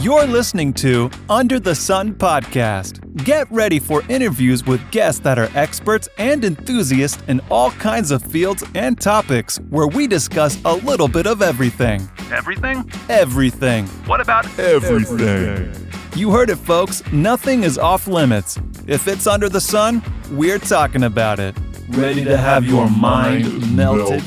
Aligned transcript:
You're 0.00 0.26
listening 0.26 0.72
to 0.74 1.10
Under 1.28 1.60
the 1.60 1.74
Sun 1.74 2.14
podcast. 2.14 3.22
Get 3.22 3.52
ready 3.52 3.78
for 3.78 4.02
interviews 4.08 4.64
with 4.64 4.80
guests 4.90 5.20
that 5.20 5.38
are 5.38 5.50
experts 5.54 6.08
and 6.16 6.42
enthusiasts 6.42 7.22
in 7.28 7.42
all 7.50 7.70
kinds 7.72 8.10
of 8.10 8.22
fields 8.22 8.64
and 8.74 8.98
topics 8.98 9.58
where 9.68 9.86
we 9.86 10.06
discuss 10.06 10.58
a 10.64 10.76
little 10.76 11.06
bit 11.06 11.26
of 11.26 11.42
everything. 11.42 12.08
Everything? 12.32 12.90
Everything. 13.10 13.86
What 14.06 14.22
about 14.22 14.46
Everything. 14.58 15.70
You 16.16 16.30
heard 16.30 16.48
it, 16.48 16.56
folks. 16.56 17.02
Nothing 17.12 17.62
is 17.62 17.76
off 17.76 18.06
limits. 18.06 18.58
If 18.86 19.06
it's 19.06 19.26
under 19.26 19.50
the 19.50 19.60
sun, 19.60 20.02
we're 20.30 20.58
talking 20.58 21.02
about 21.02 21.38
it. 21.38 21.54
Ready 21.90 22.24
to 22.24 22.38
have 22.38 22.64
your 22.64 22.88
mind 22.88 23.76
melted? 23.76 24.22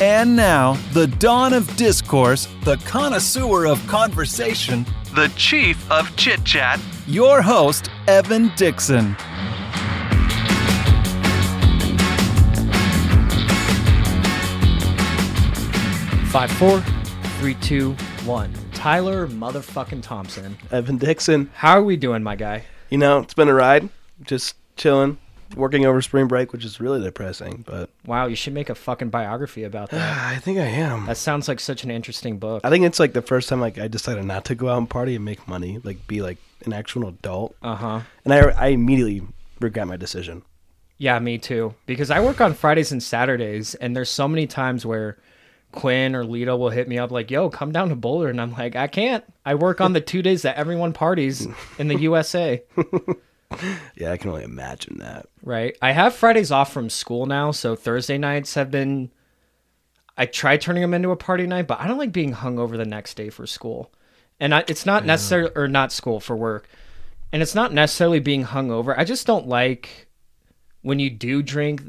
And 0.00 0.36
now, 0.36 0.74
the 0.92 1.06
dawn 1.06 1.54
of 1.54 1.74
discourse, 1.76 2.48
the 2.64 2.76
connoisseur 2.84 3.66
of 3.66 3.84
conversation, 3.86 4.84
the 5.14 5.32
chief 5.36 5.90
of 5.90 6.14
chit 6.16 6.44
chat? 6.44 6.80
your 7.06 7.40
host, 7.40 7.88
Evan 8.08 8.50
Dixon. 8.56 9.14
Five, 16.30 16.50
four, 16.52 16.80
three, 17.38 17.54
two, 17.54 17.92
one. 18.24 18.52
Tyler 18.72 19.26
motherfucking 19.28 20.02
Thompson. 20.02 20.58
Evan 20.70 20.98
Dixon. 20.98 21.50
How 21.54 21.78
are 21.78 21.82
we 21.82 21.96
doing, 21.96 22.22
my 22.22 22.36
guy? 22.36 22.64
You 22.90 22.98
know, 22.98 23.20
it's 23.20 23.34
been 23.34 23.48
a 23.48 23.54
ride. 23.54 23.88
Just 24.22 24.56
chilling, 24.76 25.18
working 25.54 25.86
over 25.86 26.00
spring 26.02 26.26
break, 26.26 26.52
which 26.52 26.64
is 26.64 26.80
really 26.80 27.00
depressing. 27.02 27.64
But 27.66 27.90
Wow, 28.06 28.26
you 28.26 28.36
should 28.36 28.54
make 28.54 28.68
a 28.70 28.74
fucking 28.74 29.10
biography 29.10 29.64
about 29.64 29.90
that. 29.90 30.18
I 30.32 30.36
think 30.38 30.58
I 30.58 30.62
am. 30.66 31.06
that 31.06 31.16
sounds 31.16 31.46
like 31.48 31.60
such 31.60 31.84
an 31.84 31.90
interesting 31.90 32.38
book. 32.38 32.62
I 32.64 32.70
think 32.70 32.84
it's 32.84 32.98
like 32.98 33.12
the 33.12 33.22
first 33.22 33.48
time 33.48 33.60
like 33.60 33.78
I 33.78 33.88
decided 33.88 34.24
not 34.24 34.44
to 34.46 34.54
go 34.54 34.68
out 34.68 34.78
and 34.78 34.90
party 34.90 35.14
and 35.14 35.24
make 35.24 35.46
money, 35.46 35.80
like 35.84 36.06
be 36.06 36.22
like 36.22 36.38
an 36.64 36.72
actual 36.72 37.08
adult, 37.08 37.54
Uh 37.62 37.74
huh. 37.76 38.00
and 38.24 38.32
I 38.34 38.38
I 38.50 38.66
immediately 38.68 39.22
regret 39.60 39.86
my 39.86 39.96
decision. 39.96 40.42
Yeah, 40.98 41.18
me 41.18 41.36
too. 41.36 41.74
Because 41.84 42.10
I 42.10 42.20
work 42.20 42.40
on 42.40 42.54
Fridays 42.54 42.90
and 42.90 43.02
Saturdays, 43.02 43.74
and 43.74 43.94
there's 43.94 44.08
so 44.10 44.26
many 44.26 44.46
times 44.46 44.86
where 44.86 45.18
Quinn 45.72 46.14
or 46.14 46.24
Lito 46.24 46.58
will 46.58 46.70
hit 46.70 46.88
me 46.88 46.96
up 46.98 47.10
like, 47.10 47.30
"Yo, 47.30 47.50
come 47.50 47.70
down 47.70 47.90
to 47.90 47.94
Boulder," 47.94 48.28
and 48.30 48.40
I'm 48.40 48.52
like, 48.52 48.76
"I 48.76 48.86
can't. 48.86 49.22
I 49.44 49.56
work 49.56 49.82
on 49.82 49.92
the 49.92 50.00
two 50.00 50.22
days 50.22 50.42
that 50.42 50.56
everyone 50.56 50.94
parties 50.94 51.46
in 51.78 51.88
the 51.88 51.96
USA." 52.08 52.62
Yeah, 53.96 54.12
I 54.12 54.18
can 54.18 54.30
only 54.30 54.44
imagine 54.44 54.98
that. 54.98 55.26
Right. 55.42 55.76
I 55.80 55.92
have 55.92 56.14
Fridays 56.14 56.50
off 56.50 56.72
from 56.72 56.90
school 56.90 57.24
now, 57.24 57.50
so 57.50 57.74
Thursday 57.74 58.18
nights 58.18 58.54
have 58.54 58.70
been. 58.70 59.10
I 60.18 60.26
tried 60.26 60.60
turning 60.60 60.82
them 60.82 60.94
into 60.94 61.10
a 61.10 61.16
party 61.16 61.46
night, 61.46 61.66
but 61.66 61.80
I 61.80 61.86
don't 61.86 61.98
like 61.98 62.12
being 62.12 62.34
hungover 62.34 62.76
the 62.76 62.84
next 62.84 63.14
day 63.14 63.30
for 63.30 63.46
school, 63.46 63.92
and 64.40 64.54
I, 64.54 64.64
it's 64.68 64.84
not 64.84 65.04
necessarily 65.06 65.50
or 65.56 65.68
not 65.68 65.92
school 65.92 66.20
for 66.20 66.36
work, 66.36 66.68
and 67.32 67.42
it's 67.42 67.54
not 67.54 67.72
necessarily 67.72 68.20
being 68.20 68.44
hungover. 68.44 68.94
I 68.96 69.04
just 69.04 69.26
don't 69.26 69.46
like 69.48 70.08
when 70.82 70.98
you 70.98 71.10
do 71.10 71.42
drink, 71.42 71.82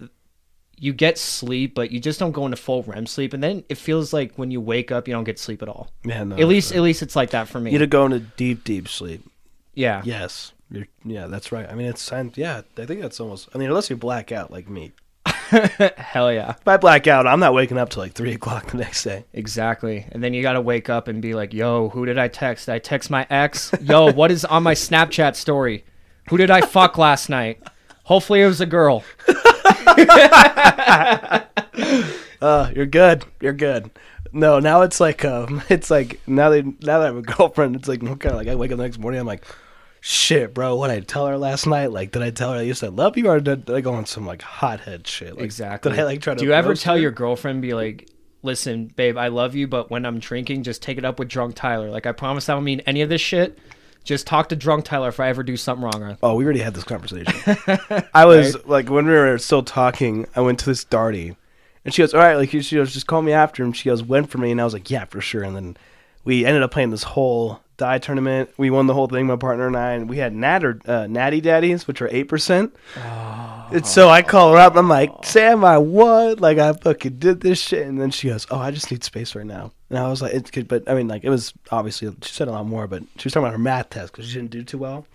you 0.77 0.93
get 0.93 1.17
sleep, 1.17 1.75
but 1.75 1.91
you 1.91 1.99
just 1.99 2.19
don't 2.19 2.31
go 2.31 2.45
into 2.45 2.57
full 2.57 2.83
REM 2.83 3.05
sleep, 3.05 3.33
and 3.33 3.43
then 3.43 3.63
it 3.69 3.75
feels 3.75 4.11
like 4.13 4.33
when 4.35 4.51
you 4.51 4.59
wake 4.61 4.91
up, 4.91 5.07
you 5.07 5.13
don't 5.13 5.23
get 5.23 5.39
sleep 5.39 5.61
at 5.61 5.69
all. 5.69 5.89
Yeah, 6.05 6.23
no. 6.23 6.35
At 6.37 6.47
least, 6.47 6.73
at 6.73 6.81
least 6.81 7.01
it's 7.01 7.15
like 7.15 7.29
that 7.31 7.47
for 7.47 7.59
me. 7.59 7.71
you 7.71 7.79
to 7.79 7.87
go 7.87 8.05
into 8.05 8.19
deep, 8.19 8.63
deep 8.63 8.87
sleep. 8.87 9.23
yeah. 9.73 10.01
Yes, 10.05 10.51
you're, 10.69 10.87
yeah, 11.05 11.27
that's 11.27 11.51
right. 11.51 11.69
I 11.69 11.75
mean, 11.75 11.87
it's 11.87 12.05
time. 12.05 12.31
Yeah, 12.35 12.61
I 12.77 12.85
think 12.85 13.01
that's 13.01 13.19
almost. 13.19 13.49
I 13.53 13.57
mean, 13.57 13.69
unless 13.69 13.89
you 13.89 13.95
black 13.95 14.31
out 14.31 14.51
like 14.51 14.69
me. 14.69 14.91
Hell 15.25 16.31
yeah. 16.31 16.51
If 16.51 16.67
I 16.67 16.77
black 16.77 17.07
out, 17.07 17.25
I'm 17.25 17.39
not 17.39 17.53
waking 17.53 17.77
up 17.77 17.89
till 17.89 18.03
like 18.03 18.13
three 18.13 18.33
o'clock 18.33 18.71
the 18.71 18.77
next 18.77 19.03
day. 19.03 19.25
Exactly. 19.33 20.05
And 20.11 20.23
then 20.23 20.33
you 20.33 20.41
got 20.41 20.53
to 20.53 20.61
wake 20.61 20.89
up 20.89 21.07
and 21.07 21.21
be 21.21 21.33
like, 21.33 21.53
yo, 21.53 21.89
who 21.89 22.05
did 22.05 22.17
I 22.17 22.27
text? 22.27 22.65
Did 22.65 22.73
I 22.73 22.79
text 22.79 23.09
my 23.09 23.25
ex? 23.29 23.71
Yo, 23.81 24.11
what 24.11 24.31
is 24.31 24.45
on 24.45 24.63
my 24.63 24.73
Snapchat 24.73 25.35
story? 25.35 25.85
Who 26.29 26.37
did 26.37 26.51
I 26.51 26.61
fuck 26.61 26.97
last 26.97 27.29
night? 27.29 27.61
Hopefully 28.03 28.41
it 28.41 28.47
was 28.47 28.61
a 28.61 28.65
girl. 28.65 29.03
Uh, 32.41 32.71
you're 32.75 32.85
good. 32.85 33.25
You're 33.41 33.53
good. 33.53 33.89
No, 34.31 34.59
now 34.59 34.81
it's 34.81 34.99
like 34.99 35.25
um, 35.25 35.61
it's 35.69 35.89
like 35.89 36.19
now 36.27 36.49
they 36.49 36.61
now 36.61 36.99
that 36.99 37.01
I 37.01 37.05
have 37.05 37.17
a 37.17 37.21
girlfriend, 37.21 37.75
it's 37.75 37.87
like 37.87 38.01
kind 38.01 38.25
of 38.25 38.35
like 38.35 38.47
I 38.47 38.55
wake 38.55 38.71
up 38.71 38.77
the 38.77 38.83
next 38.83 38.99
morning, 38.99 39.19
I'm 39.19 39.27
like, 39.27 39.45
shit, 40.01 40.53
bro, 40.53 40.75
what 40.75 40.87
did 40.87 40.97
I 40.97 40.99
tell 41.01 41.27
her 41.27 41.37
last 41.37 41.67
night? 41.67 41.91
Like, 41.91 42.11
did 42.11 42.21
I 42.21 42.29
tell 42.29 42.53
her 42.53 42.59
I 42.59 42.63
used 42.63 42.79
to 42.81 42.89
love 42.89 43.17
you, 43.17 43.27
or 43.27 43.39
did, 43.39 43.69
I 43.69 43.81
go 43.81 43.93
on 43.93 44.05
some 44.05 44.25
like 44.25 44.41
hothead 44.41 45.07
shit? 45.07 45.35
Like, 45.35 45.43
Exactly. 45.43 45.91
Did 45.91 45.99
I 45.99 46.03
like 46.03 46.21
try 46.21 46.33
to? 46.33 46.39
Do 46.39 46.45
you 46.45 46.53
ever 46.53 46.75
tell 46.75 46.95
her? 46.95 47.01
your 47.01 47.11
girlfriend, 47.11 47.61
be 47.61 47.73
like, 47.73 48.09
listen, 48.43 48.87
babe, 48.87 49.17
I 49.17 49.27
love 49.27 49.55
you, 49.55 49.67
but 49.67 49.89
when 49.89 50.05
I'm 50.05 50.19
drinking, 50.19 50.63
just 50.63 50.81
take 50.81 50.97
it 50.97 51.05
up 51.05 51.19
with 51.19 51.27
drunk 51.27 51.55
Tyler. 51.55 51.89
Like, 51.89 52.05
I 52.05 52.11
promise 52.11 52.49
I 52.49 52.53
don't 52.53 52.63
mean 52.63 52.81
any 52.81 53.01
of 53.01 53.09
this 53.09 53.21
shit. 53.21 53.59
Just 54.03 54.25
talk 54.25 54.47
to 54.49 54.55
drunk 54.55 54.85
Tyler 54.85 55.09
if 55.09 55.19
I 55.19 55.27
ever 55.27 55.43
do 55.43 55.57
something 55.57 55.83
wrong. 55.83 56.17
Oh, 56.23 56.35
we 56.35 56.45
already 56.45 56.61
had 56.61 56.73
this 56.73 56.85
conversation. 56.85 57.57
I 58.13 58.25
was 58.25 58.65
like, 58.65 58.89
when 58.89 59.05
we 59.05 59.11
were 59.11 59.37
still 59.37 59.63
talking, 59.63 60.25
I 60.33 60.39
went 60.39 60.59
to 60.59 60.65
this 60.65 60.85
Darty, 60.85 61.35
and 61.83 61.93
she 61.93 62.01
goes, 62.01 62.13
"All 62.13 62.21
right, 62.21 62.35
like 62.35 62.49
she 62.49 62.75
goes, 62.75 62.93
just 62.93 63.07
call 63.07 63.21
me 63.21 63.33
after." 63.33 63.63
And 63.63 63.75
she 63.75 63.89
goes, 63.89 64.03
"Went 64.03 64.29
for 64.29 64.37
me," 64.37 64.51
and 64.51 64.61
I 64.61 64.63
was 64.63 64.73
like, 64.73 64.89
"Yeah, 64.89 65.05
for 65.05 65.19
sure." 65.19 65.43
And 65.43 65.55
then 65.55 65.77
we 66.23 66.45
ended 66.45 66.63
up 66.63 66.71
playing 66.71 66.91
this 66.91 67.03
whole 67.03 67.61
die 67.77 67.99
tournament. 67.99 68.49
We 68.57 68.69
won 68.69 68.87
the 68.87 68.93
whole 68.93 69.07
thing, 69.07 69.27
my 69.27 69.35
partner 69.35 69.67
and 69.67 69.77
I, 69.77 69.91
and 69.93 70.09
we 70.09 70.17
had 70.17 70.33
natter, 70.33 70.79
uh, 70.85 71.07
natty 71.07 71.41
daddies, 71.41 71.87
which 71.87 72.01
are 72.01 72.09
eight 72.11 72.25
percent. 72.25 72.75
And 73.69 73.85
so 73.85 74.09
I 74.09 74.21
call 74.21 74.53
her 74.53 74.57
up. 74.57 74.73
and 74.73 74.79
I'm 74.79 74.89
like, 74.89 75.11
Sam, 75.25 75.65
I 75.65 75.77
won. 75.77 76.37
Like 76.37 76.57
I 76.57 76.73
fucking 76.73 77.19
did 77.19 77.41
this 77.41 77.59
shit. 77.61 77.85
And 77.85 77.99
then 77.99 78.11
she 78.11 78.29
goes, 78.29 78.47
Oh, 78.49 78.57
I 78.57 78.71
just 78.71 78.89
need 78.91 79.03
space 79.03 79.35
right 79.35 79.45
now. 79.45 79.71
And 79.89 79.99
I 79.99 80.07
was 80.09 80.21
like, 80.21 80.33
It's 80.33 80.51
good, 80.51 80.67
but 80.67 80.89
I 80.89 80.93
mean, 80.93 81.07
like 81.07 81.23
it 81.23 81.29
was 81.29 81.53
obviously 81.71 82.09
she 82.21 82.33
said 82.33 82.47
a 82.47 82.51
lot 82.51 82.65
more, 82.65 82.87
but 82.87 83.03
she 83.17 83.25
was 83.25 83.33
talking 83.33 83.45
about 83.45 83.53
her 83.53 83.57
math 83.59 83.89
test 83.89 84.13
because 84.13 84.27
she 84.27 84.35
didn't 84.35 84.51
do 84.51 84.63
too 84.63 84.77
well. 84.77 85.05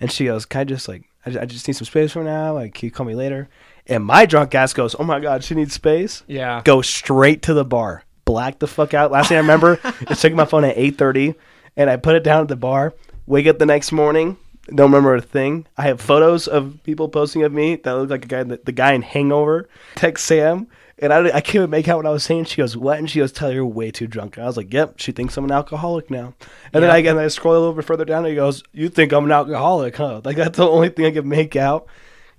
And 0.00 0.10
she 0.10 0.24
goes, 0.26 0.44
Can 0.44 0.62
I 0.62 0.64
just 0.64 0.88
like, 0.88 1.04
I, 1.24 1.40
I 1.40 1.44
just 1.46 1.66
need 1.68 1.74
some 1.74 1.86
space 1.86 2.12
for 2.12 2.24
now. 2.24 2.54
Like, 2.54 2.74
can 2.74 2.86
you 2.86 2.90
call 2.90 3.06
me 3.06 3.14
later? 3.14 3.48
And 3.86 4.04
my 4.04 4.26
drunk 4.26 4.54
ass 4.54 4.72
goes, 4.72 4.96
Oh 4.98 5.04
my 5.04 5.20
god, 5.20 5.44
she 5.44 5.54
needs 5.54 5.72
space. 5.74 6.24
Yeah. 6.26 6.60
Go 6.64 6.82
straight 6.82 7.42
to 7.42 7.54
the 7.54 7.64
bar, 7.64 8.02
black 8.24 8.58
the 8.58 8.66
fuck 8.66 8.94
out. 8.94 9.12
Last 9.12 9.28
thing 9.28 9.36
I 9.36 9.40
remember 9.40 9.78
is 10.10 10.20
taking 10.20 10.36
my 10.36 10.44
phone 10.44 10.64
at 10.64 10.76
eight 10.76 10.98
thirty, 10.98 11.34
and 11.76 11.90
I 11.90 11.96
put 11.96 12.16
it 12.16 12.24
down 12.24 12.42
at 12.42 12.48
the 12.48 12.56
bar. 12.56 12.94
Wake 13.26 13.46
up 13.46 13.58
the 13.58 13.66
next 13.66 13.92
morning, 13.92 14.36
don't 14.66 14.90
remember 14.90 15.16
a 15.16 15.20
thing. 15.20 15.66
I 15.76 15.82
have 15.82 16.00
photos 16.00 16.46
of 16.46 16.78
people 16.84 17.08
posting 17.08 17.42
of 17.42 17.52
me 17.52 17.76
that 17.76 17.92
look 17.92 18.10
like 18.10 18.24
a 18.24 18.28
guy, 18.28 18.42
the, 18.44 18.60
the 18.64 18.72
guy 18.72 18.92
in 18.92 19.02
Hangover. 19.02 19.68
Text 19.96 20.24
Sam, 20.24 20.68
and 20.98 21.12
I, 21.12 21.26
I 21.26 21.40
can't 21.40 21.56
even 21.56 21.70
make 21.70 21.88
out 21.88 21.96
what 21.96 22.06
I 22.06 22.10
was 22.10 22.22
saying. 22.22 22.44
She 22.44 22.56
goes, 22.58 22.76
"What?" 22.76 22.98
And 22.98 23.10
she 23.10 23.18
goes, 23.18 23.32
"Tell 23.32 23.48
her 23.48 23.54
you're 23.54 23.66
way 23.66 23.90
too 23.90 24.06
drunk." 24.06 24.36
And 24.36 24.44
I 24.44 24.46
was 24.46 24.56
like, 24.56 24.72
"Yep." 24.72 25.00
She 25.00 25.10
thinks 25.10 25.36
I'm 25.36 25.44
an 25.44 25.50
alcoholic 25.50 26.10
now. 26.10 26.34
And 26.72 26.82
then 26.82 26.90
I 26.90 26.98
and 26.98 27.18
I 27.18 27.26
scroll 27.28 27.54
a 27.54 27.58
little 27.58 27.74
bit 27.74 27.84
further 27.84 28.04
down, 28.04 28.24
and 28.24 28.28
he 28.28 28.36
goes, 28.36 28.62
"You 28.72 28.88
think 28.88 29.12
I'm 29.12 29.24
an 29.24 29.32
alcoholic, 29.32 29.96
huh?" 29.96 30.20
Like 30.24 30.36
that's 30.36 30.58
the 30.58 30.68
only 30.68 30.90
thing 30.90 31.06
I 31.06 31.10
can 31.10 31.28
make 31.28 31.56
out. 31.56 31.86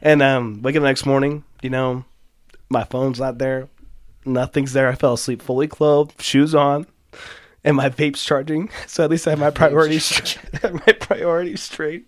And 0.01 0.21
um, 0.21 0.61
wake 0.61 0.75
up 0.75 0.81
the 0.81 0.87
next 0.87 1.05
morning, 1.05 1.43
you 1.61 1.69
know, 1.69 2.05
my 2.69 2.83
phone's 2.83 3.19
not 3.19 3.37
there, 3.37 3.69
nothing's 4.25 4.73
there. 4.73 4.89
I 4.89 4.95
fell 4.95 5.13
asleep 5.13 5.41
fully 5.41 5.67
clothed, 5.67 6.21
shoes 6.21 6.55
on 6.55 6.87
and 7.63 7.75
my 7.77 7.89
vape's 7.89 8.23
charging. 8.23 8.69
So 8.87 9.03
at 9.03 9.09
least 9.09 9.27
I 9.27 9.31
have 9.31 9.39
my 9.39 9.49
priorities 9.51 10.05
straight. 10.05 10.39
my 10.87 10.93
priorities 10.93 11.61
straight. 11.61 12.07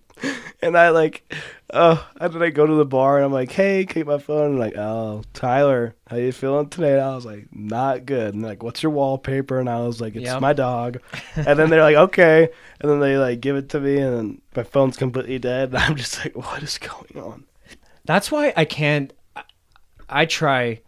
And 0.62 0.78
I 0.78 0.90
like, 0.90 1.30
oh, 1.74 2.08
and 2.22 2.34
then 2.34 2.42
I 2.42 2.50
go 2.50 2.66
to 2.66 2.74
the 2.76 2.86
bar 2.86 3.18
and 3.18 3.26
I'm 3.26 3.34
like, 3.34 3.52
hey, 3.52 3.84
get 3.84 4.08
my 4.08 4.18
phone? 4.18 4.52
And 4.52 4.60
like, 4.60 4.78
oh, 4.78 5.24
Tyler, 5.34 5.94
how 6.08 6.16
you 6.16 6.32
feeling 6.32 6.70
today? 6.70 6.94
And 6.94 7.02
I 7.02 7.16
was 7.16 7.26
like, 7.26 7.48
not 7.52 8.06
good. 8.06 8.34
And 8.34 8.42
like, 8.42 8.64
what's 8.64 8.82
your 8.82 8.94
wallpaper? 8.94 9.60
And 9.60 9.70
I 9.70 9.82
was 9.82 10.00
like, 10.00 10.16
it's 10.16 10.26
Yep. 10.26 10.42
my 10.42 10.54
dog. 10.54 11.00
and 11.36 11.60
then 11.60 11.70
they're 11.70 11.82
like, 11.82 11.98
okay. 11.98 12.50
And 12.80 12.90
then 12.90 13.00
they 13.02 13.18
like 13.18 13.42
give 13.42 13.58
it 13.58 13.70
to 13.70 13.80
me, 13.82 13.98
and 13.98 14.16
then 14.16 14.42
my 14.56 14.64
phone's 14.64 14.96
completely 14.98 15.38
dead. 15.40 15.70
And 15.70 15.78
I'm 15.80 15.96
just 15.96 16.18
like, 16.24 16.36
what 16.36 16.64
is 16.64 16.78
going 16.78 17.22
on? 17.22 17.44
That's 18.06 18.32
why 18.32 18.54
I 18.56 18.64
can't. 18.66 19.12
I 20.08 20.26
try 20.26 20.82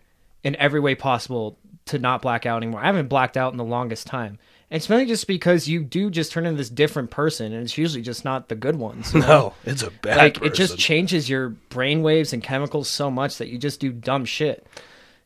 in 0.44 0.56
every 0.56 0.80
way 0.80 0.96
possible 0.96 1.58
to 1.88 2.00
not 2.00 2.22
black 2.22 2.46
out 2.46 2.58
anymore. 2.64 2.82
I 2.82 2.86
haven't 2.86 3.08
blacked 3.10 3.36
out 3.36 3.52
in 3.52 3.58
the 3.58 3.64
longest 3.66 4.08
time. 4.08 4.40
It's 4.70 4.90
mainly 4.90 5.06
just 5.06 5.28
because 5.28 5.68
you 5.70 5.82
do 5.84 6.10
just 6.10 6.32
turn 6.34 6.46
into 6.46 6.58
this 6.58 6.70
different 6.70 7.10
person, 7.10 7.54
and 7.54 7.64
it's 7.64 7.78
usually 7.78 8.02
just 8.02 8.26
not 8.26 8.50
the 8.50 8.56
good 8.56 8.76
ones. 8.76 9.14
you 9.14 9.20
know? 9.22 9.28
No, 9.28 9.54
it's 9.66 9.82
a 9.82 9.92
bad. 9.92 10.18
like 10.18 10.42
it 10.42 10.54
just 10.54 10.78
changes 10.78 11.30
your 11.30 11.50
brain 11.50 12.02
waves 12.02 12.34
and 12.34 12.44
chemicals 12.44 12.90
so 12.90 13.10
much 13.10 13.38
that 13.38 13.48
you 13.48 13.58
just 13.58 13.80
do 13.80 13.92
dumb 13.94 14.26
shit. 14.26 14.68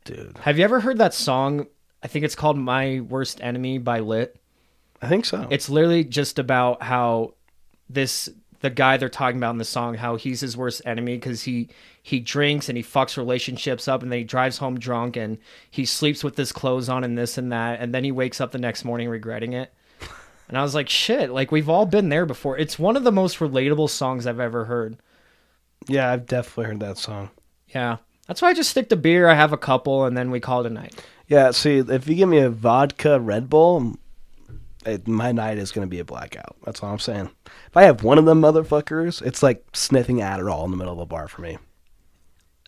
dude. 0.06 0.38
Have 0.42 0.58
you 0.60 0.64
ever 0.64 0.80
heard 0.80 1.00
that 1.00 1.14
song? 1.16 1.66
I 2.04 2.08
think 2.08 2.24
it's 2.26 2.36
called 2.36 2.58
"My 2.58 3.00
Worst 3.00 3.42
Enemy" 3.42 3.80
by 3.80 4.00
Lit. 4.02 4.36
I 5.02 5.08
think 5.08 5.26
so. 5.26 5.48
It's 5.50 5.70
literally 5.70 6.04
just 6.04 6.38
about 6.38 6.84
how 6.84 7.34
this 7.90 8.30
the 8.62 8.70
guy 8.70 8.98
they're 8.98 9.10
talking 9.10 9.38
about 9.38 9.52
in 9.52 9.58
the 9.58 9.66
song 9.66 9.96
how 9.96 10.16
he's 10.16 10.40
his 10.42 10.56
worst 10.56 10.82
enemy 10.86 11.16
because 11.16 11.44
he 11.44 11.68
he 12.02 12.20
drinks 12.20 12.70
and 12.70 12.78
he 12.78 12.84
fucks 12.84 13.18
relationships 13.18 13.88
up 13.88 14.02
and 14.02 14.12
then 14.12 14.20
he 14.20 14.24
drives 14.26 14.58
home 14.60 14.80
drunk 14.80 15.18
and 15.18 15.38
he 15.70 15.86
sleeps 15.86 16.24
with 16.24 16.38
his 16.38 16.52
clothes 16.52 16.88
on 16.90 17.04
and 17.04 17.18
this 17.18 17.38
and 17.38 17.52
that 17.52 17.80
and 17.82 17.94
then 17.94 18.04
he 18.04 18.12
wakes 18.12 18.40
up 18.40 18.52
the 18.52 18.58
next 18.58 18.86
morning 18.86 19.10
regretting 19.10 19.54
it. 19.54 19.74
And 20.50 20.58
i 20.58 20.64
was 20.64 20.76
like 20.76 20.90
shit 20.90 21.30
like 21.30 21.50
we've 21.50 21.70
all 21.70 21.86
been 21.86 22.10
there 22.10 22.26
before. 22.26 22.58
It's 22.58 22.78
one 22.78 22.98
of 22.98 23.06
the 23.06 23.12
most 23.12 23.40
relatable 23.40 23.90
songs 23.90 24.28
i've 24.28 24.40
ever 24.42 24.66
heard. 24.66 24.98
Yeah, 25.88 26.12
I've 26.12 26.26
definitely 26.26 26.66
heard 26.66 26.80
that 26.82 26.98
song. 26.98 27.30
yeah. 27.68 27.98
That's 28.28 28.42
why 28.42 28.50
i 28.50 28.54
just 28.54 28.70
stick 28.70 28.90
to 28.90 28.96
beer. 28.96 29.28
I 29.30 29.34
have 29.36 29.54
a 29.54 29.58
couple 29.58 30.06
and 30.06 30.16
then 30.18 30.30
we 30.30 30.40
call 30.42 30.60
it 30.66 30.68
a 30.68 30.74
night. 30.74 30.94
Yeah, 31.28 31.52
see, 31.52 31.78
if 31.78 32.08
you 32.08 32.16
give 32.16 32.28
me 32.28 32.40
a 32.40 32.50
vodka 32.50 33.18
Red 33.20 33.50
Bull, 33.50 33.96
it, 34.86 35.08
my 35.08 35.32
night 35.32 35.58
is 35.58 35.72
going 35.72 35.86
to 35.86 35.90
be 35.90 36.00
a 36.00 36.06
blackout. 36.06 36.56
That's 36.66 36.82
all 36.84 36.92
I'm 36.92 37.00
saying. 37.00 37.30
If 37.68 37.76
I 37.78 37.84
have 37.84 38.04
one 38.04 38.18
of 38.18 38.26
them 38.26 38.42
motherfuckers, 38.42 39.22
it's 39.22 39.42
like 39.44 39.66
sniffing 39.74 40.18
Adderall 40.18 40.66
in 40.66 40.72
the 40.72 40.78
middle 40.78 40.94
of 40.94 41.00
a 41.00 41.06
bar 41.06 41.28
for 41.28 41.42
me. 41.42 41.58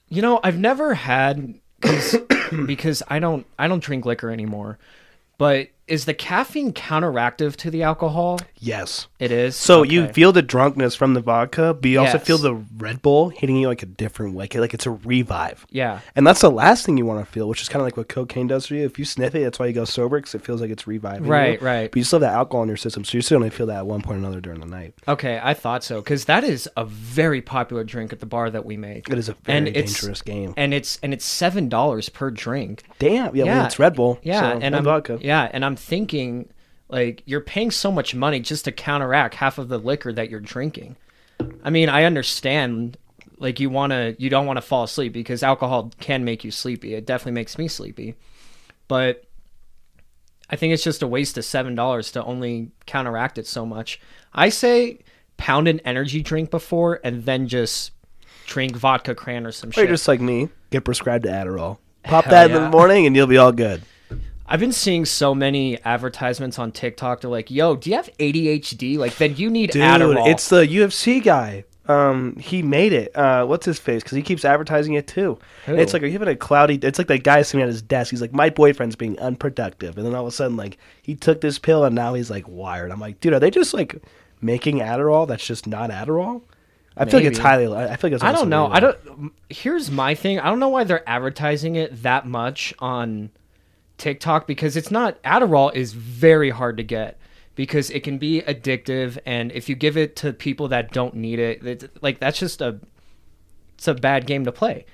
You 0.09 0.21
know, 0.21 0.39
I've 0.43 0.57
never 0.59 0.93
had 0.93 1.55
'cause- 1.81 2.15
because 2.65 3.01
I 3.07 3.19
don't 3.19 3.45
I 3.57 3.67
don't 3.67 3.83
drink 3.83 4.05
liquor 4.05 4.29
anymore. 4.29 4.77
But 5.37 5.69
is 5.87 6.05
the 6.05 6.13
caffeine 6.13 6.73
counteractive 6.73 7.55
to 7.57 7.69
the 7.69 7.83
alcohol? 7.83 8.39
Yes. 8.57 9.07
It 9.19 9.31
is. 9.31 9.55
So 9.55 9.83
you 9.83 10.07
feel 10.07 10.31
the 10.31 10.41
drunkenness 10.41 10.95
from 10.95 11.13
the 11.13 11.21
vodka, 11.21 11.73
but 11.73 11.89
you 11.89 11.99
also 11.99 12.17
feel 12.19 12.37
the 12.37 12.55
Red 12.77 13.01
Bull 13.01 13.29
hitting 13.29 13.55
you 13.57 13.67
like 13.67 13.83
a 13.83 13.87
different 13.87 14.35
way, 14.35 14.47
like 14.53 14.73
it's 14.73 14.85
a 14.85 14.91
revive. 14.91 15.65
yeah. 15.69 15.99
And 16.15 16.25
that's 16.25 16.41
the 16.41 16.51
last 16.51 16.85
thing 16.85 16.97
you 16.97 17.05
want 17.05 17.25
to 17.25 17.31
feel, 17.31 17.47
which 17.47 17.61
is 17.61 17.69
kind 17.69 17.81
of 17.81 17.87
like 17.87 17.97
what 17.97 18.07
cocaine 18.07 18.47
does 18.47 18.67
for 18.67 18.75
you. 18.75 18.85
If 18.85 18.97
you 18.97 19.05
sniff 19.05 19.35
it, 19.35 19.43
that's 19.43 19.59
why 19.59 19.65
you 19.67 19.73
go 19.73 19.85
sober 19.85 20.17
because 20.19 20.35
it 20.35 20.41
feels 20.43 20.61
like 20.61 20.69
it's 20.69 20.87
reviving. 20.87 21.25
you. 21.25 21.31
Right, 21.31 21.61
right. 21.61 21.91
But 21.91 21.97
you 21.97 22.03
still 22.03 22.19
have 22.19 22.29
that 22.29 22.35
alcohol 22.35 22.63
in 22.63 22.67
your 22.69 22.77
system, 22.77 23.03
so 23.03 23.13
you're 23.13 23.21
still 23.21 23.41
to 23.41 23.49
feel 23.49 23.67
that 23.67 23.77
at 23.77 23.85
one 23.85 24.01
point 24.01 24.17
or 24.17 24.19
another 24.19 24.39
during 24.41 24.59
the 24.59 24.65
night. 24.65 24.93
Okay, 25.07 25.39
I 25.43 25.53
thought 25.53 25.83
so 25.83 26.01
because 26.01 26.25
that 26.25 26.43
is 26.43 26.69
a 26.77 26.85
very 26.85 27.41
popular 27.41 27.83
drink 27.83 28.13
at 28.13 28.19
the 28.19 28.25
bar 28.25 28.49
that 28.49 28.65
we 28.65 28.77
make. 28.77 29.09
It 29.09 29.17
is 29.17 29.29
a 29.29 29.33
very 29.33 29.57
and 29.57 29.67
it's, 29.67 29.93
dangerous 29.93 30.21
game. 30.21 30.53
and 30.55 30.73
it's 30.73 30.99
and 31.03 31.13
it's 31.13 31.25
seven 31.25 31.67
dollars 31.69 32.09
per 32.09 32.31
drink. 32.31 32.83
Damn. 32.99 33.35
Yeah, 33.35 33.45
well, 33.45 33.65
it's 33.65 33.79
Red 33.79 33.95
Bull. 33.95 34.19
Yeah, 34.23 34.53
so, 34.53 34.59
and 34.59 34.75
and 34.75 34.83
vodka. 34.85 35.19
yeah, 35.21 35.49
and 35.51 35.65
I'm 35.65 35.72
thinking 35.75 36.49
like 36.89 37.23
you're 37.25 37.41
paying 37.41 37.71
so 37.71 37.91
much 37.91 38.13
money 38.13 38.39
just 38.39 38.65
to 38.65 38.71
counteract 38.71 39.35
half 39.35 39.57
of 39.57 39.69
the 39.69 39.77
liquor 39.77 40.13
that 40.13 40.29
you're 40.29 40.39
drinking. 40.39 40.95
I 41.63 41.69
mean, 41.69 41.89
I 41.89 42.03
understand 42.03 42.97
like 43.37 43.59
you 43.59 43.69
want 43.69 43.91
to 43.91 44.15
you 44.19 44.29
don't 44.29 44.45
want 44.45 44.57
to 44.57 44.61
fall 44.61 44.83
asleep 44.83 45.13
because 45.13 45.43
alcohol 45.43 45.91
can 45.99 46.23
make 46.23 46.43
you 46.43 46.51
sleepy. 46.51 46.93
It 46.93 47.05
definitely 47.05 47.33
makes 47.33 47.57
me 47.57 47.67
sleepy. 47.67 48.15
But 48.87 49.23
I 50.49 50.55
think 50.55 50.73
it's 50.73 50.83
just 50.83 51.01
a 51.01 51.07
waste 51.07 51.37
of 51.37 51.43
$7 51.43 52.11
to 52.13 52.23
only 52.23 52.69
counteract 52.85 53.37
it 53.37 53.47
so 53.47 53.65
much. 53.65 53.99
I 54.33 54.49
say 54.49 54.99
pound 55.37 55.67
an 55.67 55.79
energy 55.79 56.21
drink 56.21 56.51
before 56.51 56.99
and 57.03 57.23
then 57.25 57.47
just 57.47 57.91
drink 58.45 58.75
vodka 58.75 59.15
cran 59.15 59.45
or 59.47 59.51
some 59.51 59.69
Or 59.69 59.73
shit. 59.73 59.83
you're 59.85 59.93
just 59.93 60.07
like 60.07 60.21
me, 60.21 60.49
get 60.69 60.83
prescribed 60.83 61.23
to 61.23 61.31
Adderall. 61.31 61.77
Pop 62.03 62.25
Hell 62.25 62.31
that 62.31 62.51
in 62.51 62.61
the 62.61 62.69
morning, 62.69 63.05
and 63.05 63.15
you'll 63.15 63.25
be 63.27 63.37
all 63.37 63.53
good. 63.53 63.81
I've 64.53 64.59
been 64.59 64.71
seeing 64.71 65.03
so 65.05 65.33
many 65.33 65.81
advertisements 65.83 66.59
on 66.59 66.71
TikTok. 66.71 67.21
They're 67.21 67.31
like, 67.31 67.49
"Yo, 67.49 67.75
do 67.75 67.89
you 67.89 67.95
have 67.95 68.07
ADHD? 68.19 68.99
Like, 68.99 69.15
then 69.17 69.35
you 69.35 69.49
need 69.49 69.71
Dude, 69.71 69.81
Adderall." 69.81 70.29
it's 70.29 70.47
the 70.49 70.67
UFC 70.67 71.23
guy. 71.23 71.63
Um, 71.87 72.35
he 72.35 72.61
made 72.61 72.93
it. 72.93 73.17
Uh, 73.17 73.45
what's 73.47 73.65
his 73.65 73.79
face? 73.79 74.03
Because 74.03 74.15
he 74.15 74.21
keeps 74.21 74.45
advertising 74.45 74.93
it 74.93 75.07
too. 75.07 75.39
And 75.65 75.79
It's 75.79 75.91
like, 75.91 76.03
are 76.03 76.05
you 76.05 76.13
having 76.13 76.27
a 76.27 76.35
cloudy? 76.35 76.75
It's 76.75 76.99
like 76.99 77.07
that 77.07 77.23
guy 77.23 77.41
sitting 77.41 77.63
at 77.63 77.67
his 77.67 77.81
desk. 77.81 78.11
He's 78.11 78.21
like, 78.21 78.31
my 78.31 78.51
boyfriend's 78.51 78.95
being 78.95 79.17
unproductive, 79.17 79.97
and 79.97 80.05
then 80.05 80.13
all 80.13 80.21
of 80.21 80.27
a 80.27 80.31
sudden, 80.31 80.55
like, 80.55 80.77
he 81.01 81.15
took 81.15 81.41
this 81.41 81.57
pill 81.57 81.83
and 81.83 81.95
now 81.95 82.13
he's 82.13 82.29
like 82.29 82.47
wired. 82.47 82.91
I'm 82.91 82.99
like, 82.99 83.19
dude, 83.21 83.33
are 83.33 83.39
they 83.39 83.49
just 83.49 83.73
like 83.73 84.03
making 84.39 84.77
Adderall 84.81 85.27
that's 85.27 85.47
just 85.47 85.65
not 85.65 85.89
Adderall? 85.89 86.43
I 86.95 87.05
feel 87.05 87.21
like 87.21 87.25
it's 87.25 87.39
Maybe. 87.39 87.49
highly. 87.49 87.75
I 87.75 87.95
feel 87.95 88.11
like 88.11 88.13
it's. 88.13 88.23
I 88.23 88.31
don't 88.31 88.49
know. 88.49 88.67
I 88.67 88.79
don't. 88.79 89.33
Here's 89.49 89.89
my 89.89 90.13
thing. 90.13 90.39
I 90.39 90.45
don't 90.45 90.59
know 90.59 90.69
why 90.69 90.83
they're 90.83 91.09
advertising 91.09 91.75
it 91.75 92.03
that 92.03 92.27
much 92.27 92.71
on 92.77 93.31
TikTok 94.03 94.47
because 94.47 94.75
it's 94.75 94.91
not. 94.91 95.21
Adderall 95.23 95.73
is 95.73 95.93
very 95.93 96.49
hard 96.49 96.75
to 96.77 96.83
get 96.83 97.17
because 97.55 97.89
it 97.89 98.03
can 98.03 98.17
be 98.17 98.41
addictive, 98.41 99.17
and 99.25 99.51
if 99.53 99.69
you 99.69 99.75
give 99.75 99.95
it 99.95 100.15
to 100.17 100.33
people 100.33 100.67
that 100.67 100.91
don't 100.91 101.15
need 101.15 101.39
it, 101.39 101.65
it's, 101.65 101.85
like 102.01 102.19
that's 102.19 102.37
just 102.37 102.61
a. 102.61 102.79
It's 103.75 103.87
a 103.87 103.95
bad 103.95 104.27
game 104.27 104.45
to 104.45 104.51
play. 104.51 104.85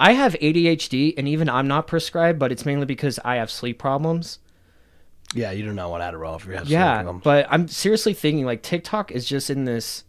I 0.00 0.12
have 0.12 0.34
ADHD, 0.34 1.14
and 1.16 1.26
even 1.26 1.48
I'm 1.48 1.66
not 1.66 1.86
prescribed, 1.86 2.38
but 2.38 2.52
it's 2.52 2.66
mainly 2.66 2.86
because 2.86 3.18
I 3.24 3.36
have 3.36 3.50
sleep 3.50 3.78
problems. 3.78 4.38
Yeah, 5.34 5.50
you 5.50 5.62
do 5.62 5.72
not 5.72 5.90
want 5.90 6.02
Adderall 6.02 6.36
if 6.36 6.46
you 6.46 6.52
have. 6.52 6.68
Yeah, 6.68 7.02
sleep 7.04 7.22
but 7.22 7.46
I'm 7.50 7.68
seriously 7.68 8.14
thinking 8.14 8.44
like 8.44 8.62
TikTok 8.62 9.12
is 9.12 9.24
just 9.24 9.50
in 9.50 9.64
this. 9.64 10.04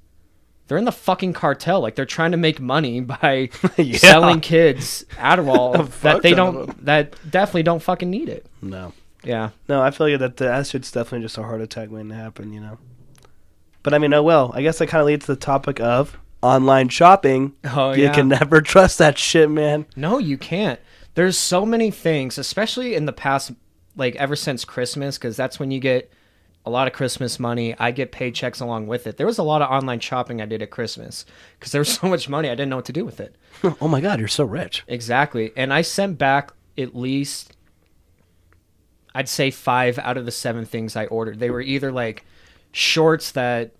They're 0.69 0.77
in 0.77 0.85
the 0.85 0.91
fucking 0.93 1.33
cartel. 1.33 1.81
Like 1.81 1.95
they're 1.95 2.05
trying 2.05 2.31
to 2.31 2.37
make 2.37 2.61
money 2.61 3.01
by 3.01 3.49
Yeah. 3.77 3.97
selling 3.97 4.39
kids 4.39 5.03
Adderall 5.17 5.75
fuck 5.89 6.01
that 6.01 6.21
they 6.21 6.33
don't 6.33 6.85
that 6.85 7.15
definitely 7.29 7.63
don't 7.63 7.81
fucking 7.83 8.09
need 8.09 8.29
it. 8.29 8.45
No, 8.61 8.93
Yeah. 9.23 9.49
no, 9.67 9.81
I 9.81 9.91
feel 9.91 10.09
like 10.09 10.19
that 10.19 10.37
that 10.37 10.65
shit's 10.67 10.91
definitely 10.91 11.25
just 11.25 11.37
a 11.37 11.43
heart 11.43 11.59
attack 11.59 11.91
waiting 11.91 12.09
to 12.09 12.15
happen. 12.15 12.53
You 12.53 12.61
know. 12.61 12.77
But 13.83 13.93
I 13.93 13.97
mean, 13.97 14.13
oh 14.13 14.23
well. 14.23 14.51
I 14.53 14.61
guess 14.61 14.77
that 14.77 14.87
kind 14.87 15.01
of 15.01 15.07
leads 15.07 15.25
to 15.25 15.33
the 15.33 15.39
topic 15.39 15.79
of 15.81 16.17
online 16.41 16.87
shopping. 16.89 17.53
Oh 17.65 17.91
you 17.93 18.03
yeah. 18.03 18.13
can 18.13 18.27
never 18.29 18.61
trust 18.61 18.97
that 18.99 19.17
shit, 19.17 19.49
man. 19.49 19.85
No, 19.95 20.17
you 20.19 20.37
can't. 20.37 20.79
There's 21.15 21.37
so 21.37 21.65
many 21.65 21.89
things, 21.91 22.37
especially 22.37 22.93
in 22.95 23.05
the 23.05 23.11
past, 23.11 23.51
like 23.95 24.15
ever 24.17 24.35
since 24.35 24.63
Christmas, 24.63 25.17
because 25.17 25.35
that's 25.35 25.59
when 25.59 25.71
you 25.71 25.79
get 25.79 26.11
a 26.69 26.71
lot 26.71 26.87
of 26.87 26.93
Christmas 26.93 27.39
money. 27.39 27.75
I 27.79 27.91
get 27.91 28.11
paychecks 28.11 28.61
along 28.61 28.87
with 28.87 29.07
it. 29.07 29.17
There 29.17 29.25
was 29.25 29.39
a 29.39 29.43
lot 29.43 29.61
of 29.63 29.69
online 29.69 29.99
shopping 29.99 30.39
I 30.39 30.45
did 30.45 30.61
at 30.61 30.69
Christmas 30.69 31.25
because 31.57 31.71
there 31.71 31.81
was 31.81 31.93
so 31.99 32.07
much 32.07 32.29
money 32.29 32.47
I 32.47 32.53
didn't 32.53 32.69
know 32.69 32.75
what 32.75 32.85
to 32.85 32.93
do 32.93 33.03
with 33.03 33.19
it. 33.19 33.35
oh 33.81 33.87
my 33.87 33.99
god, 33.99 34.19
you're 34.19 34.27
so 34.27 34.45
rich. 34.45 34.83
Exactly. 34.87 35.51
And 35.57 35.73
I 35.73 35.81
sent 35.81 36.17
back 36.17 36.53
at 36.77 36.95
least 36.95 37.55
I'd 39.15 39.27
say 39.27 39.49
5 39.49 39.97
out 39.99 40.17
of 40.17 40.25
the 40.25 40.31
7 40.31 40.65
things 40.65 40.95
I 40.95 41.07
ordered. 41.07 41.39
They 41.39 41.49
were 41.49 41.61
either 41.61 41.91
like 41.91 42.23
shorts 42.71 43.31
that 43.31 43.71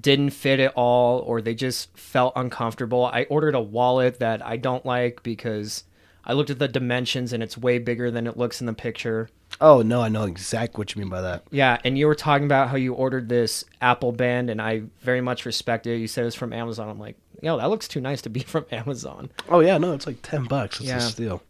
didn't 0.00 0.30
fit 0.30 0.60
at 0.60 0.72
all 0.74 1.18
or 1.20 1.42
they 1.42 1.54
just 1.54 1.96
felt 1.98 2.32
uncomfortable. 2.36 3.06
I 3.06 3.24
ordered 3.24 3.56
a 3.56 3.60
wallet 3.60 4.20
that 4.20 4.46
I 4.46 4.56
don't 4.56 4.86
like 4.86 5.24
because 5.24 5.82
I 6.30 6.32
looked 6.32 6.50
at 6.50 6.60
the 6.60 6.68
dimensions 6.68 7.32
and 7.32 7.42
it's 7.42 7.58
way 7.58 7.78
bigger 7.78 8.08
than 8.08 8.28
it 8.28 8.36
looks 8.36 8.60
in 8.60 8.68
the 8.68 8.72
picture. 8.72 9.28
Oh 9.60 9.82
no, 9.82 10.00
I 10.00 10.08
know 10.08 10.22
exactly 10.24 10.78
what 10.78 10.94
you 10.94 11.00
mean 11.00 11.08
by 11.10 11.20
that. 11.22 11.42
Yeah, 11.50 11.78
and 11.84 11.98
you 11.98 12.06
were 12.06 12.14
talking 12.14 12.44
about 12.44 12.68
how 12.68 12.76
you 12.76 12.94
ordered 12.94 13.28
this 13.28 13.64
Apple 13.80 14.12
band 14.12 14.48
and 14.48 14.62
I 14.62 14.82
very 15.02 15.20
much 15.20 15.44
respect 15.44 15.88
it. 15.88 15.96
You 15.98 16.06
said 16.06 16.22
it 16.22 16.26
was 16.26 16.36
from 16.36 16.52
Amazon. 16.52 16.88
I'm 16.88 17.00
like, 17.00 17.16
"Yo, 17.42 17.56
that 17.58 17.68
looks 17.68 17.88
too 17.88 18.00
nice 18.00 18.22
to 18.22 18.30
be 18.30 18.40
from 18.54 18.64
Amazon." 18.70 19.30
Oh 19.48 19.58
yeah, 19.58 19.76
no, 19.78 19.92
it's 19.92 20.06
like 20.06 20.22
ten 20.22 20.44
bucks. 20.44 20.78
It's 20.78 20.88
Yeah. 20.88 20.98
a 20.98 21.00
steal. 21.00 21.42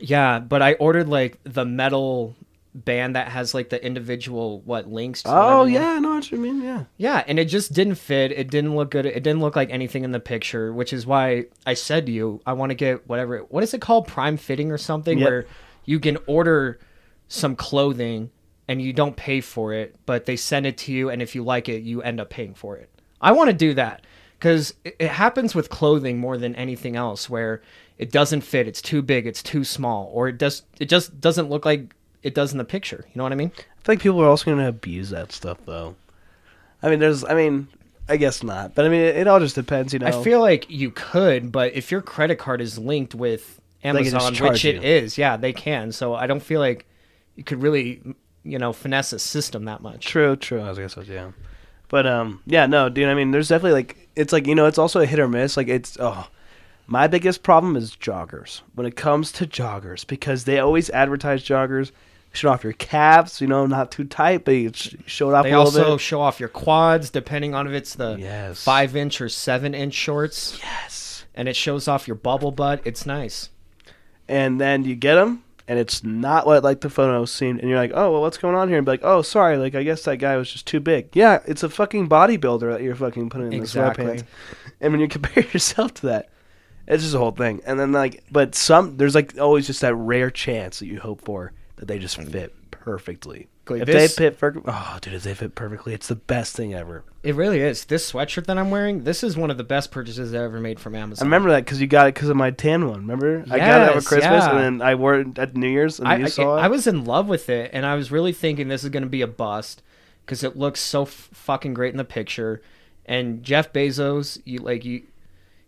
Yeah, 0.00 0.40
but 0.40 0.62
I 0.62 0.72
ordered 0.74 1.08
like 1.08 1.38
the 1.44 1.64
metal 1.64 2.34
band 2.74 3.16
that 3.16 3.28
has 3.28 3.54
like 3.54 3.70
the 3.70 3.84
individual 3.84 4.60
what 4.60 4.88
links. 4.88 5.22
To 5.22 5.30
Oh 5.30 5.62
everyone. 5.62 5.72
yeah, 5.82 5.88
I 5.90 5.98
know 5.98 6.14
what 6.14 6.30
you 6.30 6.38
mean. 6.38 6.62
Yeah. 6.62 6.84
yeah, 6.96 7.24
and 7.26 7.38
it 7.38 7.46
just 7.46 7.72
didn't 7.72 7.96
fit. 7.96 8.30
It 8.32 8.50
didn't 8.50 8.76
look 8.76 8.90
good. 8.90 9.06
It 9.06 9.22
didn't 9.22 9.40
look 9.40 9.56
like 9.56 9.70
anything 9.70 10.04
in 10.04 10.12
the 10.12 10.20
picture, 10.20 10.72
which 10.72 10.92
is 10.92 11.06
why 11.06 11.46
I 11.66 11.74
said 11.74 12.06
to 12.06 12.12
you, 12.12 12.40
I 12.46 12.52
want 12.52 12.70
to 12.70 12.74
get 12.74 13.08
whatever. 13.08 13.38
What 13.48 13.62
is 13.64 13.74
it 13.74 13.80
called? 13.80 14.06
Prime 14.06 14.36
fitting 14.36 14.70
or 14.70 14.78
something, 14.78 15.18
Yep. 15.18 15.28
where 15.28 15.46
you 15.84 15.98
can 16.00 16.18
order 16.26 16.78
some 17.28 17.56
clothing 17.56 18.30
and 18.68 18.82
you 18.82 18.92
don't 18.92 19.16
pay 19.16 19.40
for 19.40 19.72
it, 19.72 19.96
but 20.06 20.26
they 20.26 20.36
send 20.36 20.66
it 20.66 20.76
to 20.78 20.92
you, 20.92 21.08
and 21.08 21.22
if 21.22 21.34
you 21.34 21.42
like 21.42 21.68
it, 21.68 21.82
you 21.82 22.02
end 22.02 22.20
up 22.20 22.28
paying 22.30 22.54
for 22.54 22.76
it. 22.76 22.90
I 23.20 23.32
want 23.32 23.48
to 23.48 23.54
do 23.56 23.72
that 23.74 24.04
because 24.38 24.74
it, 24.84 24.96
it 24.98 25.08
happens 25.08 25.54
with 25.54 25.70
clothing 25.70 26.18
more 26.18 26.36
than 26.36 26.54
anything 26.54 26.94
else, 26.94 27.30
where 27.30 27.62
it 27.96 28.12
doesn't 28.12 28.42
fit, 28.42 28.68
it's 28.68 28.82
too 28.82 29.00
big, 29.02 29.26
it's 29.26 29.42
too 29.42 29.64
small, 29.64 30.10
or 30.12 30.28
it 30.28 30.36
does 30.38 30.62
it 30.78 30.88
just 30.90 31.18
doesn't 31.20 31.48
look 31.48 31.64
like 31.64 31.94
it 32.22 32.34
does 32.34 32.52
in 32.52 32.58
the 32.58 32.64
picture. 32.64 33.04
You 33.06 33.12
know 33.14 33.22
what 33.22 33.32
I 33.32 33.36
mean? 33.36 33.52
I 33.56 33.82
feel 33.82 33.94
like 33.94 34.00
people 34.00 34.20
are 34.22 34.28
also 34.28 34.44
going 34.46 34.58
to 34.58 34.68
abuse 34.68 35.10
that 35.10 35.32
stuff 35.32 35.58
though. 35.64 35.96
I 36.82 36.90
mean, 36.90 36.98
there's. 36.98 37.24
I 37.24 37.34
mean, 37.34 37.68
I 38.08 38.16
guess 38.16 38.42
not, 38.42 38.74
but 38.74 38.84
I 38.84 38.88
mean, 38.88 39.00
it, 39.00 39.16
it 39.16 39.26
all 39.28 39.40
just 39.40 39.54
depends. 39.54 39.92
You 39.92 39.98
know. 39.98 40.06
I 40.06 40.22
feel 40.22 40.40
like 40.40 40.70
you 40.70 40.90
could, 40.90 41.52
but 41.52 41.74
if 41.74 41.90
your 41.90 42.00
credit 42.00 42.38
card 42.38 42.60
is 42.60 42.78
linked 42.78 43.14
with 43.14 43.60
Amazon, 43.84 44.34
which 44.34 44.64
it 44.64 44.76
you. 44.76 44.82
is, 44.82 45.18
yeah, 45.18 45.36
they 45.36 45.52
can. 45.52 45.92
So 45.92 46.14
I 46.14 46.26
don't 46.26 46.42
feel 46.42 46.60
like 46.60 46.86
you 47.36 47.44
could 47.44 47.62
really, 47.62 48.02
you 48.44 48.58
know, 48.58 48.72
finesse 48.72 49.12
a 49.12 49.18
system 49.18 49.64
that 49.66 49.82
much. 49.82 50.06
True, 50.06 50.36
true. 50.36 50.62
I 50.62 50.74
guess 50.74 50.94
so, 50.94 51.02
yeah. 51.02 51.32
But 51.88 52.06
um, 52.06 52.42
yeah, 52.46 52.66
no, 52.66 52.88
dude. 52.88 53.08
I 53.08 53.14
mean, 53.14 53.30
there's 53.30 53.48
definitely 53.48 53.72
like 53.72 54.08
it's 54.14 54.32
like 54.32 54.46
you 54.46 54.54
know, 54.54 54.66
it's 54.66 54.78
also 54.78 55.00
a 55.00 55.06
hit 55.06 55.18
or 55.18 55.28
miss. 55.28 55.56
Like 55.56 55.68
it's 55.68 55.96
oh, 56.00 56.28
my 56.86 57.06
biggest 57.06 57.42
problem 57.42 57.76
is 57.76 57.96
joggers 57.96 58.62
when 58.74 58.86
it 58.86 58.96
comes 58.96 59.32
to 59.32 59.46
joggers 59.46 60.06
because 60.06 60.44
they 60.44 60.58
always 60.58 60.90
advertise 60.90 61.44
joggers. 61.44 61.90
Show 62.32 62.50
off 62.50 62.62
your 62.62 62.74
calves, 62.74 63.40
you 63.40 63.46
know, 63.46 63.66
not 63.66 63.90
too 63.90 64.04
tight, 64.04 64.44
but 64.44 64.52
you 64.52 64.70
sh- 64.74 64.94
show 65.06 65.30
it 65.30 65.34
off 65.34 65.44
They 65.44 65.50
a 65.52 65.58
little 65.58 65.64
also 65.82 65.94
bit. 65.96 66.00
show 66.00 66.20
off 66.20 66.38
your 66.38 66.48
quads, 66.50 67.10
depending 67.10 67.54
on 67.54 67.66
if 67.66 67.72
it's 67.72 67.94
the 67.94 68.16
Yes. 68.20 68.62
five 68.62 68.94
inch 68.94 69.20
or 69.20 69.28
seven 69.28 69.74
inch 69.74 69.94
shorts, 69.94 70.58
Yes. 70.62 71.24
and 71.34 71.48
it 71.48 71.56
shows 71.56 71.88
off 71.88 72.06
your 72.06 72.14
bubble 72.16 72.52
butt. 72.52 72.80
It's 72.84 73.06
nice. 73.06 73.48
And 74.28 74.60
then 74.60 74.84
you 74.84 74.94
get 74.94 75.14
them, 75.14 75.42
and 75.66 75.78
it's 75.78 76.04
not 76.04 76.46
what 76.46 76.62
like 76.62 76.82
the 76.82 76.90
photo 76.90 77.24
seemed, 77.24 77.60
and 77.60 77.68
you're 77.70 77.78
like, 77.78 77.92
oh, 77.94 78.12
well, 78.12 78.20
what's 78.20 78.36
going 78.38 78.54
on 78.54 78.68
here? 78.68 78.76
And 78.76 78.84
be 78.84 78.92
like, 78.92 79.00
oh, 79.04 79.22
sorry, 79.22 79.56
like 79.56 79.74
I 79.74 79.82
guess 79.82 80.02
that 80.04 80.18
guy 80.18 80.36
was 80.36 80.52
just 80.52 80.66
too 80.66 80.80
big. 80.80 81.08
Yeah, 81.14 81.40
it's 81.46 81.62
a 81.62 81.68
fucking 81.70 82.08
bodybuilder 82.10 82.72
that 82.72 82.82
you're 82.82 82.94
fucking 82.94 83.30
putting 83.30 83.52
in 83.54 83.60
Exactly. 83.60 84.04
the 84.04 84.12
sweatpants. 84.12 84.24
And 84.80 84.92
when 84.92 85.00
you 85.00 85.08
compare 85.08 85.42
yourself 85.52 85.92
to 85.94 86.06
that, 86.06 86.28
it's 86.86 87.02
just 87.02 87.14
a 87.14 87.18
whole 87.18 87.32
thing. 87.32 87.60
And 87.66 87.80
then 87.80 87.90
like, 87.90 88.22
but 88.30 88.54
some 88.54 88.96
there's 88.96 89.14
like 89.14 89.36
always 89.38 89.66
just 89.66 89.80
that 89.80 89.94
rare 89.94 90.30
chance 90.30 90.78
that 90.78 90.86
you 90.86 91.00
hope 91.00 91.22
for 91.24 91.52
that 91.78 91.86
they 91.86 91.98
just 91.98 92.18
mm. 92.18 92.30
fit 92.30 92.54
perfectly. 92.70 93.48
If 93.70 93.84
this- 93.86 94.16
they 94.16 94.24
fit, 94.30 94.38
per- 94.38 94.62
oh, 94.66 94.98
dude, 95.02 95.12
if 95.12 95.24
they 95.24 95.34
fit 95.34 95.54
perfectly, 95.54 95.92
it's 95.92 96.08
the 96.08 96.14
best 96.14 96.56
thing 96.56 96.72
ever. 96.72 97.04
It 97.22 97.34
really 97.34 97.60
is. 97.60 97.84
This 97.84 98.10
sweatshirt 98.12 98.46
that 98.46 98.56
I'm 98.56 98.70
wearing, 98.70 99.04
this 99.04 99.22
is 99.22 99.36
one 99.36 99.50
of 99.50 99.58
the 99.58 99.64
best 99.64 99.90
purchases 99.90 100.32
I 100.32 100.38
ever 100.38 100.58
made 100.58 100.80
from 100.80 100.94
Amazon. 100.94 101.24
I 101.24 101.26
remember 101.26 101.50
that 101.50 101.66
because 101.66 101.78
you 101.80 101.86
got 101.86 102.08
it 102.08 102.14
because 102.14 102.30
of 102.30 102.36
my 102.36 102.50
tan 102.50 102.88
one. 102.88 103.00
Remember, 103.00 103.44
I 103.50 103.58
got 103.58 103.82
it 103.82 103.84
over 103.90 103.94
Yes, 103.96 104.06
Christmas, 104.08 104.44
yeah. 104.44 104.50
and 104.50 104.80
then 104.80 104.86
I 104.86 104.94
wore 104.94 105.16
it 105.16 105.38
at 105.38 105.54
New 105.54 105.68
Year's, 105.68 105.98
and 105.98 106.08
I, 106.08 106.16
you 106.16 106.24
I, 106.24 106.28
saw 106.28 106.56
it. 106.56 106.60
I 106.60 106.68
was 106.68 106.86
in 106.86 107.04
love 107.04 107.28
with 107.28 107.50
it, 107.50 107.70
and 107.74 107.84
I 107.84 107.94
was 107.94 108.10
really 108.10 108.32
thinking 108.32 108.68
this 108.68 108.84
is 108.84 108.90
going 108.90 109.02
to 109.02 109.08
be 109.08 109.20
a 109.20 109.26
bust. 109.26 109.82
because 110.24 110.42
it 110.42 110.56
looks 110.56 110.80
so 110.80 111.02
f- 111.02 111.28
fucking 111.32 111.74
great 111.74 111.92
in 111.92 111.98
the 111.98 112.04
picture. 112.04 112.62
And 113.04 113.42
Jeff 113.42 113.72
Bezos, 113.72 114.40
you 114.44 114.58
like 114.60 114.84
you, 114.84 115.02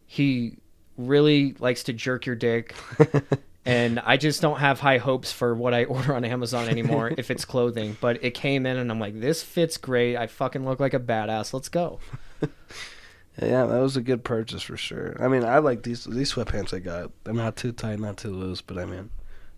he 0.06 0.56
really 0.96 1.54
likes 1.58 1.82
to 1.84 1.92
jerk 1.92 2.24
your 2.26 2.36
dick. 2.36 2.74
and 3.64 4.00
I 4.00 4.16
just 4.16 4.40
don't 4.40 4.58
have 4.58 4.80
high 4.80 4.98
hopes 4.98 5.32
for 5.32 5.54
what 5.54 5.74
I 5.74 5.84
order 5.86 6.14
on 6.14 6.24
Amazon 6.24 6.68
anymore 6.68 7.12
if 7.16 7.30
it's 7.30 7.44
clothing. 7.46 7.96
But 8.00 8.24
it 8.24 8.32
came 8.32 8.66
in 8.66 8.76
and 8.76 8.90
I'm 8.90 9.00
like, 9.00 9.20
this 9.20 9.42
fits 9.42 9.76
great. 9.76 10.16
I 10.16 10.26
fucking 10.26 10.64
look 10.64 10.80
like 10.80 10.94
a 10.94 11.00
badass. 11.00 11.52
Let's 11.52 11.68
go. 11.68 12.00
Yeah, 13.40 13.64
that 13.66 13.78
was 13.78 13.96
a 13.96 14.02
good 14.02 14.22
purchase 14.22 14.62
for 14.62 14.76
sure. 14.76 15.16
I 15.18 15.28
mean, 15.28 15.44
I 15.44 15.58
like 15.58 15.82
these 15.82 16.04
these 16.04 16.34
sweatpants 16.34 16.74
I 16.74 16.80
got. 16.80 17.10
They're 17.24 17.32
not 17.32 17.56
too 17.56 17.72
tight, 17.72 17.98
not 17.98 18.18
too 18.18 18.32
loose, 18.32 18.60
but 18.60 18.76
I 18.76 18.84
mean, 18.84 19.08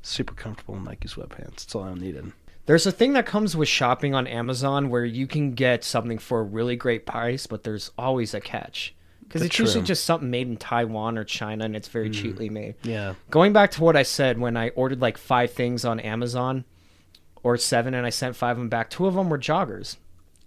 super 0.02 0.34
comfortable 0.34 0.78
Nike 0.78 1.08
sweatpants. 1.08 1.56
That's 1.56 1.74
all 1.74 1.84
I 1.84 1.94
needed. 1.94 2.32
There's 2.66 2.86
a 2.86 2.92
thing 2.92 3.14
that 3.14 3.26
comes 3.26 3.56
with 3.56 3.68
shopping 3.68 4.14
on 4.14 4.28
Amazon 4.28 4.88
where 4.88 5.04
you 5.04 5.26
can 5.26 5.54
get 5.54 5.82
something 5.82 6.18
for 6.18 6.40
a 6.40 6.44
really 6.44 6.76
great 6.76 7.06
price, 7.06 7.48
but 7.48 7.64
there's 7.64 7.90
always 7.98 8.34
a 8.34 8.40
catch. 8.40 8.94
Because 9.32 9.46
it's 9.46 9.58
usually 9.58 9.82
just 9.82 10.04
something 10.04 10.30
made 10.30 10.46
in 10.46 10.58
Taiwan 10.58 11.16
or 11.16 11.24
China 11.24 11.64
and 11.64 11.74
it's 11.74 11.88
very 11.88 12.10
mm. 12.10 12.14
cheaply 12.14 12.50
made. 12.50 12.74
Yeah. 12.82 13.14
Going 13.30 13.54
back 13.54 13.70
to 13.72 13.82
what 13.82 13.96
I 13.96 14.02
said 14.02 14.38
when 14.38 14.58
I 14.58 14.68
ordered 14.70 15.00
like 15.00 15.16
five 15.16 15.52
things 15.52 15.86
on 15.86 16.00
Amazon 16.00 16.66
or 17.42 17.56
seven 17.56 17.94
and 17.94 18.04
I 18.04 18.10
sent 18.10 18.36
five 18.36 18.52
of 18.52 18.58
them 18.58 18.68
back, 18.68 18.90
two 18.90 19.06
of 19.06 19.14
them 19.14 19.30
were 19.30 19.38
joggers. 19.38 19.96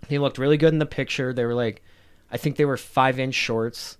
They 0.08 0.20
looked 0.20 0.38
really 0.38 0.58
good 0.58 0.72
in 0.72 0.78
the 0.78 0.86
picture. 0.86 1.34
They 1.34 1.46
were 1.46 1.56
like, 1.56 1.82
I 2.30 2.38
think 2.38 2.58
they 2.58 2.66
were 2.66 2.78
five 2.78 3.20
inch 3.20 3.34
shorts 3.34 3.98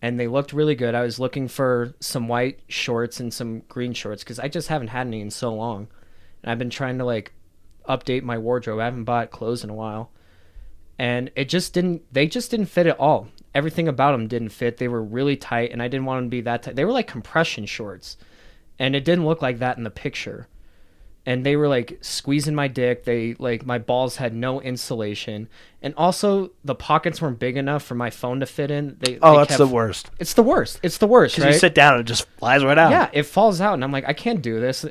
and 0.00 0.18
they 0.18 0.28
looked 0.28 0.54
really 0.54 0.74
good. 0.74 0.94
I 0.94 1.02
was 1.02 1.20
looking 1.20 1.46
for 1.46 1.94
some 2.00 2.26
white 2.26 2.60
shorts 2.68 3.20
and 3.20 3.34
some 3.34 3.60
green 3.68 3.92
shorts 3.92 4.24
because 4.24 4.38
I 4.38 4.48
just 4.48 4.68
haven't 4.68 4.88
had 4.88 5.06
any 5.06 5.20
in 5.20 5.30
so 5.30 5.54
long. 5.54 5.88
And 6.42 6.50
I've 6.50 6.58
been 6.58 6.70
trying 6.70 6.96
to 6.98 7.04
like 7.04 7.32
update 7.86 8.22
my 8.22 8.38
wardrobe. 8.38 8.80
I 8.80 8.84
haven't 8.86 9.04
bought 9.04 9.30
clothes 9.30 9.62
in 9.62 9.68
a 9.68 9.74
while. 9.74 10.10
And 10.98 11.30
it 11.36 11.50
just 11.50 11.74
didn't, 11.74 12.02
they 12.10 12.26
just 12.26 12.50
didn't 12.50 12.66
fit 12.66 12.86
at 12.86 12.98
all. 12.98 13.28
Everything 13.56 13.88
about 13.88 14.12
them 14.12 14.28
didn't 14.28 14.50
fit. 14.50 14.76
They 14.76 14.88
were 14.88 15.02
really 15.02 15.36
tight 15.36 15.72
and 15.72 15.82
I 15.82 15.88
didn't 15.88 16.04
want 16.06 16.18
them 16.18 16.26
to 16.26 16.30
be 16.30 16.40
that 16.42 16.62
tight. 16.62 16.76
They 16.76 16.84
were 16.84 16.92
like 16.92 17.06
compression 17.06 17.64
shorts 17.66 18.16
and 18.78 18.94
it 18.94 19.04
didn't 19.04 19.24
look 19.26 19.40
like 19.42 19.58
that 19.60 19.78
in 19.78 19.84
the 19.84 19.90
picture 19.90 20.46
and 21.28 21.44
they 21.44 21.56
were 21.56 21.66
like 21.66 21.98
squeezing 22.02 22.54
my 22.54 22.68
dick 22.68 23.04
they 23.04 23.34
like 23.38 23.64
my 23.66 23.78
balls 23.78 24.16
had 24.16 24.32
no 24.34 24.60
insulation 24.60 25.48
and 25.82 25.92
also 25.96 26.50
the 26.64 26.74
pockets 26.74 27.20
weren't 27.22 27.38
big 27.40 27.56
enough 27.56 27.82
for 27.82 27.94
my 27.96 28.10
phone 28.10 28.38
to 28.40 28.46
fit 28.46 28.70
in 28.70 28.96
they 29.00 29.18
Oh, 29.22 29.32
they 29.32 29.38
that's 29.38 29.48
kept- 29.48 29.58
the 29.58 29.66
worst. 29.66 30.10
it's 30.20 30.34
the 30.34 30.42
worst 30.44 30.78
it's 30.84 30.98
the 30.98 31.06
worst 31.08 31.34
Because 31.34 31.46
right? 31.46 31.54
you 31.54 31.58
sit 31.58 31.74
down 31.74 31.94
and 31.94 32.02
it 32.02 32.04
just 32.04 32.28
flies 32.38 32.62
right 32.62 32.78
out. 32.78 32.90
yeah 32.90 33.08
it 33.12 33.24
falls 33.24 33.60
out 33.60 33.74
and 33.74 33.82
i'm 33.82 33.90
like 33.90 34.04
i 34.06 34.12
can't 34.12 34.40
do 34.42 34.60
this 34.60 34.84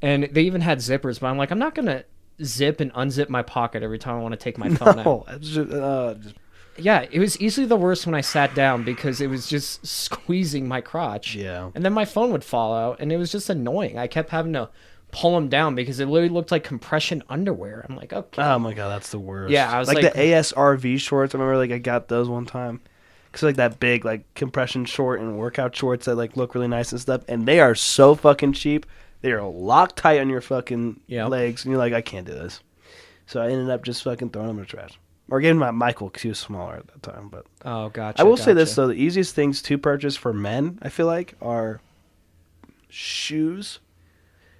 and 0.00 0.24
they 0.30 0.42
even 0.42 0.60
had 0.60 0.78
zippers 0.78 1.18
but 1.18 1.26
i'm 1.28 1.38
like 1.38 1.50
i'm 1.50 1.58
not 1.58 1.74
gonna 1.74 2.04
zip 2.44 2.80
and 2.80 2.92
unzip 2.94 3.28
my 3.28 3.42
pocket 3.42 3.82
every 3.82 3.98
time 3.98 4.16
i 4.16 4.20
want 4.20 4.32
to 4.32 4.38
take 4.38 4.58
my 4.58 4.68
phone 4.74 4.98
out 5.00 5.04
No, 5.06 5.24
it's 5.28 5.48
just, 5.48 5.72
uh, 5.72 6.14
just 6.20 6.36
yeah 6.78 7.06
it 7.10 7.18
was 7.18 7.38
easily 7.40 7.66
the 7.66 7.76
worst 7.76 8.06
when 8.06 8.14
i 8.14 8.20
sat 8.20 8.54
down 8.54 8.82
because 8.84 9.20
it 9.20 9.28
was 9.28 9.46
just 9.46 9.84
squeezing 9.86 10.66
my 10.66 10.80
crotch 10.80 11.34
Yeah. 11.34 11.70
and 11.74 11.84
then 11.84 11.92
my 11.92 12.04
phone 12.04 12.32
would 12.32 12.44
fall 12.44 12.74
out 12.74 12.98
and 13.00 13.12
it 13.12 13.16
was 13.16 13.30
just 13.32 13.50
annoying 13.50 13.98
i 13.98 14.06
kept 14.06 14.30
having 14.30 14.52
to 14.54 14.68
pull 15.10 15.34
them 15.34 15.48
down 15.50 15.74
because 15.74 16.00
it 16.00 16.06
literally 16.06 16.30
looked 16.32 16.50
like 16.50 16.64
compression 16.64 17.22
underwear 17.28 17.84
i'm 17.88 17.96
like 17.96 18.12
okay 18.12 18.42
Oh 18.42 18.58
my 18.58 18.72
god, 18.72 18.88
that's 18.88 19.10
the 19.10 19.18
worst. 19.18 19.50
Yeah, 19.52 19.70
I 19.70 19.78
was 19.78 19.88
like, 19.88 20.02
like- 20.02 20.14
the 20.14 20.18
ASRV 20.18 20.98
shorts. 20.98 21.34
I 21.34 21.38
remember 21.38 21.58
like 21.58 21.70
I 21.70 21.76
got 21.78 22.08
those 22.08 22.28
one 22.30 22.46
time. 22.46 22.80
Cause 23.32 23.42
like 23.42 23.56
that 23.56 23.78
big 23.80 24.04
like 24.06 24.24
compression 24.34 24.84
short 24.86 25.20
and 25.20 25.38
workout 25.38 25.74
shorts 25.76 26.06
that 26.06 26.14
like 26.16 26.36
look 26.36 26.54
really 26.54 26.68
nice 26.68 26.92
and 26.92 27.00
stuff, 27.00 27.22
and 27.28 27.44
they 27.46 27.60
are 27.60 27.74
so 27.74 28.14
fucking 28.14 28.52
cheap. 28.54 28.86
They 29.22 29.32
are 29.32 29.42
locked 29.42 29.96
tight 29.96 30.20
on 30.20 30.28
your 30.30 30.40
fucking 30.40 31.00
Yep. 31.08 31.28
legs, 31.30 31.64
and 31.64 31.70
you're 31.72 31.78
like, 31.78 31.92
I 31.94 32.00
can't 32.02 32.26
do 32.26 32.32
this. 32.34 32.60
So 33.26 33.40
I 33.42 33.48
ended 33.50 33.68
up 33.70 33.84
just 33.84 34.02
fucking 34.02 34.30
throwing 34.30 34.48
them 34.48 34.56
in 34.58 34.62
the 34.64 34.66
trash, 34.66 34.98
or 35.30 35.40
them 35.40 35.60
to 35.60 35.72
Michael 35.72 36.08
because 36.08 36.22
he 36.22 36.28
was 36.28 36.38
smaller 36.38 36.74
at 36.74 36.86
that 36.88 37.02
time. 37.02 37.28
But 37.28 37.46
oh 37.64 37.88
gotcha 37.88 38.20
I 38.20 38.24
will 38.24 38.36
say 38.36 38.52
this 38.52 38.74
though: 38.74 38.86
the 38.88 38.94
easiest 38.94 39.34
things 39.34 39.62
to 39.62 39.78
purchase 39.78 40.16
for 40.16 40.32
men, 40.32 40.78
I 40.82 40.88
feel 40.88 41.06
like, 41.06 41.34
are 41.40 41.80
shoes. 42.88 43.78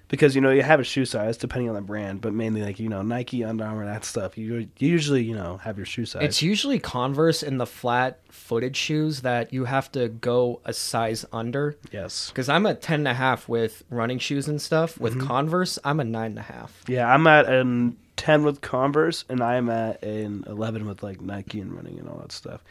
Because 0.09 0.35
you 0.35 0.41
know 0.41 0.51
you 0.51 0.61
have 0.61 0.79
a 0.79 0.83
shoe 0.83 1.05
size 1.05 1.37
depending 1.37 1.69
on 1.69 1.75
the 1.75 1.81
brand, 1.81 2.21
but 2.21 2.33
mainly 2.33 2.61
like 2.61 2.79
you 2.79 2.87
know 2.87 3.01
Nike, 3.01 3.43
Under 3.43 3.63
Armour, 3.65 3.85
that 3.85 4.05
stuff. 4.05 4.37
You 4.37 4.57
you 4.57 4.67
usually 4.77 5.23
you 5.23 5.33
know 5.33 5.57
have 5.57 5.77
your 5.77 5.87
shoe 5.87 6.05
size. 6.05 6.21
It's 6.23 6.41
usually 6.43 6.77
Converse 6.77 7.41
in 7.41 7.57
the 7.57 7.65
flat 7.65 8.19
footed 8.29 8.77
shoes 8.77 9.21
that 9.21 9.51
you 9.51 9.65
have 9.65 9.91
to 9.93 10.09
go 10.09 10.61
a 10.65 10.73
size 10.73 11.25
under. 11.33 11.77
yes, 11.91 12.29
Because 12.29 12.47
I'm 12.47 12.67
a 12.67 12.75
10 12.75 12.99
and 13.01 13.07
a 13.07 13.13
half 13.15 13.49
with 13.49 13.83
running 13.89 14.19
shoes 14.19 14.47
and 14.47 14.61
stuff. 14.61 14.99
With 14.99 15.15
Mm-hmm. 15.15 15.25
Converse, 15.27 15.79
I'm 15.83 15.99
a 15.99 16.03
nine 16.03 16.31
and 16.31 16.39
a 16.39 16.43
half. 16.43 16.83
yeah. 16.87 17.11
I'm 17.11 17.25
at 17.25 17.47
an 17.49 17.97
ten 18.15 18.43
with 18.43 18.61
Converse, 18.61 19.25
and 19.29 19.41
I'm 19.41 19.69
at 19.69 20.03
an 20.03 20.43
eleven 20.47 20.85
with 20.85 21.03
like 21.03 21.21
Nike 21.21 21.59
and 21.59 21.73
running 21.73 21.99
and 21.99 22.07
all 22.07 22.17
that 22.19 22.31
stuff. 22.31 22.63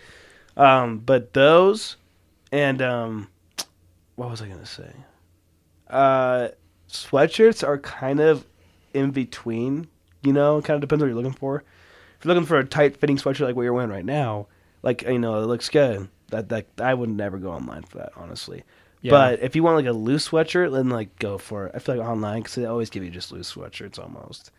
Um, 0.56 0.98
but 0.98 1.32
those, 1.32 1.96
and 2.50 2.82
um, 2.82 3.28
what 4.16 4.30
was 4.30 4.42
I 4.42 4.48
gonna 4.48 4.66
say? 4.66 4.92
Uh, 5.88 6.48
sweatshirts 6.88 7.66
are 7.66 7.78
kind 7.78 8.20
of 8.20 8.44
in 8.94 9.10
between. 9.10 9.88
You 10.22 10.32
know, 10.32 10.62
kind 10.62 10.76
of 10.76 10.80
depends 10.80 11.02
what 11.02 11.08
you're 11.08 11.16
looking 11.16 11.32
for. 11.32 11.64
If 12.18 12.24
you're 12.24 12.34
looking 12.34 12.46
for 12.46 12.58
a 12.58 12.64
tight 12.64 12.96
fitting 12.96 13.16
sweatshirt 13.16 13.40
like 13.40 13.56
what 13.56 13.62
you're 13.62 13.72
wearing 13.72 13.90
right 13.90 14.04
now, 14.04 14.46
like 14.82 15.02
you 15.02 15.18
know, 15.18 15.42
it 15.42 15.46
looks 15.46 15.68
good. 15.68 16.08
That 16.28 16.48
that 16.50 16.66
I 16.78 16.94
would 16.94 17.10
never 17.10 17.38
go 17.38 17.50
online 17.50 17.82
for 17.82 17.98
that, 17.98 18.12
honestly. 18.16 18.62
Yeah. 19.00 19.10
But 19.10 19.40
if 19.42 19.56
you 19.56 19.64
want 19.64 19.76
like 19.76 19.86
a 19.86 19.92
loose 19.92 20.28
sweatshirt, 20.28 20.72
then 20.72 20.88
like 20.88 21.18
go 21.18 21.36
for 21.36 21.66
it. 21.66 21.72
I 21.74 21.80
feel 21.80 21.96
like 21.96 22.06
online 22.06 22.42
because 22.42 22.54
they 22.54 22.64
always 22.64 22.88
give 22.88 23.02
you 23.02 23.10
just 23.10 23.32
loose 23.32 23.52
sweatshirts 23.52 23.98
almost. 23.98 24.52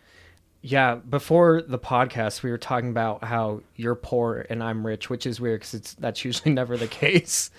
Yeah, 0.66 0.96
before 0.96 1.62
the 1.62 1.78
podcast, 1.78 2.42
we 2.42 2.50
were 2.50 2.58
talking 2.58 2.90
about 2.90 3.22
how 3.22 3.64
you're 3.76 3.96
poor 3.96 4.46
and 4.50 4.64
I'm 4.64 4.88
rich, 4.88 5.10
which 5.10 5.26
is 5.26 5.42
weird 5.42 5.60
because 5.60 5.74
it's 5.74 5.94
that's 5.96 6.24
usually 6.24 6.52
never 6.54 6.78
the 6.78 6.88
case. 6.88 7.52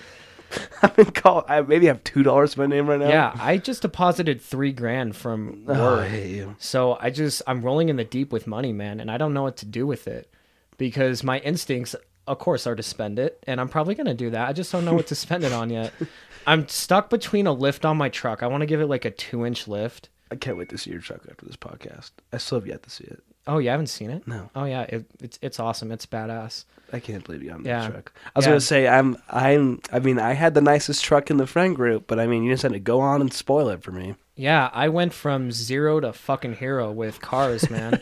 I've 0.82 0.96
been 0.96 1.10
called. 1.10 1.44
I 1.46 1.60
maybe 1.60 1.86
have 1.86 2.02
two 2.02 2.22
dollars 2.22 2.54
to 2.54 2.60
my 2.60 2.66
name 2.66 2.88
right 2.88 2.98
now. 2.98 3.08
Yeah, 3.08 3.36
I 3.38 3.58
just 3.58 3.82
deposited 3.82 4.40
three 4.40 4.72
grand 4.72 5.16
from 5.16 5.64
Oh, 5.68 6.00
I 6.00 6.08
hate 6.08 6.34
you. 6.34 6.56
So 6.58 6.96
I 6.98 7.10
just 7.10 7.42
I'm 7.46 7.60
rolling 7.60 7.90
in 7.90 7.96
the 7.96 8.04
deep 8.04 8.32
with 8.32 8.46
money, 8.46 8.72
man, 8.72 9.00
and 9.00 9.10
I 9.10 9.18
don't 9.18 9.34
know 9.34 9.42
what 9.42 9.58
to 9.58 9.66
do 9.66 9.86
with 9.86 10.08
it 10.08 10.32
because 10.78 11.22
my 11.22 11.40
instincts, 11.40 11.94
of 12.26 12.38
course, 12.38 12.66
are 12.66 12.74
to 12.74 12.82
spend 12.82 13.18
it, 13.18 13.42
and 13.46 13.60
I'm 13.60 13.68
probably 13.68 13.94
gonna 13.94 14.14
do 14.14 14.30
that. 14.30 14.48
I 14.48 14.54
just 14.54 14.72
don't 14.72 14.86
know 14.86 14.94
what 14.94 15.08
to 15.08 15.14
spend 15.14 15.44
it 15.44 15.52
on 15.52 15.68
yet. 15.68 15.92
I'm 16.46 16.68
stuck 16.68 17.10
between 17.10 17.46
a 17.46 17.52
lift 17.52 17.84
on 17.84 17.98
my 17.98 18.08
truck. 18.08 18.42
I 18.42 18.46
want 18.46 18.62
to 18.62 18.66
give 18.66 18.80
it 18.80 18.86
like 18.86 19.04
a 19.04 19.10
two 19.10 19.44
inch 19.44 19.68
lift. 19.68 20.08
I 20.34 20.36
can't 20.36 20.56
wait 20.56 20.68
to 20.70 20.78
see 20.78 20.90
your 20.90 21.00
truck 21.00 21.20
after 21.30 21.46
this 21.46 21.56
podcast. 21.56 22.10
I 22.32 22.38
still 22.38 22.58
have 22.58 22.66
yet 22.66 22.82
to 22.82 22.90
see 22.90 23.04
it. 23.04 23.22
Oh, 23.46 23.58
you 23.58 23.68
haven't 23.68 23.86
seen 23.88 24.10
it? 24.10 24.26
No. 24.26 24.50
Oh 24.56 24.64
yeah, 24.64 24.82
it, 24.82 25.04
it's 25.20 25.38
it's 25.42 25.60
awesome. 25.60 25.92
It's 25.92 26.06
badass. 26.06 26.64
I 26.92 26.98
can't 27.00 27.22
believe 27.24 27.42
you 27.42 27.52
on 27.52 27.64
Yeah. 27.64 27.82
that 27.82 27.90
truck. 27.92 28.12
I 28.34 28.38
was 28.38 28.46
Yeah. 28.46 28.50
gonna 28.52 28.60
say 28.60 28.88
I'm 28.88 29.16
I'm 29.28 29.80
I 29.92 29.98
mean 30.00 30.18
I 30.18 30.32
had 30.32 30.54
the 30.54 30.60
nicest 30.60 31.04
truck 31.04 31.30
in 31.30 31.36
the 31.36 31.46
friend 31.46 31.76
group, 31.76 32.06
but 32.06 32.18
I 32.18 32.26
mean 32.26 32.42
you 32.42 32.52
just 32.52 32.62
had 32.62 32.72
to 32.72 32.80
go 32.80 33.00
on 33.00 33.20
and 33.20 33.32
spoil 33.32 33.68
it 33.68 33.82
for 33.82 33.92
me. 33.92 34.14
Yeah, 34.34 34.70
I 34.72 34.88
went 34.88 35.12
from 35.12 35.52
zero 35.52 36.00
to 36.00 36.12
fucking 36.12 36.54
hero 36.56 36.90
with 36.90 37.20
cars, 37.20 37.70
man. 37.76 38.00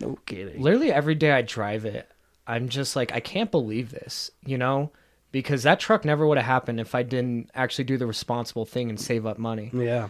No 0.00 0.18
kidding. 0.26 0.60
Literally 0.60 0.92
every 0.92 1.14
day 1.14 1.32
I 1.32 1.42
drive 1.42 1.84
it, 1.84 2.08
I'm 2.46 2.68
just 2.68 2.96
like, 2.96 3.12
I 3.12 3.20
can't 3.20 3.50
believe 3.50 3.90
this, 3.90 4.30
you 4.44 4.58
know? 4.58 4.90
Because 5.32 5.62
that 5.62 5.78
truck 5.78 6.04
never 6.04 6.26
would 6.26 6.36
have 6.38 6.46
happened 6.46 6.80
if 6.80 6.94
I 6.96 7.04
didn't 7.04 7.50
actually 7.54 7.84
do 7.84 7.96
the 7.96 8.06
responsible 8.06 8.66
thing 8.66 8.90
and 8.90 8.98
save 9.00 9.24
up 9.24 9.38
money. 9.38 9.70
Yeah. 9.72 10.08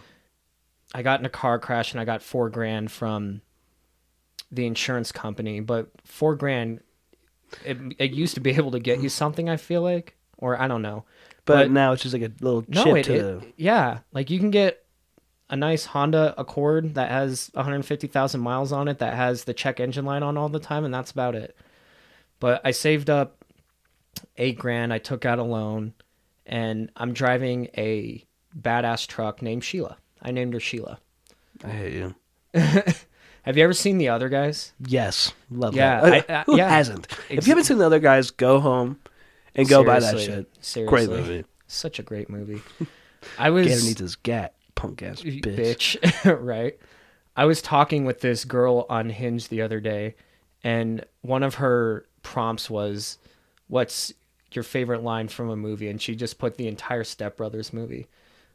I 0.93 1.01
got 1.01 1.19
in 1.19 1.25
a 1.25 1.29
car 1.29 1.59
crash 1.59 1.91
and 1.91 2.01
I 2.01 2.05
got 2.05 2.21
four 2.21 2.49
grand 2.49 2.91
from 2.91 3.41
the 4.51 4.65
insurance 4.65 5.11
company, 5.11 5.59
but 5.61 5.89
four 6.03 6.35
grand, 6.35 6.81
it, 7.65 7.77
it 7.97 8.11
used 8.11 8.35
to 8.35 8.41
be 8.41 8.51
able 8.51 8.71
to 8.71 8.79
get 8.79 9.01
you 9.01 9.09
something, 9.09 9.49
I 9.49 9.57
feel 9.57 9.81
like. 9.81 10.15
Or 10.37 10.59
I 10.59 10.67
don't 10.67 10.81
know. 10.81 11.05
But, 11.45 11.55
But- 11.55 11.71
now 11.71 11.91
it's 11.93 12.01
just 12.01 12.13
like 12.13 12.23
a 12.23 12.31
little 12.41 12.65
No, 12.67 12.83
chip 12.83 12.97
it, 12.97 13.03
to 13.05 13.37
it 13.37 13.53
yeah, 13.57 13.99
like 14.11 14.29
you 14.29 14.39
can 14.39 14.51
get 14.51 14.83
a 15.49 15.55
nice 15.55 15.85
Honda 15.85 16.33
Accord 16.37 16.95
that 16.95 17.11
has 17.11 17.51
150,000 17.53 18.39
miles 18.39 18.71
on 18.71 18.87
it 18.87 18.99
that 18.99 19.13
has 19.15 19.43
the 19.43 19.53
check 19.53 19.79
engine 19.79 20.05
light 20.05 20.23
on 20.23 20.37
all 20.37 20.49
the 20.49 20.59
time 20.59 20.85
and 20.85 20.93
that's 20.93 21.11
about 21.11 21.35
it. 21.35 21.55
But 22.39 22.61
I 22.63 22.71
saved 22.71 23.09
up 23.09 23.43
8 24.37 24.57
grand, 24.57 24.93
I 24.93 24.97
took 24.97 25.25
out 25.25 25.39
a 25.39 25.43
loan 25.43 25.93
and 26.45 26.89
I'm 26.95 27.13
driving 27.13 27.67
a 27.77 28.25
badass 28.59 29.05
truck 29.07 29.41
named 29.41 29.63
Sheila. 29.63 29.97
I 30.21 30.31
named 30.31 30.53
her 30.53 30.59
Sheila. 30.59 30.99
I 31.63 31.69
hate 31.69 31.93
you. 31.93 32.15
Have 33.43 33.57
you 33.57 33.63
ever 33.63 33.73
seen 33.73 33.97
the 33.97 34.09
other 34.09 34.29
guys? 34.29 34.73
Yes. 34.85 35.33
Love 35.49 35.75
Yeah, 35.75 36.01
that. 36.01 36.29
Uh, 36.29 36.33
I- 36.33 36.39
I- 36.39 36.43
Who 36.43 36.57
yeah. 36.57 36.69
hasn't? 36.69 37.07
if 37.29 37.47
you 37.47 37.51
haven't 37.51 37.63
seen 37.65 37.77
the 37.79 37.85
other 37.85 37.99
guys, 37.99 38.29
go 38.31 38.59
home 38.59 38.99
and 39.55 39.67
go 39.67 39.83
buy 39.83 39.99
that 39.99 40.19
shit. 40.19 40.49
Seriously. 40.61 40.85
Great 41.07 41.09
movie. 41.09 41.45
Such 41.67 41.97
a 41.99 42.03
great 42.03 42.29
movie. 42.29 42.61
I 43.39 43.49
was 43.49 43.67
Gator 43.67 43.83
needs 43.83 43.99
his 43.99 44.15
gat, 44.15 44.53
punk 44.75 45.01
ass 45.03 45.21
bitch. 45.21 45.41
bitch. 45.41 46.43
right. 46.45 46.77
I 47.35 47.45
was 47.45 47.61
talking 47.61 48.05
with 48.05 48.21
this 48.21 48.45
girl 48.45 48.85
on 48.89 49.09
Hinge 49.09 49.47
the 49.47 49.61
other 49.61 49.79
day, 49.79 50.15
and 50.63 51.05
one 51.21 51.43
of 51.43 51.55
her 51.55 52.05
prompts 52.23 52.69
was, 52.69 53.17
"What's 53.67 54.11
your 54.51 54.63
favorite 54.63 55.01
line 55.03 55.27
from 55.29 55.49
a 55.49 55.55
movie?" 55.55 55.87
And 55.89 56.01
she 56.01 56.15
just 56.15 56.39
put 56.39 56.57
the 56.57 56.67
entire 56.67 57.03
Step 57.05 57.37
Brothers 57.37 57.71
movie. 57.73 58.07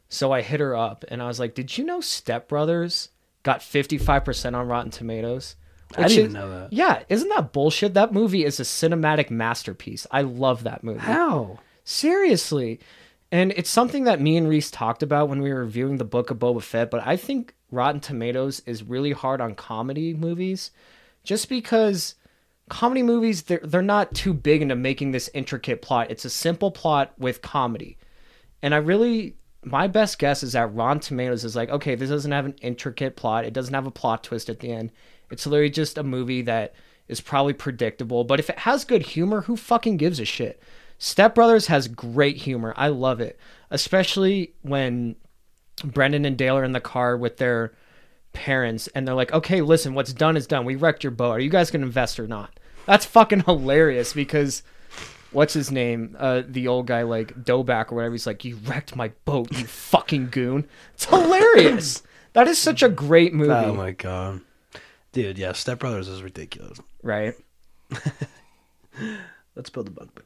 So 0.09 0.31
I 0.31 0.41
hit 0.41 0.59
her 0.59 0.75
up, 0.75 1.03
and 1.09 1.21
I 1.21 1.27
was 1.27 1.39
like, 1.39 1.53
"Did 1.53 1.77
you 1.77 1.83
know 1.83 2.01
Step 2.01 2.47
Brothers 2.47 3.09
got 3.43 3.61
fifty 3.61 3.97
five 3.97 4.23
percent 4.25 4.55
on 4.55 4.67
Rotten 4.67 4.91
Tomatoes, 4.91 5.55
I 5.95 6.07
didn't 6.07 6.27
is- 6.27 6.33
know 6.33 6.49
that. 6.49 6.73
Yeah, 6.73 7.03
isn't 7.09 7.29
that 7.29 7.53
bullshit? 7.53 7.93
That 7.93 8.13
movie 8.13 8.43
is 8.43 8.59
a 8.59 8.63
cinematic 8.63 9.29
masterpiece. 9.29 10.05
I 10.11 10.21
love 10.21 10.63
that 10.63 10.83
movie. 10.83 10.99
How? 10.99 11.59
Seriously. 11.83 12.79
And 13.31 13.51
it's 13.57 13.69
something 13.69 14.05
that 14.05 14.21
me 14.21 14.37
and 14.37 14.47
Reese 14.47 14.71
talked 14.71 15.03
about 15.03 15.27
when 15.27 15.41
we 15.41 15.51
were 15.51 15.59
reviewing 15.59 15.97
the 15.97 16.05
book 16.05 16.29
of 16.29 16.39
Boba 16.39 16.61
Fett, 16.61 16.89
but 16.89 17.05
I 17.05 17.17
think 17.17 17.53
Rotten 17.71 17.99
Tomatoes 17.99 18.61
is 18.65 18.83
really 18.83 19.11
hard 19.11 19.41
on 19.41 19.53
comedy 19.53 20.13
movies 20.13 20.71
just 21.25 21.49
because 21.49 22.15
comedy 22.69 23.03
movies 23.03 23.43
they're, 23.43 23.59
they're 23.63 23.81
not 23.81 24.13
too 24.13 24.33
big 24.33 24.61
into 24.61 24.75
making 24.75 25.11
this 25.11 25.29
intricate 25.33 25.81
plot. 25.81 26.09
It's 26.09 26.23
a 26.23 26.29
simple 26.29 26.71
plot 26.71 27.13
with 27.17 27.41
comedy. 27.41 27.97
And 28.61 28.73
I 28.73 28.77
really 28.77 29.35
my 29.71 29.87
best 29.87 30.19
guess 30.19 30.43
is 30.43 30.53
that 30.53 30.73
Rotten 30.73 30.99
Tomatoes 30.99 31.43
is 31.43 31.55
like, 31.55 31.69
okay, 31.69 31.95
this 31.95 32.09
doesn't 32.09 32.31
have 32.31 32.45
an 32.45 32.55
intricate 32.61 33.15
plot. 33.15 33.45
It 33.45 33.53
doesn't 33.53 33.73
have 33.73 33.87
a 33.87 33.91
plot 33.91 34.23
twist 34.23 34.49
at 34.49 34.59
the 34.59 34.71
end. 34.71 34.91
It's 35.29 35.45
literally 35.45 35.69
just 35.69 35.97
a 35.97 36.03
movie 36.03 36.41
that 36.43 36.73
is 37.07 37.21
probably 37.21 37.53
predictable. 37.53 38.23
But 38.23 38.39
if 38.39 38.49
it 38.49 38.59
has 38.59 38.85
good 38.85 39.01
humor, 39.01 39.41
who 39.41 39.55
fucking 39.55 39.97
gives 39.97 40.19
a 40.19 40.25
shit? 40.25 40.61
Step 40.97 41.35
Brothers 41.35 41.67
has 41.67 41.87
great 41.87 42.37
humor. 42.37 42.73
I 42.75 42.87
love 42.87 43.21
it, 43.21 43.39
especially 43.69 44.53
when 44.61 45.15
Brennan 45.83 46.25
and 46.25 46.37
Dale 46.37 46.57
are 46.57 46.63
in 46.63 46.71
the 46.71 46.79
car 46.79 47.15
with 47.15 47.37
their 47.37 47.73
parents 48.33 48.87
and 48.89 49.07
they're 49.07 49.15
like, 49.15 49.31
okay, 49.31 49.61
listen, 49.61 49.93
what's 49.93 50.13
done 50.13 50.37
is 50.37 50.47
done. 50.47 50.65
We 50.65 50.75
wrecked 50.75 51.03
your 51.03 51.11
boat. 51.11 51.31
Are 51.31 51.39
you 51.39 51.49
guys 51.49 51.71
to 51.71 51.77
invest 51.77 52.19
or 52.19 52.27
not? 52.27 52.59
That's 52.85 53.05
fucking 53.05 53.41
hilarious 53.41 54.13
because 54.13 54.63
what's 55.31 55.53
his 55.53 55.71
name? 55.71 56.15
Uh, 56.19 56.41
the 56.47 56.67
old 56.67 56.87
guy, 56.87 57.03
like 57.03 57.33
Doback 57.43 57.91
or 57.91 57.95
whatever. 57.95 58.13
He's 58.13 58.27
like, 58.27 58.43
you 58.45 58.57
wrecked 58.65 58.95
my 58.95 59.09
boat, 59.25 59.51
you 59.51 59.65
fucking 59.67 60.29
goon. 60.29 60.67
It's 60.93 61.05
hilarious. 61.05 62.03
that 62.33 62.47
is 62.47 62.57
such 62.57 62.83
a 62.83 62.89
great 62.89 63.33
movie, 63.33 63.51
Oh 63.51 63.73
my 63.73 63.91
god, 63.91 64.41
dude. 65.11 65.37
Yeah, 65.37 65.51
Step 65.53 65.79
Brothers 65.79 66.07
is 66.07 66.21
ridiculous. 66.23 66.79
right? 67.03 67.33
Let's 69.55 69.69
build 69.69 69.87
a 69.87 69.91
bunk 69.91 70.13
bed. 70.15 70.25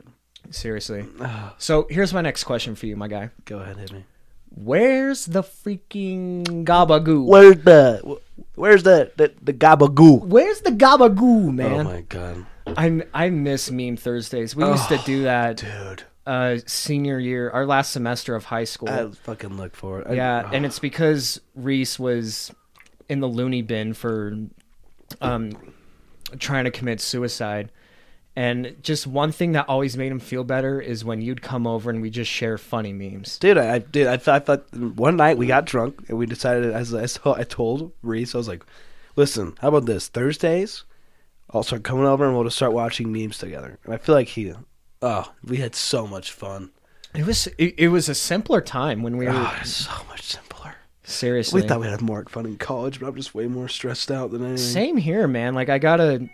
Seriously. 0.53 1.05
So 1.57 1.85
here's 1.89 2.13
my 2.13 2.21
next 2.21 2.43
question 2.45 2.75
for 2.75 2.87
you, 2.87 2.95
my 2.95 3.07
guy. 3.07 3.29
Go 3.45 3.59
ahead, 3.59 3.77
hit 3.77 3.91
me. 3.91 4.05
Where's 4.49 5.27
the 5.27 5.43
freaking 5.43 6.43
gabagoo? 6.65 7.25
Where's 7.25 7.57
the 7.63 8.19
Where's 8.55 8.83
the 8.83 9.11
the, 9.15 9.31
the 9.41 9.53
gabagoo? 9.53 10.25
Where's 10.25 10.61
the 10.61 10.71
gabagoo, 10.71 11.53
man? 11.53 11.81
Oh 11.81 11.83
my 11.83 12.01
god, 12.01 12.45
I 12.67 13.03
I 13.13 13.29
miss 13.29 13.69
meme 13.71 13.97
Thursdays. 13.97 14.55
We 14.55 14.65
used 14.65 14.87
to 14.89 14.97
do 15.05 15.23
that 15.23 15.57
dude. 15.57 16.03
uh 16.25 16.57
senior 16.65 17.19
year, 17.19 17.49
our 17.49 17.65
last 17.65 17.91
semester 17.91 18.35
of 18.35 18.45
high 18.45 18.63
school. 18.65 18.89
I 18.89 19.09
fucking 19.11 19.57
look 19.57 19.75
for 19.75 20.01
it. 20.01 20.15
Yeah, 20.15 20.43
oh. 20.45 20.55
and 20.55 20.65
it's 20.65 20.79
because 20.79 21.41
Reese 21.55 21.97
was 21.99 22.51
in 23.09 23.19
the 23.19 23.27
loony 23.27 23.61
bin 23.61 23.93
for 23.93 24.37
um 25.21 25.51
trying 26.39 26.65
to 26.65 26.71
commit 26.71 27.01
suicide. 27.01 27.71
And 28.33 28.77
just 28.81 29.05
one 29.05 29.33
thing 29.33 29.51
that 29.53 29.67
always 29.67 29.97
made 29.97 30.09
him 30.09 30.19
feel 30.19 30.45
better 30.45 30.79
is 30.79 31.03
when 31.03 31.21
you'd 31.21 31.41
come 31.41 31.67
over 31.67 31.89
and 31.89 32.01
we 32.01 32.09
just 32.09 32.31
share 32.31 32.57
funny 32.57 32.93
memes. 32.93 33.37
Dude, 33.37 33.57
I, 33.57 33.75
I 33.75 33.79
did. 33.79 34.07
I 34.07 34.15
thought, 34.15 34.35
I 34.35 34.45
thought 34.45 34.73
one 34.73 35.17
night 35.17 35.37
we 35.37 35.47
got 35.47 35.65
drunk 35.65 36.05
and 36.07 36.17
we 36.17 36.25
decided. 36.27 36.71
As 36.71 36.93
I, 36.93 37.07
told- 37.07 37.37
I 37.39 37.43
told 37.43 37.91
Reese, 38.01 38.33
I 38.33 38.37
was 38.37 38.47
like, 38.47 38.63
"Listen, 39.17 39.55
how 39.59 39.67
about 39.67 39.85
this? 39.85 40.07
Thursdays, 40.07 40.85
I'll 41.53 41.63
start 41.63 41.83
coming 41.83 42.05
over 42.05 42.25
and 42.25 42.33
we'll 42.35 42.43
just 42.45 42.55
start 42.55 42.73
watching 42.73 43.11
memes 43.11 43.37
together." 43.37 43.77
And 43.83 43.93
I 43.93 43.97
feel 43.97 44.15
like 44.15 44.29
he, 44.29 44.53
oh, 45.01 45.31
we 45.43 45.57
had 45.57 45.75
so 45.75 46.07
much 46.07 46.31
fun. 46.31 46.71
It 47.13 47.25
was 47.25 47.47
it, 47.57 47.75
it 47.77 47.87
was 47.89 48.07
a 48.09 48.15
simpler 48.15 48.61
time 48.61 49.03
when 49.03 49.17
we 49.17 49.27
ah, 49.27 49.31
were 49.33 49.59
Oh, 49.59 49.63
so 49.63 49.91
much 50.09 50.21
simpler. 50.23 50.75
seriously. 51.03 51.61
We 51.61 51.67
thought 51.67 51.81
we 51.81 51.87
had 51.87 52.01
more 52.01 52.23
fun 52.25 52.45
in 52.45 52.57
college, 52.57 52.99
but 52.99 53.07
I'm 53.07 53.15
just 53.15 53.35
way 53.35 53.47
more 53.47 53.67
stressed 53.67 54.09
out 54.11 54.31
than 54.31 54.41
anything. 54.43 54.57
Same 54.57 54.97
here, 54.97 55.27
man. 55.27 55.53
Like 55.53 55.69
I 55.69 55.77
gotta. 55.77 56.29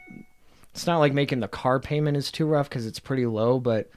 It's 0.73 0.85
not 0.85 0.99
like 0.99 1.13
making 1.13 1.39
the 1.39 1.47
car 1.47 1.79
payment 1.79 2.17
is 2.17 2.31
too 2.31 2.45
rough 2.45 2.69
because 2.69 2.85
it's 2.85 2.99
pretty 2.99 3.25
low, 3.25 3.59
but 3.59 3.89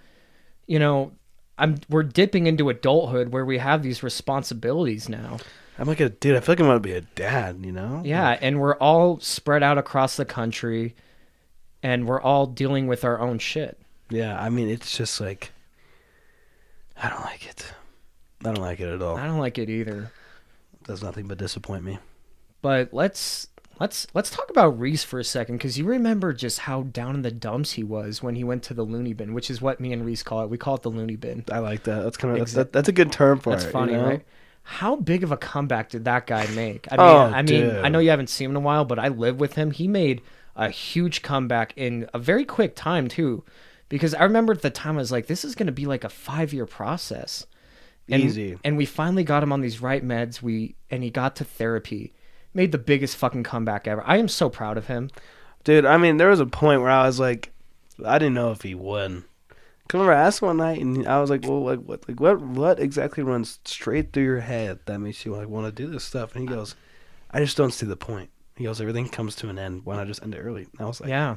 you 0.67 0.79
know, 0.79 1.13
I'm 1.59 1.77
we're 1.91 2.03
dipping 2.03 2.47
into 2.47 2.71
adulthood 2.71 3.31
where 3.31 3.45
we 3.45 3.59
have 3.59 3.83
these 3.83 4.03
responsibilities 4.03 5.07
now. 5.09 5.37
I'm 5.79 5.87
like 5.87 6.01
a 6.01 6.09
dude. 6.09 6.37
I 6.37 6.41
feel 6.41 6.53
like 6.55 6.61
I'm 6.61 6.67
gonna 6.67 6.81
be 6.81 6.95
a 6.95 7.03
dad. 7.03 7.61
You 7.63 7.73
know? 7.73 8.01
Yeah, 8.05 8.39
and 8.41 8.59
we're 8.61 8.77
all 8.77 9.21
spread 9.21 9.63
out 9.63 9.77
across 9.77 10.17
the 10.17 10.25
country, 10.25 10.95
and 11.83 12.07
we're 12.07 12.21
all 12.21 12.47
dealing 12.47 12.87
with 12.87 13.05
our 13.05 13.21
own 13.21 13.39
shit. 13.39 13.79
Yeah. 14.11 14.41
I 14.41 14.51
mean, 14.51 14.69
it's 14.69 14.97
just 14.97 15.21
like, 15.21 15.53
I 17.01 17.09
don't 17.09 17.23
like 17.23 17.47
it. 17.47 17.73
I 18.45 18.53
don't 18.53 18.61
like 18.61 18.81
it 18.81 18.89
at 18.89 19.03
all. 19.03 19.17
I 19.17 19.27
don't 19.27 19.39
like 19.39 19.59
it 19.59 19.69
either. 19.69 20.11
It 20.81 20.87
does 20.87 21.03
nothing 21.03 21.27
but 21.27 21.39
disappoint 21.39 21.85
me. 21.85 21.99
But 22.63 22.93
let's 22.93 23.49
let's 23.79 24.07
let's 24.15 24.31
talk 24.31 24.51
about 24.51 24.79
Reese 24.79 25.05
for 25.05 25.19
a 25.19 25.25
second 25.25 25.57
because 25.57 25.79
you 25.79 25.85
remember 25.85 26.33
just 26.33 26.61
how 26.61 26.83
down 26.83 27.17
in 27.17 27.23
the 27.23 27.31
dumps 27.31 27.73
he 27.73 27.83
was 27.83 28.23
when 28.23 28.35
he 28.37 28.45
went 28.45 28.63
to 28.65 28.75
the 28.75 28.83
loony 28.83 29.13
bin, 29.13 29.35
which 29.35 29.51
is 29.51 29.61
what 29.63 29.81
me 29.81 29.93
and 29.93 30.05
Reese 30.05 30.23
call 30.23 30.43
it. 30.43 30.51
We 30.51 30.59
call 30.59 30.77
it 30.77 30.83
the 30.83 30.91
loony 30.91 31.17
bin. 31.17 31.45
I 31.51 31.59
like 31.59 31.85
that. 31.85 32.03
That's 32.03 32.17
kind 32.17 32.37
of 32.37 32.47
Exa- 32.47 32.55
that, 32.55 32.73
that's 32.73 32.89
a 32.89 32.93
good 32.93 33.13
term 33.13 33.41
for 33.41 33.51
That's 33.51 33.65
it. 33.65 33.69
you 33.69 33.73
funny, 33.73 33.93
know? 33.95 34.05
right? 34.07 34.23
How 34.63 34.97
big 34.97 35.25
of 35.25 35.33
a 35.33 35.37
comeback 35.37 35.89
did 35.89 36.05
that 36.05 36.27
guy 36.27 36.47
make? 36.49 36.87
I 36.93 36.97
oh, 36.97 36.99
mean, 36.99 37.33
Oh, 37.33 37.37
I 37.37 37.43
mean, 37.43 37.85
I 37.85 37.89
know 37.89 37.99
you 37.99 38.11
haven't 38.11 38.29
seen 38.29 38.47
him 38.47 38.51
in 38.53 38.57
a 38.57 38.61
while, 38.61 38.85
but 38.85 38.99
I 38.99 39.09
live 39.09 39.41
with 39.41 39.55
him. 39.55 39.71
He 39.71 39.89
made 39.89 40.21
a 40.57 40.71
huge 40.71 41.23
comeback 41.23 41.73
in 41.77 42.09
a 42.13 42.19
very 42.19 42.45
quick 42.45 42.75
time 42.75 43.09
too, 43.09 43.45
because 43.89 44.15
I 44.15 44.25
remember 44.25 44.53
at 44.53 44.63
the 44.63 44.71
time 44.71 44.97
I 44.97 44.99
was 44.99 45.13
like, 45.13 45.27
this 45.27 45.45
is 45.45 45.55
going 45.55 45.67
to 45.67 45.73
be 45.73 45.87
like 45.87 46.05
a 46.05 46.09
five 46.09 46.53
year 46.53 46.67
process. 46.67 47.47
And, 48.09 48.23
Easy. 48.23 48.59
And 48.65 48.77
we 48.77 48.87
finally 48.87 49.23
got 49.25 49.43
him 49.43 49.53
on 49.53 49.61
these 49.61 49.81
right 49.81 50.05
meds. 50.05 50.43
We 50.43 50.75
and 50.91 51.03
he 51.03 51.11
got 51.11 51.37
to 51.37 51.45
therapy, 51.45 52.13
made 52.53 52.73
the 52.73 52.79
biggest 52.79 53.17
fucking 53.17 53.45
comeback 53.45 53.87
ever. 53.87 54.03
I 54.05 54.17
am 54.17 54.29
so 54.29 54.49
proud 54.49 54.77
of 54.77 54.87
him. 54.87 55.11
Dude, 55.63 55.85
I 55.85 55.97
mean, 55.97 56.17
there 56.17 56.31
was 56.31 56.41
a 56.41 56.47
point 56.47 56.81
where 56.81 56.91
I 56.91 57.07
was 57.07 57.21
like, 57.21 57.53
I 58.05 58.19
didn't 58.19 58.35
know 58.35 58.51
if 58.51 58.63
he 58.63 58.75
would. 58.75 59.25
Come 59.89 60.01
over, 60.01 60.13
I 60.13 60.21
asked 60.21 60.41
one 60.41 60.59
night, 60.59 60.81
and 60.81 61.07
I 61.09 61.21
was 61.21 61.31
like, 61.31 61.43
"Well, 61.43 61.65
like, 61.65 61.81
what, 61.81 62.09
like, 62.09 62.21
what, 62.21 62.41
what 62.41 62.79
exactly 62.79 63.25
runs 63.25 63.59
straight 63.65 64.13
through 64.13 64.23
your 64.23 64.41
head 64.41 64.79
that 64.87 65.01
makes 65.01 65.27
you 65.27 65.35
like 65.35 65.49
want 65.49 65.67
to 65.67 65.73
do 65.73 65.91
this 65.91 66.05
stuff?" 66.05 66.33
And 66.37 66.49
he 66.49 66.55
goes, 66.55 66.77
"I 67.33 67.41
just 67.41 67.57
don't 67.57 67.73
see 67.73 67.87
the 67.87 67.97
point." 67.97 68.31
He 68.61 68.67
goes, 68.67 68.79
"Everything 68.79 69.09
comes 69.09 69.35
to 69.37 69.49
an 69.49 69.59
end. 69.59 69.87
Why 69.87 69.97
not 69.97 70.07
just 70.07 70.23
end 70.23 70.35
it 70.35 70.39
early?" 70.39 70.69
And 70.73 70.83
I 70.83 70.85
was 70.85 71.01
like, 71.01 71.09
Yeah, 71.09 71.37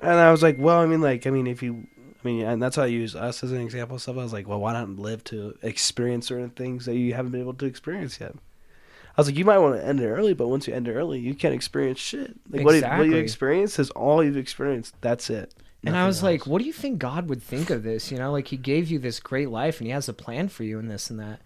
and 0.00 0.12
I 0.12 0.30
was 0.30 0.42
like, 0.42 0.56
"Well, 0.58 0.78
I 0.78 0.86
mean, 0.86 1.02
like, 1.02 1.26
I 1.26 1.30
mean, 1.30 1.46
if 1.46 1.62
you, 1.62 1.86
I 2.24 2.26
mean, 2.26 2.42
and 2.42 2.62
that's 2.62 2.76
how 2.76 2.84
I 2.84 2.86
use 2.86 3.14
us 3.14 3.44
as 3.44 3.52
an 3.52 3.60
example 3.60 3.96
of 3.96 4.02
stuff." 4.02 4.16
I 4.16 4.22
was 4.22 4.32
like, 4.32 4.48
"Well, 4.48 4.58
why 4.58 4.72
not 4.72 4.88
live 4.88 5.22
to 5.24 5.58
experience 5.60 6.28
certain 6.28 6.48
things 6.48 6.86
that 6.86 6.96
you 6.96 7.12
haven't 7.12 7.32
been 7.32 7.42
able 7.42 7.52
to 7.52 7.66
experience 7.66 8.18
yet?" 8.18 8.32
I 8.34 9.20
was 9.20 9.28
like, 9.28 9.36
"You 9.36 9.44
might 9.44 9.58
want 9.58 9.76
to 9.76 9.86
end 9.86 10.00
it 10.00 10.08
early, 10.08 10.32
but 10.32 10.48
once 10.48 10.66
you 10.66 10.72
end 10.72 10.88
it 10.88 10.94
early, 10.94 11.18
you 11.18 11.34
can't 11.34 11.54
experience 11.54 11.98
shit. 11.98 12.34
Like, 12.48 12.64
what, 12.64 12.74
you, 12.76 12.80
what 12.82 13.06
you 13.08 13.16
experience 13.16 13.78
is 13.78 13.90
all 13.90 14.24
you've 14.24 14.38
experienced. 14.38 14.94
That's 15.02 15.28
it." 15.28 15.52
And 15.84 15.94
I 15.94 15.98
Nothing 15.98 16.06
was 16.06 16.22
like, 16.22 16.46
what 16.46 16.60
do 16.60 16.64
you 16.64 16.72
think 16.72 16.98
God 16.98 17.28
would 17.28 17.42
think 17.42 17.68
of 17.68 17.82
this? 17.82 18.10
You 18.10 18.18
know, 18.18 18.32
like 18.32 18.48
he 18.48 18.56
gave 18.56 18.90
you 18.90 18.98
this 18.98 19.20
great 19.20 19.50
life 19.50 19.78
and 19.78 19.86
he 19.86 19.92
has 19.92 20.08
a 20.08 20.14
plan 20.14 20.48
for 20.48 20.64
you 20.64 20.78
and 20.78 20.90
this 20.90 21.10
and 21.10 21.20
that. 21.20 21.40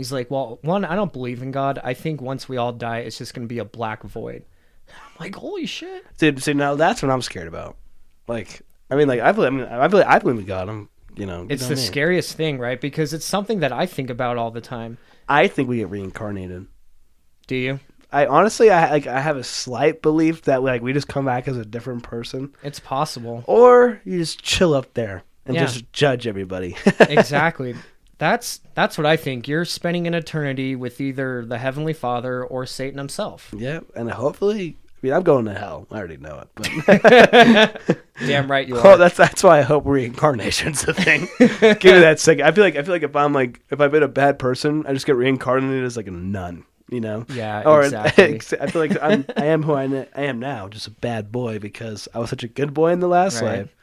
He's 0.00 0.10
like, 0.12 0.30
well, 0.30 0.58
one, 0.62 0.86
I 0.86 0.94
don't 0.96 1.12
believe 1.12 1.42
in 1.42 1.50
God. 1.50 1.78
I 1.84 1.92
think 1.92 2.22
once 2.22 2.48
we 2.48 2.56
all 2.56 2.72
die, 2.72 3.00
it's 3.00 3.18
just 3.18 3.34
going 3.34 3.46
to 3.46 3.52
be 3.52 3.58
a 3.58 3.66
black 3.66 4.02
void. 4.02 4.46
I'm 4.88 4.94
like, 5.20 5.34
holy 5.34 5.66
shit. 5.66 6.06
Dude, 6.16 6.42
see 6.42 6.54
now 6.54 6.74
that's 6.74 7.02
what 7.02 7.10
I'm 7.10 7.20
scared 7.20 7.48
about. 7.48 7.76
Like, 8.26 8.62
I 8.90 8.94
mean, 8.96 9.08
like 9.08 9.20
I 9.20 9.32
believe, 9.32 9.52
I 9.52 9.56
mean, 9.56 9.66
I 9.66 9.88
believe, 9.88 10.06
I 10.08 10.18
believe 10.18 10.38
in 10.38 10.46
God. 10.46 10.70
I'm, 10.70 10.88
you 11.16 11.26
know, 11.26 11.46
It's 11.50 11.66
the 11.66 11.74
me. 11.74 11.80
scariest 11.82 12.34
thing, 12.34 12.58
right? 12.58 12.80
Because 12.80 13.12
it's 13.12 13.26
something 13.26 13.60
that 13.60 13.72
I 13.72 13.84
think 13.84 14.08
about 14.08 14.38
all 14.38 14.50
the 14.50 14.62
time. 14.62 14.96
I 15.28 15.48
think 15.48 15.68
we 15.68 15.76
get 15.76 15.90
reincarnated. 15.90 16.66
Do 17.46 17.56
you? 17.56 17.80
I 18.10 18.24
honestly, 18.26 18.70
I 18.70 18.90
like, 18.90 19.06
I 19.06 19.20
have 19.20 19.36
a 19.36 19.44
slight 19.44 20.00
belief 20.00 20.42
that 20.42 20.62
like 20.62 20.80
we 20.80 20.94
just 20.94 21.08
come 21.08 21.26
back 21.26 21.46
as 21.46 21.58
a 21.58 21.64
different 21.64 22.02
person, 22.04 22.54
It's 22.62 22.80
possible. 22.80 23.44
or 23.46 24.00
you 24.04 24.18
just 24.18 24.42
chill 24.42 24.72
up 24.72 24.94
there 24.94 25.24
and 25.44 25.54
Yeah. 25.56 25.66
just 25.66 25.92
judge 25.92 26.26
everybody. 26.26 26.74
exactly. 27.00 27.74
That's 28.20 28.60
that's 28.74 28.96
what 28.98 29.06
I 29.06 29.16
think. 29.16 29.48
You're 29.48 29.64
spending 29.64 30.06
an 30.06 30.14
eternity 30.14 30.76
with 30.76 31.00
either 31.00 31.44
the 31.44 31.58
heavenly 31.58 31.94
Father 31.94 32.44
or 32.44 32.66
Satan 32.66 32.98
himself. 32.98 33.52
yeah, 33.56 33.80
and 33.96 34.10
hopefully, 34.10 34.76
I 34.84 34.98
mean, 35.00 35.12
I'm 35.14 35.22
going 35.22 35.46
to 35.46 35.54
hell. 35.54 35.86
I 35.90 35.96
already 35.98 36.18
know 36.18 36.44
it, 36.44 36.48
but 36.54 37.96
Damn 38.20 38.50
right 38.50 38.68
you 38.68 38.76
oh, 38.78 38.90
are. 38.90 38.96
that's 38.98 39.16
that's 39.16 39.42
why 39.42 39.58
I 39.60 39.62
hope 39.62 39.86
reincarnation's 39.86 40.84
a 40.86 40.92
thing. 40.92 41.28
Give 41.38 41.82
me 41.94 42.00
that 42.00 42.20
second. 42.20 42.44
I 42.44 42.52
feel 42.52 42.62
like 42.62 42.76
I 42.76 42.82
feel 42.82 42.94
like 42.94 43.02
if 43.02 43.16
I'm 43.16 43.32
like 43.32 43.60
if 43.70 43.80
I've 43.80 43.90
been 43.90 44.02
a 44.02 44.08
bad 44.08 44.38
person, 44.38 44.84
I 44.86 44.92
just 44.92 45.06
get 45.06 45.16
reincarnated 45.16 45.82
as 45.84 45.96
like 45.96 46.06
a 46.06 46.10
nun. 46.12 46.64
You 46.90 47.00
know? 47.00 47.24
Yeah, 47.32 47.62
or 47.64 47.84
exactly. 47.84 48.40
I 48.60 48.66
feel 48.66 48.82
like 48.82 49.00
I'm 49.00 49.24
I 49.36 49.46
am 49.46 49.62
who 49.62 49.72
I, 49.74 49.84
I 50.14 50.22
am 50.24 50.40
now, 50.40 50.66
just 50.68 50.88
a 50.88 50.90
bad 50.90 51.30
boy 51.30 51.58
because 51.60 52.08
I 52.12 52.18
was 52.18 52.28
such 52.30 52.42
a 52.42 52.48
good 52.48 52.74
boy 52.74 52.90
in 52.90 52.98
the 53.00 53.06
last 53.08 53.40
Right. 53.40 53.60
life. 53.60 53.74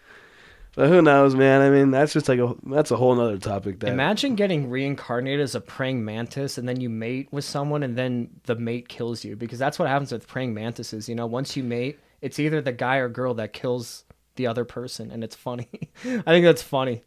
But 0.77 0.89
who 0.89 1.01
knows, 1.01 1.33
man? 1.33 1.61
I 1.61 1.71
mean, 1.71 1.89
that's 1.89 2.13
just 2.13 2.29
like 2.29 2.37
a 2.37 2.53
that's 2.67 2.91
a 2.91 2.97
whole 2.97 3.19
other 3.19 3.39
topic. 3.39 3.79
That 3.79 3.89
Imagine 3.89 4.35
getting 4.35 4.69
reincarnated 4.69 5.39
as 5.39 5.55
a 5.55 5.59
praying 5.59 6.05
mantis 6.05 6.59
and 6.59 6.69
then 6.69 6.79
you 6.79 6.87
mate 6.87 7.29
with 7.31 7.45
someone 7.45 7.81
and 7.81 7.97
then 7.97 8.29
the 8.43 8.55
mate 8.55 8.87
kills 8.87 9.25
you 9.25 9.35
because 9.35 9.57
that's 9.57 9.79
what 9.79 9.87
happens 9.87 10.11
with 10.11 10.27
praying 10.27 10.53
mantises. 10.53 11.09
You 11.09 11.15
know, 11.15 11.25
once 11.25 11.57
you 11.57 11.63
mate, 11.63 11.97
it's 12.21 12.37
either 12.37 12.61
the 12.61 12.73
guy 12.73 12.97
or 12.97 13.09
girl 13.09 13.33
that 13.33 13.53
kills 13.53 14.03
the 14.35 14.45
other 14.45 14.65
person 14.65 15.09
and 15.09 15.23
it's 15.23 15.35
funny. 15.35 15.67
I 16.05 16.21
think 16.21 16.45
that's 16.45 16.61
funny. 16.61 17.01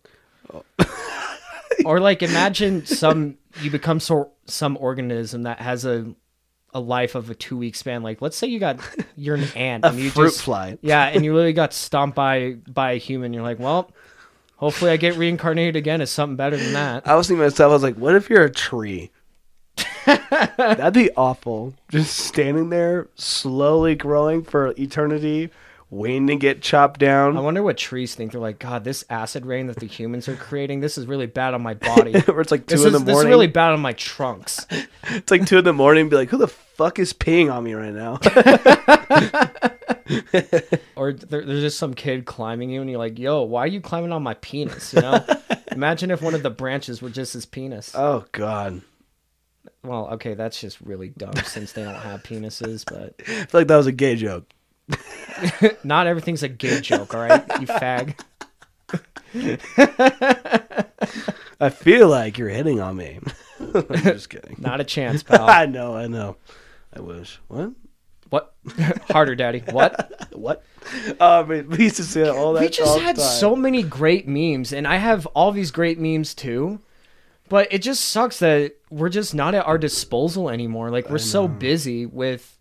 Oh. 0.53 0.65
or 1.85 2.01
like 2.01 2.25
imagine 2.25 2.85
some 2.87 3.39
you 3.63 3.71
become 3.71 4.01
so, 4.01 4.33
some 4.47 4.77
organism 4.81 5.45
that 5.45 5.61
has 5.61 5.85
a 5.85 6.13
a 6.73 6.81
life 6.81 7.15
of 7.15 7.31
a 7.31 7.35
two 7.35 7.57
week 7.57 7.75
span. 7.75 8.03
Like, 8.03 8.23
let's 8.23 8.37
say 8.37 8.47
you 8.47 8.59
got 8.59 8.81
you're 9.17 9.37
an 9.37 9.49
ant 9.57 9.85
A 9.85 9.89
and 9.89 9.99
you 9.99 10.11
fruit 10.11 10.29
just 10.29 10.43
fly. 10.43 10.79
yeah, 10.83 11.07
and 11.07 11.25
you 11.25 11.33
literally 11.35 11.53
got 11.53 11.73
stomped 11.73 12.17
by 12.17 12.57
by 12.69 12.93
a 12.93 12.97
human. 12.97 13.33
You're 13.33 13.43
like, 13.43 13.59
well, 13.59 13.91
hopefully 14.57 14.91
I 14.91 14.97
get 14.97 15.17
reincarnated 15.17 15.77
again 15.77 16.01
as 16.01 16.11
something 16.11 16.37
better 16.37 16.57
than 16.57 16.73
that. 16.75 17.07
I 17.07 17.15
was 17.15 17.29
thinking 17.29 17.41
to 17.41 17.47
myself, 17.47 17.71
I 17.71 17.75
was 17.75 17.83
like, 17.83 17.97
what 17.97 18.15
if 18.15 18.31
you're 18.31 18.45
a 18.45 18.51
tree? 18.51 19.11
That'd 20.07 20.95
be 20.95 21.11
awful. 21.13 21.75
Just 21.91 22.17
standing 22.17 22.71
there, 22.71 23.09
slowly 23.15 23.95
growing 23.95 24.43
for 24.43 24.75
eternity, 24.79 25.51
waiting 25.91 26.29
to 26.29 26.37
get 26.37 26.63
chopped 26.63 27.01
down. 27.01 27.37
I 27.37 27.41
wonder 27.41 27.63
what 27.63 27.77
trees 27.77 28.15
think. 28.15 28.33
They're 28.33 28.41
like, 28.41 28.59
God, 28.59 28.85
this 28.85 29.05
acid 29.11 29.45
rain 29.45 29.67
that 29.67 29.77
the 29.77 29.87
humans 29.87 30.29
are 30.29 30.37
creating, 30.37 30.81
this 30.81 30.97
is 30.97 31.07
really 31.07 31.27
bad 31.27 31.53
on 31.53 31.63
my 31.63 31.75
body. 31.75 32.13
Where 32.27 32.41
it's 32.41 32.51
like 32.53 32.67
two 32.67 32.77
This 32.77 32.85
in 32.85 32.89
is, 32.89 32.93
the 32.93 32.99
morning. 33.01 33.07
this 33.07 33.19
is 33.19 33.27
really 33.27 33.47
bad 33.49 33.73
on 33.73 33.81
my 33.81 33.93
trunks. 33.95 34.67
It's 35.13 35.31
like 35.31 35.47
two 35.47 35.59
in 35.59 35.65
the 35.65 35.73
morning. 35.73 36.09
Be 36.09 36.17
like, 36.17 36.29
who 36.29 36.37
the 36.37 36.47
fuck 36.47 36.99
is 36.99 37.13
peeing 37.13 37.53
on 37.53 37.65
me 37.65 37.73
right 37.75 37.93
now? 37.93 38.19
Or 40.97 41.13
there, 41.13 41.45
there's 41.45 41.61
just 41.63 41.79
some 41.79 41.95
kid 41.95 42.25
climbing 42.27 42.69
you, 42.71 42.81
and 42.81 42.91
you're 42.91 42.99
like, 42.99 43.19
Yo, 43.19 43.43
why 43.43 43.63
are 43.65 43.67
you 43.69 43.81
climbing 43.81 44.13
on 44.13 44.23
my 44.23 44.35
penis? 44.35 44.93
You 44.93 45.01
know? 45.03 45.25
Imagine 45.73 46.11
if 46.11 46.21
one 46.21 46.35
of 46.35 46.43
the 46.43 46.51
branches 46.51 47.01
were 47.01 47.11
just 47.11 47.33
his 47.33 47.47
penis. 47.47 47.95
oh 47.95 48.25
God, 48.33 48.83
well, 49.85 50.09
okay, 50.13 50.35
that's 50.35 50.61
just 50.61 50.81
really 50.81 51.09
dumb 51.11 51.35
since 51.45 51.73
they 51.73 51.83
don't 51.85 51.95
have 51.95 52.23
penises, 52.23 52.85
but 52.85 53.15
I 53.21 53.45
feel 53.47 53.61
like 53.61 53.69
that 53.69 53.77
was 53.77 53.87
a 53.87 53.93
gay 53.93 54.17
joke. 54.17 54.47
Not 55.85 56.07
everything's 56.07 56.43
a 56.43 56.49
gay 56.49 56.81
joke, 56.81 57.15
all 57.15 57.21
right? 57.21 57.45
You 57.61 57.67
fag. 57.67 58.19
I 61.61 61.69
feel 61.71 62.09
like 62.09 62.39
you're 62.39 62.49
hitting 62.49 62.81
on 62.81 62.97
me. 62.97 63.21
I'm 63.61 64.03
just 64.03 64.31
kidding. 64.31 64.57
Not 64.59 64.81
a 64.81 64.85
chance, 64.85 65.23
pal. 65.23 65.43
I 65.49 65.67
know, 65.67 65.95
I 65.95 66.07
know. 66.07 66.37
I 66.95 67.01
wish. 67.01 67.39
What? 67.49 67.73
What? 68.31 68.55
Harder, 69.11 69.35
daddy. 69.35 69.63
What? 69.71 70.29
What? 70.33 70.65
Oh, 71.21 71.45
man, 71.45 71.69
we 71.69 71.85
used 71.85 72.13
to 72.13 72.35
all 72.35 72.55
that. 72.55 72.61
we 72.61 72.69
just 72.69 72.99
had 73.01 73.17
time. 73.17 73.25
so 73.25 73.55
many 73.55 73.83
great 73.83 74.27
memes, 74.27 74.73
and 74.73 74.87
I 74.87 74.97
have 74.97 75.27
all 75.27 75.53
these 75.53 75.71
great 75.71 75.99
memes 75.99 76.35
too. 76.35 76.81
But 77.49 77.73
it 77.73 77.83
just 77.83 78.09
sucks 78.09 78.39
that 78.39 78.77
we're 78.91 79.09
just 79.09 79.35
not 79.35 79.55
at 79.57 79.67
our 79.67 79.77
disposal 79.77 80.49
anymore. 80.49 80.91
Like 80.91 81.11
we're 81.11 81.19
so 81.19 81.49
busy 81.49 82.07
with, 82.07 82.57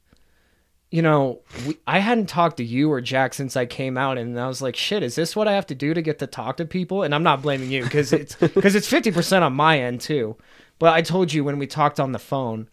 you 0.92 1.02
know, 1.04 1.42
we, 1.68 1.78
I 1.86 2.00
hadn't 2.00 2.28
talked 2.28 2.58
to 2.58 2.64
you 2.64 2.92
or 2.92 3.00
Jack 3.00 3.34
since 3.36 3.56
I 3.56 3.66
came 3.66 3.98
out, 3.98 4.18
and 4.18 4.40
I 4.40 4.48
was 4.48 4.62
like, 4.62 4.76
shit, 4.76 5.04
is 5.04 5.16
this 5.16 5.36
what 5.36 5.48
I 5.48 5.54
have 5.54 5.68
to 5.68 5.76
do 5.76 5.94
to 5.94 6.02
get 6.02 6.20
to 6.20 6.28
talk 6.28 6.58
to 6.58 6.66
people? 6.66 7.04
And 7.04 7.14
I'm 7.14 7.24
not 7.24 7.42
blaming 7.42 7.70
you 7.72 7.84
because 7.84 8.12
it's 8.12 8.36
because 8.40 8.76
it's 8.76 8.88
fifty 8.88 9.12
percent 9.12 9.44
on 9.44 9.54
my 9.54 9.80
end 9.80 10.02
too. 10.02 10.36
But 10.80 10.94
I 10.94 11.02
told 11.02 11.32
you 11.32 11.44
when 11.44 11.60
we 11.60 11.68
talked 11.68 12.00
on 12.00 12.12
the 12.12 12.20
phone, 12.20 12.70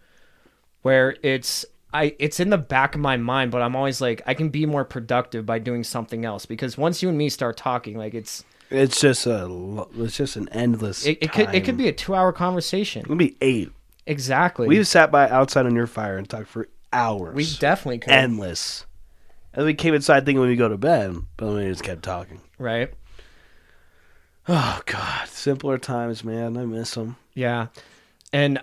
where 0.82 1.16
it's 1.22 1.66
I 1.92 2.14
it's 2.18 2.40
in 2.40 2.50
the 2.50 2.58
back 2.58 2.94
of 2.94 3.00
my 3.00 3.16
mind, 3.16 3.50
but 3.50 3.60
I'm 3.60 3.76
always 3.76 4.00
like 4.00 4.22
I 4.26 4.34
can 4.34 4.48
be 4.48 4.64
more 4.64 4.84
productive 4.84 5.44
by 5.44 5.58
doing 5.58 5.84
something 5.84 6.24
else 6.24 6.46
because 6.46 6.78
once 6.78 7.02
you 7.02 7.08
and 7.10 7.18
me 7.18 7.28
start 7.28 7.56
talking, 7.56 7.98
like 7.98 8.14
it's 8.14 8.44
It's 8.70 9.00
just 9.00 9.26
a. 9.26 9.86
It's 9.96 10.16
just 10.16 10.36
an 10.36 10.48
endless. 10.50 11.04
it, 11.04 11.18
it 11.20 11.32
could 11.32 11.54
it 11.54 11.64
could 11.64 11.76
be 11.76 11.88
a 11.88 11.92
two 11.92 12.14
hour 12.14 12.32
conversation. 12.32 13.02
It 13.02 13.08
could 13.08 13.18
be 13.18 13.36
eight. 13.42 13.72
Exactly. 14.06 14.68
We've 14.68 14.86
sat 14.86 15.10
by 15.10 15.28
outside 15.28 15.66
on 15.66 15.74
your 15.74 15.86
fire 15.86 16.16
and 16.16 16.28
talked 16.28 16.48
for 16.48 16.68
hours. 16.96 17.34
we 17.34 17.44
definitely 17.58 17.98
could. 17.98 18.12
endless. 18.12 18.86
And 19.52 19.64
we 19.64 19.74
came 19.74 19.94
inside 19.94 20.24
thinking 20.26 20.40
when 20.40 20.48
we 20.50 20.56
go 20.56 20.68
to 20.68 20.76
bed, 20.76 21.16
but 21.36 21.46
then 21.46 21.54
we 21.56 21.68
just 21.70 21.82
kept 21.84 22.02
talking. 22.02 22.40
right. 22.58 22.92
Oh 24.48 24.80
God, 24.86 25.28
simpler 25.28 25.76
times, 25.78 26.22
man. 26.22 26.56
I 26.56 26.64
miss 26.64 26.94
them. 26.94 27.16
Yeah. 27.34 27.66
And 28.32 28.60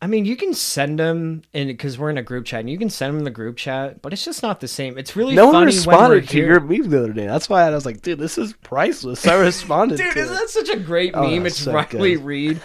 I 0.00 0.06
mean, 0.06 0.24
you 0.24 0.34
can 0.36 0.54
send 0.54 0.98
them 0.98 1.42
in 1.52 1.66
because 1.68 1.98
we're 1.98 2.08
in 2.10 2.16
a 2.18 2.22
group 2.22 2.46
chat, 2.46 2.60
and 2.60 2.70
you 2.70 2.78
can 2.78 2.88
send 2.90 3.10
them 3.10 3.18
in 3.18 3.24
the 3.24 3.30
group 3.30 3.56
chat, 3.56 4.00
but 4.00 4.12
it's 4.14 4.24
just 4.24 4.42
not 4.42 4.60
the 4.60 4.68
same. 4.68 4.96
It's 4.96 5.14
really 5.14 5.34
No 5.34 5.46
one 5.46 5.54
funny 5.54 5.64
when 5.64 5.72
we're 5.72 5.76
responded 5.76 6.28
to 6.28 6.32
here. 6.36 6.46
your 6.46 6.60
meme 6.60 6.88
the 6.90 6.98
other 6.98 7.12
day. 7.12 7.26
That's 7.26 7.48
why 7.50 7.62
I 7.66 7.70
was 7.70 7.84
like, 7.84 8.00
dude, 8.02 8.18
this 8.18 8.38
is 8.38 8.54
priceless. 8.62 9.26
I 9.26 9.34
responded 9.40 9.98
Dude, 9.98 10.12
to 10.14 10.18
isn't 10.20 10.34
it. 10.34 10.38
that 10.38 10.48
such 10.50 10.68
a 10.70 10.78
great 10.78 11.12
Oh, 11.14 11.22
meme? 11.28 11.42
that's 11.42 11.56
It's 11.56 11.64
so 11.64 11.72
Riley 11.74 12.14
good. 12.16 12.24
Reid, 12.24 12.60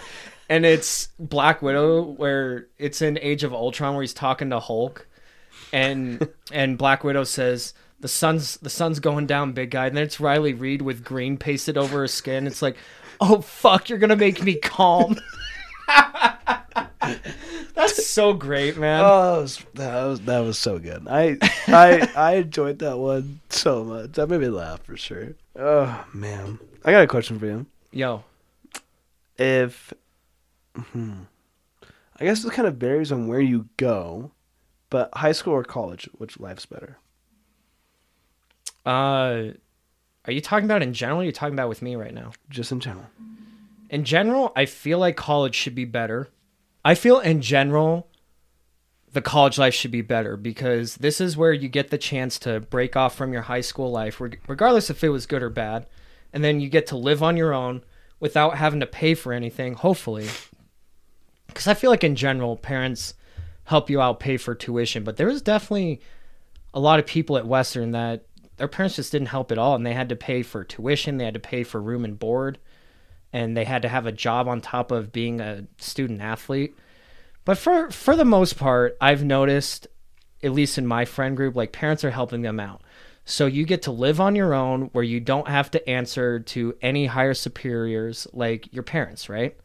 and 0.50 0.66
it's 0.66 1.08
Black 1.18 1.62
Widow, 1.62 2.02
where 2.02 2.66
it's 2.76 3.00
in 3.00 3.18
Age 3.22 3.44
of 3.44 3.54
Ultron, 3.54 3.94
where 3.94 4.02
he's 4.02 4.12
talking 4.12 4.50
to 4.50 4.58
Hulk, 4.58 5.06
and 5.72 6.28
and 6.52 6.76
Black 6.76 7.04
Widow 7.04 7.24
says 7.24 7.72
the 8.00 8.08
sun's 8.08 8.56
the 8.56 8.68
sun's 8.68 8.98
going 8.98 9.26
down, 9.26 9.52
big 9.52 9.70
guy, 9.70 9.86
and 9.86 9.96
then 9.96 10.04
it's 10.04 10.18
Riley 10.20 10.52
Reid 10.52 10.82
with 10.82 11.04
green 11.04 11.38
pasted 11.38 11.78
over 11.78 12.00
her 12.00 12.08
skin. 12.08 12.48
It's 12.48 12.62
like, 12.62 12.76
oh 13.20 13.40
fuck, 13.40 13.88
you're 13.88 14.00
gonna 14.00 14.16
make 14.16 14.42
me 14.42 14.56
calm. 14.56 15.16
That's 17.74 18.06
so 18.06 18.32
great, 18.34 18.76
man. 18.76 19.02
Oh, 19.04 19.34
that 19.36 19.40
was, 19.40 19.66
that 19.74 20.04
was 20.04 20.20
that 20.22 20.38
was 20.40 20.58
so 20.58 20.78
good. 20.80 21.06
I 21.08 21.38
I 21.68 22.10
I 22.16 22.34
enjoyed 22.34 22.80
that 22.80 22.98
one 22.98 23.40
so 23.50 23.84
much. 23.84 24.12
That 24.12 24.28
made 24.28 24.40
me 24.40 24.48
laugh 24.48 24.82
for 24.82 24.96
sure. 24.96 25.34
Oh 25.56 26.04
man, 26.12 26.58
I 26.84 26.90
got 26.90 27.04
a 27.04 27.06
question 27.06 27.38
for 27.38 27.46
you. 27.46 27.66
Yo, 27.92 28.22
If, 29.36 29.92
hmm, 30.74 31.22
I 32.18 32.24
guess 32.24 32.44
it 32.44 32.52
kind 32.52 32.68
of 32.68 32.76
varies 32.76 33.12
on 33.12 33.26
where 33.28 33.40
you 33.40 33.68
go, 33.76 34.32
but 34.90 35.10
high 35.14 35.32
school 35.32 35.54
or 35.54 35.64
college, 35.64 36.08
which 36.18 36.38
life's 36.40 36.66
better? 36.66 36.98
uh, 38.86 39.52
are 40.26 40.32
you 40.32 40.40
talking 40.40 40.64
about 40.64 40.82
in 40.82 40.92
general? 40.94 41.18
Or 41.20 41.22
are 41.22 41.26
you 41.26 41.32
talking 41.32 41.54
about 41.54 41.68
with 41.68 41.82
me 41.82 41.96
right 41.96 42.14
now? 42.14 42.32
Just 42.48 42.72
in 42.72 42.80
general. 42.80 43.06
in 43.90 44.04
general, 44.04 44.52
I 44.56 44.66
feel 44.66 44.98
like 44.98 45.16
college 45.16 45.54
should 45.54 45.74
be 45.74 45.84
better. 45.84 46.28
I 46.84 46.94
feel 46.94 47.18
in 47.20 47.42
general 47.42 48.08
the 49.12 49.20
college 49.20 49.58
life 49.58 49.74
should 49.74 49.90
be 49.90 50.02
better 50.02 50.36
because 50.36 50.96
this 50.96 51.20
is 51.20 51.36
where 51.36 51.52
you 51.52 51.68
get 51.68 51.90
the 51.90 51.98
chance 51.98 52.38
to 52.38 52.60
break 52.60 52.94
off 52.94 53.16
from 53.16 53.32
your 53.32 53.42
high 53.42 53.60
school 53.60 53.90
life, 53.90 54.20
regardless 54.20 54.88
if 54.88 55.02
it 55.02 55.08
was 55.08 55.26
good 55.26 55.42
or 55.42 55.50
bad, 55.50 55.86
and 56.32 56.44
then 56.44 56.60
you 56.60 56.68
get 56.68 56.86
to 56.86 56.96
live 56.96 57.22
on 57.22 57.36
your 57.36 57.52
own 57.52 57.82
without 58.20 58.56
having 58.56 58.78
to 58.80 58.86
pay 58.86 59.14
for 59.14 59.32
anything, 59.32 59.74
hopefully. 59.74 60.28
Because 61.52 61.66
I 61.66 61.74
feel 61.74 61.90
like 61.90 62.04
in 62.04 62.16
general, 62.16 62.56
parents 62.56 63.14
help 63.64 63.90
you 63.90 64.00
out 64.00 64.20
pay 64.20 64.36
for 64.36 64.54
tuition, 64.54 65.04
but 65.04 65.16
there 65.16 65.26
was 65.26 65.42
definitely 65.42 66.00
a 66.74 66.80
lot 66.80 66.98
of 66.98 67.06
people 67.06 67.36
at 67.36 67.46
Western 67.46 67.92
that 67.92 68.24
their 68.56 68.68
parents 68.68 68.96
just 68.96 69.12
didn't 69.12 69.28
help 69.28 69.52
at 69.52 69.58
all, 69.58 69.74
and 69.74 69.86
they 69.86 69.94
had 69.94 70.08
to 70.08 70.16
pay 70.16 70.42
for 70.42 70.64
tuition, 70.64 71.16
they 71.16 71.24
had 71.24 71.34
to 71.34 71.40
pay 71.40 71.62
for 71.62 71.80
room 71.80 72.04
and 72.04 72.18
board 72.18 72.58
and 73.32 73.56
they 73.56 73.64
had 73.64 73.82
to 73.82 73.88
have 73.88 74.06
a 74.06 74.12
job 74.12 74.48
on 74.48 74.60
top 74.60 74.90
of 74.90 75.12
being 75.12 75.40
a 75.40 75.64
student 75.78 76.20
athlete. 76.20 76.76
But 77.44 77.58
for 77.58 77.90
for 77.90 78.16
the 78.16 78.24
most 78.24 78.58
part, 78.58 78.96
I've 79.00 79.24
noticed, 79.24 79.86
at 80.42 80.52
least 80.52 80.78
in 80.78 80.86
my 80.86 81.04
friend 81.04 81.36
group, 81.36 81.56
like 81.56 81.72
parents 81.72 82.04
are 82.04 82.10
helping 82.10 82.42
them 82.42 82.60
out. 82.60 82.82
So 83.24 83.46
you 83.46 83.64
get 83.64 83.82
to 83.82 83.92
live 83.92 84.20
on 84.20 84.34
your 84.34 84.54
own 84.54 84.90
where 84.92 85.04
you 85.04 85.20
don't 85.20 85.48
have 85.48 85.70
to 85.72 85.88
answer 85.88 86.40
to 86.40 86.74
any 86.82 87.06
higher 87.06 87.34
superiors 87.34 88.26
like 88.32 88.72
your 88.72 88.82
parents, 88.82 89.28
right? 89.28 89.56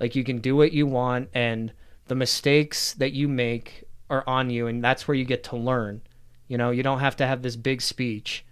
Like 0.00 0.16
you 0.16 0.24
can 0.24 0.38
do 0.38 0.56
what 0.56 0.72
you 0.72 0.86
want 0.86 1.28
and 1.34 1.72
the 2.08 2.14
mistakes 2.14 2.94
that 2.94 3.12
you 3.12 3.28
make 3.28 3.84
are 4.08 4.24
on 4.26 4.50
you 4.50 4.66
and 4.66 4.82
that's 4.82 5.06
where 5.06 5.14
you 5.14 5.24
get 5.24 5.44
to 5.44 5.56
learn. 5.56 6.00
You 6.48 6.58
know, 6.58 6.70
you 6.70 6.82
don't 6.82 6.98
have 6.98 7.16
to 7.16 7.26
have 7.26 7.42
this 7.42 7.54
big 7.54 7.80
speech 7.82 8.44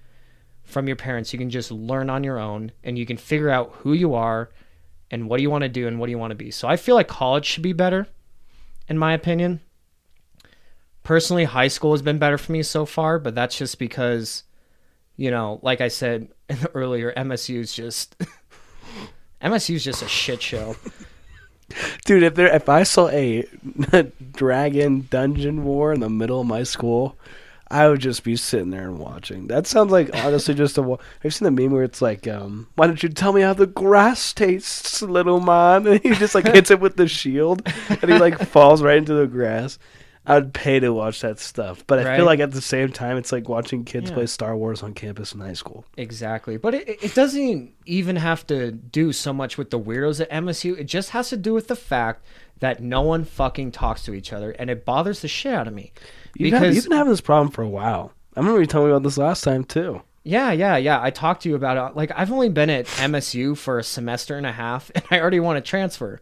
from 0.62 0.86
your 0.86 0.96
parents. 0.96 1.32
You 1.32 1.38
can 1.38 1.50
just 1.50 1.72
learn 1.72 2.10
on 2.10 2.22
your 2.22 2.38
own 2.38 2.70
and 2.84 2.98
you 2.98 3.06
can 3.06 3.16
figure 3.16 3.50
out 3.50 3.72
who 3.78 3.94
you 3.94 4.14
are 4.14 4.50
and 5.10 5.28
what 5.28 5.38
do 5.38 5.42
you 5.42 5.50
want 5.50 5.62
to 5.62 5.68
do 5.68 5.88
and 5.88 5.98
what 5.98 6.06
do 6.06 6.10
you 6.12 6.18
want 6.18 6.30
to 6.30 6.36
be. 6.36 6.50
So 6.50 6.68
I 6.68 6.76
feel 6.76 6.94
like 6.94 7.08
college 7.08 7.46
should 7.46 7.62
be 7.62 7.72
better, 7.72 8.06
in 8.88 8.98
my 8.98 9.14
opinion. 9.14 9.60
Personally, 11.02 11.44
high 11.44 11.68
school 11.68 11.92
has 11.92 12.02
been 12.02 12.18
better 12.18 12.36
for 12.36 12.52
me 12.52 12.62
so 12.62 12.84
far, 12.84 13.18
but 13.18 13.34
that's 13.34 13.56
just 13.56 13.78
because, 13.78 14.42
you 15.16 15.30
know, 15.30 15.58
like 15.62 15.80
I 15.80 15.88
said 15.88 16.28
earlier, 16.74 17.14
MSU 17.16 17.58
is 17.60 17.72
just 17.72 18.14
MSU 19.42 19.76
is 19.76 19.84
just 19.84 20.02
a 20.02 20.08
shit 20.08 20.42
show. 20.42 20.76
Dude, 22.04 22.22
if 22.22 22.34
there 22.34 22.54
if 22.54 22.68
I 22.68 22.82
saw 22.82 23.08
a 23.08 23.44
dragon 24.32 25.06
dungeon 25.10 25.64
war 25.64 25.92
in 25.92 26.00
the 26.00 26.08
middle 26.08 26.40
of 26.40 26.46
my 26.46 26.62
school, 26.62 27.18
I 27.70 27.88
would 27.88 28.00
just 28.00 28.24
be 28.24 28.36
sitting 28.36 28.70
there 28.70 28.88
and 28.88 28.98
watching. 28.98 29.48
That 29.48 29.66
sounds 29.66 29.92
like 29.92 30.10
honestly 30.14 30.54
just 30.54 30.78
a. 30.78 30.98
you 31.22 31.30
seen 31.30 31.44
the 31.44 31.50
meme 31.50 31.72
where 31.72 31.82
it's 31.82 32.00
like, 32.00 32.26
um, 32.26 32.68
"Why 32.76 32.86
don't 32.86 33.02
you 33.02 33.10
tell 33.10 33.32
me 33.34 33.42
how 33.42 33.52
the 33.52 33.66
grass 33.66 34.32
tastes, 34.32 35.02
little 35.02 35.40
man?" 35.40 35.86
And 35.86 36.00
he 36.00 36.10
just 36.14 36.34
like 36.34 36.46
hits 36.46 36.70
it 36.70 36.80
with 36.80 36.96
the 36.96 37.06
shield, 37.06 37.62
and 37.88 38.10
he 38.10 38.18
like 38.18 38.38
falls 38.38 38.82
right 38.82 38.96
into 38.96 39.14
the 39.14 39.26
grass. 39.26 39.78
I'd 40.28 40.52
pay 40.52 40.78
to 40.80 40.92
watch 40.92 41.20
that 41.22 41.38
stuff, 41.38 41.84
but 41.86 41.98
I 41.98 42.04
Right. 42.04 42.16
feel 42.16 42.26
like 42.26 42.40
at 42.40 42.52
the 42.52 42.60
same 42.60 42.90
time, 42.92 43.16
it's 43.16 43.32
like 43.32 43.48
watching 43.48 43.84
kids 43.84 44.10
Yeah. 44.10 44.16
play 44.16 44.26
Star 44.26 44.56
Wars 44.56 44.82
on 44.82 44.92
campus 44.94 45.32
in 45.32 45.40
high 45.40 45.54
school. 45.54 45.84
Exactly. 45.96 46.56
But 46.56 46.74
it, 46.74 47.02
it 47.02 47.14
doesn't 47.14 47.72
even 47.86 48.16
have 48.16 48.46
to 48.48 48.70
do 48.72 49.12
so 49.12 49.32
much 49.32 49.56
with 49.58 49.70
the 49.70 49.80
weirdos 49.80 50.20
at 50.20 50.30
MSU. 50.30 50.78
It 50.78 50.84
just 50.84 51.10
has 51.10 51.30
to 51.30 51.36
do 51.36 51.54
with 51.54 51.68
the 51.68 51.76
fact 51.76 52.24
that 52.60 52.82
no 52.82 53.00
one 53.02 53.24
fucking 53.24 53.72
talks 53.72 54.04
to 54.04 54.12
each 54.14 54.32
other, 54.32 54.50
and 54.52 54.68
it 54.68 54.84
bothers 54.84 55.20
the 55.22 55.28
shit 55.28 55.54
out 55.54 55.66
of 55.68 55.74
me. 55.74 55.92
You've, 56.36 56.52
had- 56.52 56.60
Because 56.62 56.76
you've 56.76 56.84
been 56.88 56.96
having 56.98 57.12
this 57.12 57.20
problem 57.20 57.50
for 57.50 57.62
a 57.62 57.68
while. 57.68 58.12
I 58.36 58.40
remember 58.40 58.60
you 58.60 58.66
telling 58.66 58.88
me 58.88 58.92
about 58.92 59.02
this 59.04 59.18
last 59.18 59.42
time 59.44 59.64
too. 59.64 60.02
Yeah, 60.24 60.52
yeah, 60.52 60.76
yeah. 60.76 61.00
I 61.02 61.10
talked 61.10 61.42
to 61.44 61.48
you 61.48 61.54
about 61.54 61.92
it. 61.92 61.96
Like, 61.96 62.10
I've 62.14 62.30
only 62.30 62.50
been 62.50 62.68
at 62.68 62.86
MSU 62.86 63.56
for 63.56 63.78
a 63.78 63.82
semester 63.84 64.36
and 64.36 64.44
a 64.46 64.52
half, 64.52 64.90
and 64.94 65.02
I 65.10 65.20
already 65.20 65.40
want 65.40 65.56
to 65.64 65.68
transfer. 65.68 66.20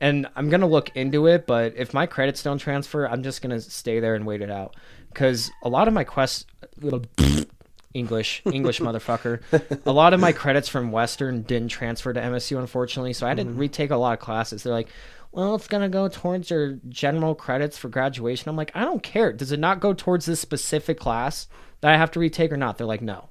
And 0.00 0.26
I'm 0.34 0.48
gonna 0.48 0.66
look 0.66 0.94
into 0.96 1.26
it. 1.26 1.46
But 1.46 1.74
if 1.76 1.92
my 1.92 2.06
credits 2.06 2.42
don't 2.42 2.58
transfer, 2.58 3.06
I'm 3.06 3.22
just 3.22 3.42
gonna 3.42 3.60
stay 3.60 4.00
there 4.00 4.14
and 4.14 4.26
wait 4.26 4.40
it 4.40 4.50
out 4.50 4.76
because 5.12 5.50
a 5.62 5.68
lot 5.68 5.88
of 5.88 5.94
my 5.94 6.04
quests, 6.04 6.46
little 6.80 7.04
English, 7.94 8.42
English 8.46 8.80
motherfucker, 8.80 9.40
a 9.84 9.92
lot 9.92 10.14
of 10.14 10.20
my 10.20 10.32
credits 10.32 10.68
from 10.68 10.92
Western 10.92 11.42
didn't 11.42 11.68
transfer 11.68 12.12
to 12.12 12.20
MSU, 12.20 12.58
unfortunately. 12.58 13.12
So 13.12 13.26
I 13.26 13.30
had 13.30 13.38
to 13.38 13.44
mm-hmm. 13.44 13.58
retake 13.58 13.90
a 13.90 13.96
lot 13.96 14.14
of 14.14 14.20
classes. 14.20 14.62
They're 14.62 14.72
like, 14.72 14.88
well, 15.32 15.54
it's 15.54 15.68
gonna 15.68 15.88
go 15.88 16.08
towards 16.08 16.50
your 16.50 16.78
general 16.88 17.34
credits 17.34 17.76
for 17.76 17.88
graduation. 17.88 18.48
I'm 18.48 18.56
like, 18.56 18.72
I 18.74 18.84
don't 18.84 19.02
care. 19.02 19.32
Does 19.32 19.52
it 19.52 19.60
not 19.60 19.80
go 19.80 19.92
towards 19.92 20.26
this 20.26 20.40
specific 20.40 20.98
class 20.98 21.46
that 21.82 21.92
I 21.92 21.96
have 21.96 22.10
to 22.12 22.20
retake 22.20 22.52
or 22.52 22.56
not? 22.56 22.78
They're 22.78 22.86
like, 22.86 23.02
no, 23.02 23.28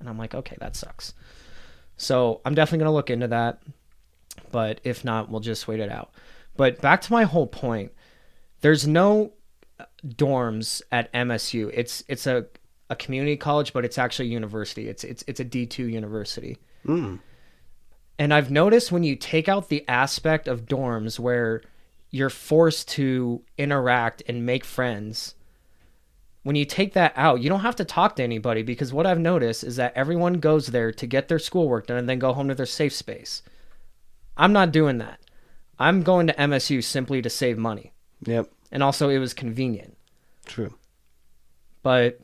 and 0.00 0.08
I'm 0.08 0.18
like, 0.18 0.34
okay, 0.34 0.56
that 0.60 0.76
sucks. 0.76 1.14
So 1.96 2.40
I'm 2.44 2.54
definitely 2.54 2.78
gonna 2.84 2.94
look 2.94 3.10
into 3.10 3.28
that 3.28 3.60
but 4.52 4.80
if 4.84 5.04
not, 5.04 5.30
we'll 5.30 5.40
just 5.40 5.66
wait 5.66 5.80
it 5.80 5.90
out. 5.90 6.12
But 6.56 6.80
back 6.80 7.00
to 7.02 7.12
my 7.12 7.24
whole 7.24 7.46
point, 7.46 7.92
there's 8.60 8.86
no 8.86 9.32
uh, 9.80 9.84
dorms 10.06 10.82
at 10.92 11.12
MSU. 11.12 11.70
It's 11.74 12.04
it's 12.08 12.26
a, 12.26 12.46
a 12.90 12.96
community 12.96 13.36
college, 13.36 13.72
but 13.72 13.84
it's 13.84 13.98
actually 13.98 14.28
a 14.28 14.32
university. 14.32 14.88
It's 14.88 15.02
it's 15.04 15.24
it's 15.26 15.40
a 15.40 15.44
D 15.44 15.66
two 15.66 15.88
university. 15.88 16.58
And 18.18 18.32
I've 18.32 18.50
noticed 18.50 18.92
when 18.92 19.02
you 19.02 19.16
take 19.16 19.48
out 19.48 19.68
the 19.68 19.84
aspect 19.88 20.46
of 20.46 20.66
dorms 20.66 21.18
where 21.18 21.62
you're 22.10 22.30
forced 22.30 22.88
to 22.90 23.42
interact 23.56 24.22
and 24.28 24.44
make 24.44 24.64
friends, 24.64 25.34
when 26.42 26.56
you 26.56 26.64
take 26.64 26.92
that 26.92 27.12
out, 27.16 27.40
you 27.40 27.48
don't 27.48 27.60
have 27.60 27.76
to 27.76 27.84
talk 27.84 28.16
to 28.16 28.22
anybody 28.22 28.62
because 28.62 28.92
what 28.92 29.06
I've 29.06 29.18
noticed 29.18 29.64
is 29.64 29.76
that 29.76 29.94
everyone 29.96 30.34
goes 30.34 30.66
there 30.68 30.92
to 30.92 31.06
get 31.06 31.28
their 31.28 31.38
schoolwork 31.38 31.86
done 31.86 31.96
and 31.96 32.08
then 32.08 32.18
go 32.18 32.32
home 32.32 32.48
to 32.48 32.54
their 32.54 32.66
safe 32.66 32.92
space. 32.92 33.42
I'm 34.36 34.52
not 34.52 34.72
doing 34.72 34.98
that. 34.98 35.20
I'm 35.78 36.02
going 36.02 36.26
to 36.28 36.34
MSU 36.34 36.82
simply 36.82 37.22
to 37.22 37.30
save 37.30 37.58
money. 37.58 37.92
Yep. 38.24 38.50
And 38.70 38.82
also, 38.82 39.08
it 39.08 39.18
was 39.18 39.34
convenient. 39.34 39.96
True. 40.46 40.74
But 41.82 42.20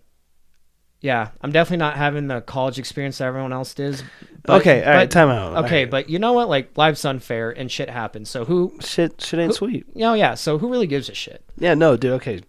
yeah, 1.00 1.28
I'm 1.40 1.52
definitely 1.52 1.78
not 1.78 1.96
having 1.96 2.26
the 2.28 2.40
college 2.40 2.78
experience 2.78 3.18
that 3.18 3.26
everyone 3.26 3.52
else 3.52 3.74
does. 3.74 4.02
But, 4.42 4.60
okay. 4.60 4.82
All 4.84 4.90
right. 4.90 5.04
but- 5.04 5.10
Time 5.10 5.28
out. 5.28 5.64
Okay, 5.64 5.84
right. 5.84 5.90
but 5.90 6.10
you 6.10 6.18
know 6.18 6.32
what? 6.32 6.48
Like, 6.48 6.76
life's 6.76 7.04
unfair 7.04 7.50
and 7.50 7.70
shit 7.70 7.90
happens. 7.90 8.30
So 8.30 8.44
who, 8.44 8.74
shit, 8.80 9.20
shit 9.20 9.38
ain't 9.38 9.54
sweet. 9.54 9.84
you 9.94 10.00
know, 10.00 10.14
yeah. 10.14 10.34
So 10.34 10.58
who 10.58 10.70
really 10.70 10.86
gives 10.86 11.08
a 11.08 11.14
shit? 11.14 11.44
Yeah, 11.58 11.74
no, 11.74 11.96
dude. 11.96 12.12
Okay, 12.12 12.40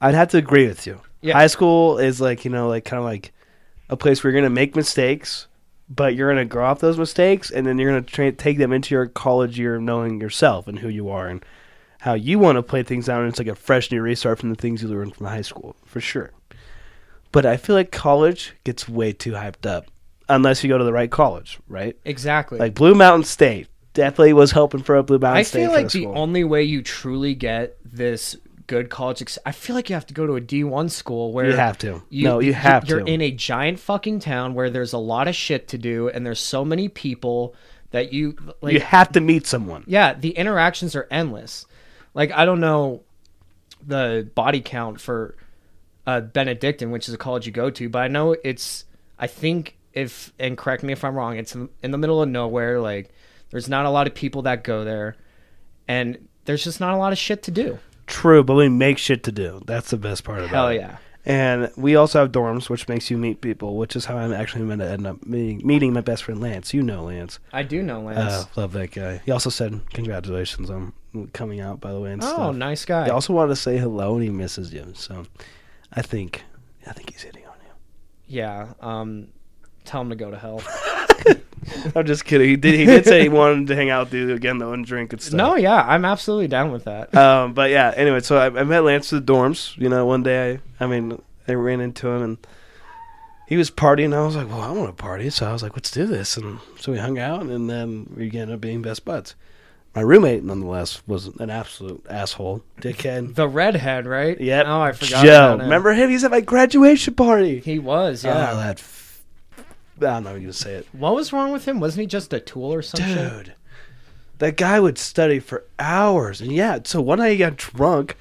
I'd 0.00 0.14
have 0.14 0.28
to 0.28 0.38
agree 0.38 0.68
with 0.68 0.86
you. 0.86 1.00
Yeah. 1.20 1.34
High 1.34 1.48
school 1.48 1.98
is 1.98 2.20
like 2.20 2.44
you 2.44 2.50
know, 2.52 2.68
like 2.68 2.84
kind 2.84 2.98
of 2.98 3.04
like 3.04 3.32
a 3.90 3.96
place 3.96 4.22
where 4.22 4.32
you're 4.32 4.40
gonna 4.40 4.54
make 4.54 4.76
mistakes, 4.76 5.47
but 5.90 6.14
you're 6.14 6.30
gonna 6.30 6.44
grow 6.44 6.66
off 6.66 6.80
those 6.80 6.98
mistakes, 6.98 7.50
and 7.50 7.66
then 7.66 7.78
you're 7.78 7.90
gonna 7.90 8.02
tra- 8.02 8.32
take 8.32 8.58
them 8.58 8.72
into 8.72 8.94
your 8.94 9.06
college 9.06 9.58
year, 9.58 9.76
of 9.76 9.82
knowing 9.82 10.20
yourself 10.20 10.66
and 10.68 10.78
who 10.80 10.88
you 10.88 11.08
are 11.08 11.28
and 11.28 11.44
how 12.00 12.14
you 12.14 12.38
want 12.38 12.56
to 12.56 12.62
play 12.62 12.82
things 12.82 13.08
out. 13.08 13.20
And 13.20 13.28
it's 13.28 13.38
like 13.38 13.48
a 13.48 13.54
fresh 13.54 13.90
new 13.90 14.00
restart 14.00 14.38
from 14.38 14.50
the 14.50 14.54
things 14.56 14.82
you 14.82 14.88
learned 14.88 15.16
from 15.16 15.26
high 15.26 15.42
school, 15.42 15.74
for 15.84 16.00
sure. 16.00 16.32
But 17.32 17.44
I 17.44 17.56
feel 17.56 17.74
like 17.74 17.90
college 17.90 18.54
gets 18.64 18.88
way 18.88 19.12
too 19.12 19.32
hyped 19.32 19.66
up, 19.66 19.86
unless 20.28 20.62
you 20.62 20.68
go 20.68 20.78
to 20.78 20.84
the 20.84 20.92
right 20.92 21.10
college, 21.10 21.58
right? 21.68 21.96
Exactly. 22.04 22.58
Like 22.58 22.74
Blue 22.74 22.94
Mountain 22.94 23.24
State 23.24 23.68
definitely 23.94 24.32
was 24.32 24.52
hoping 24.52 24.82
for 24.82 24.96
a 24.96 25.02
Blue 25.02 25.18
Mountain 25.18 25.38
I 25.38 25.42
State. 25.42 25.60
feel 25.64 25.72
like 25.72 25.88
the 25.90 25.98
the 25.98 26.04
school. 26.04 26.18
only 26.18 26.44
way 26.44 26.62
you 26.62 26.82
truly 26.82 27.34
get 27.34 27.76
this 27.84 28.36
good 28.68 28.88
college, 28.90 29.20
ex- 29.20 29.38
I 29.44 29.50
feel 29.50 29.74
like 29.74 29.90
you 29.90 29.94
have 29.94 30.06
to 30.06 30.14
go 30.14 30.26
to 30.26 30.36
a 30.36 30.40
D1 30.40 30.90
school 30.92 31.32
where 31.32 31.46
You 31.46 31.56
have 31.56 31.76
to. 31.78 32.02
No, 32.12 32.38
you 32.38 32.54
have 32.54 32.84
to 32.84 32.88
You're 32.88 33.00
in 33.00 33.20
a 33.20 33.32
giant 33.32 33.80
fucking 33.80 34.20
town 34.20 34.54
where 34.54 34.70
there's 34.70 34.92
a 34.92 34.98
lot 34.98 35.26
of 35.26 35.34
shit 35.34 35.66
to 35.68 35.78
do 35.78 36.08
and 36.08 36.24
there's 36.24 36.38
so 36.38 36.64
many 36.64 36.88
people 36.88 37.56
that 37.90 38.12
you 38.12 38.36
like. 38.60 38.74
you 38.74 38.80
have 38.80 39.10
to 39.12 39.20
meet 39.20 39.46
someone. 39.46 39.82
yeah, 39.88 40.14
the 40.14 40.30
interactions 40.30 40.94
are 40.94 41.08
endless. 41.10 41.66
Like 42.14 42.30
I 42.30 42.44
don't 42.44 42.60
know 42.60 43.02
the 43.84 44.30
body 44.34 44.60
count 44.60 45.00
for 45.00 45.36
uh, 46.06 46.20
Benedictine, 46.20 46.90
which 46.90 47.08
is 47.08 47.14
a 47.14 47.18
college 47.18 47.46
you 47.46 47.52
go 47.52 47.70
to, 47.70 47.88
but 47.88 48.00
I 48.02 48.08
know 48.08 48.36
it's. 48.44 48.84
I 49.18 49.26
think 49.26 49.76
if 49.94 50.32
and 50.38 50.56
correct 50.56 50.82
me 50.82 50.92
if 50.92 51.02
I'm 51.04 51.14
wrong, 51.14 51.38
it's 51.38 51.54
in 51.54 51.68
in 51.82 51.90
the 51.90 51.98
middle 51.98 52.22
of 52.22 52.28
nowhere. 52.28 52.80
Like 52.80 53.10
there's 53.50 53.68
not 53.68 53.86
a 53.86 53.90
lot 53.90 54.06
of 54.06 54.14
people 54.14 54.42
that 54.42 54.64
go 54.64 54.84
there, 54.84 55.16
and 55.86 56.28
there's 56.44 56.64
just 56.64 56.80
not 56.80 56.94
a 56.94 56.98
lot 56.98 57.12
of 57.12 57.18
shit 57.18 57.42
to 57.44 57.50
do. 57.50 57.78
True, 58.08 58.42
but 58.42 58.54
we 58.54 58.68
make 58.68 58.98
shit 58.98 59.22
to 59.24 59.32
do. 59.32 59.62
That's 59.66 59.90
the 59.90 59.96
best 59.96 60.24
part 60.24 60.38
about 60.40 60.46
it. 60.46 60.54
Hell 60.54 60.68
it. 60.68 60.76
yeah. 60.76 60.96
And 61.24 61.70
we 61.76 61.94
also 61.94 62.20
have 62.20 62.32
dorms, 62.32 62.70
which 62.70 62.88
makes 62.88 63.10
you 63.10 63.18
meet 63.18 63.42
people, 63.42 63.76
which 63.76 63.94
is 63.94 64.06
how 64.06 64.16
I'm 64.16 64.32
actually 64.32 64.64
going 64.64 64.78
to 64.78 64.88
end 64.90 65.06
up 65.06 65.26
meeting, 65.26 65.60
meeting 65.66 65.92
my 65.92 66.00
best 66.00 66.24
friend 66.24 66.40
Lance. 66.40 66.72
You 66.72 66.82
know 66.82 67.04
Lance. 67.04 67.38
I 67.52 67.64
do 67.64 67.82
know 67.82 68.00
Lance. 68.00 68.18
Uh, 68.32 68.44
love 68.56 68.72
that 68.72 68.92
guy. 68.92 69.20
He 69.26 69.30
also 69.30 69.50
said 69.50 69.78
congratulations 69.92 70.70
on 70.70 70.94
coming 71.34 71.60
out, 71.60 71.80
by 71.80 71.92
the 71.92 72.00
way. 72.00 72.12
And 72.12 72.24
oh, 72.24 72.26
stuff. 72.26 72.56
nice 72.56 72.84
guy. 72.86 73.04
He 73.04 73.10
also 73.10 73.34
wanted 73.34 73.50
to 73.50 73.56
say 73.56 73.76
hello 73.76 74.14
and 74.14 74.22
he 74.22 74.30
misses 74.30 74.72
you. 74.72 74.92
So 74.94 75.26
I 75.92 76.00
think, 76.00 76.44
I 76.86 76.92
think 76.92 77.10
he's 77.12 77.22
hitting 77.22 77.44
on 77.46 77.56
you. 77.62 77.72
yeah. 78.26 78.72
Um, 78.80 79.28
tell 79.84 80.00
him 80.00 80.08
to 80.10 80.16
go 80.16 80.30
to 80.30 80.38
hell. 80.38 80.62
I'm 81.94 82.06
just 82.06 82.24
kidding. 82.24 82.48
He 82.48 82.56
did. 82.56 82.74
He 82.74 82.84
did 82.86 83.04
say 83.04 83.22
he 83.22 83.28
wanted 83.28 83.66
to 83.68 83.76
hang 83.76 83.90
out 83.90 84.06
with 84.06 84.14
you 84.14 84.34
again 84.34 84.58
though 84.58 84.72
and 84.72 84.84
drink 84.84 85.12
and 85.12 85.20
stuff. 85.22 85.36
no, 85.36 85.56
yeah, 85.56 85.84
I'm 85.86 86.04
absolutely 86.04 86.48
down 86.48 86.72
with 86.72 86.84
that. 86.84 87.14
um, 87.14 87.54
but 87.54 87.70
yeah. 87.70 87.92
Anyway, 87.96 88.20
so 88.20 88.36
I, 88.36 88.46
I 88.46 88.64
met 88.64 88.84
Lance 88.84 89.12
at 89.12 89.24
the 89.26 89.32
dorms. 89.32 89.76
You 89.76 89.88
know, 89.88 90.06
one 90.06 90.22
day 90.22 90.60
I, 90.80 90.84
I 90.84 90.86
mean, 90.86 91.20
I 91.46 91.52
ran 91.52 91.80
into 91.80 92.08
him 92.08 92.22
and 92.22 92.38
he 93.48 93.56
was 93.56 93.70
partying. 93.70 94.14
I 94.14 94.24
was 94.24 94.36
like, 94.36 94.48
well, 94.48 94.60
I 94.60 94.70
want 94.70 94.88
to 94.94 95.02
party, 95.02 95.30
so 95.30 95.48
I 95.48 95.52
was 95.52 95.62
like, 95.62 95.74
let's 95.74 95.90
do 95.90 96.06
this. 96.06 96.36
And 96.36 96.58
so 96.78 96.92
we 96.92 96.98
hung 96.98 97.18
out, 97.18 97.42
and 97.44 97.68
then 97.70 98.12
we 98.14 98.26
ended 98.26 98.50
up 98.50 98.60
being 98.60 98.82
best 98.82 99.06
buds. 99.06 99.34
My 99.94 100.02
roommate, 100.02 100.44
nonetheless, 100.44 101.02
was 101.06 101.28
an 101.38 101.48
absolute 101.48 102.04
asshole, 102.10 102.62
dickhead. 102.82 103.36
The 103.36 103.48
redhead, 103.48 104.06
right? 104.06 104.38
Yep. 104.38 104.66
Oh, 104.68 104.80
I 104.82 104.92
forgot. 104.92 105.24
Joe, 105.24 105.30
about 105.30 105.54
him. 105.54 105.60
remember 105.60 105.92
him? 105.94 106.10
He's 106.10 106.24
at 106.24 106.30
my 106.30 106.42
graduation 106.42 107.14
party. 107.14 107.60
He 107.60 107.78
was, 107.78 108.22
yeah. 108.22 108.50
Oh, 108.52 108.56
that. 108.56 108.80
I 110.00 110.14
don't 110.14 110.24
know 110.24 110.30
how 110.30 110.36
you 110.36 110.52
say 110.52 110.74
it. 110.74 110.86
What 110.92 111.14
was 111.14 111.32
wrong 111.32 111.52
with 111.52 111.66
him? 111.66 111.80
Wasn't 111.80 112.00
he 112.00 112.06
just 112.06 112.32
a 112.32 112.40
tool 112.40 112.72
or 112.72 112.82
some 112.82 113.00
shit? 113.00 113.44
Dude, 113.46 113.54
that 114.38 114.56
guy 114.56 114.78
would 114.80 114.98
study 114.98 115.38
for 115.40 115.64
hours. 115.78 116.40
And 116.40 116.52
yeah, 116.52 116.78
so 116.84 117.00
one 117.00 117.18
night 117.18 117.30
he 117.32 117.36
got 117.38 117.56
drunk, 117.56 118.16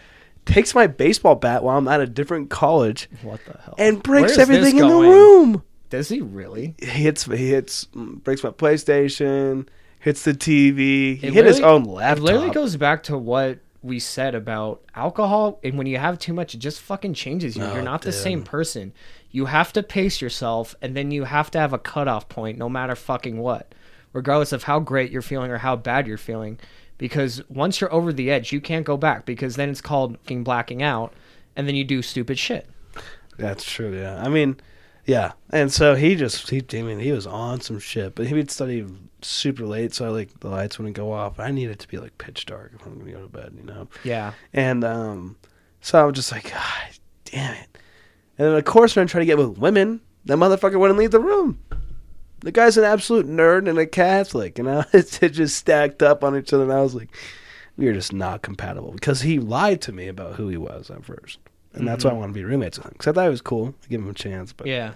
takes 0.46 0.74
my 0.74 0.88
baseball 0.88 1.36
bat 1.36 1.64
while 1.64 1.78
I'm 1.78 1.88
at 1.88 2.02
a 2.02 2.08
different 2.08 2.50
college, 2.50 3.10
What 3.22 3.40
the 3.46 3.60
hell? 3.64 3.76
and 3.78 4.02
breaks 4.02 4.22
Where 4.22 4.32
is 4.32 4.38
this 4.38 4.58
everything 4.58 4.80
in 4.80 4.88
the 4.88 4.96
room. 4.96 5.64
Does 5.90 6.10
he 6.10 6.20
really? 6.22 6.76
He 6.80 6.86
hits, 6.86 7.26
he 7.26 7.50
hits, 7.50 7.86
mm, 7.96 8.22
breaks 8.24 8.44
my 8.44 8.50
PlayStation, 8.50 9.68
hits 10.00 10.24
the 10.24 10.34
TV. 10.34 11.18
He 11.18 11.28
It 11.28 11.34
hit 11.34 11.46
his 11.46 11.60
own 11.62 11.84
laptop. 11.84 12.18
It 12.18 12.24
literally 12.24 12.50
goes 12.50 12.76
back 12.76 13.04
to 13.04 13.18
what 13.18 13.60
we 13.84 14.00
said 14.00 14.36
about 14.36 14.82
alcohol, 14.96 15.60
and 15.64 15.78
when 15.78 15.88
you 15.88 15.98
have 15.98 16.20
too 16.20 16.34
much, 16.34 16.54
it 16.54 16.58
just 16.58 16.82
fucking 16.82 17.14
changes 17.14 17.56
you. 17.56 17.64
Oh, 17.64 17.74
You're 17.74 17.84
not 17.84 18.02
the 18.02 18.12
same 18.12 18.44
person. 18.44 18.92
You 19.32 19.46
have 19.46 19.74
to 19.74 19.84
pace 19.84 20.22
yourself, 20.22 20.76
and 20.82 20.96
then 20.96 21.12
you 21.12 21.26
have 21.26 21.52
to 21.52 21.60
have 21.60 21.74
a 21.74 21.80
cutoff 21.80 22.30
point, 22.30 22.58
no 22.58 22.70
matter 22.70 22.96
fucking 22.96 23.38
what, 23.38 23.74
regardless 24.14 24.52
of 24.52 24.64
how 24.64 24.80
great 24.80 25.12
you're 25.12 25.22
feeling 25.22 25.52
or 25.52 25.58
how 25.58 25.76
bad 25.76 26.08
you're 26.08 26.18
feeling. 26.18 26.60
Because 26.98 27.42
once 27.50 27.80
you're 27.80 27.94
over 27.94 28.12
the 28.12 28.32
edge, 28.32 28.52
you 28.52 28.60
can't 28.60 28.86
go 28.86 28.98
back. 28.98 29.26
Because 29.26 29.56
then 29.56 29.70
it's 29.70 29.82
called 29.82 30.18
fucking 30.20 30.44
blacking 30.44 30.82
out, 30.82 31.14
and 31.56 31.68
then 31.68 31.76
you 31.76 31.84
do 31.84 32.02
stupid 32.02 32.40
shit. 32.40 32.68
That's 33.38 33.64
true. 33.64 33.96
Yeah, 33.96 34.22
I 34.22 34.30
mean, 34.30 34.58
yeah. 35.06 35.34
And 35.52 35.72
so 35.72 35.96
he 35.96 36.16
just 36.16 36.50
he 36.50 36.64
I 36.74 36.82
mean 36.82 37.00
he 37.00 37.12
was 37.12 37.26
on 37.26 37.62
some 37.62 37.80
shit, 37.80 38.16
but 38.16 38.28
he 38.28 38.34
would 38.34 38.52
study 38.52 38.86
super 39.22 39.66
late, 39.66 39.94
so 39.94 40.06
I 40.06 40.10
like 40.10 40.40
the 40.40 40.50
lights 40.50 40.78
wouldn't 40.78 40.96
go 40.96 41.12
off. 41.12 41.40
I 41.40 41.52
need 41.52 41.70
it 41.70 41.80
to 41.80 41.88
be 41.88 41.98
like 41.98 42.18
pitch 42.18 42.46
dark 42.46 42.74
if 42.76 42.86
I'm 42.86 43.00
gonna 43.00 43.12
go 43.12 43.22
to 43.22 43.28
bed, 43.28 43.54
you 43.58 43.64
know. 43.64 43.88
Yeah. 44.04 44.34
And 44.54 44.84
um, 44.84 45.38
so 45.82 46.02
I 46.02 46.06
was 46.06 46.16
just 46.16 46.32
like, 46.32 46.52
God 46.52 46.90
damn 47.26 47.54
it. 47.56 47.78
And 48.38 48.48
then 48.48 48.56
of 48.56 48.66
course 48.66 48.96
when 48.96 49.04
I 49.04 49.08
try 49.08 49.20
to 49.20 49.26
get 49.26 49.38
with 49.38 49.58
women, 49.58 50.02
that 50.26 50.38
motherfucker 50.38 50.80
wouldn't 50.80 51.00
leave 51.00 51.12
the 51.12 51.20
room. 51.20 51.60
The 52.42 52.52
guy's 52.52 52.78
an 52.78 52.84
absolute 52.84 53.26
nerd 53.28 53.68
and 53.68 53.80
a 53.80 53.88
Catholic, 53.88 54.60
and 54.60 54.70
I, 54.70 54.86
it 54.94 55.30
just 55.30 55.58
stacked 55.58 56.04
up 56.04 56.24
on 56.24 56.38
each 56.38 56.54
other. 56.54 56.64
And 56.64 56.74
I 56.74 56.82
was 56.82 56.94
like, 56.96 57.10
we 57.78 57.88
are 57.88 57.94
just 57.94 58.14
not 58.14 58.42
compatible 58.42 58.92
because 58.92 59.22
he 59.22 59.40
lied 59.40 59.82
to 59.82 59.92
me 59.92 60.08
about 60.08 60.36
who 60.36 60.48
he 60.48 60.58
was 60.58 60.90
at 60.90 61.06
first, 61.06 61.40
and 61.74 61.88
that's 61.88 62.04
why 62.04 62.10
I 62.10 62.14
mm-hmm. 62.14 62.22
want 62.22 62.30
to 62.32 62.34
be 62.34 62.44
roommates 62.44 62.78
with 62.78 62.88
him. 62.88 62.94
Because 62.94 63.08
I 63.08 63.12
thought 63.14 63.24
he 63.24 63.30
was 63.30 63.42
cool, 63.42 63.74
I 63.84 63.88
give 63.88 64.02
him 64.02 64.10
a 64.10 64.14
chance. 64.14 64.54
But 64.54 64.68
Yeah. 64.68 64.94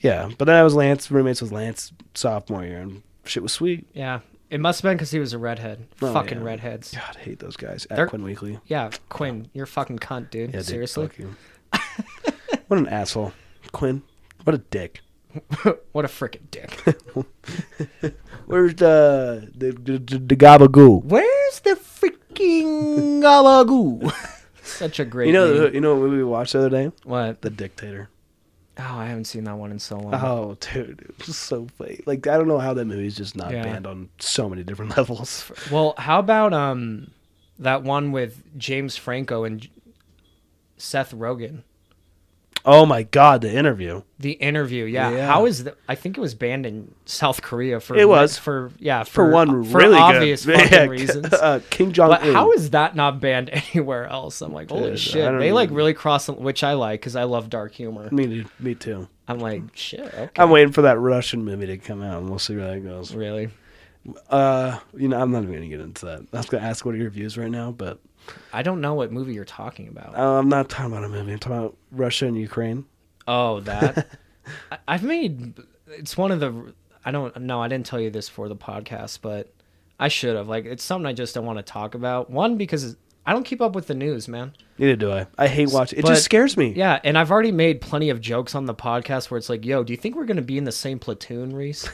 yeah, 0.00 0.30
but 0.36 0.44
then 0.46 0.56
I 0.56 0.62
was 0.62 0.74
Lance 0.74 1.10
roommates 1.10 1.40
with 1.40 1.52
Lance 1.52 1.92
sophomore 2.14 2.64
year, 2.64 2.80
and 2.80 3.02
shit 3.24 3.42
was 3.42 3.52
sweet. 3.52 3.86
Yeah. 3.94 4.20
It 4.50 4.58
must 4.58 4.82
have 4.82 4.90
been 4.90 4.96
because 4.96 5.12
he 5.12 5.20
was 5.20 5.32
a 5.32 5.38
redhead. 5.38 5.86
Oh, 6.02 6.12
fucking 6.12 6.38
yeah. 6.38 6.44
redheads. 6.44 6.92
God, 6.92 7.16
I 7.16 7.20
hate 7.20 7.38
those 7.38 7.56
guys. 7.56 7.86
At 7.88 7.96
They're- 7.96 8.08
Quinn 8.08 8.24
Weekly. 8.24 8.58
Yeah, 8.66 8.90
Quinn, 9.08 9.48
you're 9.52 9.64
a 9.64 9.68
fucking 9.68 10.00
cunt, 10.00 10.30
dude. 10.30 10.50
Yeah, 10.50 10.56
dude, 10.58 10.66
Seriously. 10.66 11.08
you. 11.18 11.36
What 12.70 12.78
an 12.78 12.86
asshole, 12.86 13.32
Quinn. 13.72 14.02
What 14.44 14.54
a 14.54 14.58
dick. 14.58 15.00
what 15.92 16.04
a 16.04 16.08
freaking 16.08 16.48
dick. 16.52 16.70
Where's 18.46 18.74
the 18.76 19.50
the 19.56 19.72
the, 19.72 19.98
the, 20.18 20.36
gabagoo? 20.36 21.02
Where's 21.04 21.60
the 21.60 21.70
freaking 21.70 23.20
gabagoo? 23.22 24.12
Such 24.62 25.00
a 25.00 25.04
great 25.04 25.26
You 25.28 25.32
know, 25.32 25.64
name. 25.64 25.74
you 25.74 25.80
know 25.80 25.94
what 25.94 26.02
movie 26.02 26.18
we 26.18 26.24
watched 26.24 26.52
the 26.52 26.60
other 26.60 26.70
day? 26.70 26.92
what? 27.04 27.42
The 27.42 27.50
Dictator. 27.50 28.08
Oh, 28.78 28.82
I 28.98 29.06
haven't 29.06 29.24
seen 29.26 29.44
that 29.44 29.56
one 29.58 29.72
in 29.72 29.78
so 29.80 29.98
long. 29.98 30.14
Oh, 30.14 30.56
dude, 30.60 31.00
it 31.02 31.26
was 31.26 31.36
so 31.36 31.66
fake. 31.76 32.04
Like 32.06 32.26
I 32.28 32.36
don't 32.36 32.48
know 32.48 32.58
how 32.60 32.72
that 32.74 32.84
movie's 32.84 33.16
just 33.16 33.36
not 33.36 33.50
Yeah. 33.52 33.64
banned 33.64 33.86
on 33.86 34.08
so 34.20 34.48
many 34.48 34.62
different 34.62 34.96
levels. 34.96 35.50
Well, 35.72 35.94
how 35.98 36.20
about 36.20 36.52
um 36.54 37.10
that 37.58 37.82
one 37.82 38.12
with 38.12 38.42
James 38.56 38.96
Franco 38.96 39.42
and 39.44 39.60
J- 39.62 39.70
Seth 40.76 41.12
Rogen? 41.12 41.62
Oh 42.64 42.84
my 42.86 43.02
god, 43.04 43.40
the 43.40 43.52
interview. 43.52 44.02
The 44.18 44.32
interview, 44.32 44.84
yeah. 44.84 45.10
Yeah. 45.10 45.26
How 45.26 45.46
is 45.46 45.64
the? 45.64 45.76
I 45.88 45.94
think 45.94 46.18
it 46.18 46.20
was 46.20 46.34
banned 46.34 46.66
in 46.66 46.94
South 47.06 47.40
Korea 47.42 47.80
for 47.80 47.96
It 47.96 48.08
was. 48.08 48.36
for 48.38 48.70
yeah 48.78 49.02
For, 49.04 49.30
one 49.30 49.64
for 49.64 49.78
really 49.78 49.96
obvious 49.96 50.44
good 50.46 50.56
fucking 50.60 50.72
Yeah, 50.72 50.84
reasons. 50.90 51.32
Uh, 51.32 51.60
Kim 51.70 51.92
Jong. 51.92 52.10
But 52.10 52.22
how 52.22 52.52
is 52.52 52.70
that 52.70 52.94
not 52.94 53.20
banned 53.20 53.48
anywhere 53.74 54.06
else? 54.06 54.40
I'm 54.42 54.52
like, 54.52 54.68
holy 54.70 54.90
Dude, 54.90 54.98
shit! 54.98 55.38
They 55.38 55.52
like 55.52 55.70
really 55.70 55.94
cross, 55.94 56.28
which 56.28 56.62
I 56.62 56.74
like 56.74 57.00
because 57.00 57.16
I 57.16 57.24
love 57.24 57.48
dark 57.50 57.72
humor. 57.72 58.08
me? 58.10 58.26
too- 58.26 58.44
Me 58.58 58.74
too. 58.74 59.08
I'm 59.26 59.38
like, 59.38 59.62
shit. 59.74 60.00
Okay. 60.00 60.28
I'm 60.42 60.50
waiting 60.50 60.72
for 60.72 60.82
that 60.82 60.98
Russian 60.98 61.44
movie 61.44 61.66
to 61.66 61.78
come 61.78 62.02
out, 62.02 62.18
and 62.20 62.28
we'll 62.28 62.38
see 62.40 62.56
where 62.56 62.72
that 62.74 62.80
goes. 62.80 63.14
really. 63.14 63.48
Uh, 64.28 64.78
you 64.96 65.08
know, 65.08 65.20
I'm 65.20 65.30
not 65.30 65.42
even 65.42 65.54
gonna 65.54 65.68
get 65.68 65.80
into 65.80 66.06
that. 66.06 66.26
I 66.32 66.36
was 66.38 66.46
gonna 66.46 66.66
ask 66.66 66.84
what 66.84 66.94
are 66.94 66.98
your 66.98 67.10
views 67.10 67.36
right 67.38 67.50
now, 67.50 67.70
but 67.70 67.98
I 68.52 68.62
don't 68.62 68.80
know 68.80 68.94
what 68.94 69.12
movie 69.12 69.34
you're 69.34 69.44
talking 69.44 69.88
about. 69.88 70.16
uh, 70.16 70.38
I'm 70.38 70.48
not 70.48 70.68
talking 70.68 70.92
about 70.92 71.04
a 71.04 71.08
movie. 71.08 71.32
I'm 71.32 71.38
talking 71.38 71.58
about 71.58 71.76
Russia 71.92 72.26
and 72.26 72.36
Ukraine. 72.36 72.84
Oh, 73.28 73.60
that. 73.60 74.08
I- 74.72 74.78
I've 74.88 75.02
made. 75.04 75.54
It's 75.88 76.16
one 76.16 76.30
of 76.32 76.40
the. 76.40 76.74
I 77.04 77.10
don't 77.12 77.34
know. 77.42 77.62
I 77.62 77.68
didn't 77.68 77.86
tell 77.86 78.00
you 78.00 78.10
this 78.10 78.28
for 78.28 78.48
the 78.48 78.56
podcast, 78.56 79.20
but 79.22 79.52
I 79.98 80.08
should 80.08 80.36
have. 80.36 80.48
Like, 80.48 80.64
it's 80.64 80.82
something 80.84 81.06
I 81.06 81.12
just 81.12 81.34
don't 81.34 81.46
want 81.46 81.58
to 81.58 81.62
talk 81.62 81.94
about. 81.94 82.30
One 82.30 82.56
because 82.56 82.96
I 83.26 83.32
don't 83.32 83.44
keep 83.44 83.60
up 83.60 83.74
with 83.74 83.86
the 83.86 83.94
news, 83.94 84.28
man. 84.28 84.54
Neither 84.78 84.96
do 84.96 85.12
I. 85.12 85.26
I 85.38 85.46
hate 85.46 85.70
watching. 85.70 85.98
It 85.98 86.02
But- 86.02 86.08
just 86.08 86.24
scares 86.24 86.56
me. 86.56 86.72
Yeah, 86.72 86.98
and 87.04 87.16
I've 87.18 87.30
already 87.30 87.52
made 87.52 87.80
plenty 87.80 88.10
of 88.10 88.20
jokes 88.20 88.54
on 88.54 88.64
the 88.66 88.74
podcast 88.74 89.30
where 89.30 89.38
it's 89.38 89.48
like, 89.48 89.64
"Yo, 89.64 89.84
do 89.84 89.92
you 89.92 89.96
think 89.96 90.16
we're 90.16 90.24
gonna 90.24 90.42
be 90.42 90.58
in 90.58 90.64
the 90.64 90.72
same 90.72 90.98
platoon, 90.98 91.54
Reese?" 91.54 91.88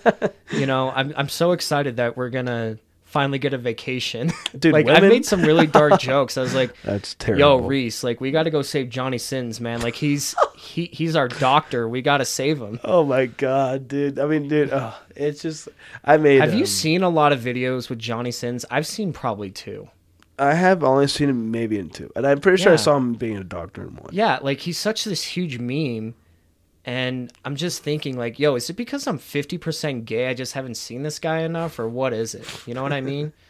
you 0.52 0.66
know, 0.66 0.90
I'm 0.94 1.12
I'm 1.16 1.28
so 1.28 1.52
excited 1.52 1.96
that 1.96 2.16
we're 2.16 2.30
gonna 2.30 2.78
finally 3.08 3.38
get 3.38 3.54
a 3.54 3.58
vacation. 3.58 4.30
Dude, 4.58 4.72
like 4.72 4.86
I've 4.88 5.02
made 5.02 5.24
some 5.24 5.42
really 5.42 5.66
dark 5.66 5.98
jokes. 6.00 6.36
I 6.38 6.42
was 6.42 6.54
like, 6.54 6.74
That's 6.82 7.14
terrible. 7.14 7.40
Yo, 7.40 7.56
Reese, 7.58 8.04
like 8.04 8.20
we 8.20 8.30
got 8.30 8.44
to 8.44 8.50
go 8.50 8.62
save 8.62 8.90
Johnny 8.90 9.18
Sins, 9.18 9.60
man. 9.60 9.80
Like 9.80 9.96
he's 9.96 10.34
he 10.56 10.86
he's 10.92 11.16
our 11.16 11.28
doctor. 11.28 11.88
We 11.88 12.02
got 12.02 12.18
to 12.18 12.24
save 12.24 12.60
him. 12.60 12.78
Oh 12.84 13.04
my 13.04 13.26
god, 13.26 13.88
dude. 13.88 14.18
I 14.18 14.26
mean, 14.26 14.48
dude, 14.48 14.70
oh, 14.72 14.94
it's 15.16 15.42
just. 15.42 15.68
I 16.04 16.16
made. 16.18 16.40
Have 16.40 16.54
you 16.54 16.60
um, 16.60 16.66
seen 16.66 17.02
a 17.02 17.08
lot 17.08 17.32
of 17.32 17.40
videos 17.40 17.88
with 17.88 17.98
Johnny 17.98 18.30
Sins? 18.30 18.64
I've 18.70 18.86
seen 18.86 19.12
probably 19.12 19.50
two. 19.50 19.88
I 20.38 20.54
have 20.54 20.84
only 20.84 21.08
seen 21.08 21.28
him 21.28 21.50
maybe 21.50 21.78
in 21.78 21.90
two, 21.90 22.12
and 22.14 22.24
I'm 22.24 22.40
pretty 22.40 22.62
sure 22.62 22.72
I 22.72 22.76
saw 22.76 22.96
him 22.96 23.14
being 23.14 23.36
a 23.36 23.44
doctor 23.44 23.82
in 23.82 23.96
one. 23.96 24.10
Yeah, 24.12 24.38
like 24.40 24.60
he's 24.60 24.78
such 24.78 25.02
this 25.02 25.24
huge 25.24 25.58
meme, 25.58 26.14
and 26.88 27.30
I'm 27.44 27.54
just 27.56 27.82
thinking, 27.82 28.16
like, 28.16 28.38
yo, 28.38 28.54
is 28.54 28.70
it 28.70 28.76
because 28.76 29.06
I'm 29.06 29.18
50% 29.18 30.06
gay? 30.06 30.28
I 30.28 30.34
just 30.34 30.54
haven't 30.54 30.76
seen 30.76 31.02
this 31.02 31.18
guy 31.18 31.40
enough, 31.40 31.78
or 31.78 31.86
what 31.86 32.12
is 32.14 32.34
it? 32.34 32.46
You 32.66 32.72
know 32.74 32.82
what 32.82 32.92
I 32.94 33.00
mean? 33.02 33.32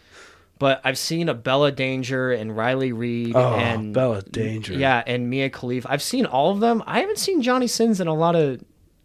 But 0.61 0.81
I've 0.83 0.98
seen 0.98 1.29
Abella 1.29 1.70
Danger 1.70 2.33
and 2.33 2.57
Riley 2.57 2.90
Reid 2.90 3.37
Oh, 3.37 3.55
and 3.55 3.94
Bella 3.94 4.22
Danger. 4.22 4.72
Yeah, 4.74 5.05
and 5.07 5.31
Mia 5.31 5.51
Khalifa. 5.51 5.88
I've 5.88 6.03
seen 6.03 6.27
all 6.27 6.51
of 6.51 6.59
them. 6.59 6.83
I 6.85 6.98
haven't 6.98 7.20
seen 7.20 7.42
Johnny 7.42 7.68
Sins 7.68 8.01
in 8.01 8.09
a 8.09 8.12
lot 8.14 8.35
of 8.35 8.61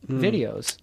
Hmm. 0.08 0.19
videos. 0.19 0.78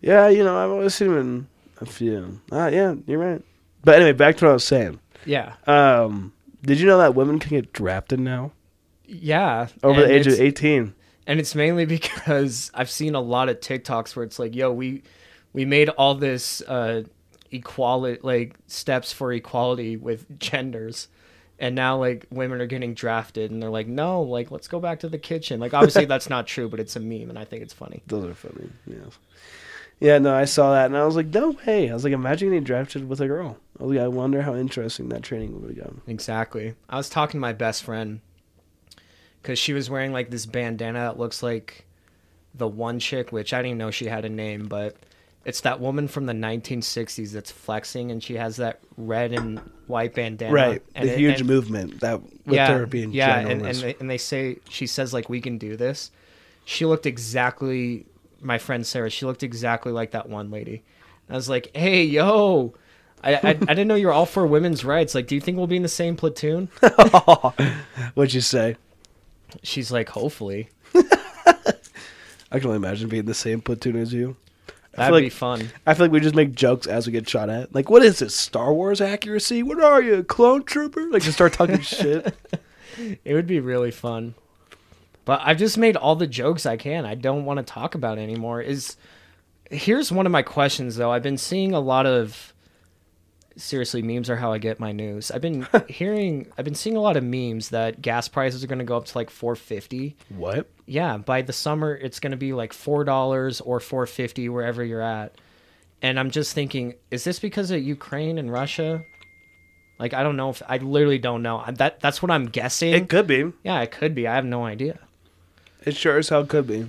Yeah, 0.00 0.26
you 0.28 0.42
know, 0.42 0.56
I've 0.58 0.70
always 0.70 0.96
seen 0.96 1.10
him 1.12 1.18
in 1.18 1.46
a 1.80 1.86
few. 1.86 2.40
Ah, 2.50 2.66
yeah, 2.66 2.96
you're 3.06 3.20
right. 3.20 3.40
But 3.84 3.94
anyway, 3.94 4.10
back 4.14 4.36
to 4.38 4.46
what 4.46 4.50
I 4.50 4.54
was 4.54 4.64
saying. 4.64 4.98
Yeah, 5.24 5.52
Um, 5.68 6.32
did 6.66 6.80
you 6.80 6.86
know 6.86 6.98
that 6.98 7.14
women 7.14 7.38
can 7.38 7.50
get 7.50 7.72
drafted 7.72 8.18
now 8.18 8.50
yeah. 9.06 9.68
over 9.84 10.00
the 10.00 10.12
age 10.12 10.26
of 10.26 10.40
18? 10.40 10.92
And 11.26 11.40
it's 11.40 11.54
mainly 11.54 11.84
because 11.98 12.70
I've 12.74 12.90
seen 12.90 13.14
a 13.14 13.20
lot 13.20 13.48
of 13.48 13.60
TikToks 13.60 14.16
where 14.16 14.24
it's 14.24 14.38
like, 14.38 14.54
"Yo, 14.54 14.72
we 14.72 15.02
we 15.52 15.64
made 15.64 15.88
all 15.90 16.14
this 16.14 16.60
uh, 16.62 17.04
equality, 17.50 18.20
like 18.22 18.56
steps 18.66 19.12
for 19.12 19.32
equality 19.32 19.96
with 19.96 20.38
genders." 20.38 21.08
And 21.58 21.76
now, 21.76 21.96
like, 21.96 22.26
women 22.30 22.60
are 22.60 22.66
getting 22.66 22.92
drafted, 22.92 23.52
and 23.52 23.62
they're 23.62 23.70
like, 23.70 23.86
"No, 23.86 24.22
like, 24.22 24.50
let's 24.50 24.66
go 24.66 24.80
back 24.80 25.00
to 25.00 25.08
the 25.08 25.18
kitchen." 25.18 25.60
Like, 25.60 25.74
obviously, 25.74 26.06
that's 26.06 26.28
not 26.28 26.46
true, 26.46 26.68
but 26.68 26.80
it's 26.80 26.96
a 26.96 27.00
meme, 27.00 27.30
and 27.30 27.38
I 27.38 27.44
think 27.44 27.62
it's 27.62 27.74
funny. 27.74 28.02
Those 28.06 28.24
are 28.24 28.34
funny. 28.34 28.68
Yes. 28.86 29.18
Yeah, 30.02 30.18
no, 30.18 30.34
I 30.34 30.46
saw 30.46 30.72
that 30.72 30.86
and 30.86 30.96
I 30.96 31.04
was 31.04 31.14
like, 31.14 31.28
no 31.28 31.50
way. 31.64 31.88
I 31.88 31.94
was 31.94 32.02
like, 32.02 32.12
imagine 32.12 32.48
getting 32.48 32.64
drafted 32.64 33.08
with 33.08 33.20
a 33.20 33.28
girl. 33.28 33.56
I 33.78 33.84
was 33.84 33.94
like, 33.94 34.04
I 34.04 34.08
wonder 34.08 34.42
how 34.42 34.56
interesting 34.56 35.08
that 35.10 35.22
training 35.22 35.52
would 35.52 35.76
become. 35.76 36.02
Exactly. 36.08 36.74
I 36.88 36.96
was 36.96 37.08
talking 37.08 37.38
to 37.38 37.40
my 37.40 37.52
best 37.52 37.84
friend 37.84 38.20
because 39.42 39.58
she 39.58 39.72
was 39.72 39.90
wearing 39.90 40.12
like 40.12 40.30
this 40.30 40.46
bandana 40.46 41.00
that 41.00 41.18
looks 41.18 41.42
like 41.42 41.84
the 42.54 42.68
one 42.68 42.98
chick, 42.98 43.32
which 43.32 43.52
I 43.52 43.58
didn't 43.58 43.66
even 43.70 43.78
know 43.78 43.90
she 43.90 44.06
had 44.06 44.24
a 44.24 44.28
name, 44.28 44.66
but 44.66 44.96
it's 45.44 45.62
that 45.62 45.80
woman 45.80 46.06
from 46.06 46.26
the 46.26 46.32
1960s 46.32 47.32
that's 47.32 47.50
flexing, 47.50 48.10
and 48.12 48.22
she 48.22 48.34
has 48.34 48.56
that 48.56 48.80
red 48.96 49.32
and 49.32 49.58
white 49.88 50.14
bandana. 50.14 50.52
right. 50.52 50.82
And 50.94 51.08
the 51.08 51.14
it- 51.14 51.18
huge 51.18 51.40
and- 51.40 51.48
movement 51.48 52.00
that 52.00 52.22
with 52.22 52.54
yeah, 52.54 52.72
her 52.72 52.86
being 52.86 53.12
yeah, 53.12 53.38
and, 53.40 53.66
and 53.66 53.76
they, 53.76 53.96
and 54.00 54.08
they 54.10 54.18
say 54.18 54.58
she 54.68 54.86
says 54.86 55.12
like 55.12 55.28
we 55.28 55.40
can 55.40 55.58
do 55.58 55.76
this. 55.76 56.10
She 56.64 56.86
looked 56.86 57.06
exactly 57.06 58.06
my 58.40 58.58
friend 58.58 58.86
Sarah. 58.86 59.10
She 59.10 59.26
looked 59.26 59.42
exactly 59.42 59.90
like 59.92 60.12
that 60.12 60.28
one 60.28 60.50
lady. 60.50 60.82
I 61.28 61.34
was 61.34 61.48
like, 61.48 61.70
hey 61.74 62.04
yo. 62.04 62.74
I, 63.24 63.34
I, 63.34 63.38
I 63.50 63.52
didn't 63.52 63.86
know 63.86 63.94
you 63.94 64.08
were 64.08 64.12
all 64.12 64.26
for 64.26 64.44
women's 64.44 64.84
rights. 64.84 65.14
Like, 65.14 65.28
do 65.28 65.36
you 65.36 65.40
think 65.40 65.56
we'll 65.56 65.68
be 65.68 65.76
in 65.76 65.82
the 65.84 65.88
same 65.88 66.16
platoon? 66.16 66.68
What'd 68.14 68.34
you 68.34 68.40
say? 68.40 68.76
She's 69.62 69.90
like, 69.90 70.08
hopefully. 70.08 70.68
I 70.94 72.58
can 72.58 72.66
only 72.66 72.76
imagine 72.76 73.08
being 73.08 73.24
the 73.24 73.34
same 73.34 73.60
platoon 73.60 73.96
as 73.96 74.12
you. 74.12 74.36
I 74.94 74.96
That'd 74.96 75.08
feel 75.08 75.14
like 75.14 75.24
be 75.24 75.30
fun. 75.30 75.70
I 75.86 75.94
feel 75.94 76.04
like 76.04 76.12
we 76.12 76.20
just 76.20 76.34
make 76.34 76.54
jokes 76.54 76.86
as 76.86 77.06
we 77.06 77.12
get 77.12 77.28
shot 77.28 77.48
at. 77.48 77.74
Like, 77.74 77.88
what 77.88 78.02
is 78.02 78.18
this? 78.18 78.34
Star 78.34 78.74
Wars 78.74 79.00
accuracy? 79.00 79.62
What 79.62 79.82
are 79.82 80.02
you, 80.02 80.16
a 80.16 80.24
clone 80.24 80.64
trooper? 80.64 81.08
Like, 81.08 81.22
just 81.22 81.36
start 81.36 81.54
talking 81.54 81.80
shit. 81.82 82.34
It 83.24 83.32
would 83.32 83.46
be 83.46 83.58
really 83.58 83.90
fun. 83.90 84.34
But 85.24 85.40
I've 85.44 85.56
just 85.56 85.78
made 85.78 85.96
all 85.96 86.16
the 86.16 86.26
jokes 86.26 86.66
I 86.66 86.76
can. 86.76 87.06
I 87.06 87.14
don't 87.14 87.44
want 87.44 87.58
to 87.58 87.62
talk 87.62 87.94
about 87.94 88.18
anymore. 88.18 88.60
Is 88.60 88.96
here's 89.70 90.12
one 90.12 90.26
of 90.26 90.32
my 90.32 90.42
questions 90.42 90.96
though. 90.96 91.10
I've 91.12 91.22
been 91.22 91.38
seeing 91.38 91.72
a 91.72 91.80
lot 91.80 92.06
of 92.06 92.52
seriously 93.56 94.02
memes 94.02 94.30
are 94.30 94.36
how 94.36 94.52
I 94.52 94.58
get 94.58 94.80
my 94.80 94.92
news. 94.92 95.30
I've 95.30 95.40
been 95.40 95.66
hearing 95.88 96.50
I've 96.56 96.64
been 96.64 96.74
seeing 96.74 96.96
a 96.96 97.00
lot 97.00 97.16
of 97.16 97.24
memes 97.24 97.70
that 97.70 98.02
gas 98.02 98.28
prices 98.28 98.62
are 98.62 98.66
going 98.66 98.78
to 98.78 98.84
go 98.84 98.96
up 98.96 99.06
to 99.06 99.18
like 99.18 99.30
450. 99.30 100.16
What? 100.30 100.68
Yeah, 100.86 101.16
by 101.18 101.42
the 101.42 101.52
summer 101.52 101.94
it's 101.94 102.20
going 102.20 102.30
to 102.30 102.36
be 102.36 102.52
like 102.52 102.72
$4 102.72 103.62
or 103.64 103.80
450 103.80 104.48
wherever 104.48 104.84
you're 104.84 105.00
at. 105.00 105.36
And 106.00 106.18
I'm 106.18 106.30
just 106.30 106.52
thinking, 106.54 106.94
is 107.10 107.24
this 107.24 107.38
because 107.38 107.70
of 107.70 107.80
Ukraine 107.82 108.38
and 108.38 108.50
Russia? 108.50 109.04
Like 109.98 110.14
I 110.14 110.22
don't 110.22 110.36
know 110.36 110.50
if 110.50 110.62
I 110.66 110.78
literally 110.78 111.18
don't 111.18 111.42
know. 111.42 111.64
That 111.68 112.00
that's 112.00 112.22
what 112.22 112.30
I'm 112.30 112.46
guessing. 112.46 112.92
It 112.92 113.08
could 113.08 113.26
be. 113.26 113.52
Yeah, 113.62 113.80
it 113.82 113.92
could 113.92 114.14
be. 114.14 114.26
I 114.26 114.34
have 114.34 114.44
no 114.44 114.64
idea. 114.64 114.98
It 115.84 115.96
sure 115.96 116.18
as 116.18 116.28
hell 116.28 116.44
could 116.44 116.66
be. 116.66 116.86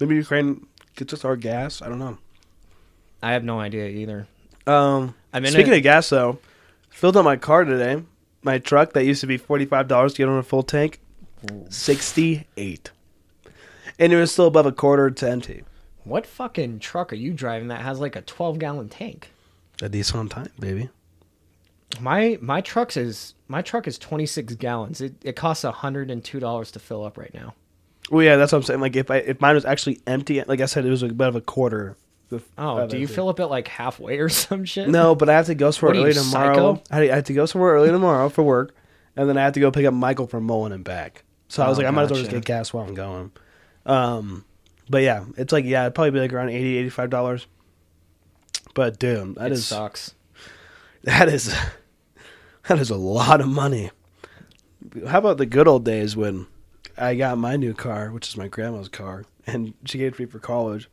Maybe 0.00 0.16
Ukraine 0.16 0.66
gets 0.96 1.12
us 1.12 1.24
our 1.24 1.36
gas. 1.36 1.82
I 1.82 1.88
don't 1.88 1.98
know. 1.98 2.18
I 3.22 3.32
have 3.32 3.44
no 3.44 3.60
idea 3.60 3.86
either. 3.86 4.26
Um, 4.66 5.14
I'm 5.32 5.44
in 5.44 5.52
speaking 5.52 5.72
a- 5.72 5.76
of 5.76 5.82
gas, 5.82 6.08
though, 6.08 6.38
filled 6.90 7.16
up 7.16 7.24
my 7.24 7.36
car 7.36 7.64
today. 7.64 8.02
My 8.42 8.58
truck 8.58 8.92
that 8.92 9.04
used 9.04 9.20
to 9.22 9.26
be 9.26 9.36
forty 9.36 9.64
five 9.64 9.88
dollars 9.88 10.12
to 10.14 10.18
get 10.18 10.28
on 10.28 10.38
a 10.38 10.42
full 10.42 10.62
tank, 10.62 11.00
sixty 11.70 12.46
eight, 12.56 12.90
and 13.98 14.12
it 14.12 14.16
was 14.16 14.32
still 14.32 14.46
above 14.46 14.66
a 14.66 14.72
quarter 14.72 15.10
to 15.10 15.30
empty. 15.30 15.64
What 16.04 16.26
fucking 16.26 16.80
truck 16.80 17.12
are 17.12 17.16
you 17.16 17.32
driving 17.32 17.68
that 17.68 17.80
has 17.80 17.98
like 17.98 18.14
a 18.14 18.20
12 18.20 18.58
gallon 18.58 18.90
tank? 18.90 19.30
A 19.80 19.88
decent 19.88 20.30
time, 20.32 20.50
baby. 20.60 20.90
My 22.00 22.38
my 22.42 22.60
truck's 22.60 22.96
is 22.98 23.34
my 23.48 23.62
truck 23.62 23.86
is 23.86 23.96
26 23.98 24.54
gallons. 24.56 25.00
It 25.00 25.14
it 25.22 25.36
costs 25.36 25.64
$102 25.64 26.72
to 26.72 26.78
fill 26.78 27.04
up 27.04 27.16
right 27.16 27.32
now. 27.32 27.54
Well, 28.10 28.22
yeah, 28.22 28.36
that's 28.36 28.52
what 28.52 28.58
I'm 28.58 28.64
saying. 28.64 28.80
Like 28.80 28.96
if 28.96 29.10
I 29.10 29.16
if 29.18 29.40
mine 29.40 29.54
was 29.54 29.64
actually 29.64 30.00
empty, 30.06 30.42
like 30.42 30.60
I 30.60 30.66
said, 30.66 30.84
it 30.84 30.90
was 30.90 31.02
about 31.02 31.36
a 31.36 31.40
quarter. 31.40 31.96
Of- 32.32 32.44
Oh, 32.58 32.86
do 32.86 32.98
you 32.98 33.06
fill 33.06 33.28
up 33.28 33.40
at 33.40 33.50
like 33.50 33.68
halfway 33.68 34.18
or 34.18 34.28
some 34.30 34.64
shit? 34.64 34.88
No, 34.88 35.14
but 35.14 35.28
I 35.28 35.34
have 35.34 35.46
to 35.46 35.54
go 35.54 35.70
somewhere 35.70 35.94
What 35.94 35.96
are 35.98 36.08
early 36.10 36.16
you, 36.16 36.22
tomorrow. 36.22 36.74
psycho? 36.76 36.82
I 36.90 37.10
I 37.10 37.14
have 37.16 37.24
to 37.24 37.34
go 37.34 37.46
somewhere 37.46 37.72
early 37.74 37.90
tomorrow 37.90 38.28
for 38.28 38.42
work, 38.42 38.74
and 39.16 39.28
then 39.28 39.36
I 39.38 39.42
have 39.42 39.52
to 39.54 39.60
go 39.60 39.70
pick 39.70 39.84
up 39.86 39.94
Michael 39.94 40.26
from 40.26 40.44
Mullen 40.44 40.72
and 40.72 40.84
back. 40.84 41.24
So 41.48 41.62
I 41.62 41.68
was 41.68 41.78
Oh, 41.78 41.82
like, 41.82 41.88
I 41.88 41.90
might 41.90 42.02
as 42.04 42.10
well 42.10 42.18
just 42.20 42.30
gotcha. 42.30 42.40
get 42.40 42.46
gas 42.46 42.72
while 42.72 42.84
I'm 42.84 42.94
going. 42.94 43.30
Um, 43.86 44.44
but 44.88 45.02
yeah, 45.02 45.24
it's 45.36 45.52
like 45.52 45.64
yeah, 45.64 45.82
it'd 45.84 45.94
probably 45.94 46.10
be 46.12 46.20
like 46.20 46.32
around 46.32 46.48
80 46.50 46.90
dollars. 47.08 47.46
But 48.74 48.98
dude, 48.98 49.36
that 49.36 49.46
it 49.46 49.52
is 49.52 49.66
sucks. 49.66 50.14
that 51.04 51.28
is 51.28 51.54
that 52.68 52.78
is 52.78 52.90
a 52.90 52.96
lot 52.96 53.40
of 53.40 53.48
money. 53.48 53.90
How 55.06 55.18
about 55.18 55.38
the 55.38 55.46
good 55.46 55.68
old 55.68 55.84
days 55.84 56.16
when 56.16 56.46
I 56.96 57.14
got 57.14 57.38
my 57.38 57.56
new 57.56 57.74
car, 57.74 58.10
which 58.10 58.28
is 58.28 58.36
my 58.36 58.48
grandma's 58.48 58.88
car, 58.88 59.24
and 59.46 59.74
she 59.84 59.98
gave 59.98 60.12
it 60.12 60.16
to 60.16 60.22
me 60.22 60.26
for 60.26 60.38
college. 60.38 60.88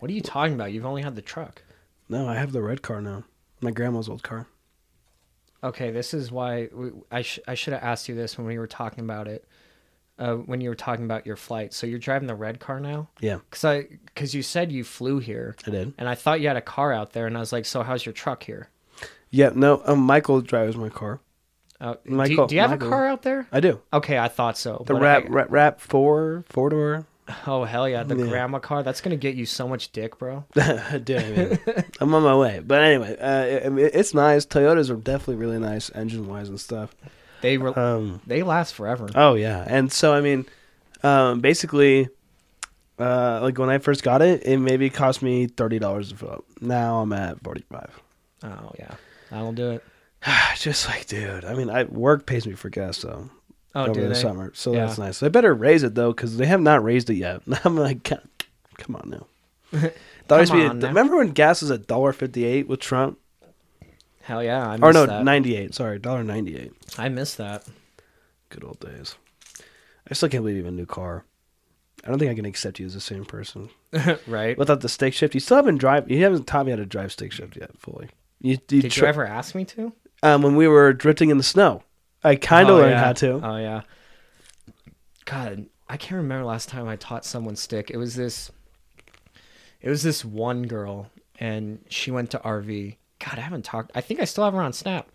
What 0.00 0.10
are 0.10 0.14
you 0.14 0.20
talking 0.20 0.54
about? 0.54 0.72
You've 0.72 0.86
only 0.86 1.02
had 1.02 1.14
the 1.14 1.22
truck. 1.22 1.62
No, 2.08 2.26
I 2.28 2.34
have 2.34 2.52
the 2.52 2.62
red 2.62 2.82
car 2.82 3.00
now. 3.00 3.24
My 3.60 3.70
grandma's 3.70 4.08
old 4.08 4.22
car. 4.22 4.46
Okay, 5.62 5.90
this 5.90 6.14
is 6.14 6.32
why 6.32 6.68
we, 6.72 6.90
I 7.10 7.22
sh- 7.22 7.38
I 7.46 7.54
should 7.54 7.74
have 7.74 7.82
asked 7.82 8.08
you 8.08 8.14
this 8.14 8.38
when 8.38 8.46
we 8.46 8.58
were 8.58 8.66
talking 8.66 9.04
about 9.04 9.28
it. 9.28 9.46
uh, 10.18 10.34
when 10.34 10.60
you 10.60 10.68
were 10.68 10.74
talking 10.74 11.04
about 11.06 11.24
your 11.26 11.36
flight. 11.36 11.72
So 11.72 11.86
you're 11.86 11.98
driving 11.98 12.28
the 12.28 12.34
red 12.34 12.60
car 12.60 12.78
now? 12.80 13.08
Yeah, 13.20 13.38
Cause 13.50 13.64
I, 13.64 13.86
cause 14.14 14.34
you 14.34 14.42
said 14.42 14.70
you 14.70 14.84
flew 14.84 15.18
here, 15.18 15.56
I 15.66 15.70
did. 15.70 15.94
and 15.96 16.06
I 16.08 16.14
thought 16.14 16.40
you 16.42 16.48
had 16.48 16.58
a 16.58 16.62
car 16.62 16.92
out 16.92 17.12
there, 17.14 17.26
and 17.26 17.36
I 17.38 17.40
was 17.40 17.52
like, 17.54 17.64
so 17.64 17.82
how's 17.82 18.04
your 18.04 18.12
truck 18.12 18.42
here? 18.42 18.68
Yeah, 19.30 19.50
no, 19.54 19.80
um, 19.86 20.00
Michael 20.00 20.40
drives 20.42 20.76
my 20.76 20.90
car. 20.90 21.20
Uh, 21.80 21.94
do, 22.04 22.10
Michael- 22.10 22.46
do 22.48 22.54
you 22.54 22.60
have 22.60 22.68
Michael. 22.70 22.88
a 22.88 22.90
car 22.90 23.06
out 23.06 23.22
there? 23.22 23.46
I 23.50 23.60
do. 23.60 23.80
Okay, 23.94 24.18
I 24.18 24.28
thought 24.28 24.58
so. 24.58 24.82
The 24.86 24.94
rap, 24.94 25.24
I- 25.24 25.28
rap, 25.28 25.80
RAV4, 25.80 26.44
four 26.46 26.68
door. 26.70 27.06
Oh 27.46 27.64
hell 27.64 27.88
yeah, 27.88 28.02
the 28.02 28.16
Yeah. 28.16 28.26
grandma 28.28 28.58
car. 28.58 28.82
That's 28.82 29.00
gonna 29.00 29.16
get 29.16 29.34
you 29.34 29.46
so 29.46 29.66
much 29.68 29.92
dick, 29.92 30.18
bro. 30.18 30.44
Dude, 30.54 31.58
I'm 32.00 32.14
on 32.14 32.22
my 32.22 32.34
way. 32.36 32.60
But 32.64 32.82
anyway, 32.82 33.16
uh, 33.18 33.66
I 33.66 33.68
mean, 33.68 33.90
it's 33.92 34.14
nice. 34.14 34.46
Toyotas 34.46 34.90
are 34.90 34.96
definitely 34.96 35.36
really 35.36 35.58
nice, 35.58 35.90
engine 35.94 36.26
wise 36.28 36.48
and 36.48 36.60
stuff. 36.60 36.94
They 37.42 37.56
re- 37.58 37.72
Um, 37.72 38.20
they 38.26 38.42
last 38.42 38.74
forever. 38.74 39.08
oh 39.14 39.34
yeah, 39.34 39.64
and 39.66 39.90
so 39.92 40.12
I 40.12 40.20
mean, 40.20 40.46
um, 41.02 41.40
basically, 41.40 42.08
uh, 42.98 43.40
like 43.42 43.58
when 43.58 43.70
I 43.70 43.78
first 43.78 44.02
got 44.02 44.20
it, 44.22 44.42
it 44.44 44.58
maybe 44.58 44.90
cost 44.90 45.22
me 45.22 45.46
thirty 45.46 45.78
dollars 45.78 46.10
to 46.10 46.16
fill 46.16 46.30
up. 46.32 46.44
Now 46.60 46.98
I'm 47.00 47.12
at 47.12 47.42
forty 47.42 47.64
five. 47.70 47.90
Oh 48.44 48.72
yeah, 48.78 48.94
that'll 49.30 49.52
do 49.52 49.70
it. 49.70 49.84
Just 50.56 50.86
like, 50.86 51.06
dude. 51.06 51.44
I 51.46 51.54
mean, 51.54 51.70
I 51.70 51.84
work 51.84 52.26
pays 52.26 52.46
me 52.46 52.52
for 52.54 52.68
gas 52.68 52.98
though. 53.02 53.30
Oh, 53.74 53.84
over 53.84 53.92
do 53.94 54.00
the 54.02 54.08
they? 54.08 54.14
summer, 54.14 54.50
so 54.54 54.72
Yeah. 54.72 54.86
that's 54.86 54.98
nice. 54.98 55.20
They 55.20 55.28
better 55.28 55.54
raise 55.54 55.82
it 55.84 55.94
though, 55.94 56.12
because 56.12 56.36
they 56.36 56.46
have 56.46 56.60
not 56.60 56.82
raised 56.82 57.08
it 57.10 57.14
yet. 57.14 57.42
I'm 57.64 57.76
like, 57.76 58.02
"God, 58.02 58.22
come 58.78 58.96
on 58.96 59.10
now. 59.10 59.26
That 60.26 60.40
used 60.40 60.52
to 60.52 60.58
be- 60.58 60.74
now. 60.80 60.88
remember 60.88 61.16
when 61.18 61.30
gas 61.30 61.60
was 61.62 61.70
a 61.70 61.78
dollar 61.78 62.12
fifty 62.12 62.44
eight 62.44 62.66
with 62.68 62.80
Trump? 62.80 63.18
Hell 64.22 64.42
yeah, 64.42 64.68
I 64.68 64.78
Or 64.80 64.92
no, 64.92 65.06
that. 65.06 65.24
ninety 65.24 65.56
eight. 65.56 65.74
Sorry, 65.74 65.98
dollar 65.98 66.22
ninety 66.24 66.56
eight. 66.56 66.72
I 66.98 67.08
miss 67.08 67.34
that. 67.36 67.64
Good 68.48 68.64
old 68.64 68.80
days. 68.80 69.14
I 70.10 70.14
still 70.14 70.28
can't 70.28 70.42
believe 70.42 70.56
you 70.56 70.64
have 70.64 70.72
a 70.72 70.76
new 70.76 70.86
car. 70.86 71.24
I 72.04 72.08
don't 72.08 72.18
think 72.18 72.30
I 72.30 72.34
can 72.34 72.44
accept 72.46 72.80
you 72.80 72.86
as 72.86 72.94
the 72.94 73.00
same 73.00 73.24
person 73.24 73.68
right? 74.26 74.56
without 74.58 74.80
the 74.80 74.88
stick 74.88 75.14
shift. 75.14 75.34
You 75.34 75.40
still 75.40 75.56
haven't 75.58 75.76
drive. 75.78 76.10
You 76.10 76.22
haven't 76.24 76.46
taught 76.46 76.64
me 76.66 76.72
how 76.72 76.76
to 76.76 76.86
drive 76.86 77.12
stick 77.12 77.30
shift 77.30 77.56
yet 77.56 77.70
fully. 77.78 78.08
You, 78.40 78.52
you 78.70 78.82
Did 78.82 78.90
tr- 78.90 79.02
you 79.04 79.08
ever 79.08 79.26
ask 79.26 79.54
me 79.54 79.64
to? 79.66 79.92
um, 80.22 80.42
when 80.42 80.56
we 80.56 80.66
were 80.66 80.92
drifting 80.92 81.30
in 81.30 81.36
the 81.36 81.42
snow, 81.44 81.82
I 82.22 82.36
kind 82.36 82.68
of 82.68 82.74
Oh, 82.76 82.78
learned 82.78 82.92
yeah. 82.92 83.04
how 83.04 83.12
to. 83.14 83.40
Oh 83.42 83.56
yeah. 83.56 83.82
God, 85.24 85.66
I 85.88 85.96
can't 85.96 86.16
remember 86.22 86.44
last 86.44 86.68
time 86.68 86.88
I 86.88 86.96
taught 86.96 87.24
someone 87.24 87.56
stick. 87.56 87.90
It 87.90 87.96
was 87.96 88.14
this. 88.16 88.50
It 89.80 89.88
was 89.88 90.02
this 90.02 90.24
one 90.24 90.66
girl, 90.66 91.10
and 91.38 91.84
she 91.88 92.10
went 92.10 92.30
to 92.32 92.38
RV. 92.38 92.96
God, 93.18 93.38
I 93.38 93.40
haven't 93.42 93.64
talked. 93.64 93.92
I 93.94 94.00
think 94.00 94.20
I 94.20 94.24
still 94.24 94.44
have 94.44 94.54
her 94.54 94.60
on 94.60 94.72
Snap, 94.72 95.08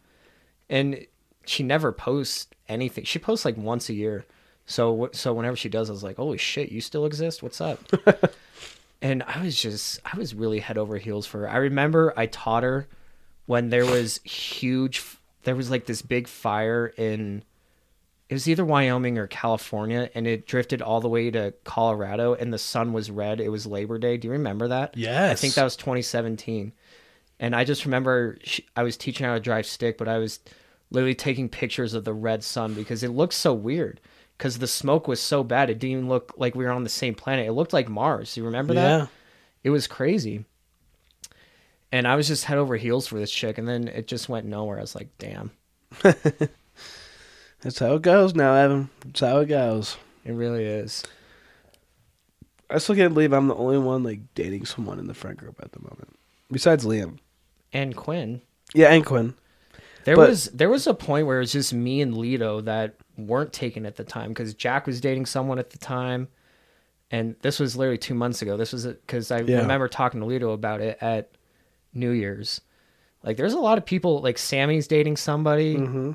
and 0.69 1.05
she 1.45 1.63
never 1.63 1.91
posts 1.91 2.47
anything. 2.67 3.03
She 3.03 3.19
posts 3.19 3.45
like 3.45 3.57
once 3.57 3.89
a 3.89 3.93
year. 3.93 4.25
So 4.65 5.09
so 5.13 5.33
whenever 5.33 5.55
she 5.55 5.69
does, 5.69 5.89
I 5.89 5.93
was 5.93 6.03
like, 6.03 6.15
"Holy 6.17 6.37
shit, 6.39 6.71
you 6.71 6.81
still 6.81 7.05
exist? 7.05 7.43
What's 7.43 7.61
up?" 7.61 7.79
and 9.01 9.21
I 9.23 9.43
was 9.43 9.59
just, 9.61 9.99
I 10.11 10.17
was 10.17 10.33
really 10.33 10.59
head 10.59 10.77
over 10.77 10.97
heels 10.97 11.27
for 11.27 11.41
her. 11.41 11.49
I 11.49 11.57
remember 11.57 12.13
I 12.17 12.25
taught 12.25 12.63
her 12.63 12.87
when 13.45 13.69
there 13.69 13.85
was 13.85 14.19
huge, 14.23 15.03
there 15.45 15.55
was 15.55 15.71
like 15.71 15.85
this 15.85 16.01
big 16.01 16.27
fire 16.27 16.87
in 16.97 17.43
it 18.27 18.33
was 18.33 18.49
either 18.49 18.65
Wyoming 18.65 19.19
or 19.19 19.27
California, 19.27 20.09
and 20.15 20.25
it 20.25 20.47
drifted 20.47 20.81
all 20.81 20.99
the 20.99 21.07
way 21.09 21.29
to 21.29 21.53
Colorado, 21.63 22.33
and 22.33 22.51
the 22.51 22.57
sun 22.57 22.91
was 22.91 23.11
red. 23.11 23.39
It 23.39 23.49
was 23.49 23.67
Labor 23.67 23.99
Day. 23.99 24.17
Do 24.17 24.27
you 24.27 24.31
remember 24.31 24.67
that? 24.69 24.97
Yes. 24.97 25.31
I 25.31 25.35
think 25.35 25.53
that 25.53 25.63
was 25.63 25.75
2017. 25.75 26.73
And 27.39 27.55
I 27.55 27.65
just 27.65 27.85
remember 27.85 28.37
she, 28.43 28.65
I 28.75 28.81
was 28.81 28.97
teaching 28.97 29.27
how 29.27 29.35
to 29.35 29.39
drive 29.39 29.67
stick, 29.67 29.99
but 29.99 30.07
I 30.07 30.17
was 30.17 30.39
literally 30.89 31.13
taking 31.13 31.49
pictures 31.49 31.93
of 31.93 32.03
the 32.03 32.13
red 32.13 32.43
sun 32.43 32.73
because 32.73 33.03
it 33.03 33.09
looked 33.09 33.33
so 33.35 33.53
weird. 33.53 34.01
Because 34.37 34.57
the 34.57 34.67
smoke 34.67 35.07
was 35.07 35.21
so 35.21 35.43
bad, 35.43 35.69
it 35.69 35.79
didn't 35.79 35.91
even 35.91 36.09
look 36.09 36.33
like 36.35 36.55
we 36.55 36.65
were 36.65 36.71
on 36.71 36.83
the 36.83 36.89
same 36.89 37.13
planet. 37.13 37.47
It 37.47 37.53
looked 37.53 37.73
like 37.73 37.87
Mars. 37.87 38.35
You 38.35 38.45
remember 38.45 38.73
that? 38.73 38.99
Yeah. 38.99 39.07
It 39.63 39.69
was 39.69 39.87
crazy. 39.87 40.45
And 41.95 42.05
I 42.07 42.15
was 42.17 42.27
just 42.27 42.43
head 42.43 42.57
over 42.57 42.75
heels 42.75 43.07
for 43.07 43.17
this 43.17 43.31
chick, 43.31 43.57
and 43.57 43.65
then 43.65 43.87
it 43.87 44.05
just 44.07 44.27
went 44.27 44.45
nowhere. 44.45 44.79
I 44.79 44.81
was 44.81 44.95
like, 44.95 45.07
damn, 45.17 45.51
That's 47.61 47.79
how 47.79 47.93
it 47.95 48.01
goes 48.01 48.35
now, 48.35 48.53
Evan. 48.53 48.89
That's 49.05 49.21
how 49.21 49.39
it 49.39 49.45
goes. 49.45 49.95
it 50.25 50.33
really 50.33 50.65
is. 50.65 51.03
I 52.69 52.79
still 52.79 52.95
can't 52.95 53.13
believe 53.13 53.31
I'm 53.31 53.47
the 53.47 53.55
only 53.55 53.77
one 53.77 54.03
like 54.03 54.19
dating 54.33 54.65
someone 54.65 54.99
in 54.99 55.07
the 55.07 55.13
friend 55.13 55.37
group 55.37 55.55
at 55.61 55.71
the 55.71 55.79
moment, 55.79 56.17
besides 56.51 56.85
Liam. 56.85 57.17
And 57.71 57.95
Quinn. 57.95 58.41
Yeah, 58.73 58.91
and 58.93 59.05
Quinn. 59.05 59.33
There 60.03 60.15
But- 60.15 60.29
was 60.29 60.45
there 60.47 60.69
was 60.69 60.85
a 60.87 60.93
point 60.93 61.27
where 61.27 61.37
it 61.37 61.41
was 61.41 61.51
just 61.53 61.73
me 61.73 62.01
and 62.01 62.13
Lito 62.13 62.63
that 62.65 62.95
weren't 63.17 63.53
taken 63.53 63.85
at 63.85 63.95
the 63.95 64.03
time 64.03 64.29
because 64.31 64.53
Jack 64.53 64.85
was 64.85 64.99
dating 64.99 65.27
someone 65.27 65.59
at 65.59 65.69
the 65.69 65.77
time, 65.77 66.27
and 67.09 67.35
this 67.41 67.59
was 67.59 67.75
literally 67.77 67.97
two 67.97 68.15
months 68.15 68.41
ago. 68.41 68.57
This 68.57 68.73
was 68.73 68.85
because 68.85 69.31
I 69.31 69.39
Yeah. 69.41 69.59
remember 69.61 69.87
talking 69.87 70.19
to 70.19 70.25
Lito 70.27 70.53
about 70.53 70.81
it 70.81 70.97
at 71.01 71.31
New 71.95 72.11
Year's. 72.11 72.61
Like, 73.23 73.37
there's 73.37 73.53
a 73.53 73.59
lot 73.59 73.77
of 73.77 73.85
people 73.85 74.21
like 74.21 74.37
Sammy's 74.37 74.87
dating 74.87 75.17
somebody. 75.17 75.77
Mm-hmm. 75.77 76.11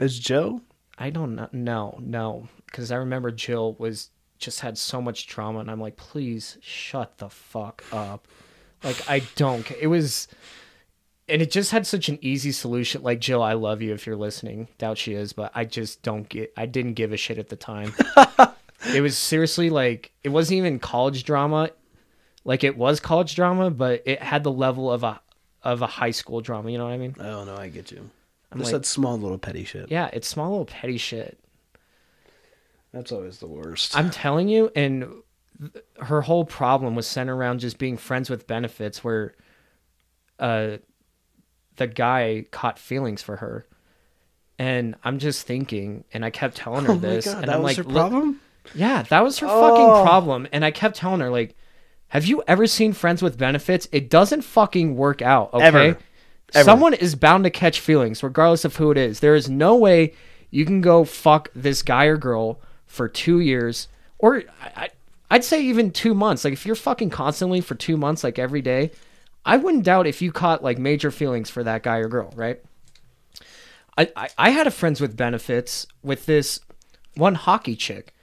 Is 0.00 0.18
Joe? 0.18 0.60
I 0.98 1.10
don't 1.10 1.36
know. 1.36 1.48
No, 1.52 1.98
no, 2.00 2.48
because 2.66 2.90
I 2.90 2.96
remember 2.96 3.30
Jill 3.30 3.74
was 3.78 4.10
just 4.38 4.60
had 4.60 4.76
so 4.76 5.00
much 5.00 5.26
trauma, 5.26 5.60
and 5.60 5.70
I'm 5.70 5.80
like, 5.80 5.96
please 5.96 6.58
shut 6.60 7.18
the 7.18 7.28
fuck 7.28 7.84
up. 7.92 8.26
Like, 8.82 9.08
I 9.08 9.22
don't. 9.36 9.68
It 9.72 9.86
was, 9.86 10.28
and 11.28 11.40
it 11.40 11.50
just 11.50 11.70
had 11.70 11.86
such 11.86 12.08
an 12.08 12.18
easy 12.20 12.52
solution. 12.52 13.02
Like, 13.02 13.20
Jill, 13.20 13.42
I 13.42 13.54
love 13.54 13.80
you 13.80 13.92
if 13.94 14.06
you're 14.06 14.16
listening. 14.16 14.68
Doubt 14.78 14.98
she 14.98 15.14
is, 15.14 15.32
but 15.32 15.52
I 15.54 15.64
just 15.64 16.02
don't 16.02 16.28
get. 16.28 16.52
I 16.56 16.66
didn't 16.66 16.94
give 16.94 17.12
a 17.12 17.16
shit 17.16 17.38
at 17.38 17.48
the 17.48 17.56
time. 17.56 17.94
it 18.94 19.00
was 19.00 19.16
seriously 19.16 19.70
like 19.70 20.12
it 20.22 20.28
wasn't 20.28 20.58
even 20.58 20.78
college 20.78 21.24
drama. 21.24 21.70
Like 22.44 22.62
it 22.64 22.76
was 22.76 23.00
college 23.00 23.34
drama, 23.34 23.70
but 23.70 24.02
it 24.06 24.20
had 24.22 24.42
the 24.44 24.52
level 24.52 24.90
of 24.92 25.02
a 25.02 25.20
of 25.62 25.80
a 25.82 25.86
high 25.86 26.10
school 26.10 26.40
drama. 26.40 26.70
You 26.70 26.78
know 26.78 26.84
what 26.84 26.92
I 26.92 26.98
mean? 26.98 27.14
Oh 27.18 27.44
no, 27.44 27.56
I 27.56 27.68
get 27.68 27.90
you. 27.90 28.10
I'm 28.52 28.58
Just 28.58 28.72
like- 28.72 28.82
that 28.82 28.86
small 28.86 29.18
little 29.18 29.38
petty 29.38 29.64
shit. 29.64 29.90
Yeah, 29.90 30.10
it's 30.12 30.28
small 30.28 30.50
little 30.50 30.66
petty 30.66 30.98
shit. 30.98 31.38
That's 32.92 33.10
always 33.10 33.38
the 33.38 33.46
worst. 33.48 33.96
I'm 33.96 34.10
telling 34.10 34.48
you, 34.48 34.70
and 34.76 35.08
th- 35.60 35.84
her 36.00 36.20
whole 36.20 36.44
problem 36.44 36.94
was 36.94 37.06
centered 37.08 37.34
around 37.34 37.58
just 37.58 37.76
being 37.78 37.96
friends 37.96 38.30
with 38.30 38.46
benefits, 38.46 39.02
where 39.02 39.34
uh, 40.38 40.76
the 41.76 41.88
guy 41.88 42.44
caught 42.52 42.78
feelings 42.78 43.20
for 43.22 43.36
her. 43.36 43.66
And 44.60 44.94
I'm 45.02 45.18
just 45.18 45.44
thinking, 45.44 46.04
and 46.12 46.24
I 46.24 46.30
kept 46.30 46.56
telling 46.56 46.84
her 46.84 46.92
oh 46.92 46.96
this, 46.96 47.24
god, 47.24 47.38
and 47.38 47.48
that 47.48 47.56
I'm 47.56 47.62
was 47.64 47.76
like, 47.78 47.86
her 47.86 47.92
"Look- 47.92 48.10
problem. 48.10 48.40
yeah, 48.76 49.02
that 49.02 49.24
was 49.24 49.40
her 49.40 49.48
Oh. 49.50 49.60
fucking 49.60 50.06
problem. 50.06 50.46
And 50.52 50.64
I 50.64 50.70
kept 50.70 50.94
telling 50.94 51.18
her, 51.20 51.30
like, 51.30 51.56
have 52.14 52.26
you 52.26 52.44
ever 52.46 52.68
seen 52.68 52.92
Friends 52.92 53.22
with 53.22 53.36
Benefits? 53.36 53.88
It 53.90 54.08
doesn't 54.08 54.42
fucking 54.42 54.94
work 54.94 55.20
out, 55.20 55.52
okay? 55.52 55.64
Ever. 55.64 55.98
Ever. 56.54 56.64
Someone 56.64 56.94
is 56.94 57.16
bound 57.16 57.42
to 57.42 57.50
catch 57.50 57.80
feelings, 57.80 58.22
regardless 58.22 58.64
of 58.64 58.76
who 58.76 58.92
it 58.92 58.96
is. 58.96 59.18
There 59.18 59.34
is 59.34 59.50
no 59.50 59.74
way 59.74 60.14
you 60.50 60.64
can 60.64 60.80
go 60.80 61.02
fuck 61.04 61.50
this 61.56 61.82
guy 61.82 62.04
or 62.04 62.16
girl 62.16 62.60
for 62.86 63.08
two 63.08 63.40
years, 63.40 63.88
or 64.20 64.44
I, 64.62 64.90
I'd 65.28 65.42
say 65.42 65.64
even 65.64 65.90
two 65.90 66.14
months. 66.14 66.44
Like, 66.44 66.52
if 66.52 66.64
you're 66.64 66.76
fucking 66.76 67.10
constantly 67.10 67.60
for 67.60 67.74
two 67.74 67.96
months, 67.96 68.22
like 68.22 68.38
every 68.38 68.62
day, 68.62 68.92
I 69.44 69.56
wouldn't 69.56 69.82
doubt 69.82 70.06
if 70.06 70.22
you 70.22 70.30
caught 70.30 70.62
like 70.62 70.78
major 70.78 71.10
feelings 71.10 71.50
for 71.50 71.64
that 71.64 71.82
guy 71.82 71.96
or 71.96 72.06
girl, 72.06 72.32
right? 72.36 72.62
I, 73.98 74.12
I, 74.14 74.28
I 74.38 74.50
had 74.50 74.68
a 74.68 74.70
friends 74.70 75.00
with 75.00 75.16
benefits 75.16 75.88
with 76.04 76.26
this 76.26 76.60
one 77.16 77.34
hockey 77.34 77.74
chick, 77.74 78.14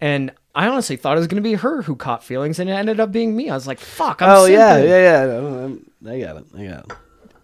and 0.00 0.30
I 0.54 0.68
honestly 0.68 0.96
thought 0.96 1.16
it 1.16 1.20
was 1.20 1.26
gonna 1.26 1.42
be 1.42 1.54
her 1.54 1.82
who 1.82 1.96
caught 1.96 2.22
feelings, 2.22 2.58
and 2.58 2.70
it 2.70 2.74
ended 2.74 3.00
up 3.00 3.10
being 3.10 3.34
me. 3.34 3.50
I 3.50 3.54
was 3.54 3.66
like, 3.66 3.80
"Fuck!" 3.80 4.22
I'm 4.22 4.30
oh 4.30 4.44
yeah, 4.46 4.78
simping. 4.78 4.88
yeah, 4.88 5.26
yeah. 5.26 5.64
Um, 5.64 5.90
I 6.06 6.20
got 6.20 6.36
it. 6.36 6.44
I 6.56 6.66
got 6.66 6.84
it. 6.84 6.92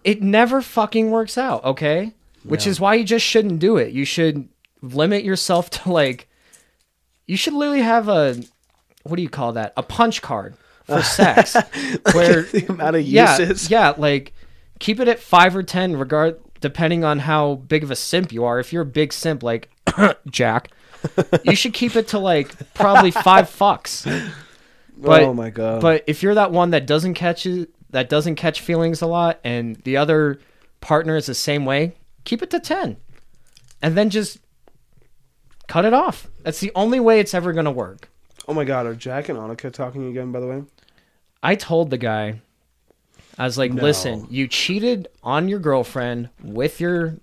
It 0.03 0.21
never 0.23 0.61
fucking 0.61 1.11
works 1.11 1.37
out, 1.37 1.63
okay? 1.63 2.13
Which 2.43 2.65
is 2.65 2.79
why 2.79 2.95
you 2.95 3.03
just 3.03 3.25
shouldn't 3.25 3.59
do 3.59 3.77
it. 3.77 3.91
You 3.93 4.03
should 4.03 4.49
limit 4.81 5.23
yourself 5.23 5.69
to 5.69 5.91
like, 5.91 6.27
you 7.27 7.37
should 7.37 7.53
literally 7.53 7.83
have 7.83 8.07
a, 8.07 8.41
what 9.03 9.17
do 9.17 9.21
you 9.21 9.29
call 9.29 9.53
that? 9.53 9.73
A 9.77 9.83
punch 9.83 10.23
card 10.23 10.55
for 10.85 11.01
sex, 11.03 11.55
where 12.13 12.41
the 12.51 12.65
amount 12.69 12.95
of 12.95 13.03
yeah, 13.03 13.37
uses. 13.37 13.69
yeah, 13.69 13.93
like 13.95 14.33
keep 14.79 14.99
it 14.99 15.07
at 15.07 15.19
five 15.19 15.55
or 15.55 15.63
ten, 15.63 15.95
regard 15.97 16.39
depending 16.61 17.03
on 17.03 17.19
how 17.19 17.55
big 17.55 17.83
of 17.83 17.91
a 17.91 17.95
simp 17.95 18.31
you 18.31 18.43
are. 18.43 18.59
If 18.59 18.71
you're 18.73 18.83
a 18.83 18.85
big 18.85 19.13
simp 19.13 19.43
like 19.43 19.69
Jack, 20.29 20.71
you 21.43 21.55
should 21.55 21.73
keep 21.73 21.95
it 21.95 22.09
to 22.09 22.19
like 22.19 22.73
probably 22.73 23.11
five 23.11 23.45
fucks. 23.49 24.05
But, 24.97 25.23
oh 25.23 25.33
my 25.33 25.49
god. 25.49 25.81
But 25.81 26.03
if 26.07 26.21
you're 26.21 26.35
that 26.35 26.51
one 26.51 26.71
that 26.71 26.85
doesn't 26.85 27.15
catch 27.15 27.45
it, 27.45 27.69
that 27.89 28.07
doesn't 28.09 28.35
catch 28.35 28.61
feelings 28.61 29.01
a 29.01 29.07
lot, 29.07 29.39
and 29.43 29.77
the 29.77 29.97
other 29.97 30.39
partner 30.79 31.15
is 31.15 31.25
the 31.25 31.33
same 31.33 31.65
way, 31.65 31.93
keep 32.23 32.41
it 32.41 32.49
to 32.51 32.59
ten, 32.59 32.97
and 33.81 33.97
then 33.97 34.09
just 34.09 34.39
cut 35.67 35.85
it 35.85 35.93
off. 35.93 36.27
That's 36.43 36.59
the 36.59 36.71
only 36.75 36.99
way 36.99 37.19
it's 37.19 37.33
ever 37.33 37.51
gonna 37.53 37.71
work. 37.71 38.09
oh 38.47 38.53
my 38.53 38.63
god, 38.63 38.85
are 38.85 38.95
Jack 38.95 39.29
and 39.29 39.37
Annika 39.39 39.71
talking 39.73 40.07
again? 40.09 40.31
By 40.31 40.39
the 40.39 40.47
way. 40.47 40.63
I 41.43 41.55
told 41.55 41.89
the 41.89 41.97
guy, 41.97 42.41
I 43.37 43.45
was 43.45 43.57
like, 43.57 43.73
No. 43.73 43.81
listen, 43.81 44.27
you 44.29 44.47
cheated 44.47 45.07
on 45.23 45.47
your 45.47 45.59
girlfriend 45.59 46.29
with 46.43 46.79
your 46.79 47.15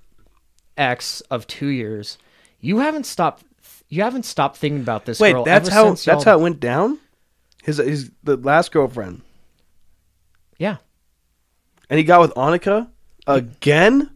ex 0.76 1.20
of 1.30 1.46
two 1.46 1.68
years. 1.68 2.18
You 2.60 2.78
haven't 2.78 3.06
stopped 3.06 3.44
you 3.89 4.03
haven't 4.03 4.24
stopped 4.24 4.57
thinking 4.59 4.80
about 4.80 5.05
this 5.07 5.18
Wait, 5.20 5.32
girl. 5.32 5.45
that's 5.45 5.68
ever 5.68 5.74
how 5.74 5.84
that's 5.91 6.07
y'all- 6.07 6.22
how 6.24 6.39
it 6.39 6.43
went 6.43 6.61
down. 6.61 6.99
His 7.64 7.78
his 7.78 8.11
the 8.22 8.36
last 8.36 8.72
girlfriend, 8.72 9.22
Yeah. 10.59 10.76
and 11.91 11.99
he 11.99 12.05
got 12.05 12.20
with 12.20 12.32
Annika 12.34 12.89
again. 13.26 14.11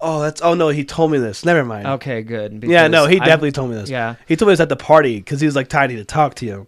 Oh, 0.00 0.20
that's 0.20 0.42
oh 0.42 0.54
no, 0.54 0.68
he 0.68 0.84
told 0.84 1.10
me 1.12 1.18
this. 1.18 1.44
Never 1.44 1.64
mind. 1.64 1.86
Okay, 1.86 2.22
good. 2.22 2.62
yeah, 2.66 2.88
no, 2.88 3.06
he 3.06 3.20
I- 3.20 3.24
definitely 3.24 3.52
told 3.52 3.70
me 3.70 3.76
this. 3.76 3.88
Yeah. 3.90 4.16
he 4.26 4.36
told 4.36 4.48
me 4.48 4.52
this 4.52 4.60
at 4.60 4.68
the 4.68 4.76
party 4.76 5.16
because 5.18 5.40
he 5.40 5.46
was 5.46 5.56
like, 5.56 5.68
"Tidy 5.68 5.96
to 5.96 6.04
talk 6.04 6.34
to 6.36 6.46
you," 6.46 6.66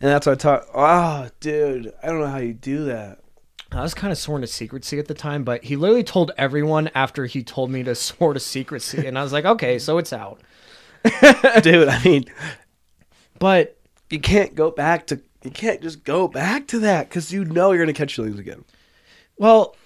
and 0.00 0.10
that's 0.10 0.26
what 0.26 0.32
I 0.32 0.36
talk. 0.36 0.66
Oh, 0.74 1.28
dude, 1.40 1.92
I 2.02 2.06
don't 2.06 2.20
know 2.20 2.26
how 2.28 2.38
you 2.38 2.54
do 2.54 2.84
that. 2.86 3.18
I 3.72 3.82
was 3.82 3.92
kind 3.92 4.10
of 4.10 4.16
sworn 4.18 4.40
to 4.40 4.46
secrecy 4.46 4.98
at 4.98 5.08
the 5.08 5.14
time, 5.14 5.44
but 5.44 5.64
he 5.64 5.76
literally 5.76 6.04
told 6.04 6.30
everyone 6.38 6.88
after 6.94 7.26
he 7.26 7.42
told 7.42 7.70
me 7.70 7.82
to 7.82 7.94
swear 7.96 8.32
to 8.32 8.40
secrecy, 8.40 9.06
and 9.06 9.18
I 9.18 9.22
was 9.22 9.32
like, 9.32 9.44
okay, 9.44 9.78
so 9.78 9.98
it's 9.98 10.12
out. 10.12 10.40
dude, 11.62 11.88
I 11.88 12.02
mean, 12.04 12.24
But 13.38 13.78
you 14.10 14.20
can't 14.20 14.54
go 14.54 14.70
back 14.70 15.06
to 15.08 15.20
you 15.44 15.50
can't 15.50 15.80
just 15.80 16.04
go 16.04 16.26
back 16.28 16.66
to 16.68 16.80
that 16.80 17.08
because 17.08 17.32
you 17.32 17.44
know 17.44 17.72
you're 17.72 17.84
gonna 17.84 17.92
catch 17.92 18.16
feelings 18.16 18.38
again. 18.38 18.64
well, 19.36 19.76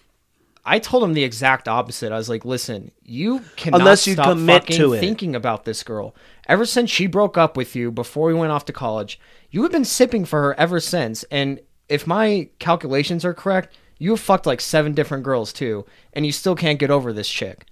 I 0.65 0.79
told 0.79 1.03
him 1.03 1.15
the 1.15 1.25
exact 1.25 1.67
opposite. 1.67 2.13
I 2.13 2.17
was 2.17 2.29
like, 2.29 2.45
listen, 2.45 2.93
you 3.03 3.41
cannot 3.57 3.81
Unless 3.81 4.07
you 4.07 4.15
stop 4.15 4.29
commit 4.29 4.67
to 4.69 4.93
it. 4.93 5.01
thinking 5.01 5.35
about 5.35 5.65
this 5.65 5.83
girl. 5.83 6.15
Ever 6.47 6.65
since 6.65 6.89
she 6.89 7.07
broke 7.09 7.37
up 7.37 7.57
with 7.57 7.75
you 7.75 7.91
before 7.91 8.29
we 8.29 8.35
went 8.35 8.53
off 8.53 8.65
to 8.67 8.73
college, 8.73 9.19
you 9.51 9.63
have 9.65 9.73
been 9.73 9.85
sipping 9.85 10.25
for 10.25 10.41
her 10.41 10.55
ever 10.59 10.79
since. 10.79 11.25
And 11.33 11.61
if 11.89 12.07
my 12.07 12.49
calculations 12.61 13.25
are 13.25 13.35
correct, 13.35 13.77
you 13.99 14.11
have 14.11 14.21
fucked 14.21 14.47
like 14.47 14.61
seven 14.61 14.95
different 14.95 15.25
girls 15.25 15.53
too, 15.53 15.85
and 16.13 16.25
you 16.25 16.31
still 16.33 16.55
can't 16.55 16.79
get 16.79 16.91
over 16.91 17.13
this 17.13 17.29
chick. 17.29 17.67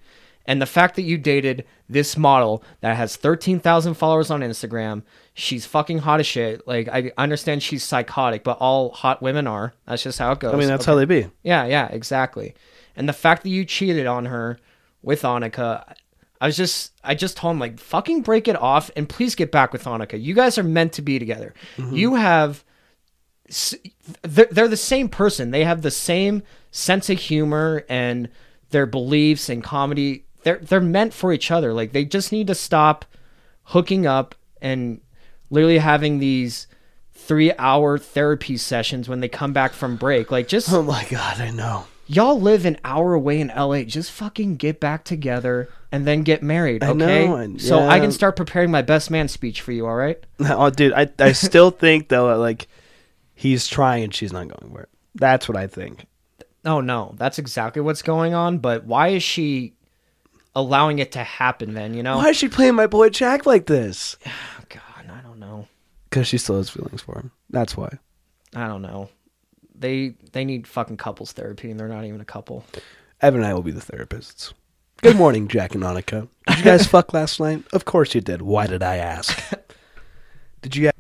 And 0.51 0.61
the 0.61 0.67
fact 0.67 0.97
that 0.97 1.03
you 1.03 1.17
dated 1.17 1.65
this 1.89 2.17
model 2.17 2.65
that 2.81 2.97
has 2.97 3.15
13,000 3.15 3.95
followers 3.95 4.33
on 4.33 4.41
Instagram, 4.41 5.05
she's 5.33 5.65
fucking 5.65 5.99
hot 5.99 6.19
as 6.19 6.27
shit. 6.27 6.67
Like, 6.67 6.89
I 6.89 7.13
understand 7.17 7.63
she's 7.63 7.85
psychotic, 7.85 8.43
but 8.43 8.59
all 8.59 8.91
hot 8.91 9.23
women 9.23 9.47
are. 9.47 9.75
That's 9.87 10.03
just 10.03 10.19
how 10.19 10.33
it 10.33 10.41
goes. 10.41 10.53
I 10.53 10.57
mean, 10.57 10.67
that's 10.67 10.87
how 10.87 10.97
they 10.97 11.05
be. 11.05 11.29
Yeah, 11.45 11.67
yeah, 11.67 11.87
exactly. 11.93 12.57
And 12.97 13.09
the 13.09 13.13
fact 13.13 13.45
that 13.45 13.51
you 13.51 13.65
cheated 13.65 14.09
on 14.09 14.25
her 14.25 14.59
with 15.03 15.23
Annika, 15.23 15.95
I 16.41 16.47
was 16.47 16.57
just, 16.57 16.95
I 17.05 17.15
just 17.15 17.37
told 17.37 17.53
him 17.53 17.61
like, 17.61 17.79
fucking 17.79 18.23
break 18.23 18.49
it 18.49 18.57
off 18.57 18.91
and 18.97 19.09
please 19.09 19.37
get 19.37 19.53
back 19.53 19.73
with 19.73 19.85
Annika. 19.85 20.21
You 20.21 20.35
guys 20.35 20.59
are 20.59 20.65
meant 20.65 20.95
to 20.95 21.03
be 21.03 21.21
together. 21.21 21.55
Mm-hmm. 21.77 21.95
You 21.95 22.17
have, 22.17 22.65
they're, 24.23 24.49
they're 24.51 24.67
the 24.67 24.77
same 24.77 25.09
person. 25.09 25.53
They 25.53 25.63
have 25.63 25.83
the 25.83 25.93
same 25.93 26.43
sense 26.73 27.09
of 27.09 27.21
humor 27.21 27.85
and 27.89 28.29
their 28.71 28.87
beliefs 28.87 29.49
and 29.49 29.63
comedy. 29.63 30.25
They're 30.43 30.59
they're 30.59 30.81
meant 30.81 31.13
for 31.15 31.33
each 31.33 31.51
other. 31.51 31.73
Like 31.73 31.93
they 31.93 32.05
just 32.05 32.33
need 32.33 32.47
to 32.49 32.55
stop 32.55 33.05
hooking 33.65 34.07
up 34.07 34.35
and 34.63 35.01
literally 35.51 35.79
having 35.79 36.19
these 36.19 36.67
three 37.13 37.53
hour 37.59 37.99
therapy 37.99 38.57
sessions 38.57 39.09
when 39.09 39.21
they 39.21 39.29
come 39.29 39.53
back 39.53 39.73
from 39.73 39.97
break. 39.97 40.31
Like 40.31 40.49
just 40.49 40.73
Oh 40.73 40.83
my 40.83 41.05
god, 41.11 41.41
I 41.41 41.51
know. 41.51 41.85
y'all 42.07 42.41
live 42.41 42.65
an 42.65 42.79
hour 42.85 43.15
away 43.15 43.41
in 43.41 43.49
LA. 43.49 43.83
Just 43.83 44.11
fucking 44.11 44.57
get 44.57 44.81
back 44.81 45.05
together 45.05 45.69
and 45.93 46.07
then 46.07 46.23
get 46.23 46.43
married, 46.43 46.83
I 46.85 46.91
okay? 46.91 47.27
know, 47.27 47.37
and- 47.37 47.61
so 47.61 47.79
I 47.81 47.97
yeah. 47.97 48.03
can 48.03 48.13
start 48.13 48.37
preparing 48.37 48.71
my 48.71 48.83
best 48.83 49.11
man 49.11 49.29
speech 49.29 49.61
for 49.61 49.73
you, 49.73 49.87
all 49.87 49.97
right? 49.97 50.19
Oh, 50.41 50.71
dude, 50.71 50.93
I 50.93 51.09
I 51.19 51.33
still 51.33 51.71
think 51.71 52.09
though, 52.09 52.37
like 52.39 52.69
he's 53.35 53.67
trying 53.67 54.05
and 54.05 54.15
she's 54.15 54.33
not 54.33 54.49
going 54.49 54.73
for 54.73 54.83
it. 54.83 54.89
That's 55.15 55.49
what 55.49 55.57
I 55.57 55.67
think. 55.67 56.07
Oh 56.65 56.81
no, 56.81 57.15
that's 57.19 57.39
exactly 57.39 57.83
what's 57.83 58.03
going 58.03 58.35
on, 58.35 58.59
but 58.59 58.85
why 58.85 59.09
is 59.09 59.23
she 59.23 59.75
allowing 60.55 60.99
it 60.99 61.13
to 61.13 61.23
happen 61.23 61.75
then, 61.75 61.95
you 61.95 62.03
know? 62.03 62.17
Why 62.17 62.31
is 62.31 62.37
she 62.37 62.49
playing 62.49 62.75
my 62.75 62.87
boy 62.87 63.09
Jack 63.11 63.47
like 63.47 63.67
this? 63.67 64.17
Oh, 64.27 64.65
God, 64.69 65.11
I 65.11 65.21
don't 65.23 65.39
know. 65.41 65.67
Because 66.09 66.27
she 66.29 66.39
still 66.39 66.57
has 66.57 66.71
feelings 66.71 67.03
for 67.03 67.17
him. 67.19 67.31
That's 67.51 67.77
why. 67.77 67.99
I 68.55 68.67
don't 68.67 68.83
know. 68.83 69.09
They 69.75 70.15
they 70.33 70.45
need 70.45 70.67
fucking 70.67 70.97
couples 70.99 71.33
therapy 71.33 71.71
and 71.71 71.81
they're 71.81 71.89
not 71.89 72.05
even 72.05 72.21
a 72.21 72.25
couple. 72.25 72.65
Evan 73.21 73.41
and 73.41 73.47
I 73.47 73.55
will 73.55 73.63
be 73.63 73.71
the 73.73 73.81
therapists. 73.81 74.53
Good 75.03 75.17
morning, 75.17 75.49
Jack 75.49 75.75
and 75.75 75.83
Annika. 75.83 76.29
Did 76.47 76.59
you 76.59 76.65
guys 76.65 76.87
fuck 76.89 77.13
last 77.15 77.41
night? 77.41 77.65
Of 77.73 77.85
course 77.87 78.15
you 78.15 78.21
did. 78.21 78.43
Why 78.43 78.67
did 78.67 78.83
I 78.83 78.97
ask? 78.97 79.43
Did 80.63 80.77
you? 80.77 80.91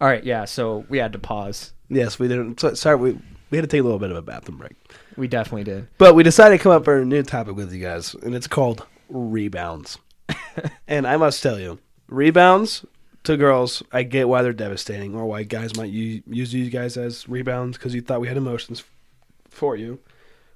All 0.00 0.06
right, 0.08 0.22
yeah, 0.22 0.44
so 0.44 0.84
we 0.90 0.98
had 0.98 1.12
to 1.14 1.18
pause. 1.18 1.72
Yes, 1.88 2.18
we 2.18 2.28
didn't. 2.28 2.60
so- 2.60 2.74
Sorry, 2.74 2.96
we 2.96 3.18
we 3.50 3.56
had 3.58 3.62
to 3.62 3.66
take 3.68 3.80
a 3.80 3.84
little 3.84 3.98
bit 3.98 4.10
of 4.10 4.16
a 4.18 4.22
bathroom 4.22 4.58
break, 4.58 4.76
We 5.18 5.26
definitely 5.26 5.64
did. 5.64 5.88
but 5.98 6.14
we 6.14 6.22
decided 6.22 6.58
to 6.58 6.62
come 6.62 6.70
up 6.70 6.84
for 6.84 6.98
a 6.98 7.04
new 7.04 7.22
topic 7.24 7.56
with 7.56 7.72
you 7.72 7.82
guys, 7.82 8.14
and 8.14 8.34
it's 8.36 8.46
called 8.46 8.86
rebounds. 9.08 9.98
and 10.88 11.06
I 11.06 11.16
must 11.16 11.42
tell 11.42 11.58
you, 11.58 11.80
rebounds 12.06 12.86
to 13.24 13.36
girls, 13.36 13.82
I 13.92 14.04
get 14.04 14.28
why 14.28 14.42
they're 14.42 14.52
devastating, 14.52 15.16
or 15.16 15.26
why 15.26 15.42
guys 15.42 15.76
might 15.76 15.90
u- 15.90 16.22
use 16.28 16.54
you 16.54 16.70
guys 16.70 16.96
as 16.96 17.28
rebounds 17.28 17.76
because 17.76 17.94
you 17.94 18.00
thought 18.00 18.20
we 18.20 18.28
had 18.28 18.36
emotions 18.36 18.84
for 19.48 19.74
you. 19.74 19.98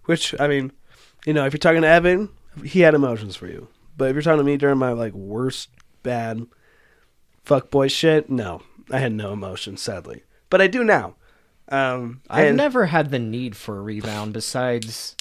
Which 0.05 0.33
I 0.41 0.47
mean, 0.47 0.71
you 1.27 1.33
know, 1.33 1.45
if 1.45 1.53
you're 1.53 1.59
talking 1.59 1.83
to 1.83 1.89
Evan, 1.89 2.29
he 2.65 2.81
had 2.81 2.95
emotions 2.95 3.35
for 3.35 3.49
you. 3.49 3.69
But 3.97 4.11
if 4.11 4.15
you're 4.15 4.23
talking 4.23 4.39
to 4.39 4.45
me 4.45 4.57
during 4.57 4.79
my 4.79 4.93
like 4.93 5.13
worst 5.13 5.71
bad 6.05 6.47
fuckboy 7.45 7.91
shit, 7.91 8.31
no, 8.31 8.63
I 8.93 8.99
had 8.99 9.13
no 9.13 9.33
emotions, 9.33 9.83
sadly. 9.83 10.23
But 10.51 10.63
I 10.63 10.69
do 10.69 10.85
now. 10.85 11.17
Um, 11.73 12.21
I've 12.29 12.49
and- 12.49 12.57
never 12.57 12.87
had 12.87 13.11
the 13.11 13.19
need 13.19 13.57
for 13.57 13.79
a 13.79 13.81
rebound 13.81 14.35
besides 14.35 15.17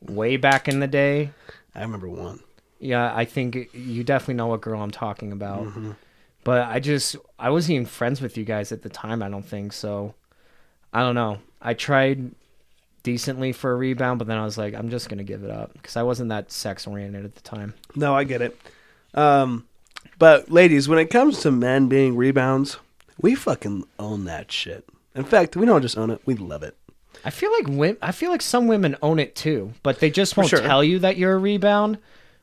way 0.00 0.36
back 0.36 0.68
in 0.68 0.80
the 0.80 0.86
day. 0.86 1.30
I 1.74 1.80
remember 1.80 2.08
one. 2.08 2.40
Yeah, 2.78 3.14
I 3.14 3.24
think 3.24 3.70
you 3.74 4.04
definitely 4.04 4.34
know 4.34 4.46
what 4.48 4.60
girl 4.60 4.80
I'm 4.82 4.90
talking 4.90 5.32
about. 5.32 5.64
Mm-hmm. 5.64 5.92
But 6.44 6.68
I 6.68 6.80
just 6.80 7.16
I 7.38 7.50
wasn't 7.50 7.74
even 7.74 7.86
friends 7.86 8.20
with 8.20 8.36
you 8.36 8.44
guys 8.44 8.72
at 8.72 8.82
the 8.82 8.88
time, 8.88 9.22
I 9.22 9.28
don't 9.28 9.44
think. 9.44 9.72
So 9.72 10.14
I 10.92 11.00
don't 11.00 11.14
know. 11.14 11.38
I 11.60 11.74
tried 11.74 12.32
decently 13.02 13.52
for 13.52 13.72
a 13.72 13.76
rebound, 13.76 14.18
but 14.18 14.28
then 14.28 14.38
I 14.38 14.44
was 14.44 14.58
like, 14.58 14.74
I'm 14.74 14.90
just 14.90 15.08
gonna 15.08 15.24
give 15.24 15.44
it 15.44 15.50
up 15.50 15.72
because 15.74 15.96
I 15.96 16.02
wasn't 16.02 16.30
that 16.30 16.50
sex 16.52 16.86
oriented 16.86 17.24
at 17.24 17.34
the 17.34 17.42
time. 17.42 17.74
No, 17.94 18.14
I 18.14 18.24
get 18.24 18.42
it. 18.42 18.58
Um, 19.14 19.66
but 20.18 20.50
ladies, 20.50 20.88
when 20.88 20.98
it 20.98 21.10
comes 21.10 21.40
to 21.40 21.50
men 21.50 21.88
being 21.88 22.16
rebounds, 22.16 22.78
we 23.20 23.34
fucking 23.34 23.84
own 23.98 24.24
that 24.24 24.50
shit. 24.50 24.86
In 25.14 25.24
fact, 25.24 25.56
we 25.56 25.66
don't 25.66 25.82
just 25.82 25.98
own 25.98 26.10
it; 26.10 26.20
we 26.24 26.34
love 26.34 26.62
it. 26.62 26.76
I 27.24 27.30
feel 27.30 27.50
like 27.52 27.98
I 28.02 28.12
feel 28.12 28.30
like 28.30 28.42
some 28.42 28.66
women 28.66 28.96
own 29.02 29.18
it 29.18 29.36
too, 29.36 29.72
but 29.82 30.00
they 30.00 30.10
just 30.10 30.36
won't 30.36 30.48
sure. 30.48 30.60
tell 30.60 30.82
you 30.82 30.98
that 31.00 31.16
you're 31.16 31.34
a 31.34 31.38
rebound. 31.38 31.98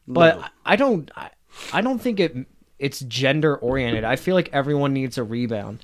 But 0.07 0.39
No. 0.39 0.45
I 0.65 0.75
don't 0.75 1.11
I, 1.15 1.29
I 1.73 1.81
don't 1.81 1.99
think 1.99 2.19
it 2.19 2.35
it's 2.79 2.99
gender 3.01 3.55
oriented. 3.55 4.03
I 4.03 4.15
feel 4.15 4.35
like 4.35 4.49
everyone 4.53 4.93
needs 4.93 5.17
a 5.17 5.23
rebound. 5.23 5.83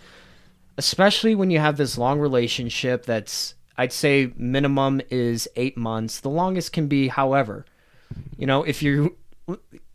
Especially 0.77 1.35
when 1.35 1.51
you 1.51 1.59
have 1.59 1.77
this 1.77 1.97
long 1.97 2.19
relationship 2.19 3.05
that's 3.05 3.55
I'd 3.77 3.93
say 3.93 4.31
minimum 4.37 5.01
is 5.09 5.47
8 5.55 5.77
months. 5.77 6.19
The 6.19 6.29
longest 6.29 6.73
can 6.73 6.87
be 6.87 7.07
however. 7.07 7.65
You 8.37 8.45
know, 8.45 8.63
if 8.63 8.83
you 8.83 9.17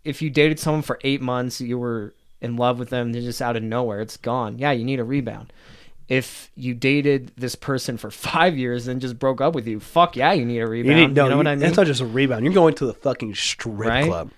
if 0.04 0.20
you 0.22 0.30
dated 0.30 0.58
someone 0.58 0.82
for 0.82 0.98
8 1.02 1.20
months, 1.20 1.60
you 1.60 1.78
were 1.78 2.14
in 2.40 2.56
love 2.56 2.78
with 2.78 2.90
them, 2.90 3.12
they're 3.12 3.22
just 3.22 3.42
out 3.42 3.56
of 3.56 3.62
nowhere, 3.62 4.00
it's 4.00 4.16
gone. 4.16 4.58
Yeah, 4.58 4.70
you 4.72 4.84
need 4.84 5.00
a 5.00 5.04
rebound 5.04 5.52
if 6.08 6.50
you 6.54 6.74
dated 6.74 7.32
this 7.36 7.54
person 7.54 7.98
for 7.98 8.10
five 8.30 8.56
years 8.56 8.88
and 8.88 9.00
just 9.00 9.18
broke 9.18 9.40
up 9.40 9.54
with 9.54 9.66
you, 9.66 9.78
fuck 9.80 10.16
yeah, 10.16 10.32
you 10.32 10.44
need 10.44 10.58
a 10.60 10.66
rebound. 10.66 10.98
You, 10.98 11.06
need, 11.08 11.14
no, 11.14 11.24
you 11.24 11.30
know 11.30 11.36
what 11.36 11.46
you- 11.46 11.52
I 11.52 11.54
mean? 11.54 11.60
That's 11.60 11.76
not 11.76 11.86
just 11.86 12.00
a 12.00 12.06
rebound. 12.06 12.44
You're 12.44 12.54
going 12.54 12.74
to 12.76 12.86
the 12.86 12.94
fucking 12.94 13.34
strip 13.34 13.74
Right? 13.78 14.06
club. 14.06 14.30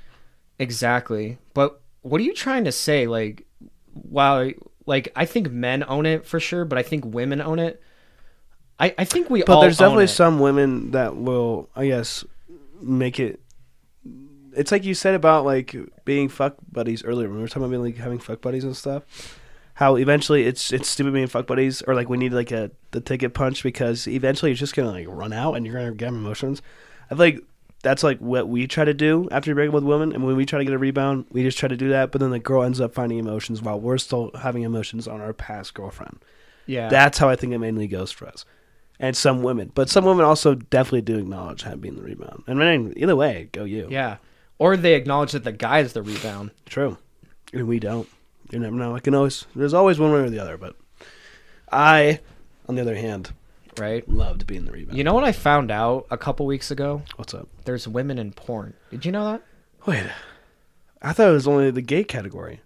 exactly. 0.59 1.39
But 1.55 1.81
what 2.03 2.21
are 2.21 2.25
you 2.25 2.35
trying 2.35 2.65
to 2.65 2.73
say? 2.73 3.07
Like, 3.07 3.47
wow, 3.95 4.49
like 4.87 5.13
I 5.15 5.25
think 5.27 5.51
men 5.51 5.85
own 5.87 6.07
it 6.07 6.27
for 6.27 6.41
sure, 6.41 6.65
but 6.65 6.79
I 6.79 6.83
think 6.83 7.05
women 7.05 7.41
own 7.41 7.59
it. 7.59 7.83
I, 8.79 8.95
I 8.99 9.05
think 9.05 9.29
we 9.29 9.43
all. 9.43 9.57
But 9.57 9.61
there's 9.61 9.77
definitely 9.79 10.05
it. 10.05 10.09
some 10.09 10.39
women 10.41 10.93
that 10.93 11.15
will, 11.17 11.69
I 11.77 11.87
guess, 11.89 12.25
make 12.81 13.21
it. 13.21 13.41
It's 14.57 14.73
like 14.73 14.85
you 14.85 14.95
said 14.95 15.15
about 15.15 15.45
like 15.45 15.77
being 16.05 16.29
fuck 16.29 16.57
buddies 16.73 17.05
earlier. 17.05 17.29
When 17.29 17.37
we 17.37 17.43
were 17.43 17.49
talking 17.49 17.63
about 17.65 17.71
being, 17.71 17.83
like 17.83 17.97
having 17.99 18.19
fuck 18.19 18.41
buddies 18.41 18.65
and 18.65 18.77
stuff. 18.77 19.39
How 19.81 19.97
eventually 19.97 20.45
it's 20.45 20.75
it's 20.75 20.91
stupid 20.91 21.15
being 21.15 21.27
fuck 21.27 21.47
buddies, 21.47 21.81
or 21.81 21.95
like 21.95 22.11
we 22.11 22.19
need 22.19 22.35
like 22.35 22.53
a 22.53 22.71
the 22.91 23.01
ticket 23.01 23.33
punch 23.33 23.63
because 23.63 24.07
eventually 24.07 24.51
it's 24.51 24.61
just 24.61 24.77
gonna 24.77 24.91
like 24.91 25.07
run 25.09 25.33
out 25.33 25.55
and 25.55 25.65
you're 25.65 25.75
gonna 25.75 25.93
get 25.93 26.09
emotions. 26.09 26.61
I 27.11 27.15
feel 27.15 27.19
like 27.25 27.41
that's 27.83 28.03
like 28.03 28.19
what 28.19 28.47
we 28.47 28.67
try 28.67 28.85
to 28.85 28.93
do 28.93 29.27
after 29.33 29.51
you 29.51 29.55
break 29.55 29.69
up 29.69 29.75
with 29.75 29.85
women, 29.85 30.13
and 30.13 30.23
when 30.23 30.37
we 30.37 30.45
try 30.45 30.59
to 30.59 30.67
get 30.67 30.75
a 30.75 30.79
rebound, 30.79 31.25
we 31.31 31.43
just 31.43 31.57
try 31.57 31.67
to 31.67 31.79
do 31.79 31.89
that. 31.89 32.13
But 32.13 32.21
then 32.21 32.29
the 32.29 32.39
girl 32.39 32.63
ends 32.63 32.79
up 32.79 32.93
finding 32.93 33.17
emotions 33.19 33.63
while 33.63 33.81
we're 33.81 33.97
still 33.97 34.31
having 34.39 34.65
emotions 34.65 35.09
on 35.09 35.23
our 35.23 35.33
past 35.33 35.73
girlfriend. 35.73 36.19
yeah. 36.67 36.91
That's 36.91 37.17
how 37.17 37.31
I 37.31 37.37
think 37.37 37.55
it 37.55 37.59
mainly 37.59 37.89
goes 37.89 38.13
for 38.13 38.29
us. 38.29 38.45
And 38.99 39.17
some 39.17 39.43
women. 39.43 39.73
But 39.75 39.89
some 39.89 40.05
women 40.05 40.27
also 40.27 40.55
definitely 40.57 41.01
do 41.01 41.17
acknowledge 41.17 41.63
having 41.63 41.97
the 41.97 42.03
rebound. 42.03 42.45
And 42.47 42.63
I 42.63 42.77
mean, 42.77 42.93
either 42.99 43.17
way, 43.17 43.49
go 43.51 43.65
you. 43.65 43.89
yeah. 43.91 44.19
Or 44.59 44.77
they 44.77 44.93
acknowledge 44.93 45.33
that 45.33 45.45
the 45.45 45.53
guy 45.53 45.79
is 45.79 45.95
the 45.95 46.03
rebound. 46.03 46.51
True. 46.67 46.99
And 47.55 47.67
we 47.67 47.79
don't. 47.79 48.07
You 48.51 48.59
never 48.59 48.75
know. 48.77 48.95
I 48.97 49.01
can 49.01 49.15
always 49.15 49.47
there's 49.55 49.75
always 49.75 49.99
one 49.99 50.13
way 50.13 50.21
or 50.21 50.31
the 50.31 50.39
other, 50.41 50.57
but 50.57 50.77
I, 51.71 52.21
on 52.69 52.75
the 52.75 52.81
other 52.83 52.97
hand, 52.97 53.33
Right. 53.79 54.07
loved 54.09 54.47
being 54.47 54.65
the 54.65 54.73
rebound. 54.73 54.99
You 54.99 55.05
know 55.05 55.15
what 55.15 55.25
I 55.25 55.33
found 55.33 55.71
out 55.71 56.07
a 56.11 56.19
couple 56.19 56.45
weeks 56.45 56.71
ago? 56.71 57.03
What's 57.17 57.33
up? 57.33 57.49
There's 57.65 57.87
women 57.87 58.19
in 58.19 58.33
porn. 58.33 58.75
Did 58.91 59.05
you 59.07 59.13
know 59.13 59.25
that? 59.33 59.43
Wait. 59.87 60.05
I 61.01 61.13
thought 61.13 61.29
it 61.31 61.33
was 61.33 61.47
only 61.49 61.71
the 61.71 61.81
gay 61.81 62.05
category. 62.05 62.61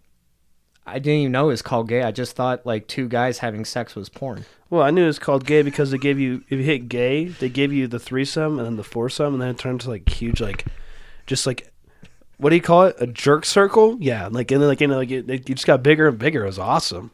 I 0.87 0.99
didn't 0.99 1.21
even 1.21 1.33
know 1.33 1.45
it 1.45 1.53
was 1.53 1.63
called 1.63 1.89
gay. 1.89 2.03
I 2.03 2.11
just 2.11 2.35
thought 2.37 2.67
like 2.67 2.87
two 2.89 3.09
guys 3.09 3.39
having 3.39 3.65
sex 3.65 3.95
was 3.95 4.09
porn. 4.09 4.45
Well, 4.71 4.83
I 4.83 4.91
knew 4.91 5.05
it 5.05 5.09
was 5.09 5.19
called 5.19 5.47
gay 5.47 5.63
because 5.63 5.91
they 5.91 5.99
gave 5.99 6.19
you 6.19 6.43
if 6.49 6.59
you 6.59 6.65
hit 6.65 6.89
gay, 6.89 7.27
they 7.27 7.49
gave 7.49 7.73
you 7.73 7.87
the 7.87 7.99
threesome 8.01 8.59
and 8.59 8.67
then 8.67 8.77
the 8.77 8.85
foursome, 8.85 9.35
and 9.35 9.43
then 9.43 9.51
it 9.51 9.59
turned 9.59 9.83
to 9.83 9.91
like 9.91 10.09
huge, 10.09 10.41
like 10.41 10.65
just 11.27 11.47
like 11.47 11.73
what 12.39 12.51
do 12.51 12.57
you 12.57 12.63
call 12.63 12.85
it? 12.85 12.97
A 12.99 13.07
jerk 13.07 13.45
circle? 13.45 13.97
Yeah, 14.01 14.29
like 14.31 14.51
and 14.51 14.61
then 14.61 14.69
like 14.69 14.81
you 14.81 14.89
know 14.89 14.99
like 14.99 15.11
it, 15.11 15.29
it 15.29 15.47
just 15.47 15.67
got 15.67 15.83
bigger 15.83 16.09
and 16.09 16.19
bigger. 16.19 16.45
It 16.45 16.47
was 16.47 16.59
awesome. 16.59 17.11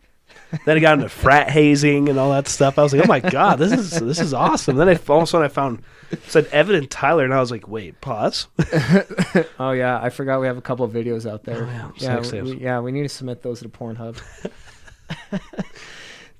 then 0.64 0.76
it 0.76 0.80
got 0.80 0.94
into 0.94 1.08
frat 1.10 1.50
hazing 1.50 2.08
and 2.08 2.18
all 2.18 2.30
that 2.30 2.48
stuff. 2.48 2.78
I 2.78 2.82
was 2.82 2.92
like, 2.92 3.04
oh 3.04 3.08
my 3.08 3.20
god, 3.20 3.58
this 3.58 3.72
is 3.72 3.90
this 4.00 4.20
is 4.20 4.34
awesome. 4.34 4.76
Then 4.76 4.88
I 4.88 4.98
all 5.08 5.18
of 5.18 5.24
a 5.24 5.26
sudden 5.26 5.44
I 5.44 5.48
found 5.48 5.82
said 6.26 6.46
Evan 6.46 6.74
and 6.74 6.90
Tyler, 6.90 7.24
and 7.24 7.32
I 7.32 7.40
was 7.40 7.50
like, 7.50 7.68
wait, 7.68 8.00
pause. 8.00 8.46
Oh 9.58 9.72
yeah, 9.72 10.00
I 10.00 10.08
forgot 10.08 10.40
we 10.40 10.46
have 10.46 10.56
a 10.56 10.62
couple 10.62 10.84
of 10.84 10.92
videos 10.92 11.30
out 11.30 11.44
there. 11.44 11.64
Oh, 11.64 11.92
yeah, 11.96 12.22
yeah, 12.22 12.42
we, 12.42 12.56
yeah, 12.56 12.80
we 12.80 12.92
need 12.92 13.02
to 13.02 13.08
submit 13.08 13.42
those 13.42 13.60
to 13.60 13.68
Pornhub. 13.68 14.20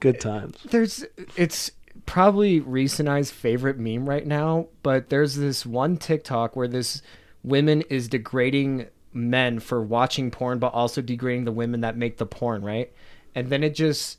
Good 0.01 0.17
eh, 0.17 0.19
times. 0.19 0.57
there's 0.71 1.05
it's 1.37 1.71
probably 2.07 2.61
Reese 2.61 2.99
and 2.99 3.09
I's 3.09 3.31
favorite 3.31 3.79
meme 3.79 4.09
right 4.09 4.27
now, 4.27 4.69
but 4.83 5.11
there's 5.11 5.37
this 5.37 5.67
one 5.67 5.99
TikTok 5.99 6.57
where 6.57 6.69
this 6.69 7.03
women 7.43 7.83
is 7.83 8.09
degrading 8.09 8.87
men 9.13 9.59
for 9.59 9.83
watching 9.83 10.31
porn, 10.31 10.59
but 10.59 10.73
also 10.73 11.01
degrading 11.03 11.45
the 11.45 11.53
women 11.53 11.81
that 11.81 11.97
make 11.97 12.19
the 12.19 12.27
porn, 12.27 12.63
right? 12.63 12.93
And 13.35 13.49
then 13.49 13.63
it 13.63 13.75
just 13.75 14.19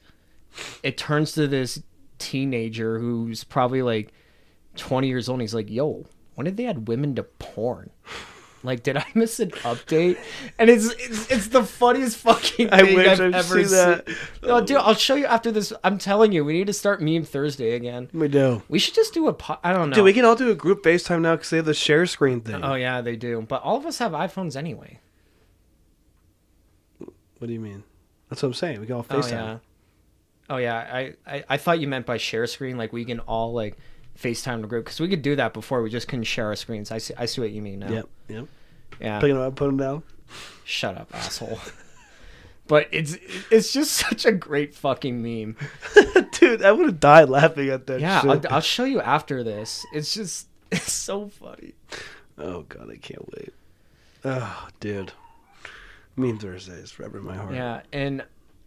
it 0.83 0.97
turns 0.97 1.31
to 1.33 1.47
this 1.47 1.81
teenager 2.17 2.99
who's 2.99 3.43
probably 3.43 3.81
like 3.81 4.13
20 4.75 5.07
years 5.07 5.29
old. 5.29 5.37
And 5.37 5.41
he's 5.41 5.53
like, 5.53 5.69
"Yo, 5.69 6.05
when 6.35 6.45
did 6.45 6.57
they 6.57 6.65
add 6.65 6.87
women 6.87 7.15
to 7.15 7.23
porn?" 7.23 7.91
Like, 8.63 8.83
did 8.83 8.97
I 8.97 9.05
miss 9.15 9.39
an 9.39 9.51
update? 9.51 10.17
And 10.59 10.69
it's 10.69 10.85
it's, 10.93 11.31
it's 11.31 11.47
the 11.47 11.63
funniest 11.63 12.17
fucking 12.17 12.69
thing 12.69 12.73
I 12.73 12.83
wish 12.83 13.07
I've 13.07 13.21
I'd 13.21 13.35
ever 13.35 13.63
seen 13.63 13.75
that. 13.77 14.07
No, 14.43 14.61
dude, 14.61 14.77
I'll 14.77 14.93
show 14.93 15.15
you 15.15 15.25
after 15.25 15.51
this. 15.51 15.73
I'm 15.83 15.97
telling 15.97 16.31
you, 16.31 16.45
we 16.45 16.53
need 16.53 16.67
to 16.67 16.73
start 16.73 17.01
meme 17.01 17.23
Thursday 17.23 17.73
again. 17.73 18.09
We 18.13 18.27
do. 18.27 18.61
We 18.69 18.77
should 18.79 18.93
just 18.93 19.13
do 19.13 19.27
a. 19.27 19.33
Po- 19.33 19.57
I 19.63 19.73
don't 19.73 19.89
know. 19.89 19.95
Dude, 19.95 20.05
we 20.05 20.13
can 20.13 20.25
all 20.25 20.35
do 20.35 20.49
a 20.51 20.55
group 20.55 20.83
FaceTime 20.83 21.21
now 21.21 21.35
because 21.35 21.49
they 21.49 21.57
have 21.57 21.65
the 21.65 21.73
share 21.73 22.05
screen 22.05 22.41
thing. 22.41 22.63
oh 22.63 22.75
yeah, 22.75 23.01
they 23.01 23.15
do. 23.15 23.45
But 23.47 23.63
all 23.63 23.77
of 23.77 23.85
us 23.85 23.97
have 23.99 24.11
iPhones 24.11 24.55
anyway. 24.55 24.99
What 27.39 27.47
do 27.47 27.53
you 27.53 27.59
mean? 27.59 27.83
That's 28.29 28.43
what 28.43 28.47
I'm 28.49 28.53
saying. 28.53 28.79
We 28.79 28.85
can 28.85 28.95
all 28.95 29.03
FaceTime. 29.03 29.13
Oh 29.15 29.21
FaceTime. 29.21 29.31
yeah. 29.31 29.57
Oh 30.49 30.57
yeah. 30.57 30.75
I, 30.77 31.13
I 31.25 31.43
I 31.49 31.57
thought 31.57 31.79
you 31.79 31.87
meant 31.87 32.05
by 32.05 32.17
share 32.17 32.45
screen, 32.47 32.77
like 32.77 32.93
we 32.93 33.05
can 33.05 33.19
all 33.21 33.53
like 33.53 33.77
FaceTime 34.21 34.61
the 34.61 34.67
group 34.67 34.85
because 34.85 34.99
we 34.99 35.07
could 35.07 35.21
do 35.21 35.35
that 35.35 35.53
before. 35.53 35.81
We 35.81 35.89
just 35.89 36.07
couldn't 36.07 36.25
share 36.25 36.47
our 36.47 36.55
screens. 36.55 36.91
I 36.91 36.97
see. 36.97 37.13
I 37.17 37.25
see 37.25 37.41
what 37.41 37.51
you 37.51 37.61
mean 37.61 37.79
now. 37.79 37.89
Yep. 37.89 38.09
Yep. 38.29 38.47
Yeah. 38.99 39.19
Pick 39.19 39.31
them 39.31 39.41
up, 39.41 39.55
put 39.55 39.65
them 39.65 39.77
down. 39.77 40.03
Shut 40.63 40.97
up, 40.97 41.09
asshole. 41.13 41.59
but 42.67 42.87
it's 42.91 43.17
it's 43.49 43.73
just 43.73 43.91
such 43.93 44.25
a 44.25 44.31
great 44.31 44.73
fucking 44.73 45.21
meme. 45.21 45.57
Dude, 46.39 46.63
I 46.63 46.71
would 46.71 46.85
have 46.85 46.99
died 46.99 47.29
laughing 47.29 47.69
at 47.69 47.87
that 47.87 47.99
Yeah. 47.99 48.21
I'll, 48.23 48.41
I'll 48.49 48.61
show 48.61 48.85
you 48.85 49.01
after 49.01 49.43
this. 49.43 49.85
It's 49.93 50.13
just 50.13 50.47
it's 50.71 50.93
so 50.93 51.27
funny. 51.27 51.73
Oh 52.37 52.61
god, 52.61 52.89
I 52.89 52.97
can't 52.97 53.27
wait. 53.35 53.53
Oh, 54.23 54.67
dude. 54.79 55.11
Mean 56.15 56.37
Thursdays 56.37 56.91
forever 56.91 57.17
in 57.17 57.23
my 57.25 57.35
heart. 57.35 57.53
Yeah, 57.53 57.81
and 57.91 58.23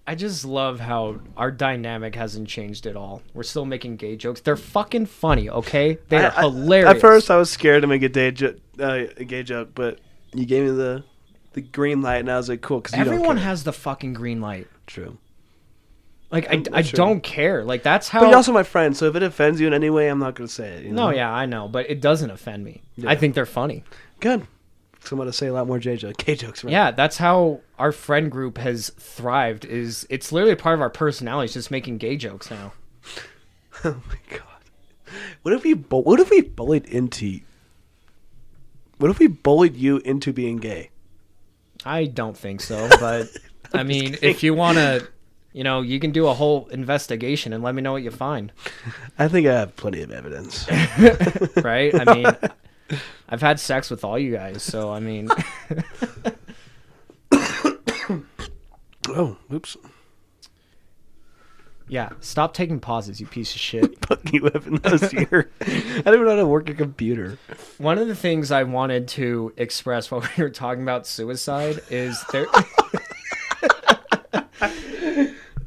I 0.06 0.14
just 0.14 0.44
love 0.44 0.80
how 0.80 1.20
our 1.36 1.50
dynamic 1.50 2.14
hasn't 2.14 2.46
changed 2.48 2.86
at 2.86 2.94
all. 2.94 3.22
We're 3.32 3.42
still 3.42 3.64
making 3.64 3.96
gay 3.96 4.16
jokes. 4.16 4.40
They're 4.42 4.56
fucking 4.56 5.06
funny, 5.06 5.48
okay? 5.48 5.98
They're 6.08 6.30
I- 6.30 6.36
I- 6.36 6.40
hilarious. 6.42 6.90
At 6.90 7.00
first, 7.00 7.30
I 7.30 7.36
was 7.38 7.50
scared 7.50 7.82
to 7.82 7.88
make 7.88 8.02
a, 8.02 8.08
day 8.10 8.30
jo- 8.30 8.54
uh, 8.78 9.04
a 9.16 9.24
gay 9.24 9.42
joke, 9.42 9.70
but 9.74 9.98
you 10.34 10.44
gave 10.44 10.64
me 10.64 10.70
the 10.72 11.04
the 11.54 11.62
green 11.62 12.02
light, 12.02 12.16
and 12.16 12.30
I 12.30 12.36
was 12.36 12.48
like, 12.48 12.60
cool. 12.62 12.80
Because 12.80 12.98
everyone 12.98 13.36
has 13.36 13.62
the 13.64 13.72
fucking 13.72 14.12
green 14.14 14.40
light. 14.40 14.66
true. 14.86 15.18
Like 16.30 16.50
I, 16.50 16.62
I 16.72 16.82
sure. 16.82 16.96
don't 16.96 17.22
care. 17.22 17.62
Like 17.62 17.84
that's 17.84 18.08
how. 18.08 18.18
But 18.20 18.26
you're 18.26 18.36
also 18.36 18.52
my 18.52 18.64
friend, 18.64 18.96
so 18.96 19.06
if 19.06 19.14
it 19.14 19.22
offends 19.22 19.60
you 19.60 19.68
in 19.68 19.72
any 19.72 19.88
way, 19.88 20.08
I'm 20.08 20.18
not 20.18 20.34
gonna 20.34 20.48
say 20.48 20.68
it. 20.78 20.84
You 20.84 20.90
know? 20.92 21.10
no, 21.10 21.14
yeah, 21.16 21.30
I 21.32 21.46
know, 21.46 21.68
but 21.68 21.88
it 21.88 22.00
doesn't 22.00 22.30
offend 22.30 22.64
me. 22.64 22.82
Yeah. 22.96 23.08
I 23.10 23.14
think 23.14 23.36
they're 23.36 23.46
funny. 23.46 23.84
Good. 24.18 24.44
Someone 25.06 25.26
to 25.26 25.32
say 25.32 25.46
a 25.48 25.52
lot 25.52 25.66
more 25.66 25.78
J 25.78 25.96
jokes, 25.96 26.16
K 26.18 26.34
jokes. 26.34 26.64
Right? 26.64 26.72
Yeah, 26.72 26.90
that's 26.90 27.16
how 27.18 27.60
our 27.78 27.92
friend 27.92 28.30
group 28.30 28.58
has 28.58 28.90
thrived. 28.98 29.64
Is 29.64 30.06
it's 30.10 30.32
literally 30.32 30.54
part 30.56 30.74
of 30.74 30.80
our 30.80 30.90
personality. 30.90 31.44
It's 31.46 31.54
just 31.54 31.70
making 31.70 31.98
gay 31.98 32.16
jokes 32.16 32.50
now. 32.50 32.72
Oh 33.84 34.00
my 34.08 34.16
god. 34.38 34.40
What 35.42 35.52
if 35.52 35.64
we 35.64 35.74
bu- 35.74 36.02
what 36.02 36.20
if 36.20 36.30
we 36.30 36.40
bullied 36.40 36.86
into 36.86 37.40
What 38.98 39.10
if 39.10 39.18
we 39.18 39.26
bullied 39.26 39.74
you 39.76 39.98
into 39.98 40.32
being 40.32 40.56
gay? 40.58 40.90
I 41.84 42.06
don't 42.06 42.36
think 42.36 42.60
so, 42.62 42.88
but 43.00 43.28
I 43.74 43.82
mean, 43.82 44.16
if 44.22 44.42
you 44.42 44.54
want 44.54 44.78
to, 44.78 45.06
you 45.52 45.64
know, 45.64 45.82
you 45.82 46.00
can 46.00 46.12
do 46.12 46.28
a 46.28 46.34
whole 46.34 46.66
investigation 46.68 47.52
and 47.52 47.62
let 47.62 47.74
me 47.74 47.82
know 47.82 47.92
what 47.92 48.02
you 48.04 48.10
find, 48.10 48.52
I 49.18 49.28
think 49.28 49.46
I 49.48 49.52
have 49.52 49.76
plenty 49.76 50.00
of 50.02 50.10
evidence. 50.12 50.66
right? 51.62 51.92
I 51.94 52.14
mean, 52.14 52.26
I've 53.34 53.42
had 53.42 53.58
sex 53.58 53.90
with 53.90 54.04
all 54.04 54.16
you 54.16 54.30
guys, 54.30 54.62
so 54.62 54.92
I 54.92 55.00
mean, 55.00 55.28
oh, 59.08 59.36
oops. 59.52 59.76
yeah, 61.88 62.10
stop 62.20 62.54
taking 62.54 62.78
pauses, 62.78 63.20
you 63.20 63.26
piece 63.26 63.52
of 63.52 63.60
shit. 63.60 63.98
Fuck 64.06 64.32
you, 64.32 64.46
Evan. 64.46 64.76
That 64.76 64.92
was 64.92 65.12
your. 65.12 65.50
I 65.60 66.02
don't 66.02 66.14
even 66.14 66.26
know 66.26 66.30
how 66.30 66.36
to 66.36 66.46
work 66.46 66.68
a 66.68 66.74
computer. 66.74 67.36
One 67.78 67.98
of 67.98 68.06
the 68.06 68.14
things 68.14 68.52
I 68.52 68.62
wanted 68.62 69.08
to 69.08 69.52
express 69.56 70.12
while 70.12 70.20
we 70.20 70.44
were 70.44 70.50
talking 70.50 70.84
about 70.84 71.04
suicide 71.04 71.80
is 71.90 72.24
there. 72.30 72.46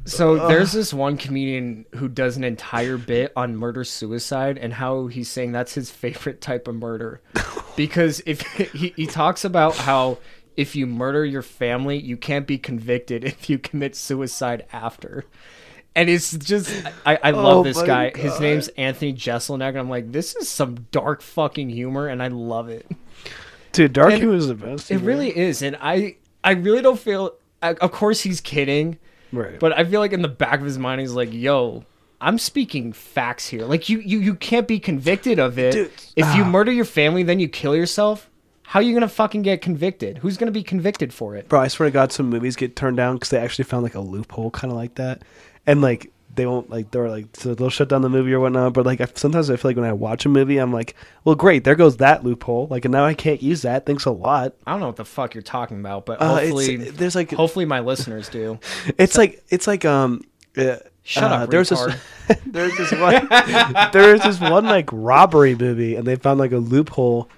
So 0.08 0.48
there's 0.48 0.72
this 0.72 0.92
one 0.92 1.16
comedian 1.16 1.84
who 1.96 2.08
does 2.08 2.36
an 2.36 2.44
entire 2.44 2.96
bit 2.96 3.32
on 3.36 3.56
murder 3.56 3.84
suicide 3.84 4.58
and 4.58 4.72
how 4.72 5.06
he's 5.06 5.28
saying 5.28 5.52
that's 5.52 5.74
his 5.74 5.90
favorite 5.90 6.40
type 6.40 6.68
of 6.68 6.74
murder 6.74 7.20
because 7.76 8.22
if 8.26 8.40
he, 8.42 8.92
he 8.96 9.06
talks 9.06 9.44
about 9.44 9.76
how 9.76 10.18
if 10.56 10.74
you 10.74 10.86
murder 10.86 11.24
your 11.24 11.42
family 11.42 11.98
you 11.98 12.16
can't 12.16 12.46
be 12.46 12.58
convicted 12.58 13.24
if 13.24 13.48
you 13.48 13.58
commit 13.58 13.94
suicide 13.94 14.66
after 14.72 15.24
and 15.94 16.08
it's 16.08 16.36
just 16.36 16.70
I, 17.04 17.18
I 17.22 17.30
love 17.32 17.58
Oh 17.58 17.62
this 17.64 17.82
guy. 17.82 18.12
His 18.14 18.38
name's 18.38 18.68
Anthony 18.68 19.12
Jeselnik, 19.12 19.70
and 19.70 19.78
I'm 19.78 19.90
like, 19.90 20.12
this 20.12 20.36
is 20.36 20.48
some 20.48 20.86
dark 20.92 21.22
fucking 21.22 21.70
humor, 21.70 22.06
and 22.06 22.22
I 22.22 22.28
love 22.28 22.68
it. 22.68 22.86
Dude, 23.72 23.92
Dark 23.92 24.14
Humor 24.14 24.34
is 24.34 24.46
the 24.46 24.54
best. 24.54 24.90
It 24.90 24.98
really 24.98 25.36
is, 25.36 25.62
and 25.62 25.76
I 25.80 26.16
I 26.42 26.52
really 26.52 26.82
don't 26.82 26.98
feel. 26.98 27.34
Of 27.60 27.90
course, 27.90 28.20
he's 28.20 28.40
kidding, 28.40 28.98
Right. 29.32 29.58
but 29.58 29.76
I 29.76 29.84
feel 29.84 30.00
like 30.00 30.12
in 30.12 30.22
the 30.22 30.28
back 30.28 30.60
of 30.60 30.64
his 30.64 30.78
mind, 30.78 31.00
he's 31.00 31.12
like, 31.12 31.32
"Yo, 31.32 31.84
I'm 32.20 32.38
speaking 32.38 32.92
facts 32.92 33.48
here. 33.48 33.64
Like 33.64 33.88
you 33.88 33.98
you 34.00 34.18
you 34.18 34.34
can't 34.34 34.66
be 34.66 34.80
convicted 34.80 35.38
of 35.38 35.58
it. 35.58 35.72
Dude, 35.72 35.90
if 36.16 36.36
you 36.36 36.42
ah. 36.42 36.50
murder 36.50 36.72
your 36.72 36.84
family, 36.84 37.22
then 37.22 37.38
you 37.38 37.48
kill 37.48 37.76
yourself. 37.76 38.30
How 38.62 38.80
are 38.80 38.82
you 38.82 38.92
gonna 38.92 39.08
fucking 39.08 39.42
get 39.42 39.62
convicted? 39.62 40.18
Who's 40.18 40.36
gonna 40.36 40.50
be 40.50 40.62
convicted 40.62 41.14
for 41.14 41.36
it? 41.36 41.48
Bro, 41.48 41.60
I 41.60 41.68
swear 41.68 41.88
to 41.88 41.92
God, 41.92 42.12
some 42.12 42.28
movies 42.28 42.56
get 42.56 42.76
turned 42.76 42.96
down 42.96 43.16
because 43.16 43.30
they 43.30 43.38
actually 43.38 43.64
found 43.64 43.82
like 43.82 43.94
a 43.94 44.00
loophole, 44.00 44.50
kind 44.50 44.70
of 44.70 44.76
like 44.76 44.96
that, 44.96 45.22
and 45.66 45.80
like 45.80 46.10
they 46.38 46.46
won't 46.46 46.70
like 46.70 46.90
they're 46.90 47.10
like 47.10 47.26
so 47.34 47.54
they'll 47.54 47.68
shut 47.68 47.88
down 47.90 48.00
the 48.00 48.08
movie 48.08 48.32
or 48.32 48.40
whatnot. 48.40 48.72
But 48.72 48.86
like 48.86 49.02
I, 49.02 49.08
sometimes 49.14 49.50
I 49.50 49.56
feel 49.56 49.68
like 49.70 49.76
when 49.76 49.84
I 49.84 49.92
watch 49.92 50.24
a 50.24 50.30
movie, 50.30 50.56
I'm 50.56 50.72
like, 50.72 50.94
well, 51.24 51.34
great, 51.34 51.64
there 51.64 51.74
goes 51.74 51.98
that 51.98 52.24
loophole. 52.24 52.68
Like 52.68 52.86
and 52.86 52.92
now 52.92 53.04
I 53.04 53.12
can't 53.12 53.42
use 53.42 53.62
that. 53.62 53.84
Thanks 53.84 54.06
a 54.06 54.10
lot. 54.10 54.54
I 54.66 54.70
don't 54.70 54.80
know 54.80 54.86
what 54.86 54.96
the 54.96 55.04
fuck 55.04 55.34
you're 55.34 55.42
talking 55.42 55.80
about, 55.80 56.06
but 56.06 56.22
Uh, 56.22 56.36
hopefully, 56.36 56.76
there's 56.76 57.14
like 57.14 57.32
hopefully 57.32 57.66
my 57.66 57.80
listeners 57.80 58.28
do. 58.30 58.58
it's 58.98 59.18
like 59.18 59.44
it's 59.50 59.66
like 59.66 59.84
um. 59.84 60.22
Uh, 60.56 60.76
Shut 61.04 61.24
uh, 61.32 61.36
up, 61.36 61.50
There's 61.50 61.70
this, 61.70 61.80
there's 62.46 62.76
this 62.76 62.92
one, 62.92 63.28
there's 63.92 64.20
this 64.20 64.38
one 64.38 64.66
like 64.66 64.90
robbery 64.92 65.54
movie, 65.54 65.96
and 65.96 66.06
they 66.06 66.16
found 66.16 66.38
like 66.38 66.52
a 66.52 66.58
loophole, 66.58 67.30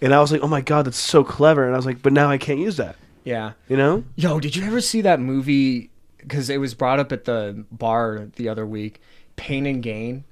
and 0.00 0.14
I 0.14 0.20
was 0.20 0.32
like, 0.32 0.40
oh 0.40 0.48
my 0.48 0.62
god, 0.62 0.86
that's 0.86 0.96
so 0.96 1.22
clever, 1.24 1.66
and 1.66 1.74
I 1.74 1.76
was 1.76 1.84
like, 1.84 2.00
but 2.00 2.14
now 2.14 2.30
I 2.30 2.38
can't 2.38 2.58
use 2.58 2.78
that, 2.78 2.96
Yeah. 3.24 3.52
you 3.68 3.76
know? 3.76 4.04
Yo, 4.16 4.40
did 4.40 4.56
you 4.56 4.64
ever 4.64 4.80
see 4.80 5.02
that 5.02 5.20
movie? 5.20 5.90
Because 6.18 6.50
it 6.50 6.58
was 6.58 6.74
brought 6.74 6.98
up 6.98 7.12
at 7.12 7.24
the 7.24 7.64
bar 7.70 8.28
the 8.36 8.48
other 8.48 8.66
week. 8.66 9.00
Pain 9.36 9.66
and 9.66 9.82
Gain. 9.82 10.24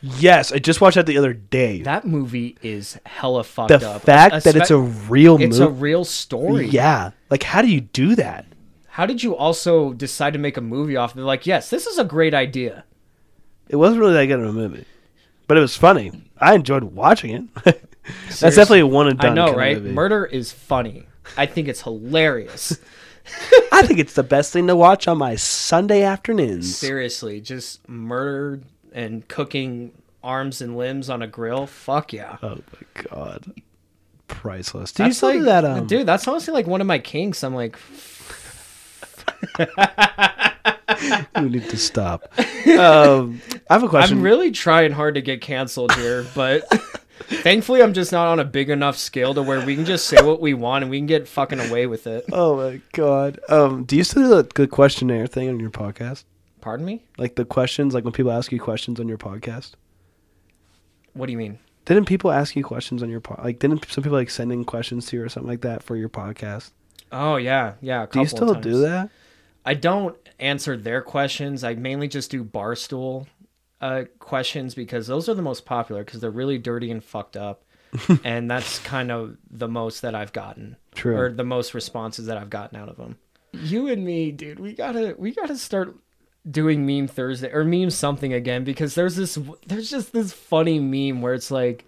Yes, 0.00 0.52
I 0.52 0.58
just 0.58 0.80
watched 0.80 0.96
that 0.96 1.06
the 1.06 1.16
other 1.18 1.32
day. 1.32 1.82
That 1.82 2.04
movie 2.06 2.56
is 2.62 2.98
hella 3.06 3.44
fucked 3.44 3.68
the 3.68 3.88
up. 3.88 4.02
fact 4.02 4.44
that 4.44 4.56
it's 4.56 4.70
a 4.70 4.74
Espe- 4.74 5.10
real 5.10 5.40
it's 5.40 5.58
movie. 5.58 5.70
a 5.70 5.74
real 5.74 6.04
story. 6.04 6.66
Yeah, 6.66 7.12
like 7.30 7.42
how 7.44 7.62
do 7.62 7.68
you 7.68 7.80
do 7.82 8.14
that? 8.16 8.46
How 8.88 9.06
did 9.06 9.22
you 9.22 9.34
also 9.36 9.92
decide 9.92 10.32
to 10.34 10.38
make 10.38 10.56
a 10.56 10.60
movie 10.60 10.96
off? 10.96 11.14
They're 11.14 11.24
like, 11.24 11.46
yes, 11.46 11.70
this 11.70 11.86
is 11.86 11.98
a 11.98 12.04
great 12.04 12.34
idea. 12.34 12.84
It 13.68 13.76
wasn't 13.76 14.00
really 14.00 14.12
that 14.14 14.26
good 14.26 14.40
of 14.40 14.46
a 14.46 14.52
movie, 14.52 14.84
but 15.46 15.56
it 15.56 15.60
was 15.60 15.76
funny. 15.76 16.12
I 16.38 16.54
enjoyed 16.54 16.82
watching 16.84 17.50
it. 17.64 17.88
That's 18.26 18.40
definitely 18.40 18.80
a 18.80 18.86
one 18.86 19.08
and 19.08 19.18
done. 19.18 19.32
I 19.32 19.34
know, 19.34 19.50
of 19.52 19.56
right? 19.56 19.76
movie. 19.78 19.92
Murder 19.92 20.26
is 20.26 20.52
funny. 20.52 21.06
I 21.36 21.46
think 21.46 21.68
it's 21.68 21.82
hilarious. 21.82 22.76
I 23.72 23.82
think 23.86 23.98
it's 23.98 24.14
the 24.14 24.22
best 24.22 24.52
thing 24.52 24.66
to 24.66 24.76
watch 24.76 25.08
on 25.08 25.18
my 25.18 25.36
Sunday 25.36 26.02
afternoons. 26.02 26.76
Seriously, 26.76 27.40
just 27.40 27.86
murder 27.88 28.62
and 28.92 29.26
cooking 29.28 29.92
arms 30.22 30.60
and 30.60 30.76
limbs 30.76 31.10
on 31.10 31.22
a 31.22 31.26
grill. 31.26 31.66
Fuck 31.66 32.12
yeah. 32.12 32.38
Oh 32.42 32.56
my 32.56 33.02
god, 33.10 33.52
priceless. 34.28 34.92
Do 34.92 35.04
you 35.04 35.08
That's 35.08 35.22
like, 35.22 35.42
that? 35.42 35.64
Um, 35.64 35.86
dude, 35.86 36.06
that's 36.06 36.26
honestly 36.26 36.52
like 36.52 36.66
one 36.66 36.80
of 36.80 36.86
my 36.86 36.98
kinks. 36.98 37.42
I'm 37.42 37.54
like, 37.54 37.78
you 41.36 41.48
need 41.48 41.68
to 41.68 41.76
stop. 41.76 42.32
Um, 42.72 43.42
I 43.68 43.74
have 43.74 43.82
a 43.82 43.88
question. 43.88 44.18
I'm 44.18 44.24
really 44.24 44.52
trying 44.52 44.92
hard 44.92 45.16
to 45.16 45.20
get 45.20 45.40
canceled 45.42 45.92
here, 45.94 46.24
but 46.34 46.62
thankfully 47.26 47.82
I'm 47.82 47.92
just 47.92 48.12
not 48.12 48.28
on 48.28 48.40
a 48.40 48.44
big 48.44 48.70
enough 48.70 48.96
scale 48.96 49.34
to 49.34 49.42
where 49.42 49.64
we 49.64 49.74
can 49.74 49.84
just 49.84 50.06
say 50.06 50.22
what 50.22 50.40
we 50.40 50.54
want 50.54 50.82
and 50.82 50.90
we 50.90 50.98
can 50.98 51.06
get 51.06 51.28
fucking 51.28 51.60
away 51.60 51.86
with 51.86 52.06
it. 52.06 52.24
oh 52.32 52.56
my 52.56 52.80
god. 52.92 53.40
Um, 53.48 53.84
do 53.84 53.96
you 53.96 54.04
still 54.04 54.22
do 54.22 54.28
the, 54.28 54.62
the 54.62 54.66
questionnaire 54.66 55.26
thing 55.26 55.48
on 55.48 55.60
your 55.60 55.70
podcast? 55.70 56.24
Pardon 56.60 56.86
me? 56.86 57.02
Like 57.18 57.34
the 57.34 57.44
questions, 57.44 57.94
like 57.94 58.04
when 58.04 58.12
people 58.12 58.32
ask 58.32 58.52
you 58.52 58.60
questions 58.60 59.00
on 59.00 59.08
your 59.08 59.18
podcast. 59.18 59.72
What 61.14 61.26
do 61.26 61.32
you 61.32 61.38
mean? 61.38 61.58
Didn't 61.84 62.04
people 62.04 62.30
ask 62.30 62.54
you 62.54 62.62
questions 62.62 63.02
on 63.02 63.10
your 63.10 63.20
pod? 63.20 63.44
Like, 63.44 63.58
didn't 63.58 63.84
some 63.90 64.04
people 64.04 64.16
like 64.18 64.30
send 64.30 64.52
in 64.52 64.64
questions 64.64 65.06
to 65.06 65.16
you 65.16 65.24
or 65.24 65.28
something 65.28 65.50
like 65.50 65.62
that 65.62 65.82
for 65.82 65.96
your 65.96 66.08
podcast? 66.08 66.70
Oh 67.10 67.36
yeah, 67.36 67.74
yeah. 67.80 68.04
A 68.04 68.06
Do 68.06 68.20
you 68.20 68.26
still 68.26 68.54
do 68.54 68.80
that? 68.82 69.10
I 69.64 69.74
don't 69.74 70.16
answer 70.38 70.76
their 70.76 71.02
questions. 71.02 71.64
I 71.64 71.74
mainly 71.74 72.08
just 72.08 72.30
do 72.30 72.44
barstool 72.44 73.26
uh, 73.82 74.04
questions 74.20 74.74
because 74.74 75.08
those 75.08 75.28
are 75.28 75.34
the 75.34 75.42
most 75.42 75.66
popular 75.66 76.04
because 76.04 76.20
they're 76.20 76.30
really 76.30 76.56
dirty 76.56 76.90
and 76.90 77.02
fucked 77.02 77.36
up, 77.36 77.64
and 78.24 78.50
that's 78.50 78.78
kind 78.78 79.10
of 79.10 79.36
the 79.50 79.68
most 79.68 80.00
that 80.02 80.14
I've 80.14 80.32
gotten, 80.32 80.76
True. 80.94 81.16
or 81.16 81.32
the 81.32 81.44
most 81.44 81.74
responses 81.74 82.26
that 82.26 82.38
I've 82.38 82.48
gotten 82.48 82.78
out 82.78 82.88
of 82.88 82.96
them. 82.96 83.18
You 83.52 83.88
and 83.88 84.04
me, 84.04 84.30
dude, 84.30 84.60
we 84.60 84.72
gotta 84.72 85.14
we 85.18 85.34
gotta 85.34 85.58
start 85.58 85.96
doing 86.48 86.86
meme 86.86 87.08
Thursday 87.08 87.50
or 87.52 87.64
meme 87.64 87.90
something 87.90 88.32
again 88.32 88.64
because 88.64 88.94
there's 88.94 89.16
this 89.16 89.38
there's 89.66 89.90
just 89.90 90.12
this 90.12 90.32
funny 90.32 90.78
meme 90.78 91.20
where 91.20 91.34
it's 91.34 91.50
like 91.50 91.84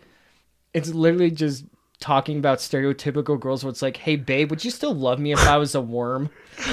it's 0.74 0.90
literally 0.92 1.30
just 1.30 1.64
talking 2.04 2.36
about 2.38 2.58
stereotypical 2.58 3.40
girls 3.40 3.64
where 3.64 3.70
it's 3.70 3.80
like, 3.80 3.96
hey 3.96 4.14
babe, 4.16 4.50
would 4.50 4.62
you 4.62 4.70
still 4.70 4.94
love 4.94 5.18
me 5.18 5.32
if 5.32 5.38
I 5.48 5.56
was 5.56 5.74
a 5.74 5.80
worm? 5.80 6.28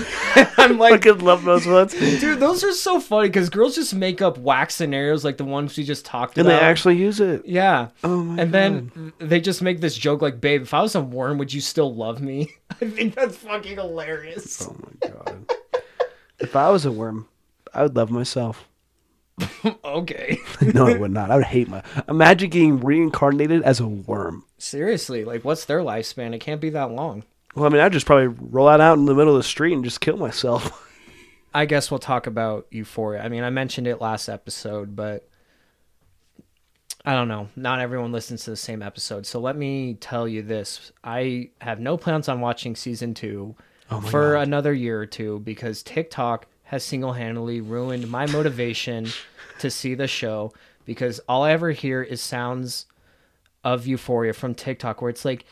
I'm 0.57 0.77
like, 0.77 1.05
Fucking 1.05 1.23
love 1.23 1.45
those 1.45 1.65
ones. 1.65 1.93
dude, 1.93 2.41
those 2.41 2.65
are 2.65 2.73
so 2.73 2.99
funny 2.99 3.29
because 3.29 3.49
girls 3.49 3.75
just 3.75 3.95
make 3.95 4.21
up 4.21 4.37
whack 4.37 4.71
scenarios 4.71 5.23
like 5.23 5.37
the 5.37 5.45
ones 5.45 5.77
we 5.77 5.85
just 5.85 6.03
talked 6.05 6.37
And 6.37 6.45
about. 6.45 6.55
And 6.57 6.61
they 6.61 6.69
actually 6.69 6.97
use 6.97 7.21
it. 7.21 7.45
yeah. 7.45 7.87
Oh 8.03 8.21
my 8.23 8.41
and 8.43 8.53
then 8.53 9.13
they 9.19 9.39
just 9.39 9.61
make 9.61 9.79
this 9.79 9.95
joke 9.97 10.21
like, 10.21 10.41
babe, 10.41 10.63
if 10.63 10.73
I 10.73 10.81
was 10.81 10.95
a 10.95 11.01
worm, 11.01 11.37
would 11.37 11.53
you 11.53 11.61
still 11.61 11.95
love 11.95 12.21
me? 12.21 12.51
I 12.81 12.89
think 12.89 13.15
that's 13.15 13.37
fucking 13.37 13.77
hilarious. 13.77 14.67
Oh 14.67 14.75
my 14.83 15.09
god. 15.09 15.49
if 16.39 16.55
I 16.57 16.69
was 16.69 16.85
a 16.85 16.91
worm, 16.91 17.27
I 17.73 17.83
would 17.83 17.95
love 17.95 18.11
myself. 18.11 18.67
Okay. 19.83 20.39
no, 20.73 20.87
I 20.87 20.97
would 20.97 21.11
not. 21.11 21.31
I 21.31 21.35
would 21.35 21.45
hate 21.45 21.67
my. 21.67 21.83
Imagine 22.07 22.49
getting 22.49 22.79
reincarnated 22.79 23.61
as 23.63 23.81
a 23.81 23.87
worm. 23.87 24.45
Seriously, 24.57 25.25
like 25.25 25.43
what's 25.43 25.65
their 25.65 25.79
lifespan? 25.79 26.33
It 26.33 26.39
can't 26.39 26.61
be 26.61 26.69
that 26.69 26.91
long. 26.91 27.23
Well, 27.55 27.65
I 27.65 27.69
mean, 27.69 27.81
I'd 27.81 27.91
just 27.91 28.05
probably 28.05 28.27
roll 28.27 28.69
out 28.69 28.79
out 28.79 28.97
in 28.97 29.05
the 29.05 29.13
middle 29.13 29.35
of 29.35 29.39
the 29.39 29.47
street 29.47 29.73
and 29.73 29.83
just 29.83 29.99
kill 29.99 30.15
myself. 30.15 30.87
I 31.53 31.65
guess 31.65 31.91
we'll 31.91 31.99
talk 31.99 32.25
about 32.25 32.67
Euphoria. 32.71 33.21
I 33.21 33.27
mean, 33.27 33.43
I 33.43 33.49
mentioned 33.49 33.85
it 33.87 33.99
last 33.99 34.29
episode, 34.29 34.95
but 34.95 35.27
I 37.03 37.13
don't 37.13 37.27
know. 37.27 37.49
Not 37.57 37.81
everyone 37.81 38.13
listens 38.13 38.45
to 38.45 38.51
the 38.51 38.57
same 38.57 38.81
episode. 38.81 39.25
So 39.25 39.39
let 39.39 39.57
me 39.57 39.95
tell 39.95 40.27
you 40.27 40.41
this. 40.41 40.93
I 41.03 41.49
have 41.59 41.81
no 41.81 41.97
plans 41.97 42.29
on 42.29 42.39
watching 42.39 42.75
season 42.75 43.13
2 43.13 43.55
for 44.09 44.35
another 44.35 44.73
year 44.73 45.01
or 45.01 45.05
two 45.05 45.39
because 45.39 45.83
TikTok 45.83 46.47
has 46.71 46.85
single-handedly 46.85 47.59
ruined 47.59 48.09
my 48.09 48.25
motivation 48.27 49.05
to 49.59 49.69
see 49.69 49.93
the 49.93 50.07
show 50.07 50.53
because 50.85 51.19
all 51.27 51.43
I 51.43 51.51
ever 51.51 51.71
hear 51.71 52.01
is 52.01 52.21
sounds 52.21 52.85
of 53.61 53.85
Euphoria 53.85 54.31
from 54.31 54.55
TikTok 54.55 55.01
where 55.01 55.09
it's 55.09 55.25
like, 55.25 55.43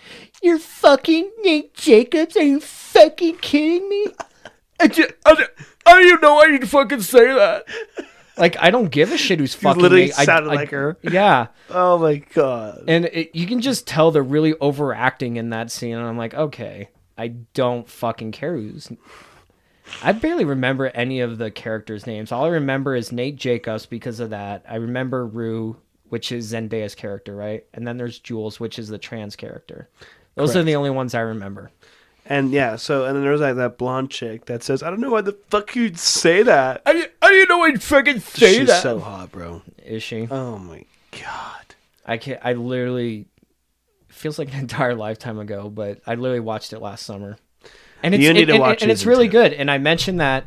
"You're 0.41 0.57
fucking 0.59 1.29
Nate 1.43 1.73
Jacobs? 1.73 2.37
Are 2.37 2.41
you 2.41 2.61
fucking 2.61 3.35
kidding 3.39 3.87
me?" 3.89 4.07
I, 4.79 4.87
just, 4.87 5.11
I, 5.25 5.33
don't- 5.35 5.49
I 5.85 5.91
don't 5.91 6.05
even 6.07 6.21
know 6.21 6.35
why 6.35 6.45
you'd 6.45 6.69
fucking 6.69 7.01
say 7.01 7.25
that. 7.27 7.65
Like, 8.37 8.55
I 8.61 8.71
don't 8.71 8.89
give 8.89 9.11
a 9.11 9.17
shit 9.17 9.39
who's 9.41 9.53
fucking. 9.55 9.81
literally. 9.81 10.13
I- 10.13 10.23
sounded 10.23 10.51
I- 10.51 10.55
like 10.55 10.69
her. 10.71 10.97
Yeah, 11.03 11.47
oh 11.69 11.97
my 11.97 12.15
god. 12.33 12.85
and 12.87 13.05
it, 13.05 13.35
you 13.35 13.45
can 13.45 13.59
just 13.59 13.85
tell 13.85 14.09
they're 14.11 14.23
really 14.23 14.55
overacting 14.61 15.35
in 15.35 15.49
that 15.49 15.69
scene, 15.69 15.97
and 15.97 16.07
I'm 16.07 16.17
like, 16.17 16.33
okay, 16.33 16.87
I 17.17 17.27
don't 17.53 17.89
fucking 17.89 18.31
care 18.31 18.55
who's. 18.55 18.89
I 20.03 20.11
barely 20.13 20.45
remember 20.45 20.87
any 20.87 21.19
of 21.19 21.37
the 21.37 21.51
characters' 21.51 22.07
names. 22.07 22.31
All 22.31 22.45
I 22.45 22.49
remember 22.49 22.95
is 22.95 23.11
Nate 23.11 23.35
Jacobs 23.35 23.85
because 23.85 24.19
of 24.19 24.29
that. 24.29 24.63
I 24.67 24.75
remember 24.75 25.25
Rue, 25.25 25.77
which 26.09 26.31
is 26.31 26.51
Zendaya's 26.51 26.95
character, 26.95 27.35
right? 27.35 27.65
And 27.73 27.87
then 27.87 27.97
there's 27.97 28.19
Jules, 28.19 28.59
which 28.59 28.79
is 28.79 28.87
the 28.87 28.97
trans 28.97 29.35
character. 29.35 29.89
Those 30.35 30.55
are 30.55 30.63
the 30.63 30.75
only 30.75 30.89
ones 30.89 31.13
I 31.13 31.19
remember. 31.19 31.71
And 32.25 32.51
yeah, 32.51 32.75
so 32.75 33.05
and 33.05 33.15
then 33.15 33.23
there's 33.23 33.41
like 33.41 33.55
that 33.55 33.77
blonde 33.77 34.11
chick 34.11 34.45
that 34.45 34.61
says, 34.61 34.83
"I 34.83 34.89
don't 34.91 35.01
know 35.01 35.09
why 35.09 35.21
the 35.21 35.37
fuck 35.49 35.75
you'd 35.75 35.97
say 35.97 36.43
that." 36.43 36.81
I, 36.85 37.09
I 37.21 37.29
didn't 37.29 37.49
know 37.49 37.57
why 37.57 37.69
I'd 37.69 37.81
fucking 37.81 38.19
say 38.19 38.59
She's 38.59 38.67
that. 38.67 38.83
so 38.83 38.99
hot, 38.99 39.31
bro. 39.31 39.63
Is 39.83 40.03
she? 40.03 40.27
Oh 40.29 40.59
my 40.59 40.85
god. 41.11 41.75
I 42.05 42.17
can't. 42.17 42.39
I 42.43 42.53
literally 42.53 43.25
feels 44.09 44.37
like 44.37 44.53
an 44.53 44.59
entire 44.59 44.93
lifetime 44.95 45.39
ago, 45.39 45.69
but 45.69 46.01
I 46.05 46.15
literally 46.15 46.39
watched 46.39 46.71
it 46.71 46.79
last 46.79 47.03
summer, 47.03 47.37
and 48.03 48.13
it's 48.15 48.23
You 48.23 48.33
need 48.33 48.41
and, 48.41 48.47
to 48.49 48.53
and- 48.53 48.61
watch 48.61 48.81
and 48.81 48.91
it's 48.91 49.05
really 49.05 49.27
two. 49.27 49.31
good. 49.33 49.53
And 49.53 49.69
I 49.69 49.77
mentioned 49.77 50.19
that 50.19 50.45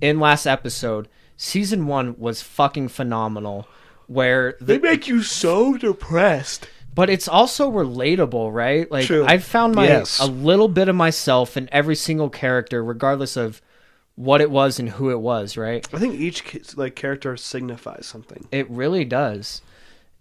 in 0.00 0.18
last 0.20 0.46
episode. 0.46 1.08
Season 1.36 1.86
one 1.86 2.16
was 2.18 2.42
fucking 2.42 2.88
phenomenal, 2.88 3.68
where 4.08 4.56
the, 4.60 4.64
They 4.74 4.78
make 4.78 5.06
you 5.06 5.22
so 5.22 5.76
depressed. 5.76 6.68
but 6.94 7.08
it's 7.08 7.28
also 7.28 7.70
relatable, 7.70 8.52
right? 8.52 8.90
Like 8.90 9.06
True. 9.06 9.24
I 9.24 9.38
found 9.38 9.74
my 9.76 9.86
Yes. 9.86 10.18
a 10.18 10.26
little 10.26 10.66
bit 10.68 10.88
of 10.88 10.96
myself 10.96 11.56
in 11.56 11.68
every 11.70 11.94
single 11.94 12.28
character, 12.28 12.82
regardless 12.82 13.36
of 13.36 13.62
what 14.16 14.40
it 14.40 14.50
was 14.50 14.80
and 14.80 14.88
who 14.90 15.10
it 15.10 15.20
was, 15.20 15.56
right? 15.56 15.86
I 15.94 15.98
think 16.00 16.14
each 16.14 16.76
like 16.76 16.96
character 16.96 17.36
signifies 17.36 18.04
something. 18.06 18.48
It 18.50 18.68
really 18.68 19.04
does. 19.04 19.62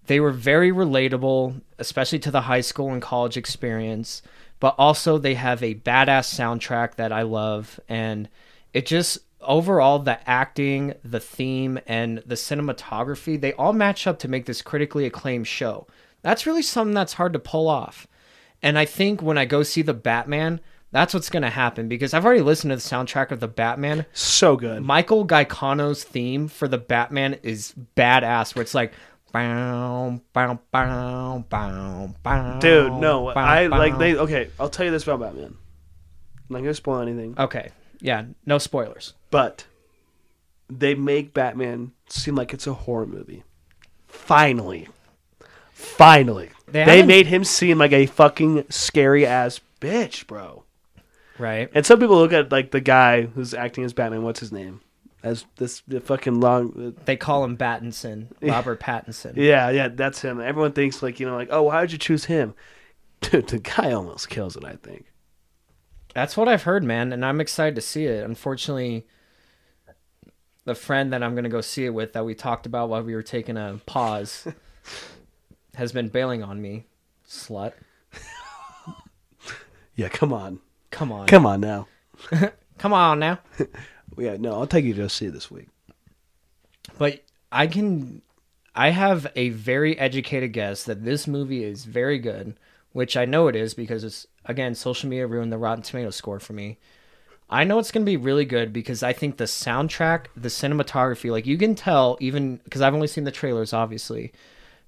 They 0.05 0.19
were 0.19 0.31
very 0.31 0.71
relatable, 0.71 1.61
especially 1.79 2.19
to 2.19 2.31
the 2.31 2.41
high 2.41 2.61
school 2.61 2.93
and 2.93 3.01
college 3.01 3.37
experience, 3.37 4.21
but 4.59 4.75
also 4.77 5.17
they 5.17 5.35
have 5.35 5.61
a 5.61 5.75
badass 5.75 6.33
soundtrack 6.33 6.95
that 6.95 7.11
I 7.11 7.21
love 7.21 7.79
and 7.87 8.29
it 8.73 8.85
just 8.85 9.19
overall 9.41 9.99
the 9.99 10.29
acting, 10.29 10.93
the 11.03 11.19
theme 11.19 11.79
and 11.87 12.19
the 12.25 12.35
cinematography, 12.35 13.39
they 13.39 13.53
all 13.53 13.73
match 13.73 14.07
up 14.07 14.19
to 14.19 14.27
make 14.27 14.45
this 14.45 14.61
critically 14.61 15.05
acclaimed 15.05 15.47
show. 15.47 15.87
That's 16.21 16.45
really 16.45 16.61
something 16.61 16.93
that's 16.93 17.13
hard 17.13 17.33
to 17.33 17.39
pull 17.39 17.67
off. 17.67 18.07
And 18.61 18.77
I 18.77 18.85
think 18.85 19.21
when 19.21 19.37
I 19.37 19.45
go 19.45 19.63
see 19.63 19.81
the 19.81 19.93
Batman, 19.93 20.59
that's 20.91 21.13
what's 21.13 21.29
going 21.29 21.43
to 21.43 21.49
happen 21.49 21.87
because 21.87 22.13
I've 22.13 22.25
already 22.25 22.41
listened 22.41 22.71
to 22.71 22.75
the 22.75 22.81
soundtrack 22.81 23.31
of 23.31 23.39
the 23.39 23.47
Batman. 23.47 24.05
So 24.13 24.55
good. 24.55 24.83
Michael 24.83 25.27
Giacchino's 25.27 26.03
theme 26.03 26.47
for 26.47 26.67
the 26.67 26.77
Batman 26.77 27.35
is 27.43 27.73
badass, 27.95 28.55
where 28.55 28.63
it's 28.63 28.75
like, 28.75 28.93
bow, 29.31 30.19
bow, 30.33 30.59
bow, 30.71 31.43
bow, 31.49 32.13
bow. 32.23 32.59
Dude, 32.59 32.93
no, 32.93 33.25
bow, 33.33 33.41
I 33.41 33.67
like 33.67 33.97
they. 33.97 34.15
Okay, 34.15 34.49
I'll 34.59 34.69
tell 34.69 34.85
you 34.85 34.91
this 34.91 35.03
about 35.03 35.19
Batman. 35.21 35.55
I'm 36.49 36.53
not 36.53 36.59
gonna 36.59 36.73
spoil 36.73 37.01
anything, 37.01 37.35
Okay, 37.37 37.69
yeah, 37.99 38.25
no 38.45 38.57
spoilers. 38.57 39.13
but 39.31 39.65
they 40.69 40.95
make 40.95 41.33
Batman 41.33 41.91
seem 42.09 42.35
like 42.35 42.53
it's 42.53 42.67
a 42.67 42.73
horror 42.73 43.05
movie. 43.05 43.43
Finally, 44.07 44.87
finally, 45.71 46.49
They 46.67 46.83
they, 46.85 46.91
haven't- 46.97 47.07
made 47.07 47.27
him 47.27 47.43
seem 47.43 47.77
like 47.77 47.91
a 47.93 48.05
fucking 48.05 48.65
scary 48.69 49.25
ass 49.25 49.59
bitch, 49.81 50.25
bro. 50.27 50.63
Right? 51.37 51.69
And 51.73 51.85
some 51.85 51.99
people 51.99 52.17
look 52.17 52.33
at 52.33 52.51
like 52.51 52.71
the 52.71 52.81
guy 52.81 53.23
who's 53.23 53.53
acting 53.53 53.83
as 53.83 53.93
Batman. 53.93 54.23
What's 54.23 54.39
his 54.39 54.51
name? 54.51 54.81
As 55.27 55.45
this 55.57 55.81
the 55.87 55.99
fucking 55.99 56.39
long. 56.39 56.95
They 57.05 57.17
call 57.17 57.43
him 57.43 57.57
Battinson, 57.57 58.27
Robert 58.41 58.79
Pattinson. 58.79 59.33
Yeah, 59.37 59.69
yeah, 59.69 59.89
that's 59.89 60.21
him. 60.21 60.39
Everyone 60.39 60.71
thinks 60.71 61.03
like 61.03 61.19
you 61.19 61.25
know, 61.27 61.35
like, 61.35 61.49
oh, 61.51 61.63
why 61.63 61.81
would 61.81 61.91
you 61.91 61.97
choose 61.97 62.25
him? 62.25 62.53
Dude, 63.21 63.47
the 63.47 63.59
guy 63.59 63.91
almost 63.91 64.29
kills 64.29 64.55
it. 64.55 64.63
I 64.63 64.75
think. 64.75 65.05
That's 66.13 66.35
what 66.37 66.47
I've 66.47 66.63
heard, 66.63 66.83
man, 66.83 67.11
and 67.13 67.23
I'm 67.25 67.41
excited 67.41 67.75
to 67.75 67.81
see 67.81 68.05
it. 68.05 68.23
Unfortunately, 68.23 69.05
the 70.65 70.75
friend 70.75 71.11
that 71.13 71.21
I'm 71.21 71.35
gonna 71.35 71.49
go 71.49 71.61
see 71.61 71.85
it 71.85 71.93
with 71.93 72.13
that 72.13 72.25
we 72.25 72.33
talked 72.33 72.65
about 72.65 72.89
while 72.89 73.03
we 73.03 73.13
were 73.13 73.23
taking 73.23 73.57
a 73.57 73.79
pause 73.85 74.47
has 75.75 75.91
been 75.91 76.07
bailing 76.09 76.41
on 76.43 76.61
me. 76.61 76.85
Slut. 77.27 77.73
Yeah, 79.95 80.09
come 80.09 80.31
on, 80.31 80.59
Come 80.91 81.11
on. 81.11 81.27
come 81.27 81.45
on 81.45 81.59
now. 81.59 81.87
Come 82.77 82.93
on 82.93 83.17
now. 83.19 83.39
Yeah, 84.17 84.37
no, 84.37 84.53
I'll 84.53 84.67
take 84.67 84.85
you 84.85 84.93
to 84.95 85.09
see 85.09 85.27
this 85.27 85.51
week. 85.51 85.67
But 86.97 87.23
I 87.51 87.67
can 87.67 88.21
I 88.75 88.91
have 88.91 89.27
a 89.35 89.49
very 89.49 89.97
educated 89.97 90.53
guess 90.53 90.83
that 90.83 91.03
this 91.03 91.27
movie 91.27 91.63
is 91.63 91.85
very 91.85 92.19
good, 92.19 92.59
which 92.91 93.17
I 93.17 93.25
know 93.25 93.47
it 93.47 93.55
is 93.55 93.73
because 93.73 94.03
it's 94.03 94.27
again 94.45 94.75
social 94.75 95.09
media 95.09 95.27
ruined 95.27 95.51
the 95.51 95.57
Rotten 95.57 95.83
Tomato 95.83 96.11
score 96.11 96.39
for 96.39 96.53
me. 96.53 96.77
I 97.49 97.63
know 97.63 97.79
it's 97.79 97.91
going 97.91 98.05
to 98.05 98.09
be 98.09 98.17
really 98.17 98.43
good 98.43 98.73
because 98.73 99.03
I 99.03 99.13
think 99.13 99.37
the 99.37 99.45
soundtrack, 99.45 100.25
the 100.35 100.49
cinematography, 100.49 101.31
like 101.31 101.45
you 101.45 101.57
can 101.57 101.75
tell 101.75 102.17
even 102.19 102.57
because 102.57 102.81
I've 102.81 102.93
only 102.93 103.07
seen 103.07 103.23
the 103.23 103.31
trailers 103.31 103.73
obviously. 103.73 104.31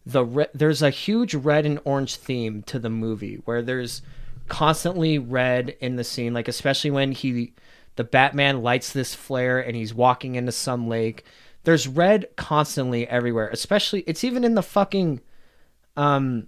The 0.06 0.26
re- 0.26 0.48
there's 0.54 0.82
a 0.82 0.90
huge 0.90 1.36
red 1.36 1.66
and 1.66 1.80
orange 1.84 2.16
theme 2.16 2.64
to 2.64 2.80
the 2.80 2.90
movie 2.90 3.42
where 3.46 3.62
there's 3.62 4.02
constantly 4.48 5.20
red 5.20 5.76
in 5.80 5.96
the 5.96 6.04
scene 6.04 6.34
like 6.34 6.48
especially 6.48 6.90
when 6.90 7.12
he 7.12 7.54
The 8.00 8.06
Batman 8.06 8.64
lights 8.64 8.94
this 8.94 9.14
flare 9.14 9.60
and 9.60 9.76
he's 9.76 9.94
walking 9.94 10.36
into 10.36 10.54
some 10.54 10.88
lake. 10.88 11.26
There's 11.66 11.86
red 11.86 12.28
constantly 12.38 13.06
everywhere, 13.06 13.50
especially 13.50 14.06
it's 14.08 14.24
even 14.24 14.46
in 14.46 14.56
the 14.56 14.64
fucking 14.64 15.20
um 15.98 16.48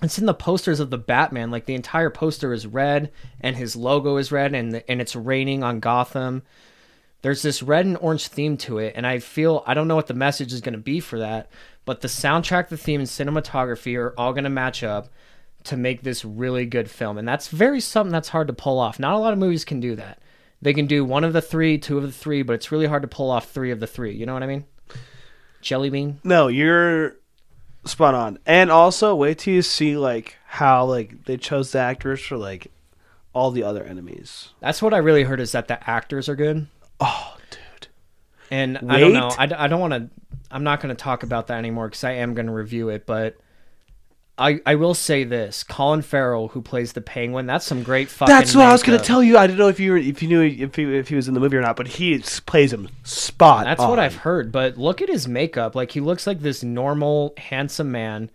it's 0.00 0.20
in 0.20 0.26
the 0.26 0.32
posters 0.32 0.78
of 0.78 0.90
the 0.90 0.96
Batman. 0.96 1.50
Like 1.50 1.66
the 1.66 1.74
entire 1.74 2.08
poster 2.08 2.52
is 2.52 2.68
red 2.68 3.10
and 3.40 3.56
his 3.56 3.74
logo 3.74 4.16
is 4.16 4.30
red 4.30 4.54
and 4.54 4.80
and 4.88 5.00
it's 5.00 5.16
raining 5.16 5.64
on 5.64 5.80
Gotham. 5.80 6.44
There's 7.22 7.42
this 7.42 7.64
red 7.64 7.84
and 7.84 7.96
orange 7.96 8.28
theme 8.28 8.56
to 8.58 8.78
it 8.78 8.92
and 8.94 9.08
I 9.08 9.18
feel 9.18 9.64
I 9.66 9.74
don't 9.74 9.88
know 9.88 9.96
what 9.96 10.06
the 10.06 10.14
message 10.14 10.52
is 10.52 10.60
going 10.60 10.74
to 10.74 10.78
be 10.78 11.00
for 11.00 11.18
that, 11.18 11.50
but 11.84 12.00
the 12.00 12.06
soundtrack, 12.06 12.68
the 12.68 12.76
theme 12.76 13.00
and 13.00 13.08
cinematography 13.08 13.98
are 13.98 14.14
all 14.16 14.32
going 14.32 14.44
to 14.44 14.50
match 14.50 14.84
up 14.84 15.08
to 15.64 15.76
make 15.76 16.02
this 16.02 16.24
really 16.24 16.64
good 16.64 16.88
film. 16.88 17.18
And 17.18 17.26
that's 17.26 17.48
very 17.48 17.80
something 17.80 18.12
that's 18.12 18.28
hard 18.28 18.46
to 18.46 18.52
pull 18.52 18.78
off. 18.78 19.00
Not 19.00 19.14
a 19.14 19.18
lot 19.18 19.32
of 19.32 19.40
movies 19.40 19.64
can 19.64 19.80
do 19.80 19.96
that. 19.96 20.20
They 20.62 20.72
can 20.72 20.86
do 20.86 21.04
one 21.04 21.24
of 21.24 21.32
the 21.32 21.42
three, 21.42 21.78
two 21.78 21.98
of 21.98 22.04
the 22.04 22.12
three, 22.12 22.42
but 22.42 22.54
it's 22.54 22.72
really 22.72 22.86
hard 22.86 23.02
to 23.02 23.08
pull 23.08 23.30
off 23.30 23.50
three 23.50 23.70
of 23.70 23.80
the 23.80 23.86
three. 23.86 24.14
You 24.14 24.26
know 24.26 24.34
what 24.34 24.42
I 24.42 24.46
mean? 24.46 24.64
Jelly 25.60 25.90
bean. 25.90 26.20
No, 26.24 26.48
you're 26.48 27.16
spot 27.84 28.14
on. 28.14 28.38
And 28.46 28.70
also, 28.70 29.14
wait 29.14 29.38
till 29.38 29.54
you 29.54 29.62
see 29.62 29.96
like 29.96 30.36
how 30.46 30.84
like 30.84 31.24
they 31.24 31.36
chose 31.36 31.72
the 31.72 31.78
actors 31.78 32.20
for 32.20 32.36
like 32.36 32.70
all 33.32 33.50
the 33.50 33.62
other 33.62 33.84
enemies. 33.84 34.50
That's 34.60 34.80
what 34.80 34.94
I 34.94 34.98
really 34.98 35.24
heard 35.24 35.40
is 35.40 35.52
that 35.52 35.68
the 35.68 35.88
actors 35.88 36.28
are 36.28 36.36
good. 36.36 36.68
Oh, 37.00 37.36
dude. 37.50 37.88
And 38.50 38.78
I 38.88 38.98
don't 38.98 39.12
know. 39.12 39.30
I, 39.38 39.64
I 39.64 39.68
don't 39.68 39.80
want 39.80 39.92
to. 39.92 40.08
I'm 40.50 40.64
not 40.64 40.80
going 40.80 40.94
to 40.94 41.00
talk 41.00 41.22
about 41.22 41.48
that 41.48 41.58
anymore 41.58 41.88
because 41.88 42.04
I 42.04 42.12
am 42.12 42.34
going 42.34 42.46
to 42.46 42.52
review 42.52 42.88
it. 42.88 43.04
But 43.04 43.36
I 44.38 44.60
I 44.66 44.74
will 44.74 44.94
say 44.94 45.24
this: 45.24 45.62
Colin 45.64 46.02
Farrell, 46.02 46.48
who 46.48 46.60
plays 46.60 46.92
the 46.92 47.00
Penguin, 47.00 47.46
that's 47.46 47.64
some 47.64 47.82
great 47.82 48.08
fucking. 48.08 48.34
That's 48.34 48.54
what 48.54 48.66
I 48.66 48.72
was 48.72 48.82
gonna 48.82 48.96
makeup. 48.98 49.06
tell 49.06 49.22
you. 49.22 49.38
I 49.38 49.46
didn't 49.46 49.58
know 49.58 49.68
if 49.68 49.80
you 49.80 49.92
were 49.92 49.96
if 49.96 50.22
you 50.22 50.28
knew 50.28 50.42
if 50.42 50.74
he 50.74 50.82
if 50.96 51.08
he 51.08 51.14
was 51.16 51.28
in 51.28 51.34
the 51.34 51.40
movie 51.40 51.56
or 51.56 51.62
not, 51.62 51.76
but 51.76 51.86
he 51.88 52.18
plays 52.46 52.72
him 52.72 52.88
spot. 53.04 53.64
That's 53.64 53.80
what. 53.80 53.98
I've 53.98 54.16
heard. 54.16 54.52
But 54.52 54.76
look 54.76 55.00
at 55.00 55.08
his 55.08 55.26
makeup. 55.26 55.74
Like 55.74 55.90
he 55.92 56.00
looks 56.00 56.26
like 56.26 56.40
this 56.40 56.62
normal, 56.62 57.32
handsome 57.38 57.90
man, 57.90 58.30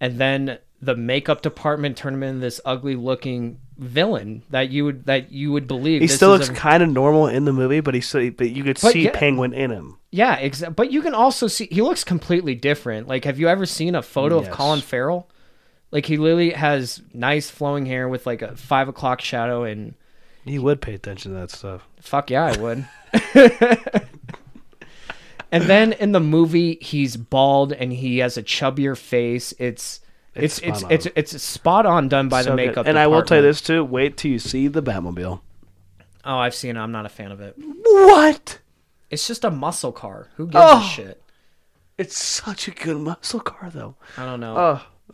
and 0.00 0.18
then 0.18 0.58
the 0.82 0.94
makeup 0.94 1.40
department 1.40 1.96
turned 1.96 2.16
him 2.16 2.22
into 2.22 2.40
this 2.40 2.60
ugly 2.66 2.94
looking 2.94 3.58
villain 3.78 4.42
that 4.50 4.68
you 4.70 4.84
would 4.84 5.06
that 5.06 5.32
you 5.32 5.52
would 5.52 5.66
believe. 5.66 6.02
He 6.02 6.06
still 6.06 6.28
looks 6.30 6.50
kind 6.50 6.82
of 6.82 6.90
normal 6.90 7.28
in 7.28 7.46
the 7.46 7.52
movie, 7.54 7.80
but 7.80 7.94
he's 7.94 8.06
still, 8.06 8.30
but 8.30 8.50
you 8.50 8.62
could 8.62 8.78
But 8.82 8.92
see 8.92 9.04
yeah. 9.04 9.10
Penguin 9.14 9.54
in 9.54 9.70
him. 9.70 9.96
yeah, 10.10 10.38
exa- 10.38 10.76
but 10.76 10.92
you 10.92 11.00
can 11.00 11.14
also 11.14 11.46
see 11.46 11.66
he 11.70 11.80
looks 11.80 12.04
completely 12.04 12.54
different. 12.54 13.08
Like, 13.08 13.24
have 13.24 13.38
you 13.38 13.48
ever 13.48 13.64
seen 13.64 13.94
a 13.94 14.02
photo 14.02 14.36
of 14.38 14.50
Colin 14.50 14.82
Farrell? 14.82 15.30
Like 15.96 16.04
he 16.04 16.18
literally 16.18 16.50
has 16.50 17.00
nice 17.14 17.48
flowing 17.48 17.86
hair 17.86 18.06
with 18.06 18.26
like 18.26 18.42
a 18.42 18.54
five 18.54 18.86
o'clock 18.86 19.22
shadow 19.22 19.64
and 19.64 19.94
He 20.44 20.58
would 20.58 20.82
pay 20.82 20.92
attention 20.92 21.32
to 21.32 21.38
that 21.38 21.50
stuff. 21.50 21.88
Fuck 22.02 22.28
yeah, 22.28 22.44
I 22.44 22.56
would. 22.60 22.86
and 25.50 25.64
then 25.64 25.94
in 25.94 26.12
the 26.12 26.20
movie, 26.20 26.76
he's 26.82 27.16
bald 27.16 27.72
and 27.72 27.94
he 27.94 28.18
has 28.18 28.36
a 28.36 28.42
chubbier 28.42 28.94
face. 28.94 29.54
It's 29.58 30.00
it's 30.34 30.58
It's 30.58 30.58
it's 30.58 30.78
spot 30.82 30.92
it's 30.92 31.06
on. 31.06 31.12
it's, 31.16 31.42
spot 31.42 31.86
on 31.86 32.08
done 32.08 32.28
by 32.28 32.42
So 32.42 32.50
the 32.50 32.56
good. 32.56 32.66
makeup. 32.66 32.86
And 32.86 32.98
I 32.98 33.06
will 33.06 33.22
tell 33.22 33.38
you 33.38 33.42
this 33.42 33.62
too. 33.62 33.82
Wait 33.82 34.18
till 34.18 34.30
you 34.32 34.38
see 34.38 34.68
the 34.68 34.82
Batmobile. 34.82 35.40
Oh, 36.26 36.36
I've 36.36 36.54
seen 36.54 36.76
it. 36.76 36.80
I'm 36.80 36.92
not 36.92 37.06
a 37.06 37.08
fan 37.08 37.32
of 37.32 37.40
it. 37.40 37.54
What? 37.56 38.58
It's 39.08 39.26
just 39.26 39.44
a 39.46 39.50
muscle 39.50 39.92
car. 39.92 40.28
Who 40.36 40.44
gives 40.44 40.56
Oh. 40.58 40.78
a 40.78 40.82
shit? 40.82 41.22
It's 41.96 42.22
such 42.22 42.68
a 42.68 42.72
good 42.72 42.98
muscle 42.98 43.40
car, 43.40 43.70
though. 43.72 43.94
I 44.18 44.26
don't 44.26 44.40
know. 44.40 44.56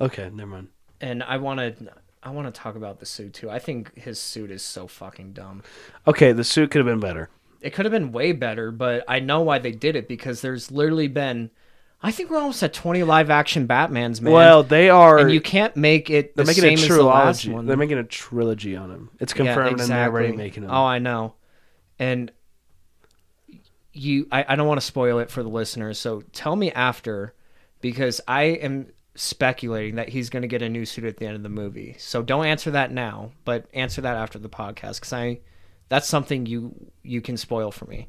Oh, 0.01 0.05
okay, 0.07 0.28
never 0.33 0.51
mind. 0.51 0.68
And 1.03 1.22
I 1.22 1.36
want 1.36 1.59
to 1.61 1.92
I 2.22 2.30
want 2.30 2.53
to 2.53 2.59
talk 2.59 2.76
about 2.76 3.00
the 3.00 3.07
suit 3.07 3.34
too. 3.34 3.50
I 3.50 3.59
think 3.59 3.94
his 3.98 4.18
suit 4.18 4.50
is 4.50 4.62
so 4.62 4.86
fucking 4.86 5.32
dumb. 5.32 5.62
Okay, 6.07 6.32
the 6.32 6.44
suit 6.44 6.70
could 6.70 6.78
have 6.78 6.86
been 6.86 7.00
better. 7.00 7.28
It 7.61 7.74
could 7.74 7.84
have 7.84 7.92
been 7.92 8.12
way 8.12 8.32
better, 8.32 8.70
but 8.70 9.05
I 9.07 9.20
know 9.20 9.42
why 9.42 9.59
they 9.59 9.72
did 9.72 9.96
it 9.96 10.09
because 10.09 10.40
there's 10.40 10.70
literally 10.70 11.09
been 11.09 11.50
I 12.05 12.11
think 12.11 12.30
we're 12.30 12.38
almost 12.38 12.62
at 12.64 12.72
20 12.72 13.05
live 13.05 13.30
action 13.30 13.68
Batmans, 13.68 14.20
man. 14.20 14.32
Well, 14.32 14.62
they 14.64 14.90
are. 14.90 15.18
and 15.18 15.30
you 15.30 15.40
can't 15.40 15.76
make 15.76 16.11
it 16.11 16.34
the 16.34 16.42
they're 16.42 16.55
making 16.55 16.62
same 16.62 16.78
a 16.78 16.82
as 16.92 16.96
the 16.96 17.03
last 17.05 17.42
trilogy. 17.42 17.50
one. 17.55 17.66
They're 17.66 17.76
making 17.76 17.98
a 17.98 18.05
trilogy 18.05 18.74
on 18.74 18.90
him. 18.90 19.11
It's 19.20 19.32
Yeah, 19.32 19.44
confirmed, 19.55 19.80
and 19.80 19.88
they're 19.90 20.09
already 20.09 20.28
exactly. 20.28 20.44
making 20.44 20.62
them. 20.64 20.72
Oh, 20.72 20.84
I 20.84 20.98
know. 20.98 21.34
And 22.00 22.32
you, 23.92 24.26
I, 24.32 24.44
I 24.48 24.57
don't 24.57 24.66
want 24.66 24.80
to 24.80 24.86
spoil 24.86 25.18
it 25.20 25.30
for 25.30 25.42
the 25.44 25.48
listeners, 25.48 25.98
so 25.98 26.22
tell 26.32 26.57
me 26.57 26.72
after, 26.72 27.34
because 27.80 28.20
I 28.26 28.44
am 28.44 28.88
speculating 29.15 29.97
that 29.97 30.09
he's 30.09 30.31
going 30.31 30.43
to 30.43 30.49
get 30.49 30.63
a 30.63 30.69
new 30.69 30.85
suit 30.85 31.05
at 31.05 31.19
the 31.19 31.27
end 31.27 31.37
of 31.37 31.43
the 31.43 31.49
movie. 31.49 31.97
So 31.99 32.23
don't 32.23 32.47
answer 32.47 32.71
that 32.73 32.93
now, 32.93 33.33
but 33.45 33.67
answer 33.73 34.01
that 34.01 34.17
after 34.17 34.39
the 34.39 34.49
podcast, 34.49 34.97
because 34.97 35.13
I, 35.13 35.41
that's 35.89 36.09
something 36.09 36.47
you 36.47 36.91
you 37.03 37.21
can 37.21 37.37
spoil 37.37 37.71
for 37.71 37.85
me, 37.87 38.09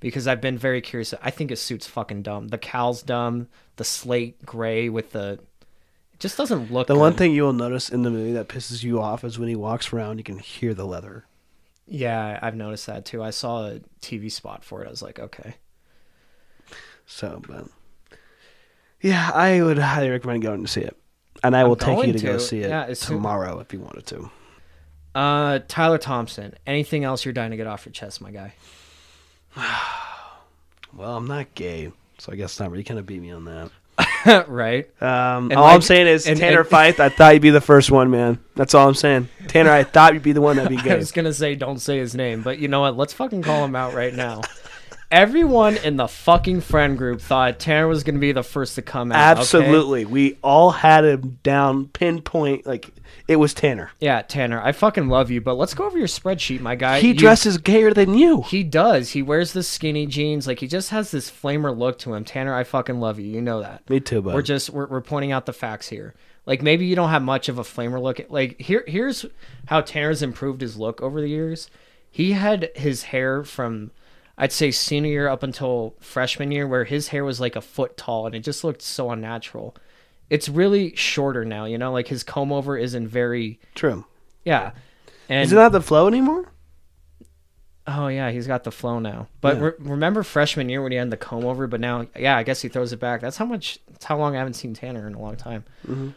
because 0.00 0.26
I've 0.26 0.40
been 0.40 0.58
very 0.58 0.80
curious. 0.80 1.14
I 1.22 1.30
think 1.30 1.50
his 1.50 1.60
suit's 1.60 1.86
fucking 1.86 2.22
dumb. 2.22 2.48
The 2.48 2.58
cowl's 2.58 3.02
dumb. 3.02 3.48
The 3.76 3.84
slate 3.84 4.44
gray 4.44 4.88
with 4.88 5.12
the, 5.12 5.38
it 6.12 6.20
just 6.20 6.36
doesn't 6.36 6.72
look. 6.72 6.86
the 6.86 6.98
one 6.98 7.14
thing 7.14 7.32
you 7.32 7.42
will 7.42 7.52
notice 7.52 7.88
in 7.88 8.02
the 8.02 8.10
movie 8.10 8.32
that 8.32 8.48
pisses 8.48 8.82
you 8.82 9.00
off 9.00 9.24
is 9.24 9.38
when 9.38 9.48
he 9.48 9.56
walks 9.56 9.92
around, 9.92 10.18
you 10.18 10.24
can 10.24 10.38
hear 10.38 10.74
the 10.74 10.86
leather. 10.86 11.26
Yeah, 11.86 12.38
I've 12.40 12.56
noticed 12.56 12.86
that 12.86 13.04
too. 13.04 13.22
I 13.22 13.30
saw 13.30 13.66
a 13.66 13.80
TV 14.00 14.32
spot 14.32 14.64
for 14.64 14.82
it. 14.82 14.86
I 14.86 14.90
was 14.90 15.02
like, 15.02 15.18
okay. 15.18 15.56
So, 17.06 17.42
but 17.46 17.66
yeah, 19.04 19.30
I 19.34 19.62
would 19.62 19.78
highly 19.78 20.08
recommend 20.10 20.42
going 20.42 20.62
to 20.62 20.68
see 20.68 20.80
it, 20.80 20.96
and 21.42 21.54
I 21.54 21.64
will 21.64 21.76
take 21.76 22.06
you 22.06 22.12
to, 22.14 22.18
go 22.18 22.38
see 22.38 22.60
it 22.62 22.70
Yeah, 22.70 22.92
tomorrow 22.94 23.60
if 23.60 23.72
you 23.72 23.78
wanted 23.80 24.06
to. 24.06 24.30
Uh, 25.14 25.60
Tyler 25.68 25.98
Thompson. 25.98 26.54
Anything 26.66 27.04
else 27.04 27.24
you're 27.24 27.34
dying 27.34 27.52
to 27.52 27.56
get 27.56 27.66
off 27.68 27.84
your 27.86 27.92
chest, 27.92 28.20
my 28.20 28.30
guy? 28.32 28.54
Well, 30.96 31.16
I'm 31.16 31.26
not 31.26 31.52
gay, 31.56 31.90
so 32.18 32.32
I 32.32 32.36
guess 32.36 32.60
not 32.60 32.72
You 32.72 32.84
kind 32.84 33.00
of 33.00 33.06
beat 33.06 33.20
me 33.20 33.32
on 33.32 33.44
that. 33.46 34.46
right. 34.48 34.86
Um, 35.02 35.50
all 35.52 35.62
like- 35.64 35.74
I'm 35.74 35.82
saying 35.82 36.06
is 36.06 36.26
and- 36.28 36.38
Tanner 36.38 36.60
and- 36.60 36.68
Fife. 36.68 37.00
I 37.00 37.08
thought 37.16 37.34
you'd 37.34 37.42
be 37.42 37.50
the 37.50 37.60
first 37.60 37.90
one, 37.90 38.10
man. 38.12 38.38
That's 38.54 38.74
all 38.74 38.86
I'm 38.88 38.94
saying. 38.94 39.28
Tanner, 39.48 39.70
I 39.72 39.82
thought 39.82 40.14
you'd 40.14 40.22
be 40.22 40.30
the 40.32 40.40
one 40.40 40.54
that'd 40.56 40.70
be 40.70 40.76
gay. 40.82 40.92
I 40.92 40.96
was 40.96 41.10
gonna 41.12 41.32
say 41.32 41.56
don't 41.56 41.78
say 41.80 41.98
his 41.98 42.14
name, 42.14 42.42
but 42.42 42.58
you 42.60 42.68
know 42.68 42.80
what? 42.80 42.96
Let's 42.96 43.12
fucking 43.12 43.42
call 43.42 43.64
him 43.64 43.74
out 43.74 43.92
right 43.92 44.14
now. 44.14 44.40
Everyone 45.14 45.76
in 45.76 45.96
the 45.96 46.08
fucking 46.08 46.60
friend 46.62 46.98
group 46.98 47.20
thought 47.20 47.60
Tanner 47.60 47.86
was 47.86 48.02
gonna 48.02 48.18
be 48.18 48.32
the 48.32 48.42
first 48.42 48.74
to 48.74 48.82
come 48.82 49.12
out. 49.12 49.34
okay? 49.34 49.40
Absolutely, 49.42 50.04
we 50.04 50.38
all 50.42 50.72
had 50.72 51.04
him 51.04 51.38
down 51.44 51.86
pinpoint. 51.86 52.66
Like 52.66 52.90
it 53.28 53.36
was 53.36 53.54
Tanner. 53.54 53.92
Yeah, 54.00 54.22
Tanner. 54.22 54.60
I 54.60 54.72
fucking 54.72 55.06
love 55.08 55.30
you, 55.30 55.40
but 55.40 55.54
let's 55.54 55.72
go 55.72 55.84
over 55.86 55.96
your 55.96 56.08
spreadsheet, 56.08 56.58
my 56.58 56.74
guy. 56.74 56.98
he 56.98 57.08
You- 57.08 57.14
dresses 57.14 57.58
gayer 57.58 57.94
than 57.94 58.14
you. 58.14 58.42
He 58.42 58.64
does. 58.64 59.10
He 59.10 59.22
wears 59.22 59.52
the 59.52 59.62
skinny 59.62 60.06
jeans. 60.06 60.48
Like 60.48 60.58
he 60.58 60.66
just 60.66 60.90
has 60.90 61.12
this 61.12 61.30
flamer 61.30 61.76
look 61.78 61.96
to 62.00 62.14
him. 62.14 62.24
Tanner, 62.24 62.52
I 62.52 62.64
fucking 62.64 62.98
love 62.98 63.20
you. 63.20 63.26
You 63.30 63.40
know 63.40 63.60
that. 63.60 63.88
Me 63.88 64.00
too, 64.00 64.20
bud. 64.20 64.34
We're 64.34 64.42
just 64.42 64.70
we're, 64.70 64.86
we're 64.88 65.00
pointing 65.00 65.30
out 65.30 65.46
the 65.46 65.52
facts 65.52 65.88
here. 65.90 66.14
Like 66.44 66.60
maybe 66.60 66.86
you 66.86 66.96
don't 66.96 67.10
have 67.10 67.22
much 67.22 67.48
of 67.48 67.56
a 67.60 67.62
flamer 67.62 68.02
look. 68.02 68.20
Like 68.30 68.60
here 68.60 68.82
here's 68.88 69.24
how 69.66 69.80
Tanner's 69.80 70.22
improved 70.22 70.60
his 70.60 70.76
look 70.76 71.00
over 71.00 71.20
the 71.20 71.28
years. 71.28 71.70
He 72.10 72.32
had 72.32 72.70
his 72.74 73.04
hair 73.04 73.44
from 73.44 73.92
I'd 74.36 74.52
say 74.52 74.70
senior 74.70 75.10
year 75.10 75.28
up 75.28 75.42
until 75.42 75.94
freshman 76.00 76.50
year 76.50 76.66
where 76.66 76.84
his 76.84 77.08
hair 77.08 77.24
was 77.24 77.40
like 77.40 77.54
a 77.56 77.60
foot 77.60 77.96
tall 77.96 78.26
and 78.26 78.34
it 78.34 78.40
just 78.40 78.64
looked 78.64 78.82
so 78.82 79.10
unnatural. 79.10 79.76
It's 80.30 80.48
really 80.48 80.94
shorter 80.96 81.44
now, 81.44 81.66
you 81.66 81.78
know, 81.78 81.92
like 81.92 82.08
his 82.08 82.22
comb 82.24 82.52
over 82.52 82.76
isn't 82.76 83.06
very 83.08 83.60
True. 83.74 84.04
yeah. 84.44 84.72
And 85.28 85.44
Is 85.44 85.52
it 85.52 85.56
not 85.56 85.72
the 85.72 85.80
flow 85.80 86.08
anymore? 86.08 86.50
Oh 87.86 88.08
yeah, 88.08 88.30
he's 88.30 88.46
got 88.46 88.64
the 88.64 88.72
flow 88.72 88.98
now. 88.98 89.28
But 89.40 89.56
Yeah. 89.56 89.62
re- 89.64 89.72
remember 89.78 90.22
freshman 90.22 90.68
year 90.70 90.82
when 90.82 90.90
he 90.92 90.96
had 90.98 91.10
the 91.10 91.16
comb 91.18 91.44
over, 91.44 91.66
but 91.66 91.80
now 91.80 92.06
yeah, 92.18 92.36
I 92.36 92.42
guess 92.42 92.62
he 92.62 92.68
throws 92.68 92.92
it 92.92 92.98
back. 93.00 93.20
That's 93.20 93.36
how 93.36 93.44
much. 93.44 93.78
That's 93.90 94.06
how 94.06 94.16
long 94.18 94.34
I 94.34 94.38
haven't 94.38 94.54
seen 94.54 94.72
Tanner 94.74 95.06
in 95.06 95.14
a 95.14 95.20
long 95.20 95.36
time. 95.36 95.64
Mm-hmm. 95.86 96.08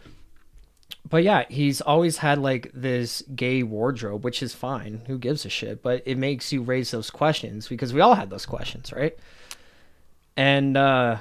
But 1.09 1.23
yeah, 1.23 1.45
he's 1.49 1.79
always 1.79 2.17
had 2.17 2.39
like 2.39 2.71
this 2.73 3.23
gay 3.35 3.63
wardrobe, 3.63 4.23
which 4.23 4.43
is 4.43 4.53
fine. 4.53 5.03
Who 5.07 5.17
gives 5.17 5.45
a 5.45 5.49
shit? 5.49 5.81
But 5.81 6.03
it 6.05 6.17
makes 6.17 6.51
you 6.51 6.61
raise 6.61 6.91
those 6.91 7.09
questions 7.09 7.67
because 7.67 7.93
we 7.93 8.01
all 8.01 8.15
had 8.15 8.29
those 8.29 8.45
questions, 8.45 8.91
right? 8.91 9.17
And 10.35 10.75
uh 10.75 11.17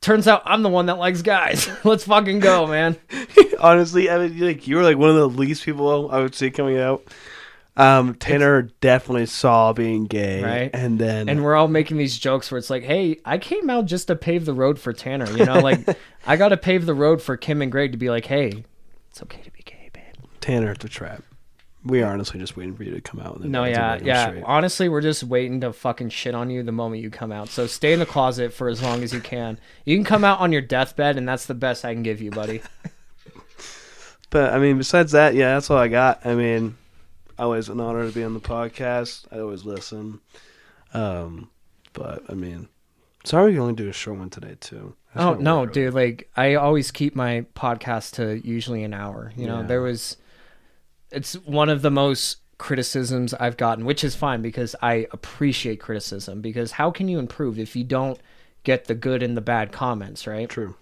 turns 0.00 0.28
out 0.28 0.42
I'm 0.44 0.62
the 0.62 0.68
one 0.68 0.86
that 0.86 0.98
likes 0.98 1.22
guys. 1.22 1.70
Let's 1.84 2.04
fucking 2.04 2.40
go, 2.40 2.66
man. 2.66 2.96
Honestly, 3.60 4.10
I 4.10 4.28
mean, 4.28 4.38
like 4.40 4.66
you 4.66 4.76
were 4.76 4.82
like 4.82 4.98
one 4.98 5.10
of 5.10 5.16
the 5.16 5.28
least 5.28 5.64
people 5.64 6.10
I 6.10 6.20
would 6.20 6.34
see 6.34 6.50
coming 6.50 6.78
out. 6.78 7.04
Um, 7.76 8.14
Tanner 8.14 8.62
definitely 8.80 9.26
saw 9.26 9.72
being 9.72 10.04
gay, 10.04 10.44
Right. 10.44 10.70
And 10.72 10.96
then 10.96 11.28
and 11.28 11.42
we're 11.42 11.56
all 11.56 11.66
making 11.66 11.96
these 11.96 12.16
jokes 12.16 12.48
where 12.50 12.58
it's 12.58 12.70
like, 12.70 12.84
"Hey, 12.84 13.18
I 13.24 13.38
came 13.38 13.68
out 13.68 13.86
just 13.86 14.06
to 14.06 14.14
pave 14.14 14.44
the 14.44 14.52
road 14.52 14.78
for 14.78 14.92
Tanner." 14.92 15.28
You 15.36 15.44
know, 15.44 15.58
like 15.58 15.80
I 16.26 16.36
got 16.36 16.50
to 16.50 16.56
pave 16.56 16.86
the 16.86 16.94
road 16.94 17.20
for 17.20 17.36
Kim 17.36 17.62
and 17.62 17.72
Greg 17.72 17.90
to 17.90 17.98
be 17.98 18.10
like, 18.10 18.26
"Hey, 18.26 18.64
it's 19.14 19.22
okay 19.22 19.42
to 19.42 19.50
be 19.50 19.62
gay, 19.64 19.90
babe." 19.92 20.02
Tanner 20.40 20.70
at 20.70 20.80
the 20.80 20.88
trap. 20.88 21.22
We 21.84 22.02
are 22.02 22.12
honestly 22.12 22.40
just 22.40 22.56
waiting 22.56 22.74
for 22.74 22.82
you 22.82 22.92
to 22.94 23.00
come 23.00 23.20
out. 23.20 23.34
and 23.36 23.44
then 23.44 23.50
No, 23.52 23.64
yeah, 23.64 23.98
yeah. 24.02 24.42
Honestly, 24.44 24.88
we're 24.88 25.02
just 25.02 25.22
waiting 25.22 25.60
to 25.60 25.72
fucking 25.72 26.08
shit 26.08 26.34
on 26.34 26.48
you 26.48 26.62
the 26.62 26.72
moment 26.72 27.02
you 27.02 27.10
come 27.10 27.30
out. 27.30 27.50
So 27.50 27.66
stay 27.66 27.92
in 27.92 27.98
the 27.98 28.06
closet 28.06 28.54
for 28.54 28.68
as 28.68 28.82
long 28.82 29.02
as 29.02 29.12
you 29.12 29.20
can. 29.20 29.58
You 29.84 29.96
can 29.96 30.04
come 30.04 30.24
out 30.24 30.40
on 30.40 30.50
your 30.50 30.62
deathbed, 30.62 31.18
and 31.18 31.28
that's 31.28 31.44
the 31.46 31.54
best 31.54 31.84
I 31.84 31.92
can 31.92 32.02
give 32.02 32.20
you, 32.20 32.30
buddy. 32.30 32.62
But 34.30 34.52
I 34.52 34.58
mean, 34.58 34.78
besides 34.78 35.12
that, 35.12 35.36
yeah, 35.36 35.54
that's 35.54 35.70
all 35.70 35.78
I 35.78 35.86
got. 35.86 36.26
I 36.26 36.34
mean, 36.34 36.76
Always 37.38 37.68
an 37.68 37.80
honor 37.80 38.06
to 38.06 38.14
be 38.14 38.22
on 38.22 38.34
the 38.34 38.40
podcast. 38.40 39.26
I 39.32 39.40
always 39.40 39.64
listen. 39.64 40.20
Um, 40.92 41.50
but 41.92 42.22
I 42.28 42.34
mean, 42.34 42.68
sorry 43.24 43.52
we 43.52 43.58
only 43.58 43.74
do 43.74 43.88
a 43.88 43.92
short 43.92 44.18
one 44.18 44.30
today 44.30 44.56
too. 44.60 44.94
That's 45.14 45.24
Oh 45.26 45.34
no, 45.34 45.66
dude! 45.66 45.94
Like 45.94 46.30
I 46.36 46.54
always 46.54 46.90
keep 46.90 47.14
my 47.16 47.44
podcast 47.54 48.12
to 48.14 48.46
usually 48.46 48.84
an 48.84 48.94
hour. 48.94 49.32
You 49.36 49.46
know, 49.46 49.60
Yeah. 49.60 49.66
there 49.66 49.82
was. 49.82 50.16
It's 51.10 51.34
one 51.34 51.68
of 51.68 51.82
the 51.82 51.90
most 51.90 52.38
criticisms 52.58 53.34
I've 53.34 53.56
gotten, 53.56 53.84
which 53.84 54.02
is 54.04 54.14
fine 54.16 54.42
because 54.42 54.74
I 54.82 55.06
appreciate 55.12 55.80
criticism. 55.80 56.40
Because 56.40 56.72
how 56.72 56.90
can 56.90 57.08
you 57.08 57.18
improve 57.18 57.58
if 57.58 57.76
you 57.76 57.84
don't 57.84 58.18
get 58.64 58.86
the 58.86 58.94
good 58.94 59.22
and 59.22 59.36
the 59.36 59.40
bad 59.40 59.70
comments, 59.72 60.26
right? 60.26 60.48
True. 60.48 60.74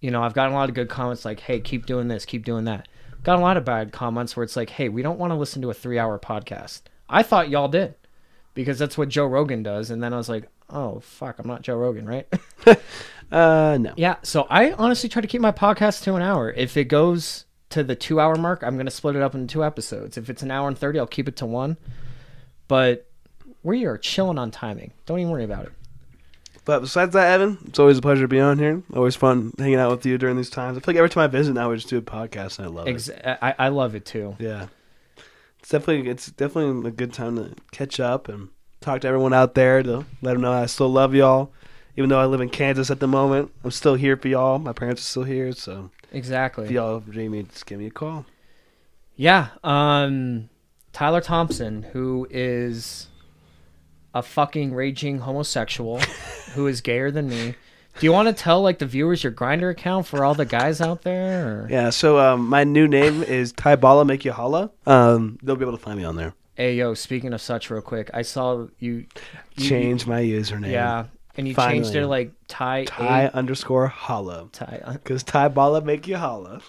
You 0.00 0.10
know, 0.10 0.22
I've 0.22 0.34
gotten 0.34 0.52
a 0.52 0.56
lot 0.56 0.68
of 0.70 0.74
good 0.74 0.88
comments 0.88 1.24
like, 1.24 1.40
"Hey, 1.40 1.60
keep 1.60 1.86
doing 1.86 2.08
this, 2.08 2.24
keep 2.24 2.44
doing 2.44 2.64
that." 2.64 2.88
Got 3.22 3.38
a 3.38 3.42
lot 3.42 3.58
of 3.58 3.64
bad 3.66 3.92
comments 3.92 4.34
where 4.34 4.44
it's 4.44 4.56
like, 4.56 4.70
"Hey, 4.70 4.88
we 4.88 5.02
don't 5.02 5.18
want 5.18 5.30
to 5.30 5.36
listen 5.36 5.60
to 5.62 5.70
a 5.70 5.74
three-hour 5.74 6.18
podcast." 6.18 6.82
I 7.08 7.22
thought 7.22 7.50
y'all 7.50 7.68
did, 7.68 7.94
because 8.54 8.78
that's 8.78 8.96
what 8.96 9.10
Joe 9.10 9.26
Rogan 9.26 9.62
does, 9.62 9.90
and 9.90 10.02
then 10.02 10.14
I 10.14 10.16
was 10.16 10.28
like, 10.30 10.48
"Oh 10.72 11.00
fuck, 11.00 11.38
I'm 11.38 11.46
not 11.46 11.62
Joe 11.62 11.76
Rogan, 11.76 12.06
right?" 12.06 12.26
Uh, 13.32 13.78
no. 13.80 13.92
Yeah, 13.96 14.16
so 14.22 14.46
I 14.50 14.72
honestly 14.72 15.08
try 15.08 15.22
to 15.22 15.28
keep 15.28 15.40
my 15.40 15.52
podcast 15.52 16.02
to 16.02 16.14
an 16.16 16.22
hour. 16.22 16.50
If 16.50 16.76
it 16.76 16.86
goes 16.86 17.44
to 17.68 17.84
the 17.84 17.94
two 17.94 18.18
hour 18.18 18.34
mark, 18.34 18.62
I'm 18.64 18.76
gonna 18.76 18.90
split 18.90 19.14
it 19.14 19.22
up 19.22 19.34
into 19.34 19.52
two 19.52 19.64
episodes. 19.64 20.16
If 20.16 20.28
it's 20.28 20.42
an 20.42 20.50
hour 20.50 20.66
and 20.66 20.76
thirty, 20.76 20.98
I'll 20.98 21.06
keep 21.06 21.28
it 21.28 21.36
to 21.36 21.46
one. 21.46 21.76
But 22.66 23.08
we 23.62 23.84
are 23.84 23.96
chilling 23.98 24.38
on 24.38 24.50
timing. 24.50 24.92
Don't 25.06 25.20
even 25.20 25.30
worry 25.30 25.44
about 25.44 25.66
it. 25.66 25.72
But 26.64 26.80
besides 26.80 27.12
that, 27.14 27.32
Evan, 27.32 27.58
it's 27.66 27.78
always 27.78 27.98
a 27.98 28.02
pleasure 28.02 28.22
to 28.22 28.28
be 28.28 28.40
on 28.40 28.58
here. 28.58 28.82
Always 28.94 29.16
fun 29.16 29.52
hanging 29.58 29.76
out 29.76 29.90
with 29.90 30.04
you 30.06 30.18
during 30.18 30.36
these 30.36 30.50
times. 30.50 30.76
I 30.76 30.80
feel 30.80 30.94
like 30.94 30.98
every 30.98 31.10
time 31.10 31.24
I 31.24 31.26
visit 31.28 31.54
now, 31.54 31.70
we 31.70 31.76
just 31.76 31.88
do 31.88 31.98
a 31.98 32.02
podcast, 32.02 32.58
and 32.58 32.66
I 32.66 32.70
love 32.70 32.88
it. 32.88 33.38
I, 33.42 33.54
I 33.58 33.68
love 33.68 33.94
it 33.94 34.04
too. 34.04 34.36
Yeah, 34.38 34.66
it's 35.60 35.68
definitely 35.68 36.10
it's 36.10 36.30
definitely 36.32 36.88
a 36.88 36.92
good 36.92 37.12
time 37.12 37.36
to 37.36 37.54
catch 37.70 38.00
up 38.00 38.28
and 38.28 38.48
talk 38.80 39.02
to 39.02 39.08
everyone 39.08 39.32
out 39.32 39.54
there 39.54 39.82
to 39.82 40.04
let 40.22 40.32
them 40.32 40.42
know 40.42 40.52
I 40.52 40.66
still 40.66 40.88
love 40.88 41.14
y'all, 41.14 41.52
even 41.96 42.08
though 42.08 42.18
I 42.18 42.26
live 42.26 42.40
in 42.40 42.48
Kansas 42.48 42.90
at 42.90 43.00
the 43.00 43.06
moment. 43.06 43.50
I'm 43.62 43.70
still 43.70 43.94
here 43.94 44.16
for 44.16 44.28
y'all. 44.28 44.58
My 44.58 44.72
parents 44.72 45.02
are 45.02 45.04
still 45.04 45.24
here, 45.24 45.52
so 45.52 45.90
exactly. 46.12 46.64
if 46.64 46.70
y'all 46.70 47.00
dream 47.00 47.32
me, 47.32 47.42
just 47.44 47.66
give 47.66 47.78
me 47.78 47.86
a 47.86 47.90
call. 47.90 48.24
Yeah. 49.16 49.48
Um, 49.62 50.48
Tyler 50.92 51.20
Thompson, 51.20 51.82
who 51.82 52.26
is 52.30 53.08
a 54.14 54.22
fucking 54.22 54.74
raging 54.74 55.18
homosexual, 55.18 56.00
who 56.54 56.66
is 56.66 56.80
gayer 56.80 57.10
than 57.10 57.28
me. 57.28 57.54
Do 57.98 58.06
you 58.06 58.12
want 58.12 58.28
to 58.28 58.32
tell 58.32 58.62
like 58.62 58.78
the 58.78 58.86
viewers 58.86 59.22
your 59.22 59.32
Grindr 59.32 59.70
account 59.70 60.06
for 60.06 60.24
all 60.24 60.34
the 60.34 60.46
guys 60.46 60.80
out 60.80 61.02
there? 61.02 61.64
Or? 61.64 61.68
Yeah, 61.68 61.90
so 61.90 62.18
um, 62.18 62.48
my 62.48 62.64
new 62.64 62.88
name 62.88 63.22
is 63.22 63.52
Ty 63.52 63.76
Bala 63.76 64.06
Make 64.06 64.24
You 64.24 64.32
Holla. 64.32 64.70
Um, 64.86 65.38
they'll 65.42 65.56
be 65.56 65.64
able 65.64 65.76
to 65.76 65.82
find 65.82 65.98
me 65.98 66.04
on 66.04 66.16
there. 66.16 66.34
Hey 66.60 66.74
yo, 66.74 66.92
speaking 66.92 67.32
of 67.32 67.40
such, 67.40 67.70
real 67.70 67.80
quick, 67.80 68.10
I 68.12 68.20
saw 68.20 68.66
you, 68.78 69.06
you 69.56 69.64
Change 69.66 70.06
my 70.06 70.20
username. 70.20 70.70
Yeah, 70.70 71.06
and 71.38 71.48
you 71.48 71.54
changed 71.54 71.88
it 71.88 72.02
Finally. 72.02 72.04
like 72.06 72.32
Ty. 72.48 72.84
Ty 72.84 73.22
A- 73.22 73.30
underscore 73.30 73.86
holla. 73.86 74.46
Ty. 74.52 74.82
uh, 74.84 74.92
Because 74.92 75.22
Ty 75.22 75.48
Bala 75.48 75.80
Make 75.80 76.06
You 76.06 76.18
Holla. 76.18 76.60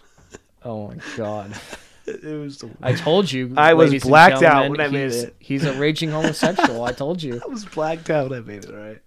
Oh 0.63 0.87
my 0.87 0.95
god! 1.17 1.53
It 2.07 2.23
was 2.39 2.59
the 2.59 2.69
I 2.81 2.93
told 2.93 3.29
you. 3.29 3.53
I 3.57 3.73
was 3.73 3.93
blacked 4.01 4.41
out 4.43 4.69
when 4.69 4.79
I 4.79 4.87
made 4.87 5.11
he's- 5.11 5.23
it. 5.23 5.35
He's 5.39 5.65
a 5.65 5.73
raging 5.73 6.09
homosexual. 6.11 6.85
I 6.85 6.93
told 6.93 7.21
you. 7.21 7.41
I 7.45 7.47
was 7.49 7.65
blacked 7.65 8.09
out 8.09 8.29
when 8.29 8.39
I 8.39 8.41
made 8.45 8.63
it, 8.63 8.73
right? 8.73 9.01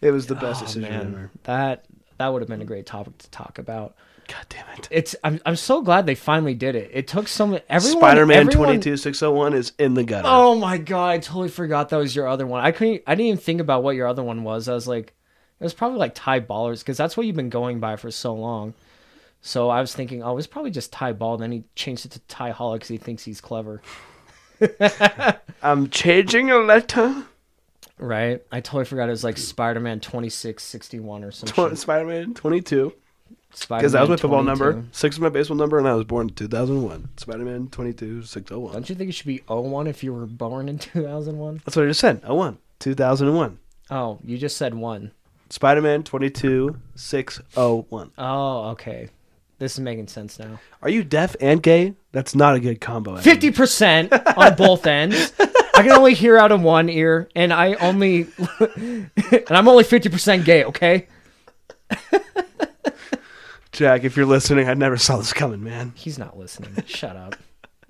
It 0.00 0.12
was 0.12 0.26
the 0.28 0.34
best 0.34 0.62
Oh, 0.62 0.66
decision 0.66 0.90
man, 0.90 1.06
ever. 1.14 1.30
that 1.42 1.84
that 2.16 2.28
would 2.32 2.40
have 2.40 2.48
been 2.48 2.62
a 2.62 2.64
great 2.64 2.86
topic 2.86 3.18
to 3.18 3.30
talk 3.30 3.58
about. 3.58 3.96
God 4.28 4.46
damn 4.48 4.66
it. 4.76 4.88
It's 4.90 5.14
I'm 5.22 5.40
I'm 5.46 5.56
so 5.56 5.82
glad 5.82 6.06
they 6.06 6.14
finally 6.16 6.54
did 6.54 6.74
it. 6.74 6.90
It 6.92 7.06
took 7.06 7.28
some 7.28 7.58
everyone. 7.68 7.98
Spider 8.00 8.26
Man 8.26 8.38
everyone- 8.48 8.68
22601 8.80 9.54
is 9.54 9.72
in 9.78 9.94
the 9.94 10.02
gutter. 10.04 10.26
Oh 10.28 10.54
my 10.56 10.78
god! 10.78 11.08
I 11.10 11.18
totally 11.18 11.48
forgot 11.48 11.90
that 11.90 11.96
was 11.96 12.14
your 12.16 12.26
other 12.26 12.46
one. 12.46 12.64
I 12.64 12.72
couldn't. 12.72 13.02
I 13.06 13.14
didn't 13.14 13.26
even 13.26 13.38
think 13.40 13.60
about 13.60 13.82
what 13.84 13.94
your 13.96 14.06
other 14.08 14.22
one 14.24 14.42
was. 14.42 14.68
I 14.68 14.74
was 14.74 14.88
like, 14.88 15.14
it 15.60 15.64
was 15.64 15.74
probably 15.74 15.98
like 15.98 16.14
Ty 16.14 16.40
Ballers 16.40 16.80
because 16.80 16.96
that's 16.96 17.16
what 17.16 17.26
you've 17.26 17.36
been 17.36 17.50
going 17.50 17.78
by 17.78 17.94
for 17.96 18.10
so 18.10 18.34
long. 18.34 18.74
So 19.42 19.68
I 19.68 19.80
was 19.80 19.94
thinking, 19.94 20.24
oh, 20.24 20.32
it 20.32 20.34
was 20.34 20.48
probably 20.48 20.72
just 20.72 20.92
Ty 20.92 21.12
Ball. 21.12 21.36
Then 21.36 21.52
he 21.52 21.62
changed 21.76 22.04
it 22.04 22.10
to 22.12 22.20
Ty 22.20 22.50
Holla 22.50 22.76
because 22.76 22.88
he 22.88 22.96
thinks 22.98 23.22
he's 23.22 23.40
clever, 23.40 23.80
I'm 25.62 25.88
changing 25.90 26.50
a 26.50 26.58
letter. 26.58 27.24
right? 27.98 28.42
I 28.50 28.60
totally 28.60 28.84
forgot 28.86 29.08
it 29.08 29.12
was 29.12 29.24
like 29.24 29.38
Spider 29.38 29.80
Man 29.80 30.00
twenty 30.00 30.30
six 30.30 30.64
sixty 30.64 30.98
one 31.00 31.22
or 31.24 31.30
something. 31.30 31.70
Tw- 31.74 31.78
Spider 31.78 32.06
Man 32.06 32.34
22. 32.34 32.92
Because 33.50 33.92
that 33.92 34.00
was 34.00 34.10
my 34.10 34.16
football 34.16 34.42
22. 34.42 34.64
number. 34.64 34.84
Six 34.92 35.16
is 35.16 35.20
my 35.20 35.28
baseball 35.30 35.56
number, 35.56 35.78
and 35.78 35.88
I 35.88 35.94
was 35.94 36.04
born 36.04 36.28
in 36.28 36.34
2001. 36.34 37.08
Spider 37.16 37.44
Man 37.44 37.68
22 37.68 38.22
601. 38.22 38.72
Don't 38.74 38.88
you 38.90 38.94
think 38.94 39.08
it 39.08 39.12
should 39.12 39.26
be 39.26 39.42
01 39.48 39.86
if 39.86 40.04
you 40.04 40.12
were 40.12 40.26
born 40.26 40.68
in 40.68 40.78
two 40.78 41.02
thousand 41.04 41.38
one? 41.38 41.62
That's 41.64 41.74
what 41.76 41.84
I 41.84 41.88
just 41.88 42.00
said. 42.00 42.22
01. 42.26 42.58
2001. 42.80 43.58
Oh, 43.90 44.18
you 44.24 44.36
just 44.36 44.56
said 44.56 44.74
one. 44.74 45.12
Spider 45.48 45.80
Man 45.80 46.02
22 46.02 46.76
601. 46.96 48.10
Oh, 48.18 48.68
okay. 48.70 49.08
This 49.58 49.72
is 49.74 49.80
making 49.80 50.08
sense 50.08 50.38
now. 50.38 50.60
Are 50.82 50.90
you 50.90 51.02
deaf 51.02 51.34
and 51.40 51.62
gay? 51.62 51.94
That's 52.12 52.34
not 52.34 52.54
a 52.56 52.60
good 52.60 52.78
combo. 52.80 53.16
Fifty 53.16 53.50
percent 53.50 54.12
on 54.36 54.54
both 54.54 54.86
ends. 54.86 55.32
I 55.40 55.82
can 55.82 55.92
only 55.92 56.12
hear 56.12 56.36
out 56.36 56.52
of 56.52 56.60
one 56.60 56.90
ear, 56.90 57.28
and 57.34 57.54
I 57.54 57.72
only, 57.74 58.26
and 58.60 59.10
I'm 59.48 59.66
only 59.66 59.84
fifty 59.84 60.10
percent 60.10 60.44
gay. 60.44 60.64
Okay, 60.64 61.06
Jack, 63.76 64.04
if 64.04 64.16
you're 64.16 64.24
listening, 64.24 64.68
I 64.70 64.74
never 64.74 64.96
saw 64.96 65.18
this 65.18 65.34
coming, 65.34 65.62
man. 65.62 65.92
he's 65.94 66.18
not 66.18 66.38
listening. 66.38 66.74
Shut 66.86 67.14
up. 67.14 67.36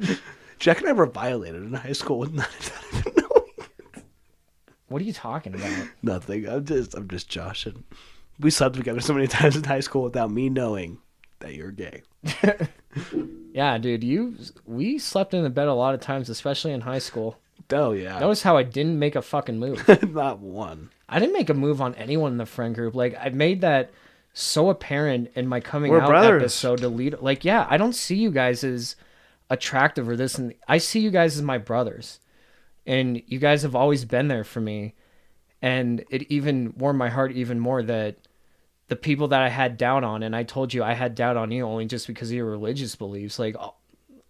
Jack 0.59 0.80
and 0.80 0.89
I 0.89 0.93
were 0.93 1.07
violated 1.07 1.62
in 1.62 1.72
high 1.74 1.93
school 1.93 2.18
with 2.18 2.34
not 2.34 2.49
even 2.93 3.12
knowing. 3.16 4.05
What 4.89 5.01
are 5.01 5.05
you 5.05 5.12
talking 5.12 5.55
about? 5.55 5.89
Nothing. 6.03 6.49
I'm 6.49 6.64
just 6.64 6.95
I'm 6.95 7.07
just 7.07 7.28
joshing. 7.28 7.84
We 8.41 8.51
slept 8.51 8.74
together 8.74 9.01
so 9.01 9.14
many 9.14 9.26
times 9.28 9.55
in 9.55 9.62
high 9.62 9.78
school 9.80 10.03
without 10.03 10.30
me 10.32 10.49
knowing 10.49 10.99
that 11.39 11.55
you're 11.55 11.70
gay. 11.70 12.03
Yeah, 13.53 13.78
dude, 13.78 14.05
you 14.05 14.37
we 14.66 14.99
slept 14.99 15.32
in 15.32 15.43
the 15.43 15.49
bed 15.49 15.66
a 15.68 15.72
lot 15.72 15.95
of 15.95 16.01
times, 16.01 16.28
especially 16.28 16.72
in 16.72 16.82
high 16.82 16.99
school. 16.99 17.39
Oh 17.72 17.93
yeah. 17.93 18.18
Notice 18.18 18.43
how 18.43 18.59
I 18.59 18.62
didn't 18.62 18.99
make 18.99 19.16
a 19.16 19.22
fucking 19.22 19.59
move. 19.59 19.82
not 20.12 20.41
one. 20.41 20.91
I 21.09 21.18
didn't 21.18 21.32
make 21.32 21.49
a 21.49 21.55
move 21.55 21.80
on 21.80 21.95
anyone 21.95 22.32
in 22.32 22.39
the 22.39 22.45
friend 22.45 22.74
group. 22.74 22.95
Like 22.95 23.16
I 23.18 23.30
made 23.30 23.62
that 23.62 23.93
so 24.39 24.68
apparent 24.68 25.30
in 25.34 25.47
my 25.47 25.61
coming 25.61 25.91
We're 25.91 26.03
out 26.03 26.09
brothers. 26.09 26.43
episode 26.43 26.80
to 26.80 26.89
lead. 26.91 27.16
Like, 27.20 27.43
yeah, 27.43 27.66
I 27.70 27.78
don't 27.78 27.95
see 27.95 28.16
you 28.16 28.30
guys 28.30 28.62
as 28.62 28.95
attractive 29.49 30.09
or 30.09 30.14
this, 30.16 30.37
and 30.37 30.53
I 30.68 30.76
see 30.78 31.01
you 31.01 31.11
guys 31.11 31.37
as 31.37 31.43
my 31.43 31.57
brothers, 31.57 32.20
and 32.87 33.22
you 33.26 33.39
guys 33.39 33.62
have 33.62 33.74
always 33.74 34.05
been 34.05 34.28
there 34.28 34.45
for 34.45 34.61
me, 34.61 34.95
and 35.62 36.05
it 36.11 36.22
even 36.30 36.74
warmed 36.76 36.99
my 36.99 37.09
heart 37.09 37.32
even 37.32 37.59
more 37.59 37.82
that 37.82 38.16
the 38.89 38.97
people 38.97 39.28
that 39.28 39.41
I 39.41 39.49
had 39.49 39.78
doubt 39.78 40.05
on, 40.05 40.22
and 40.22 40.37
I 40.37 40.43
told 40.43 40.74
you 40.74 40.84
I 40.84 40.93
had 40.93 41.14
doubt 41.14 41.37
on 41.39 41.51
you 41.51 41.64
only 41.64 41.87
just 41.87 42.07
because 42.07 42.30
of 42.30 42.37
your 42.37 42.47
religious 42.47 42.95
beliefs, 42.95 43.39
like. 43.39 43.57
Uh, 43.59 43.70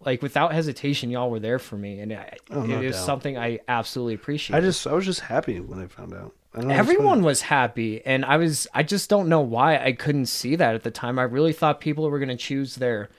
like 0.05 0.21
without 0.21 0.53
hesitation, 0.53 1.09
y'all 1.09 1.29
were 1.31 1.39
there 1.39 1.57
for 1.57 1.75
me, 1.75 1.99
and 1.99 2.13
I, 2.13 2.37
Oh, 2.51 2.61
no 2.63 2.77
it 2.77 2.85
is 2.85 2.95
doubt. 2.95 3.05
something 3.05 3.35
I 3.37 3.59
absolutely 3.67 4.13
appreciate. 4.13 4.55
I 4.55 4.61
just 4.61 4.85
I 4.85 4.93
was 4.93 5.05
just 5.05 5.21
happy 5.21 5.59
when 5.59 5.79
I 5.79 5.87
found 5.87 6.13
out. 6.13 6.33
I 6.57 6.61
don't 6.61 6.69
know, 6.69 6.73
it's 6.73 6.79
Everyone 6.79 7.21
was 7.23 7.41
happy, 7.41 8.03
and 8.03 8.25
I 8.25 8.37
was. 8.37 8.67
I 8.73 8.81
just 8.81 9.11
don't 9.11 9.29
know 9.29 9.41
why 9.41 9.77
I 9.77 9.91
couldn't 9.91 10.25
see 10.25 10.55
that 10.55 10.73
at 10.73 10.81
the 10.81 10.89
time. 10.89 11.19
I 11.19 11.23
really 11.23 11.53
thought 11.53 11.79
people 11.79 12.09
were 12.09 12.17
going 12.17 12.29
to 12.29 12.35
choose 12.35 12.75
their 12.75 13.09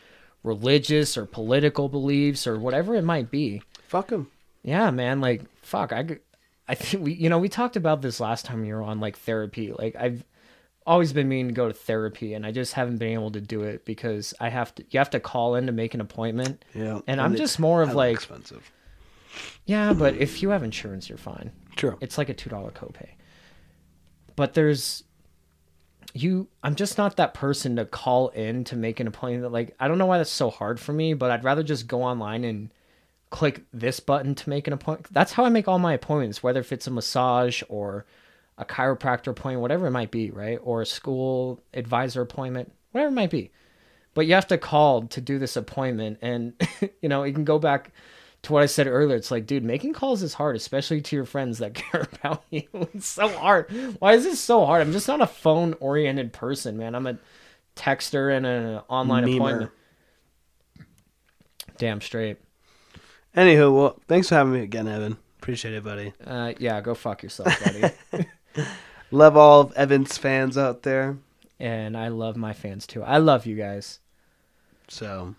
religious 0.42 1.16
or 1.16 1.24
political 1.24 1.88
beliefs 1.88 2.48
or 2.48 2.58
whatever 2.58 2.96
it 2.96 3.04
might 3.04 3.30
be. 3.30 3.62
fuck 3.86 4.10
him. 4.10 4.28
Yeah, 4.64 4.90
man. 4.90 5.20
Like, 5.20 5.42
fuck. 5.62 5.92
i 5.92 6.18
i 6.66 6.74
think 6.74 7.04
we. 7.04 7.12
You 7.12 7.28
know, 7.28 7.38
we 7.38 7.48
talked 7.48 7.76
about 7.76 8.02
this 8.02 8.18
last 8.18 8.44
time 8.44 8.64
you 8.64 8.74
were 8.74 8.82
on 8.82 8.98
like 8.98 9.16
therapy. 9.16 9.72
Like, 9.72 9.94
I've 9.94 10.24
always 10.84 11.12
been 11.12 11.28
meaning 11.28 11.48
to 11.48 11.54
go 11.54 11.68
to 11.68 11.74
therapy, 11.74 12.34
and 12.34 12.44
I 12.44 12.50
just 12.50 12.72
haven't 12.72 12.96
been 12.96 13.12
able 13.12 13.30
to 13.30 13.40
do 13.40 13.62
it 13.62 13.84
because 13.84 14.34
I 14.40 14.48
have 14.48 14.74
to. 14.74 14.84
You 14.90 14.98
have 14.98 15.10
to 15.10 15.20
call 15.20 15.54
in 15.54 15.66
to 15.66 15.72
make 15.72 15.94
an 15.94 16.00
appointment. 16.00 16.64
Yeah. 16.74 17.02
And 17.06 17.20
I'm 17.20 17.36
just 17.36 17.60
more 17.60 17.82
of 17.82 17.94
like, 17.94 18.14
expensive. 18.14 18.68
yeah, 19.64 19.92
but 19.92 20.16
if 20.16 20.42
you 20.42 20.48
have 20.48 20.64
insurance, 20.64 21.08
you're 21.08 21.18
fine. 21.18 21.52
Sure. 21.76 21.96
It's 22.00 22.18
like 22.18 22.30
a 22.30 22.34
two 22.34 22.50
dollar 22.50 22.72
copay. 22.72 23.10
But 24.38 24.54
there's 24.54 25.02
you 26.14 26.46
I'm 26.62 26.76
just 26.76 26.96
not 26.96 27.16
that 27.16 27.34
person 27.34 27.74
to 27.74 27.84
call 27.84 28.28
in 28.28 28.62
to 28.64 28.76
make 28.76 29.00
an 29.00 29.08
appointment. 29.08 29.52
Like 29.52 29.74
I 29.80 29.88
don't 29.88 29.98
know 29.98 30.06
why 30.06 30.18
that's 30.18 30.30
so 30.30 30.48
hard 30.48 30.78
for 30.78 30.92
me, 30.92 31.12
but 31.12 31.32
I'd 31.32 31.42
rather 31.42 31.64
just 31.64 31.88
go 31.88 32.04
online 32.04 32.44
and 32.44 32.70
click 33.30 33.64
this 33.72 33.98
button 33.98 34.36
to 34.36 34.48
make 34.48 34.68
an 34.68 34.72
appointment. 34.72 35.12
That's 35.12 35.32
how 35.32 35.44
I 35.44 35.48
make 35.48 35.66
all 35.66 35.80
my 35.80 35.92
appointments, 35.92 36.40
whether 36.40 36.60
if 36.60 36.70
it's 36.70 36.86
a 36.86 36.92
massage 36.92 37.64
or 37.68 38.06
a 38.56 38.64
chiropractor 38.64 39.32
appointment, 39.32 39.60
whatever 39.60 39.88
it 39.88 39.90
might 39.90 40.12
be, 40.12 40.30
right? 40.30 40.60
Or 40.62 40.82
a 40.82 40.86
school 40.86 41.60
advisor 41.74 42.22
appointment, 42.22 42.70
whatever 42.92 43.10
it 43.10 43.16
might 43.16 43.30
be. 43.30 43.50
But 44.14 44.28
you 44.28 44.34
have 44.34 44.46
to 44.46 44.58
call 44.58 45.02
to 45.08 45.20
do 45.20 45.40
this 45.40 45.56
appointment 45.56 46.18
and 46.22 46.54
you 47.02 47.08
know, 47.08 47.24
you 47.24 47.32
can 47.32 47.44
go 47.44 47.58
back 47.58 47.90
to 48.42 48.52
what 48.52 48.62
I 48.62 48.66
said 48.66 48.86
earlier. 48.86 49.16
It's 49.16 49.30
like, 49.30 49.46
dude, 49.46 49.64
making 49.64 49.92
calls 49.94 50.22
is 50.22 50.34
hard, 50.34 50.56
especially 50.56 51.00
to 51.02 51.16
your 51.16 51.24
friends 51.24 51.58
that 51.58 51.74
care 51.74 52.06
about 52.12 52.44
you. 52.50 52.62
It's 52.94 53.06
so 53.06 53.28
hard. 53.28 53.70
Why 53.98 54.14
is 54.14 54.24
this 54.24 54.40
so 54.40 54.64
hard? 54.64 54.80
I'm 54.82 54.92
just 54.92 55.08
not 55.08 55.20
a 55.20 55.26
phone 55.26 55.74
oriented 55.80 56.32
person, 56.32 56.76
man. 56.76 56.94
I'm 56.94 57.06
a 57.06 57.18
texter 57.76 58.34
and 58.36 58.46
an 58.46 58.80
online 58.88 59.24
Memer. 59.24 59.36
appointment. 59.36 59.70
Damn 61.78 62.00
straight. 62.00 62.38
Anywho, 63.36 63.74
well, 63.74 64.00
thanks 64.08 64.28
for 64.28 64.34
having 64.34 64.52
me 64.52 64.60
again, 64.62 64.88
Evan. 64.88 65.16
Appreciate 65.38 65.74
it, 65.74 65.84
buddy. 65.84 66.12
Uh, 66.24 66.52
yeah, 66.58 66.80
go 66.80 66.94
fuck 66.94 67.22
yourself, 67.22 67.54
buddy. 68.12 68.26
Love 69.10 69.36
all 69.36 69.60
of 69.60 69.72
Evan's 69.72 70.18
fans 70.18 70.58
out 70.58 70.82
there. 70.82 71.16
and 71.60 71.96
I 71.96 72.08
love 72.08 72.36
my 72.36 72.52
fans 72.52 72.86
too. 72.86 73.02
I 73.02 73.18
love 73.18 73.46
you 73.46 73.56
guys. 73.56 74.00
So, 74.88 75.34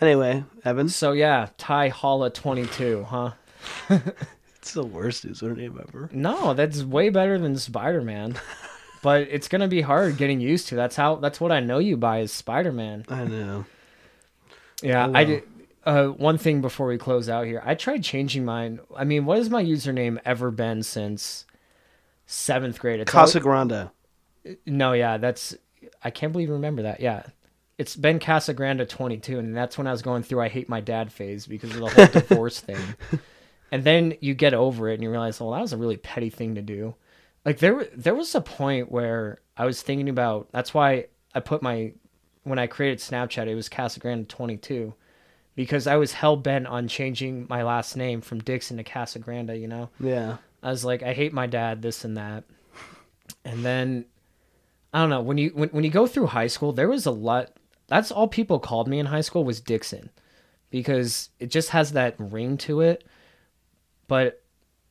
anyway, 0.00 0.44
Evan, 0.64 0.88
So 0.88 1.12
yeah, 1.12 1.48
Ty 1.58 1.88
Holla 1.88 2.30
22, 2.30 3.04
huh? 3.04 3.32
it's 4.56 4.72
the 4.72 4.84
worst 4.84 5.26
username 5.26 5.80
ever. 5.80 6.08
No, 6.12 6.54
that's 6.54 6.82
way 6.82 7.08
better 7.10 7.38
than 7.38 7.56
Spider 7.56 8.00
Man. 8.02 8.36
but 9.02 9.28
it's 9.30 9.48
gonna 9.48 9.68
be 9.68 9.80
hard 9.80 10.16
getting 10.16 10.40
used 10.40 10.68
to. 10.68 10.74
That's 10.76 10.96
how. 10.96 11.16
That's 11.16 11.40
what 11.40 11.52
I 11.52 11.60
know 11.60 11.78
you 11.78 11.96
by 11.96 12.20
is 12.20 12.32
Spider 12.32 12.72
Man. 12.72 13.04
I 13.08 13.24
know. 13.24 13.64
Yeah, 14.82 15.06
Oh, 15.06 15.12
I 15.14 15.24
did. 15.24 15.42
Uh, 15.84 16.08
one 16.08 16.36
thing 16.36 16.60
before 16.60 16.88
we 16.88 16.98
close 16.98 17.28
out 17.28 17.46
here, 17.46 17.62
I 17.64 17.76
tried 17.76 18.02
changing 18.02 18.44
mine. 18.44 18.80
I 18.96 19.04
mean, 19.04 19.24
what 19.24 19.38
has 19.38 19.48
my 19.48 19.62
username 19.62 20.18
ever 20.24 20.50
been 20.50 20.82
since 20.82 21.44
seventh 22.26 22.80
grade? 22.80 22.98
It's 23.00 23.10
Casa 23.12 23.38
Grande. 23.38 23.90
no, 24.66 24.92
yeah, 24.92 25.16
that's. 25.18 25.54
I 26.02 26.10
can't 26.10 26.32
believe 26.32 26.48
you 26.48 26.54
remember 26.54 26.82
that. 26.82 27.00
Yeah, 27.00 27.22
it's 27.78 27.96
been 27.96 28.18
Casa 28.18 28.54
Grande 28.54 28.88
22, 28.88 29.38
and 29.38 29.56
that's 29.56 29.76
when 29.76 29.86
I 29.86 29.92
was 29.92 30.02
going 30.02 30.22
through 30.22 30.40
I 30.40 30.48
hate 30.48 30.68
my 30.68 30.80
dad 30.80 31.12
phase 31.12 31.46
because 31.46 31.74
of 31.74 31.80
the 31.80 31.88
whole 31.88 32.06
divorce 32.06 32.60
thing. 32.60 32.78
And 33.72 33.82
then 33.82 34.14
you 34.20 34.34
get 34.34 34.54
over 34.54 34.88
it 34.88 34.94
and 34.94 35.02
you 35.02 35.10
realize, 35.10 35.40
well, 35.40 35.50
that 35.50 35.60
was 35.60 35.72
a 35.72 35.76
really 35.76 35.96
petty 35.96 36.30
thing 36.30 36.54
to 36.54 36.62
do. 36.62 36.94
Like 37.44 37.58
there, 37.58 37.88
there 37.96 38.14
was 38.14 38.32
a 38.34 38.40
point 38.40 38.92
where 38.92 39.40
I 39.56 39.66
was 39.66 39.82
thinking 39.82 40.08
about. 40.08 40.48
That's 40.52 40.72
why 40.72 41.06
I 41.34 41.40
put 41.40 41.62
my 41.62 41.92
when 42.44 42.60
I 42.60 42.68
created 42.68 42.98
Snapchat, 43.00 43.48
it 43.48 43.56
was 43.56 43.68
Casa 43.68 43.98
Grande 43.98 44.28
22 44.28 44.94
because 45.56 45.88
I 45.88 45.96
was 45.96 46.12
hell 46.12 46.36
bent 46.36 46.68
on 46.68 46.86
changing 46.86 47.46
my 47.50 47.64
last 47.64 47.96
name 47.96 48.20
from 48.20 48.38
Dixon 48.38 48.76
to 48.76 48.84
Casa 48.84 49.18
Grande. 49.18 49.60
You 49.60 49.66
know, 49.66 49.90
Yeah. 49.98 50.36
I 50.62 50.70
was 50.70 50.84
like, 50.84 51.02
I 51.02 51.12
hate 51.12 51.32
my 51.32 51.48
dad, 51.48 51.82
this 51.82 52.04
and 52.04 52.16
that. 52.16 52.44
And 53.44 53.64
then 53.64 54.04
I 54.94 55.00
don't 55.00 55.10
know 55.10 55.22
when 55.22 55.38
you 55.38 55.50
when 55.50 55.70
when 55.70 55.84
you 55.84 55.90
go 55.90 56.06
through 56.06 56.26
high 56.26 56.46
school, 56.46 56.72
there 56.72 56.88
was 56.88 57.06
a 57.06 57.10
lot. 57.10 57.50
That's 57.88 58.10
all 58.10 58.28
people 58.28 58.58
called 58.58 58.88
me 58.88 58.98
in 58.98 59.06
high 59.06 59.20
school 59.20 59.44
was 59.44 59.60
Dixon, 59.60 60.10
because 60.70 61.30
it 61.38 61.50
just 61.50 61.70
has 61.70 61.92
that 61.92 62.16
ring 62.18 62.56
to 62.58 62.80
it. 62.80 63.04
But 64.08 64.42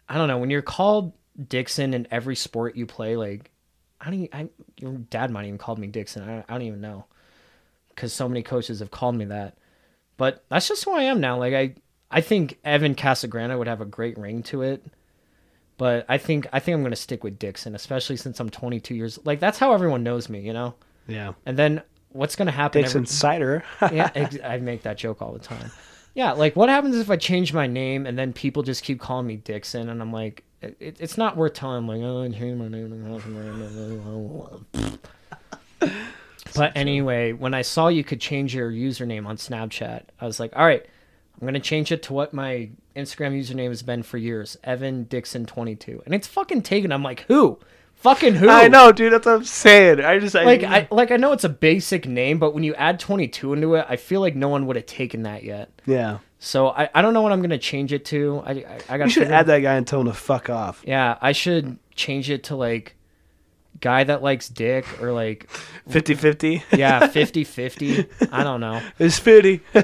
I 0.08 0.16
don't 0.16 0.28
know 0.28 0.38
when 0.38 0.50
you're 0.50 0.62
called 0.62 1.14
Dixon 1.48 1.93
in 1.93 2.08
every 2.12 2.36
sport 2.36 2.76
you 2.76 2.86
play, 2.86 3.16
like 3.16 3.52
I 4.00 4.06
don't. 4.06 4.14
Even, 4.14 4.30
I 4.34 4.50
your 4.78 4.93
dad 4.93 5.32
might 5.32 5.46
even 5.46 5.58
called 5.58 5.80
me 5.80 5.88
Dixon. 5.88 6.28
I, 6.28 6.39
I 6.48 6.54
don't 6.54 6.68
even 6.68 6.82
know, 6.82 7.06
because 7.89 8.14
so 8.14 8.28
many 8.28 8.43
coaches 8.43 8.80
have 8.80 8.91
called 8.91 9.16
me 9.16 9.26
that. 9.26 9.58
But 10.18 10.46
that's 10.50 10.68
just 10.68 10.86
who 10.86 10.91
I 10.91 11.04
am 11.04 11.20
now. 11.20 11.38
Like 11.38 11.54
I, 11.54 11.76
I 12.10 12.22
think 12.22 12.60
Evan 12.64 12.96
Casagrande 12.96 13.58
would 13.58 13.68
have 13.68 13.82
a 13.82 13.86
great 13.86 14.18
ring 14.18 14.43
to 14.43 14.62
it. 14.62 14.86
But 15.78 16.06
I 16.08 16.18
think 16.18 16.48
I 16.54 16.60
think 16.60 16.76
I'm 16.76 16.84
gonna 16.84 16.96
stick 16.96 17.24
with 17.24 17.38
Dixon, 17.38 17.76
especially 17.76 18.16
since 18.16 18.39
I'm 18.39 18.50
22 18.50 18.96
years. 18.96 19.20
Like 19.26 19.41
that's 19.41 19.60
how 19.60 19.74
everyone 19.74 20.04
knows 20.04 20.30
me, 20.30 20.39
you 20.39 20.54
know. 20.54 20.76
Yeah. 21.08 21.34
And 21.46 21.58
then 21.58 21.82
what's 22.16 22.36
gonna 22.36 22.51
happen? 22.51 22.82
Dixon 22.82 22.99
every- 22.99 23.07
cider. 23.07 23.63
yeah, 23.91 24.09
ex- 24.16 24.38
I 24.43 24.57
make 24.57 24.84
that 24.84 24.97
joke 24.97 25.22
all 25.22 25.34
the 25.34 25.39
time. 25.39 25.72
Yeah, 26.13 26.32
like 26.32 26.55
what 26.55 26.70
happens 26.70 26.95
if 26.95 27.09
I 27.09 27.18
change 27.18 27.53
my 27.53 27.68
name 27.68 28.05
and 28.05 28.18
then 28.18 28.32
people 28.32 28.63
just 28.63 28.84
keep 28.84 28.99
calling 28.99 29.28
me 29.28 29.36
Dixon, 29.36 29.89
and 29.89 30.01
I'm 30.01 30.13
like, 30.13 30.43
it, 30.61 30.97
it's 30.99 31.18
not 31.18 31.36
worth 31.36 31.53
telling. 31.53 31.86
Like, 31.86 32.01
oh, 32.01 32.24
I 32.24 32.30
changed 32.30 32.59
my 32.59 32.70
name. 32.70 33.22
But 36.55 36.72
anyway, 36.78 37.34
when 37.34 37.53
I 37.53 37.63
saw 37.63 37.89
you 37.89 38.05
could 38.05 38.22
change 38.22 38.55
your 38.55 38.72
username 38.72 39.26
on 39.26 39.36
Snapchat, 39.36 40.03
I 40.22 40.26
was 40.26 40.39
like, 40.39 40.55
all 40.55 40.66
right, 40.66 40.86
I'm 41.39 41.45
gonna 41.45 41.59
change 41.59 41.91
it 41.91 42.01
to 42.03 42.13
what 42.13 42.34
my 42.34 42.70
Instagram 42.95 43.38
username 43.38 43.68
has 43.68 43.84
been 43.84 44.03
for 44.03 44.18
years, 44.18 44.55
Evan 44.63 45.03
Dixon 45.03 45.45
22, 45.45 46.03
and 46.05 46.16
it's 46.16 46.28
fucking 46.28 46.61
taken. 46.61 46.93
I'm 46.93 47.03
like, 47.03 47.26
who? 47.28 47.59
Fucking 48.06 48.36
who? 48.36 48.47
I 48.47 48.68
know, 48.68 48.91
dude. 48.91 49.12
That's 49.12 49.26
what 49.26 49.34
I'm 49.38 49.43
saying. 49.43 49.99
I 49.99 50.20
just 50.20 50.36
I, 50.36 50.43
like 50.43 50.62
I 50.64 50.88
like 50.91 51.10
I 51.10 51.18
know 51.18 51.32
it's 51.32 51.43
a 51.43 51.49
basic 51.49 52.08
name, 52.08 52.38
but 52.38 52.53
when 52.53 52.64
you 52.64 52.76
add 52.76 52.99
22 52.99 53.53
into 53.53 53.74
it, 53.74 53.86
I 53.89 53.95
feel 53.95 54.22
like 54.22 54.36
no 54.36 54.47
one 54.47 54.68
would 54.68 54.76
have 54.76 54.86
taken 54.86 55.24
that 55.24 55.43
yet. 55.43 55.72
yeah. 55.88 56.20
So 56.38 56.68
I, 56.68 56.88
I 56.93 57.01
don't 57.01 57.16
know 57.16 57.24
what 57.24 57.32
I'm 57.32 57.41
gonna 57.41 57.58
change 57.58 57.91
it 57.91 58.06
to. 58.06 58.43
I 58.45 58.51
I, 58.51 58.80
I 58.89 58.97
got 58.99 59.06
You 59.06 59.10
should 59.10 59.32
add 59.32 59.47
that 59.47 59.60
guy 59.62 59.74
and 59.74 59.88
tell 59.88 60.01
him 60.01 60.06
to 60.06 60.14
fuck 60.14 60.51
off. 60.51 60.84
Yeah, 60.86 61.18
I 61.20 61.32
should 61.32 61.80
change 61.95 62.30
it 62.30 62.43
to 62.43 62.56
like 62.56 62.95
guy 63.82 64.03
that 64.03 64.22
likes 64.22 64.49
dick 64.49 64.86
or 65.01 65.12
like 65.12 65.49
50-50. 65.89 66.62
yeah 66.78 66.99
50-50. 67.08 68.30
I 68.32 68.43
don't 68.43 68.60
know. 68.60 68.84
it's 68.99 69.18
50. 69.18 69.62
All 69.74 69.82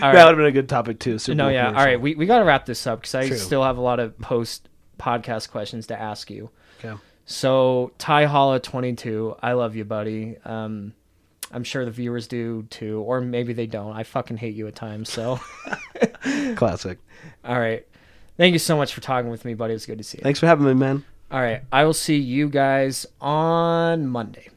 That 0.00 0.24
would 0.24 0.30
have 0.30 0.36
been 0.38 0.46
a 0.46 0.52
good 0.52 0.70
topic 0.70 0.98
too. 0.98 1.18
Super 1.18 1.36
No, 1.36 1.48
yeah. 1.48 1.66
All 1.68 1.74
right, 1.74 2.00
we 2.00 2.14
we 2.14 2.24
got 2.24 2.38
to 2.38 2.46
wrap 2.46 2.64
this 2.64 2.86
up 2.86 3.00
because 3.02 3.14
I 3.14 3.28
True. 3.28 3.36
still 3.36 3.62
have 3.62 3.76
a 3.76 3.82
lot 3.82 4.00
of 4.00 4.18
post 4.18 4.68
podcast 4.98 5.50
questions 5.50 5.86
to 5.88 6.00
ask 6.00 6.30
you. 6.30 6.50
Okay. 6.78 6.94
So 7.26 7.92
Ty 7.98 8.24
Holla 8.26 8.60
twenty 8.60 8.94
two, 8.94 9.36
I 9.42 9.52
love 9.52 9.76
you, 9.76 9.84
buddy. 9.84 10.36
Um, 10.44 10.94
I'm 11.52 11.64
sure 11.64 11.84
the 11.84 11.90
viewers 11.90 12.26
do 12.26 12.64
too, 12.70 13.00
or 13.00 13.20
maybe 13.20 13.52
they 13.52 13.66
don't. 13.66 13.94
I 13.94 14.02
fucking 14.02 14.36
hate 14.36 14.54
you 14.54 14.66
at 14.66 14.74
times. 14.74 15.10
So, 15.10 15.40
Classic. 16.56 16.98
all 17.44 17.58
right. 17.58 17.86
Thank 18.36 18.52
you 18.52 18.58
so 18.58 18.76
much 18.76 18.94
for 18.94 19.00
talking 19.00 19.30
with 19.30 19.44
me, 19.44 19.54
buddy. 19.54 19.72
It 19.72 19.76
was 19.76 19.86
good 19.86 19.98
to 19.98 20.04
see 20.04 20.18
you. 20.18 20.22
Thanks 20.22 20.38
for 20.40 20.46
having 20.46 20.66
me, 20.66 20.74
man. 20.74 21.04
All 21.30 21.40
right, 21.40 21.62
I 21.70 21.84
will 21.84 21.92
see 21.94 22.16
you 22.16 22.48
guys 22.48 23.04
on 23.20 24.06
Monday. 24.06 24.48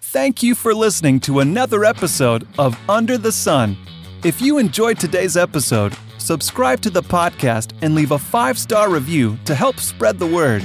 Thank 0.00 0.42
you 0.42 0.54
for 0.54 0.74
listening 0.74 1.20
to 1.20 1.40
another 1.40 1.84
episode 1.84 2.46
of 2.58 2.76
Under 2.90 3.16
the 3.16 3.32
Sun. 3.32 3.78
If 4.24 4.40
you 4.40 4.58
enjoyed 4.58 5.00
today's 5.00 5.36
episode, 5.36 5.96
subscribe 6.18 6.80
to 6.82 6.90
the 6.90 7.02
podcast 7.02 7.72
and 7.82 7.96
leave 7.96 8.12
a 8.12 8.18
five 8.18 8.56
star 8.56 8.88
review 8.88 9.36
to 9.46 9.54
help 9.54 9.80
spread 9.80 10.20
the 10.20 10.26
word. 10.28 10.62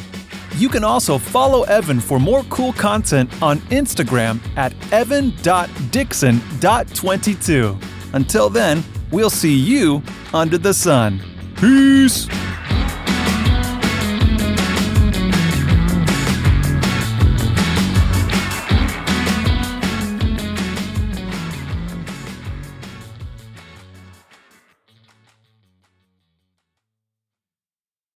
You 0.58 0.70
can 0.70 0.84
also 0.84 1.18
follow 1.18 1.64
Evan 1.64 1.99
for 1.99 2.20
more 2.20 2.43
cool 2.43 2.74
content 2.74 3.32
on 3.41 3.58
Instagram 3.72 4.39
at 4.58 4.76
evan.dixon.22. 4.93 7.84
Until 8.14 8.49
then, 8.49 8.84
we'll 9.12 9.32
see 9.32 9.55
you 9.55 10.03
under 10.36 10.60
the 10.60 10.74
sun. 10.76 11.20
Peace! 11.55 12.28